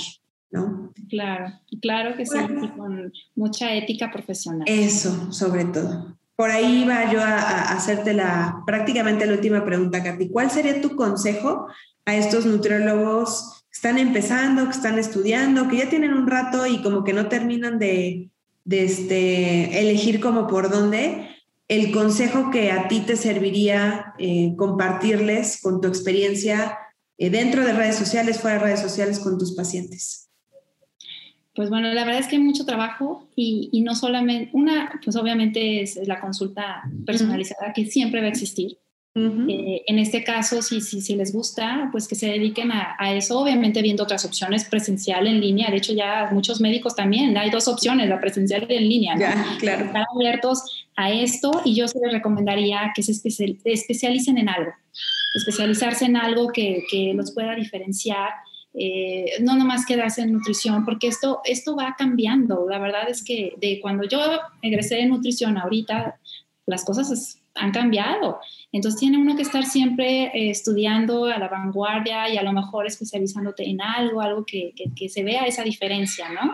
¿no? 0.51 0.93
Claro, 1.11 1.53
claro 1.83 2.16
que 2.16 2.24
sí, 2.24 2.39
y 2.39 2.68
con 2.68 3.12
mucha 3.37 3.74
ética 3.74 4.11
profesional. 4.11 4.62
Eso, 4.66 5.31
sobre 5.33 5.66
todo. 5.66 6.16
Por 6.35 6.51
ahí 6.51 6.83
iba 6.83 7.12
yo 7.12 7.20
a, 7.20 7.37
a 7.37 7.76
hacerte 7.76 8.14
la, 8.14 8.62
prácticamente 8.64 9.26
la 9.26 9.35
última 9.35 9.64
pregunta, 9.64 10.03
Katy. 10.03 10.31
¿Cuál 10.31 10.51
sería 10.51 10.81
tu 10.81 10.97
consejo 10.97 11.66
a 12.09 12.17
estos 12.17 12.47
nutriólogos 12.47 13.65
que 13.71 13.75
están 13.75 13.99
empezando, 13.99 14.65
que 14.65 14.71
están 14.71 14.99
estudiando, 14.99 15.69
que 15.69 15.77
ya 15.77 15.91
tienen 15.91 16.15
un 16.15 16.27
rato 16.27 16.67
y 16.67 16.81
como 16.81 17.05
que 17.05 17.13
no 17.13 17.29
terminan 17.29 17.79
de, 17.79 18.31
este, 18.71 19.79
elegir 19.79 20.19
como 20.19 20.47
por 20.47 20.71
dónde, 20.71 21.29
el 21.69 21.93
consejo 21.93 22.51
que 22.51 22.73
a 22.73 22.89
ti 22.89 23.01
te 23.01 23.15
serviría 23.15 24.15
eh, 24.19 24.55
compartirles 24.57 25.61
con 25.61 25.83
tu 25.83 25.89
experiencia 25.89 26.79
eh, 27.19 27.29
dentro 27.29 27.63
de 27.63 27.75
redes 27.75 27.97
sociales, 27.97 28.41
fuera 28.41 28.57
de 28.57 28.65
redes 28.65 28.81
sociales 28.81 29.19
con 29.19 29.37
tus 29.37 29.55
pacientes. 29.55 30.31
Pues 31.55 31.69
bueno, 31.69 31.93
la 31.93 32.07
verdad 32.07 32.21
es 32.21 32.27
que 32.29 32.37
hay 32.37 32.43
mucho 32.43 32.65
trabajo 32.65 33.29
y, 33.37 33.83
no 33.83 33.95
solamente, 33.95 34.49
una, 34.55 34.99
pues 35.05 35.15
obviamente 35.15 35.83
es 35.83 36.01
la 36.09 36.21
consulta 36.21 36.85
personalizada 37.05 37.75
que 37.75 37.85
siempre 37.85 38.23
va 38.23 38.29
a 38.29 38.31
existir. 38.31 38.79
Eh, 39.15 39.83
en 39.87 39.99
este 39.99 40.23
caso, 40.23 40.63
si, 40.63 40.81
si, 40.81 41.01
si, 41.01 41.17
les 41.17 41.33
gusta, 41.33 41.89
pues 41.91 42.07
que 42.07 42.15
se 42.15 42.27
dediquen 42.27 42.71
a, 42.71 43.15
eso, 43.15 43.41
obviamente 43.41 43.83
viendo 43.83 44.05
otras 44.05 44.25
opciones, 44.25 44.65
presencial, 44.65 45.27
en 45.27 45.41
línea. 45.41 45.71
De 45.71 45.79
hecho, 45.79 45.93
ya 45.93 46.29
muchos 46.31 46.61
médicos 46.61 46.95
también, 46.95 47.37
hay 47.37 47.51
dos 47.51 47.69
opciones, 47.69 48.09
la 48.09 48.21
presencial 48.21 48.67
y 48.69 48.75
en 48.75 48.89
línea. 48.89 49.19
Ya, 49.19 49.57
claro. 49.59 49.87
Están 49.87 50.05
abiertos 50.15 50.87
a 50.97 51.11
esto 51.11 51.63
y 51.65 51.75
yo 51.75 51.89
se 51.89 51.99
les 52.01 52.13
recomendaría 52.13 52.93
que 52.95 53.03
se 53.03 53.13
especialicen 53.13 54.39
en 54.39 54.49
algo, 54.49 54.73
especializarse 55.35 56.05
en 56.05 56.17
algo 56.17 56.49
que, 56.49 56.85
que 56.91 57.13
los 57.15 57.33
pueda 57.33 57.55
diferenciar. 57.55 58.31
Eh, 58.75 59.33
no 59.41 59.57
nomás 59.57 59.87
quedarse 59.87 60.23
en 60.23 60.33
nutrición, 60.33 60.85
porque 60.85 61.09
esto, 61.09 61.41
esto 61.45 61.75
va 61.75 61.97
cambiando. 61.99 62.67
La 62.69 62.79
verdad 62.79 63.09
es 63.09 63.25
que 63.25 63.55
de 63.57 63.81
cuando 63.81 64.07
yo 64.07 64.21
egresé 64.63 64.97
de 64.97 65.07
nutrición 65.07 65.59
ahorita, 65.59 66.21
las 66.67 66.85
cosas 66.85 67.41
han 67.55 67.73
cambiado. 67.73 68.39
Entonces 68.71 69.01
tiene 69.01 69.19
uno 69.19 69.35
que 69.35 69.43
estar 69.43 69.64
siempre 69.64 70.25
eh, 70.27 70.51
estudiando 70.51 71.25
a 71.25 71.39
la 71.39 71.49
vanguardia 71.49 72.29
y 72.29 72.37
a 72.37 72.43
lo 72.43 72.53
mejor 72.53 72.87
especializándote 72.87 73.69
en 73.69 73.81
algo, 73.81 74.21
algo 74.21 74.45
que, 74.45 74.75
que, 74.95 75.09
se 75.09 75.25
vea 75.25 75.47
esa 75.47 75.62
diferencia, 75.62 76.29
¿no? 76.31 76.53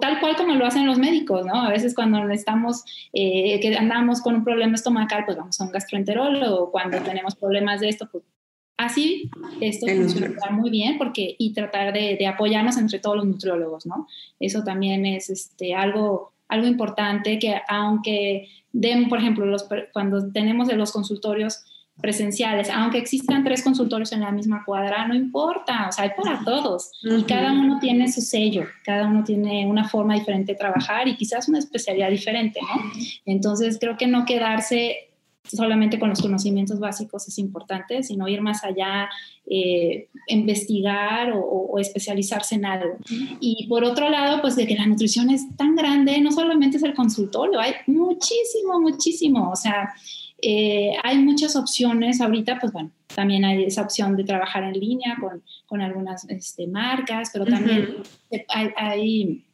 tal 0.00 0.18
cual 0.18 0.36
como 0.36 0.54
lo 0.54 0.66
hacen 0.66 0.86
los 0.86 0.98
médicos, 0.98 1.46
¿no? 1.46 1.62
A 1.62 1.70
veces 1.70 1.94
cuando 1.94 2.28
estamos, 2.30 2.84
eh, 3.12 3.60
que 3.60 3.76
andamos 3.76 4.20
con 4.20 4.34
un 4.34 4.44
problema 4.44 4.74
estomacal, 4.74 5.24
pues 5.24 5.36
vamos 5.36 5.60
a 5.60 5.64
un 5.64 5.70
gastroenterólogo, 5.70 6.72
cuando 6.72 7.00
tenemos 7.02 7.36
problemas 7.36 7.80
de 7.80 7.90
esto, 7.90 8.08
pues 8.10 8.24
así 8.76 9.30
esto 9.60 9.86
funciona 9.86 10.50
muy 10.50 10.70
bien 10.70 10.98
porque 10.98 11.36
y 11.38 11.52
tratar 11.52 11.92
de, 11.92 12.16
de, 12.18 12.26
apoyarnos 12.26 12.76
entre 12.76 12.98
todos 12.98 13.16
los 13.16 13.26
nutriólogos, 13.26 13.86
¿no? 13.86 14.08
Eso 14.40 14.64
también 14.64 15.06
es 15.06 15.30
este, 15.30 15.74
algo, 15.74 16.32
algo 16.48 16.66
importante 16.66 17.38
que 17.38 17.60
aunque 17.68 18.48
den, 18.76 19.08
por 19.08 19.18
ejemplo, 19.18 19.46
los, 19.46 19.66
cuando 19.92 20.30
tenemos 20.30 20.68
de 20.68 20.76
los 20.76 20.92
consultorios 20.92 21.64
presenciales, 22.00 22.68
aunque 22.68 22.98
existan 22.98 23.42
tres 23.42 23.62
consultorios 23.62 24.12
en 24.12 24.20
la 24.20 24.30
misma 24.30 24.64
cuadra, 24.66 25.08
no 25.08 25.14
importa, 25.14 25.86
o 25.88 25.92
sea, 25.92 26.04
hay 26.04 26.10
para 26.14 26.44
todos. 26.44 26.90
Y 27.02 27.22
cada 27.22 27.52
uno 27.52 27.78
tiene 27.80 28.12
su 28.12 28.20
sello, 28.20 28.66
cada 28.84 29.06
uno 29.06 29.24
tiene 29.24 29.66
una 29.66 29.88
forma 29.88 30.14
diferente 30.14 30.52
de 30.52 30.58
trabajar 30.58 31.08
y 31.08 31.16
quizás 31.16 31.48
una 31.48 31.58
especialidad 31.58 32.10
diferente, 32.10 32.60
¿no? 32.60 32.82
Entonces, 33.24 33.78
creo 33.80 33.96
que 33.96 34.06
no 34.06 34.26
quedarse 34.26 35.08
solamente 35.48 35.98
con 35.98 36.10
los 36.10 36.20
conocimientos 36.20 36.78
básicos 36.78 37.26
es 37.28 37.38
importante, 37.38 38.02
sino 38.02 38.28
ir 38.28 38.40
más 38.40 38.64
allá, 38.64 39.08
eh, 39.46 40.08
investigar 40.28 41.32
o, 41.34 41.78
especializarse 41.78 42.54
en 42.54 42.64
algo. 42.64 42.96
Y 43.40 43.66
por 43.68 43.84
otro 43.84 44.08
lado, 44.08 44.40
pues 44.40 44.56
de 44.56 44.66
que 44.66 44.74
la 44.74 44.86
nutrición 44.86 45.28
es 45.30 45.44
tan 45.56 45.76
grande, 45.76 46.20
no 46.20 46.32
solamente 46.32 46.78
es 46.78 46.82
el 46.82 46.94
consultorio, 46.94 47.60
hay 47.60 47.74
muchísimo, 47.86 48.80
muchísimo, 48.80 49.50
o 49.50 49.56
sea, 49.56 49.92
eh, 50.40 50.92
hay 51.02 51.18
muchas 51.18 51.54
opciones 51.54 52.20
ahorita, 52.20 52.58
pues 52.58 52.72
bueno, 52.72 52.90
también 53.14 53.44
hay 53.44 53.64
esa 53.64 53.82
opción 53.82 54.16
de 54.16 54.24
trabajar 54.24 54.64
en 54.64 54.72
línea 54.72 55.16
con, 55.20 55.42
con 55.66 55.82
algunas 55.82 56.28
este, 56.30 56.66
marcas, 56.66 57.30
pero 57.32 57.44
también 57.44 57.96
hay, 58.48 58.70
hay, 58.76 59.44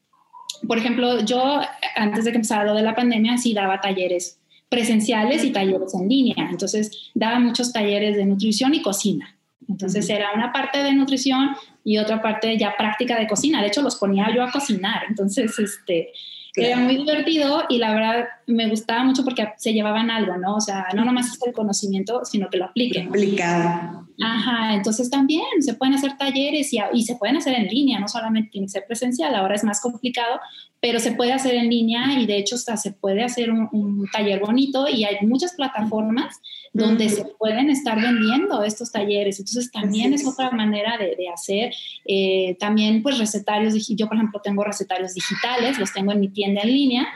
por 0.66 0.78
ejemplo, 0.78 1.20
yo 1.24 1.60
antes 1.96 2.24
de 2.24 2.30
que 2.30 2.36
empezara 2.36 2.64
lo 2.64 2.74
de 2.74 2.82
la 2.82 2.94
pandemia, 2.94 3.36
sí 3.36 3.52
daba 3.52 3.80
talleres 3.80 4.38
presenciales 4.72 5.44
y 5.44 5.52
talleres 5.52 5.94
en 5.94 6.08
línea. 6.08 6.48
Entonces, 6.50 7.10
daba 7.14 7.38
muchos 7.38 7.74
talleres 7.74 8.16
de 8.16 8.24
nutrición 8.24 8.72
y 8.72 8.80
cocina. 8.80 9.36
Entonces, 9.68 10.08
era 10.08 10.32
una 10.34 10.50
parte 10.50 10.82
de 10.82 10.94
nutrición 10.94 11.50
y 11.84 11.98
otra 11.98 12.22
parte 12.22 12.56
ya 12.56 12.74
práctica 12.74 13.18
de 13.20 13.28
cocina. 13.28 13.60
De 13.60 13.68
hecho, 13.68 13.82
los 13.82 13.96
ponía 13.96 14.34
yo 14.34 14.42
a 14.42 14.50
cocinar. 14.50 15.02
Entonces, 15.10 15.58
este, 15.58 16.12
era 16.56 16.78
muy 16.78 16.96
divertido 16.96 17.64
y 17.68 17.76
la 17.76 17.92
verdad 17.92 18.24
me 18.46 18.66
gustaba 18.70 19.04
mucho 19.04 19.24
porque 19.24 19.46
se 19.58 19.74
llevaban 19.74 20.10
algo, 20.10 20.38
¿no? 20.38 20.56
O 20.56 20.60
sea, 20.60 20.86
no 20.94 21.04
nomás 21.04 21.34
es 21.34 21.38
el 21.46 21.52
conocimiento, 21.52 22.24
sino 22.24 22.48
que 22.48 22.56
lo 22.56 22.64
apliquen. 22.64 23.08
Aplicado. 23.08 24.08
Ajá, 24.22 24.74
entonces 24.74 25.10
también 25.10 25.44
se 25.60 25.74
pueden 25.74 25.94
hacer 25.94 26.16
talleres 26.16 26.72
y, 26.72 26.78
y, 26.94 27.02
se 27.02 27.16
pueden 27.16 27.36
hacer 27.36 27.54
en 27.54 27.66
línea, 27.68 27.98
no 27.98 28.08
solamente 28.08 28.50
tiene 28.50 28.66
que 28.66 28.72
ser 28.72 28.84
presencial, 28.86 29.34
ahora 29.34 29.54
es 29.54 29.64
más 29.64 29.80
complicado, 29.80 30.40
pero 30.82 30.98
se 30.98 31.12
puede 31.12 31.32
hacer 31.32 31.54
en 31.54 31.70
línea 31.70 32.18
y 32.18 32.26
de 32.26 32.36
hecho 32.36 32.56
hasta 32.56 32.76
se 32.76 32.90
puede 32.90 33.22
hacer 33.22 33.52
un, 33.52 34.08
taller 34.12 34.40
bonito 34.40 34.88
y 34.88 35.04
hay 35.04 35.24
muchas 35.24 35.54
plataformas 35.54 36.40
donde 36.72 37.08
se 37.08 37.24
pueden 37.38 37.70
estar 37.70 38.00
vendiendo 38.00 38.64
estos 38.64 38.90
talleres. 38.90 39.38
Entonces 39.38 39.70
también 39.70 40.12
es. 40.12 40.26
otra 40.26 40.50
manera 40.50 40.98
de, 40.98 41.28
hacer. 41.32 41.72
Eh, 42.04 42.56
también 42.58 43.00
pues 43.00 43.18
recetarios, 43.18 43.74
yo 43.88 44.08
por 44.08 44.16
ejemplo 44.16 44.40
tengo 44.42 44.64
recetarios 44.64 45.14
digitales, 45.14 45.78
los 45.78 45.92
tengo 45.92 46.10
en 46.10 46.18
mi 46.18 46.28
tienda 46.28 46.62
en 46.62 46.72
línea, 46.72 47.08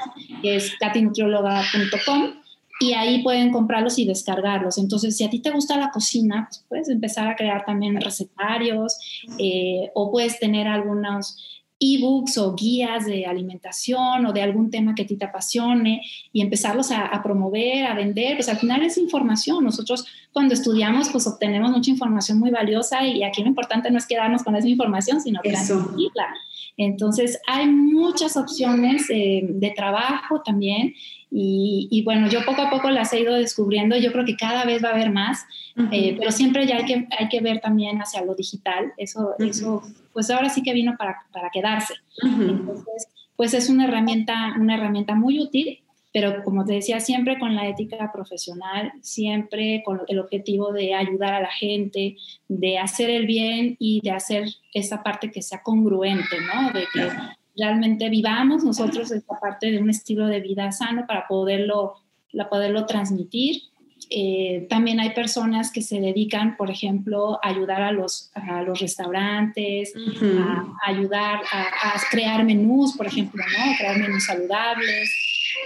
que 0.42 0.54
es 0.54 0.72
catinutrióloga.com 0.78 2.34
y 2.78 2.92
ahí 2.92 3.22
pueden 3.22 3.50
comprarlos 3.50 3.98
y 3.98 4.06
descargarlos. 4.06 4.78
Entonces, 4.78 5.16
si 5.16 5.24
a 5.24 5.30
ti 5.30 5.40
te 5.40 5.50
gusta 5.50 5.78
la 5.78 5.90
cocina, 5.90 6.46
pues 6.48 6.64
puedes 6.68 6.88
empezar 6.88 7.26
a 7.26 7.34
crear 7.34 7.64
también 7.64 8.00
recetarios 8.00 8.98
eh, 9.38 9.90
o 9.94 10.12
puedes 10.12 10.38
tener 10.38 10.68
algunos 10.68 11.55
ebooks 11.78 12.38
o 12.38 12.54
guías 12.54 13.04
de 13.04 13.26
alimentación 13.26 14.24
o 14.24 14.32
de 14.32 14.42
algún 14.42 14.70
tema 14.70 14.94
que 14.94 15.02
a 15.02 15.06
ti 15.06 15.16
te 15.16 15.26
apasione 15.26 16.02
y 16.32 16.40
empezarlos 16.40 16.90
a, 16.90 17.22
promover, 17.22 17.86
a 17.86 17.94
vender, 17.94 18.36
pues 18.36 18.48
al 18.48 18.58
final 18.58 18.82
es 18.82 18.96
información. 18.96 19.62
Nosotros 19.62 20.06
cuando 20.32 20.54
estudiamos 20.54 21.10
pues 21.10 21.26
obtenemos 21.26 21.70
mucha 21.70 21.90
información 21.90 22.38
muy 22.38 22.50
valiosa 22.50 23.04
y 23.04 23.22
aquí 23.22 23.42
lo 23.42 23.48
importante 23.48 23.90
no 23.90 23.98
es 23.98 24.06
quedarnos 24.06 24.42
con 24.42 24.56
esa 24.56 24.68
información, 24.68 25.20
sino 25.20 25.40
transmitirla. 25.42 26.34
Entonces 26.78 27.40
hay 27.46 27.66
muchas 27.68 28.36
opciones 28.36 29.08
eh, 29.10 29.46
de 29.48 29.70
trabajo 29.70 30.42
también 30.42 30.94
y, 31.30 32.02
bueno, 32.04 32.28
yo 32.28 32.44
poco 32.44 32.62
a 32.62 32.70
poco 32.70 32.90
las 32.90 33.12
he 33.12 33.20
ido 33.20 33.34
descubriendo. 33.34 33.96
Yo 33.96 34.12
creo 34.12 34.24
que 34.24 34.36
cada 34.36 34.64
vez 34.64 34.82
va 34.82 34.90
a 34.90 34.92
haber 34.92 35.10
más, 35.10 35.44
eh, 35.92 36.16
pero 36.18 36.30
siempre 36.30 36.66
ya 36.66 36.76
hay 36.76 36.84
que, 36.84 37.08
hay 37.18 37.28
que 37.28 37.40
ver 37.40 37.60
también 37.60 37.98
hacia 38.00 38.24
lo 38.24 38.34
digital. 38.34 38.92
Eso, 38.96 39.34
eso 39.38 39.82
pues 40.12 40.30
ahora 40.30 40.48
sí 40.48 40.62
que 40.62 40.72
vino 40.72 40.96
para, 40.96 41.26
para 41.32 41.50
quedarse. 41.50 41.94
Entonces, 42.22 43.08
pues 43.36 43.52
es 43.54 43.68
una 43.68 43.84
herramienta, 43.84 44.54
una 44.58 44.76
herramienta 44.76 45.14
muy 45.14 45.40
útil, 45.40 45.80
pero 46.12 46.42
como 46.42 46.64
te 46.64 46.72
decía, 46.72 46.98
siempre 47.00 47.38
con 47.38 47.54
la 47.54 47.68
ética 47.68 48.10
profesional, 48.10 48.90
siempre 49.02 49.82
con 49.84 50.00
el 50.08 50.18
objetivo 50.18 50.72
de 50.72 50.94
ayudar 50.94 51.34
a 51.34 51.42
la 51.42 51.50
gente, 51.50 52.16
de 52.48 52.78
hacer 52.78 53.10
el 53.10 53.26
bien 53.26 53.76
y 53.78 54.00
de 54.00 54.12
hacer 54.12 54.48
esa 54.72 55.02
parte 55.02 55.30
que 55.30 55.42
sea 55.42 55.62
congruente, 55.62 56.36
¿no? 56.40 56.70
De 56.70 56.86
que 56.90 57.10
realmente 57.56 58.08
vivamos 58.08 58.64
nosotros 58.64 59.10
esta 59.10 59.38
parte 59.40 59.70
de 59.70 59.78
un 59.78 59.90
estilo 59.90 60.26
de 60.26 60.40
vida 60.40 60.70
sano 60.72 61.06
para 61.06 61.26
poderlo, 61.26 61.94
la 62.32 62.48
poderlo 62.48 62.86
transmitir. 62.86 63.62
Eh, 64.08 64.66
también 64.70 65.00
hay 65.00 65.10
personas 65.10 65.72
que 65.72 65.82
se 65.82 66.00
dedican, 66.00 66.56
por 66.56 66.70
ejemplo, 66.70 67.40
a 67.42 67.48
ayudar 67.48 67.82
a 67.82 67.90
los, 67.90 68.30
a 68.34 68.62
los 68.62 68.78
restaurantes, 68.78 69.92
a, 69.96 70.64
ayudar 70.86 71.40
a, 71.50 72.00
crear 72.10 72.44
menús, 72.44 72.96
por 72.96 73.06
ejemplo, 73.06 73.42
¿no? 73.42 73.76
crear 73.76 73.98
menús 73.98 74.26
saludables. 74.26 75.10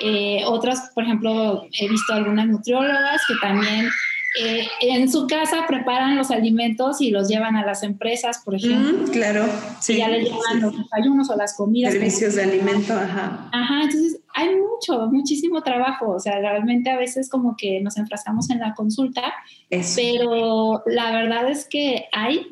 Eh, 0.00 0.42
otras, 0.46 0.90
por 0.94 1.04
ejemplo, 1.04 1.66
he 1.78 1.88
visto 1.88 2.14
algunas 2.14 2.46
nutriólogas 2.46 3.20
que 3.26 3.34
también 3.42 3.90
eh, 4.38 4.68
en 4.82 5.10
su 5.10 5.26
casa 5.26 5.66
preparan 5.66 6.16
los 6.16 6.30
alimentos 6.30 7.00
y 7.00 7.10
los 7.10 7.28
llevan 7.28 7.56
a 7.56 7.66
las 7.66 7.82
empresas, 7.82 8.42
por 8.44 8.54
ejemplo. 8.54 9.10
claro, 9.12 9.44
sí. 9.80 9.94
Y 9.94 9.96
ya 9.98 10.08
les 10.08 10.24
llevan 10.24 10.60
los 10.60 10.76
desayunos 10.76 11.30
o 11.30 11.36
las 11.36 11.56
comidas. 11.56 11.92
Servicios 11.92 12.36
de 12.36 12.44
alimento, 12.44 12.94
ajá. 12.94 13.48
Ajá, 13.52 13.82
entonces 13.82 14.20
hay 14.34 14.50
mucho, 14.54 15.08
muchísimo 15.10 15.62
trabajo. 15.62 16.10
O 16.10 16.20
sea, 16.20 16.38
realmente 16.38 16.90
a 16.90 16.96
veces 16.96 17.28
como 17.28 17.56
que 17.56 17.80
nos 17.80 17.96
enfrascamos 17.96 18.50
en 18.50 18.60
la 18.60 18.74
consulta, 18.74 19.34
pero 19.96 20.82
la 20.86 21.10
verdad 21.10 21.50
es 21.50 21.66
que 21.68 22.06
hay 22.12 22.46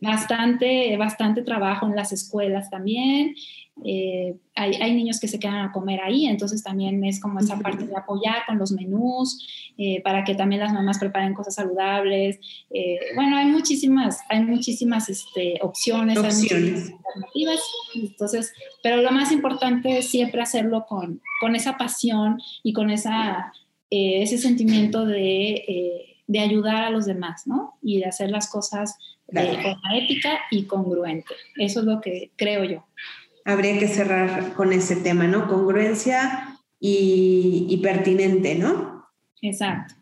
bastante, 0.00 0.96
bastante 0.96 1.42
trabajo 1.42 1.86
en 1.86 1.96
las 1.96 2.12
escuelas 2.12 2.70
también. 2.70 3.34
Eh, 3.82 4.36
hay, 4.54 4.74
hay, 4.76 4.94
niños 4.94 5.18
que 5.18 5.26
se 5.26 5.40
quedan 5.40 5.56
a 5.56 5.72
comer 5.72 6.00
ahí, 6.00 6.26
entonces 6.26 6.62
también 6.62 7.04
es 7.04 7.20
como 7.20 7.40
esa 7.40 7.58
parte 7.58 7.86
de 7.86 7.96
apoyar 7.96 8.46
con 8.46 8.56
los 8.56 8.70
menús, 8.70 9.44
eh, 9.76 10.00
para 10.02 10.22
que 10.22 10.36
también 10.36 10.60
las 10.60 10.72
mamás 10.72 10.98
preparen 10.98 11.34
cosas 11.34 11.56
saludables. 11.56 12.38
Eh, 12.70 12.98
bueno, 13.16 13.36
hay 13.36 13.46
muchísimas, 13.46 14.20
hay 14.28 14.44
muchísimas 14.44 15.08
este, 15.08 15.58
opciones, 15.60 16.16
opciones. 16.16 16.52
Hay 16.52 16.94
alternativas, 16.94 17.60
entonces, 17.94 18.52
pero 18.82 18.98
lo 18.98 19.10
más 19.10 19.32
importante 19.32 19.98
es 19.98 20.08
siempre 20.08 20.40
hacerlo 20.40 20.86
con, 20.88 21.20
con 21.40 21.56
esa 21.56 21.76
pasión 21.76 22.40
y 22.62 22.72
con 22.72 22.90
esa, 22.90 23.52
ese 23.90 24.38
sentimiento 24.38 25.04
de, 25.04 26.14
de, 26.28 26.38
ayudar 26.38 26.84
a 26.84 26.90
los 26.90 27.06
demás, 27.06 27.46
¿no? 27.46 27.76
Y 27.82 27.98
de 27.98 28.06
hacer 28.06 28.30
las 28.30 28.48
cosas 28.48 28.96
de 29.26 29.58
forma 29.62 29.96
ética 29.96 30.38
y 30.50 30.64
congruente. 30.64 31.34
Eso 31.56 31.80
es 31.80 31.86
lo 31.86 32.00
que 32.00 32.30
creo 32.36 32.64
yo 32.64 32.84
habría 33.44 33.78
que 33.78 33.88
cerrar 33.88 34.54
con 34.54 34.72
ese 34.72 34.96
tema, 34.96 35.26
¿no? 35.26 35.48
Congruencia 35.48 36.58
y, 36.80 37.80
pertinente, 37.82 38.56
¿no? 38.56 39.08
Exacto. 39.42 39.94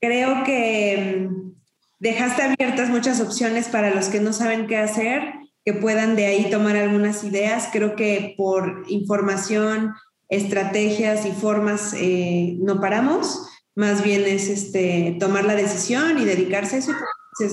Creo 0.00 0.44
que 0.44 1.28
mm, 1.28 1.52
dejaste 1.98 2.42
abiertas 2.42 2.90
muchas 2.90 3.20
opciones 3.20 3.68
para 3.68 3.94
los 3.94 4.08
que 4.08 4.20
no 4.20 4.32
saben 4.32 4.66
qué 4.66 4.76
hacer, 4.78 5.34
que 5.64 5.72
puedan 5.72 6.16
de 6.16 6.26
ahí 6.26 6.50
tomar 6.50 6.76
algunas 6.76 7.24
ideas. 7.24 7.68
Creo 7.72 7.96
que 7.96 8.34
por 8.36 8.84
información, 8.88 9.94
estrategias 10.28 11.26
y 11.26 11.32
formas 11.32 11.94
eh, 11.96 12.56
no 12.60 12.80
paramos, 12.80 13.48
más 13.74 14.02
bien 14.02 14.24
es 14.24 14.48
este, 14.48 15.16
tomar 15.18 15.44
la 15.44 15.54
decisión 15.54 16.18
y 16.18 16.24
dedicarse 16.24 16.76
a 16.76 16.78
eso, 16.78 16.92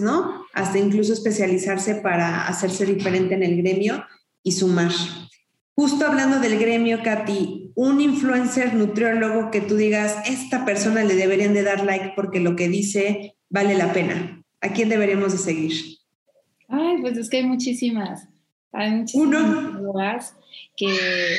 ¿no? 0.02 0.46
Hasta 0.54 0.78
incluso 0.78 1.14
especializarse 1.14 1.96
para 1.96 2.48
hacerse 2.48 2.86
diferente 2.86 3.34
en 3.36 3.44
el 3.44 3.62
gremio 3.62 4.06
y 4.44 4.54
sumar. 4.54 4.92
Justo 5.76 6.06
hablando 6.06 6.40
del 6.40 6.60
gremio, 6.60 7.02
Katy, 7.04 7.72
un 7.76 8.02
influencer 8.02 8.74
nutriólogo 8.74 9.52
que 9.52 9.62
tú 9.62 9.76
digas, 9.76 10.18
esta 10.28 10.66
persona 10.66 11.04
le 11.04 11.16
deberían 11.16 11.54
de 11.54 11.64
dar 11.64 11.86
like 11.86 12.14
porque 12.16 12.40
lo 12.40 12.56
que 12.56 12.68
dice 12.68 13.36
vale 13.50 13.76
la 13.76 13.94
pena. 13.94 14.44
¿A 14.62 14.70
quién 14.70 14.90
deberíamos 14.90 15.32
de 15.32 15.38
seguir? 15.38 15.72
Ay, 16.68 16.98
pues 17.02 17.18
es 17.18 17.30
que 17.30 17.38
hay 17.38 17.46
muchísimas. 17.46 18.28
Hay 18.72 18.92
muchísimas 18.92 19.44
Uno. 19.44 20.14
Que, 20.78 20.88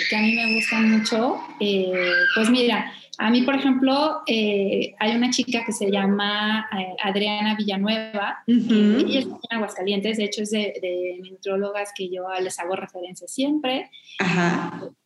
que, 0.08 0.16
a 0.16 0.20
mí 0.20 0.34
me 0.34 0.54
gustan 0.54 0.90
mucho. 0.90 1.38
Eh, 1.60 1.92
pues 2.34 2.50
mira, 2.50 2.92
a 3.18 3.30
mí, 3.30 3.42
por 3.42 3.54
ejemplo, 3.54 4.22
eh, 4.26 4.94
hay 4.98 5.14
una 5.14 5.30
chica 5.30 5.64
que 5.66 5.72
se 5.72 5.90
llama 5.90 6.66
eh, 6.78 6.96
Adriana 7.02 7.54
Villanueva, 7.56 8.42
y 8.46 9.04
ella 9.04 9.20
es 9.20 9.26
en 9.26 9.38
Aguascalientes, 9.50 10.16
de 10.16 10.24
hecho 10.24 10.42
es 10.42 10.50
de, 10.50 10.72
de 10.80 11.20
nutrólogas 11.30 11.92
que 11.94 12.08
yo 12.08 12.24
les 12.40 12.58
hago 12.58 12.74
referencia 12.74 13.28
siempre. 13.28 13.90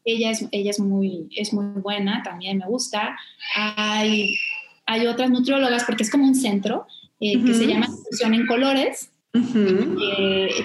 Ella, 0.05 0.31
es, 0.31 0.47
ella 0.53 0.71
es, 0.71 0.79
muy, 0.79 1.29
es 1.35 1.53
muy 1.53 1.81
buena, 1.81 2.23
también 2.23 2.59
me 2.59 2.67
gusta. 2.67 3.19
Hay, 3.57 4.37
hay 4.87 5.07
otras 5.07 5.31
nutriólogas, 5.31 5.83
porque 5.85 6.05
es 6.05 6.11
como 6.11 6.27
un 6.27 6.37
centro 6.37 6.87
eh, 7.19 7.43
que 7.45 7.55
se 7.55 7.67
llama 7.67 7.89
Nutrición 7.89 8.35
en 8.35 8.47
Colores. 8.47 9.11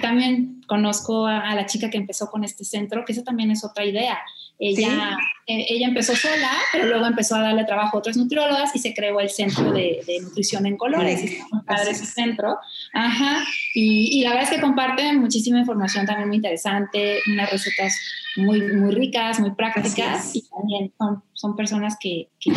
también 0.00 0.62
conozco 0.68 1.26
a, 1.26 1.40
a, 1.40 1.56
la 1.56 1.66
chica 1.66 1.90
que 1.90 1.98
empezó 1.98 2.30
con 2.30 2.44
este 2.44 2.64
centro, 2.64 3.04
que 3.04 3.12
eso 3.12 3.24
también 3.24 3.50
es 3.50 3.64
otra 3.64 3.84
idea. 3.84 4.18
Ella, 4.64 5.18
eh, 5.48 5.66
ella 5.70 5.88
empezó 5.88 6.14
sola, 6.14 6.52
pero 6.70 6.86
luego 6.86 7.04
empezó 7.04 7.34
a 7.34 7.40
darle 7.40 7.64
trabajo 7.64 7.96
a 7.96 7.98
otras 7.98 8.16
nutriólogas 8.16 8.70
y 8.76 8.78
se 8.78 8.94
creó 8.94 9.18
el 9.18 9.28
Centro 9.28 9.72
de, 9.72 10.00
Nutrición 10.22 10.66
en 10.66 10.76
Colores. 10.76 11.36
padre 11.66 11.90
ese 11.90 12.06
centro. 12.06 12.58
Ajá. 12.94 13.42
Y, 13.74 14.20
y, 14.20 14.22
la 14.22 14.30
verdad 14.30 14.44
es 14.44 14.50
que 14.50 14.60
comparten 14.60 15.18
muchísima 15.18 15.58
información 15.58 16.06
también 16.06 16.28
muy 16.28 16.36
interesante, 16.36 17.18
unas 17.32 17.50
recetas 17.50 17.92
muy, 18.36 18.60
muy 18.60 18.94
ricas, 18.94 19.40
muy 19.40 19.50
prácticas 19.50 20.36
y 20.36 20.42
también 20.48 20.92
son, 20.96 21.24
son 21.32 21.56
personas 21.56 21.96
que, 22.00 22.28
que, 22.38 22.52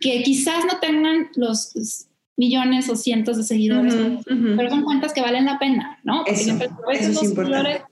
que 0.00 0.22
quizás 0.24 0.64
no 0.64 0.80
tengan 0.80 1.30
los 1.36 1.72
millones 2.36 2.88
o 2.88 2.96
cientos 2.96 3.36
de 3.36 3.44
seguidores, 3.44 3.94
pero 4.26 4.70
son 4.70 4.82
cuentas 4.82 5.12
que 5.12 5.20
valen 5.20 5.44
la 5.44 5.60
pena, 5.60 6.00
¿no? 6.02 6.24
Porque 6.24 6.36
siempre 6.36 6.68
eso 6.90 7.10
es 7.12 7.22
importante 7.22 7.84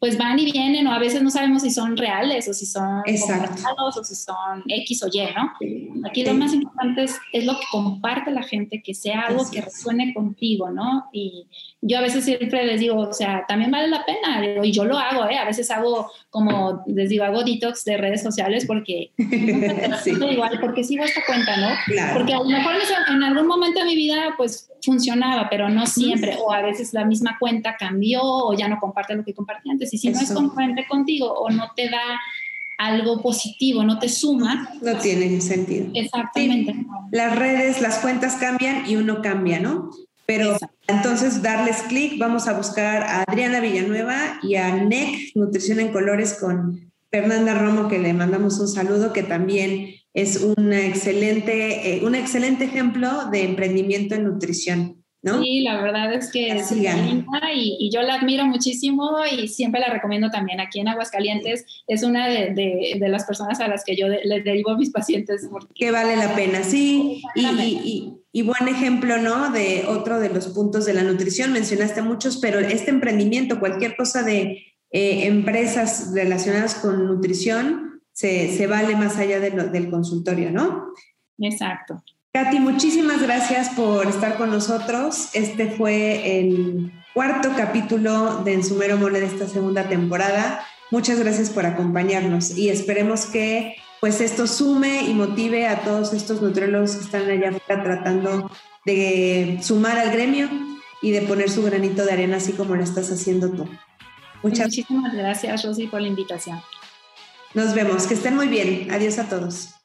pues 0.00 0.16
van 0.16 0.38
y 0.38 0.50
vienen 0.50 0.86
o 0.86 0.92
a 0.92 0.98
veces 0.98 1.22
no 1.22 1.30
sabemos 1.30 1.60
si 1.60 1.70
son 1.70 1.94
reales 1.94 2.48
o 2.48 2.54
si 2.54 2.64
son 2.64 3.02
comprados 3.02 3.98
o 3.98 4.02
si 4.02 4.14
son 4.14 4.64
X 4.66 5.02
o 5.02 5.08
Y, 5.12 5.20
¿no? 5.36 6.08
Aquí 6.08 6.24
lo 6.24 6.32
más 6.32 6.54
importante 6.54 7.04
es, 7.04 7.44
lo 7.44 7.52
que 7.52 7.66
comparte 7.70 8.30
la 8.30 8.42
gente, 8.42 8.82
que 8.82 8.94
sea 8.94 9.26
algo 9.26 9.44
que 9.50 9.60
resuene 9.60 10.14
contigo, 10.14 10.70
¿no? 10.70 11.04
Y, 11.12 11.46
yo 11.82 11.98
a 11.98 12.02
veces 12.02 12.24
siempre 12.24 12.66
les 12.66 12.80
digo, 12.80 12.96
o 12.96 13.12
sea, 13.12 13.44
también 13.48 13.70
vale 13.70 13.88
la 13.88 14.04
pena, 14.04 14.44
y 14.62 14.70
yo 14.70 14.84
lo 14.84 14.98
hago, 14.98 15.28
¿eh? 15.28 15.38
A 15.38 15.46
veces 15.46 15.70
hago, 15.70 16.10
como 16.28 16.82
les 16.86 17.08
digo, 17.08 17.24
hago 17.24 17.42
detox 17.42 17.84
de 17.84 17.96
redes 17.96 18.22
sociales 18.22 18.66
porque 18.66 19.12
sí. 20.04 20.10
igual, 20.10 20.58
porque 20.60 20.84
sigo 20.84 21.04
esta 21.04 21.22
cuenta, 21.24 21.56
¿no? 21.56 21.68
Porque 22.12 22.34
a 22.34 22.38
lo 22.38 22.44
mejor 22.44 22.74
en 23.08 23.22
algún 23.22 23.46
momento 23.46 23.80
de 23.80 23.86
mi 23.86 23.96
vida, 23.96 24.34
pues 24.36 24.70
funcionaba, 24.84 25.48
pero 25.48 25.70
no 25.70 25.86
siempre, 25.86 26.36
o 26.38 26.52
a 26.52 26.60
veces 26.60 26.92
la 26.92 27.04
misma 27.04 27.38
cuenta 27.38 27.76
cambió 27.78 28.20
o 28.22 28.52
ya 28.54 28.68
no 28.68 28.78
comparte 28.78 29.14
lo 29.14 29.24
que 29.24 29.32
compartía 29.32 29.72
antes, 29.72 29.92
y 29.94 29.98
si 29.98 30.10
no 30.10 30.20
es 30.20 30.32
congruente 30.32 30.86
contigo 30.86 31.32
o 31.32 31.48
no 31.48 31.72
te 31.74 31.88
da 31.88 32.20
algo 32.76 33.22
positivo, 33.22 33.84
no 33.84 33.98
te 33.98 34.08
suma. 34.08 34.70
No 34.82 34.96
tiene 34.96 35.40
sentido. 35.40 35.88
Exactamente. 35.94 36.74
Las 37.10 37.36
redes, 37.36 37.80
las 37.80 37.98
cuentas 37.98 38.36
cambian 38.36 38.88
y 38.88 38.96
uno 38.96 39.20
cambia, 39.20 39.60
¿no? 39.60 39.90
Pero 40.30 40.56
entonces 40.86 41.42
darles 41.42 41.82
clic, 41.88 42.16
vamos 42.16 42.46
a 42.46 42.52
buscar 42.52 43.02
a 43.02 43.24
Adriana 43.26 43.58
Villanueva 43.58 44.38
y 44.44 44.54
a 44.54 44.76
NEC, 44.76 45.34
Nutrición 45.34 45.80
en 45.80 45.90
Colores 45.90 46.34
con 46.34 46.92
Fernanda 47.10 47.54
Romo, 47.54 47.88
que 47.88 47.98
le 47.98 48.12
mandamos 48.12 48.60
un 48.60 48.68
saludo, 48.68 49.12
que 49.12 49.24
también 49.24 49.88
es 50.14 50.40
un 50.40 50.72
excelente, 50.72 51.96
eh, 51.96 52.04
un 52.04 52.14
excelente 52.14 52.62
ejemplo 52.62 53.28
de 53.32 53.42
emprendimiento 53.42 54.14
en 54.14 54.22
nutrición. 54.22 54.99
Sí, 55.22 55.60
la 55.60 55.82
verdad 55.82 56.14
es 56.14 56.32
que 56.32 56.48
es 56.48 56.70
linda 56.72 57.52
y, 57.54 57.76
y, 57.78 57.90
yo 57.90 58.00
la 58.00 58.14
admiro 58.14 58.46
muchísimo 58.46 59.18
y 59.30 59.48
siempre 59.48 59.78
la 59.78 59.90
recomiendo 59.90 60.30
también 60.30 60.60
aquí 60.60 60.80
en 60.80 60.88
Aguascalientes. 60.88 61.66
Es 61.86 62.02
una 62.02 62.26
de, 62.26 62.54
de, 62.54 63.08
las 63.08 63.24
personas 63.24 63.60
a 63.60 63.68
las 63.68 63.84
que 63.84 63.96
yo 63.96 64.08
le 64.08 64.40
derivo 64.42 64.70
a 64.70 64.78
mis 64.78 64.90
pacientes. 64.90 65.46
Que 65.74 65.90
vale 65.90 66.16
la 66.16 66.34
pena, 66.34 66.62
sí. 66.62 67.22
Y, 67.34 68.14
y, 68.32 68.42
buen 68.42 68.66
ejemplo, 68.68 69.18
¿no? 69.18 69.52
De 69.52 69.84
otro 69.86 70.18
de 70.20 70.30
los 70.30 70.48
puntos 70.48 70.86
de 70.86 70.94
la 70.94 71.02
nutrición. 71.02 71.52
Mencionaste 71.52 72.00
muchos, 72.00 72.38
pero 72.38 72.58
este 72.58 72.88
emprendimiento, 72.88 73.60
cualquier 73.60 73.96
cosa 73.96 74.22
de 74.22 74.64
eh, 74.90 75.26
empresas 75.26 76.12
relacionadas 76.14 76.76
con 76.76 77.04
nutrición, 77.04 78.00
se, 78.12 78.56
se 78.56 78.66
vale 78.66 78.96
más 78.96 79.18
allá 79.18 79.38
de 79.38 79.50
del 79.50 79.90
consultorio, 79.90 80.50
¿no? 80.50 80.94
Exacto. 81.38 82.02
Katy, 82.32 82.60
muchísimas 82.60 83.20
gracias 83.20 83.70
por 83.70 84.06
estar 84.06 84.36
con 84.36 84.50
nosotros. 84.50 85.30
Este 85.32 85.68
fue 85.68 86.38
el 86.38 86.92
cuarto 87.12 87.50
capítulo 87.56 88.44
de 88.44 88.54
Ensumero 88.54 88.96
Mole 88.98 89.18
de 89.18 89.26
esta 89.26 89.48
segunda 89.48 89.88
temporada. 89.88 90.64
Muchas 90.92 91.18
gracias 91.18 91.50
por 91.50 91.66
acompañarnos 91.66 92.56
y 92.56 92.68
esperemos 92.68 93.26
que 93.26 93.74
pues 94.00 94.20
esto 94.20 94.46
sume 94.46 95.02
y 95.08 95.12
motive 95.12 95.66
a 95.66 95.80
todos 95.80 96.12
estos 96.12 96.40
nutriólogos 96.40 96.94
que 96.94 97.04
están 97.04 97.28
allá 97.28 97.48
afuera 97.48 97.82
tratando 97.82 98.48
de 98.86 99.58
sumar 99.60 99.98
al 99.98 100.12
gremio 100.12 100.48
y 101.02 101.10
de 101.10 101.22
poner 101.22 101.50
su 101.50 101.64
granito 101.64 102.04
de 102.04 102.12
arena 102.12 102.36
así 102.36 102.52
como 102.52 102.76
lo 102.76 102.84
estás 102.84 103.10
haciendo 103.10 103.50
tú. 103.50 103.68
Muchas 104.44 104.68
Muchísimas 104.68 105.14
gracias, 105.14 105.64
Rosy, 105.64 105.88
por 105.88 106.00
la 106.00 106.06
invitación. 106.06 106.62
Nos 107.54 107.74
vemos, 107.74 108.06
que 108.06 108.14
estén 108.14 108.36
muy 108.36 108.46
bien. 108.46 108.86
Adiós 108.92 109.18
a 109.18 109.28
todos 109.28 109.79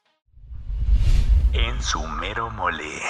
en 1.58 1.82
su 1.82 2.06
mero 2.06 2.50
mole. 2.50 3.00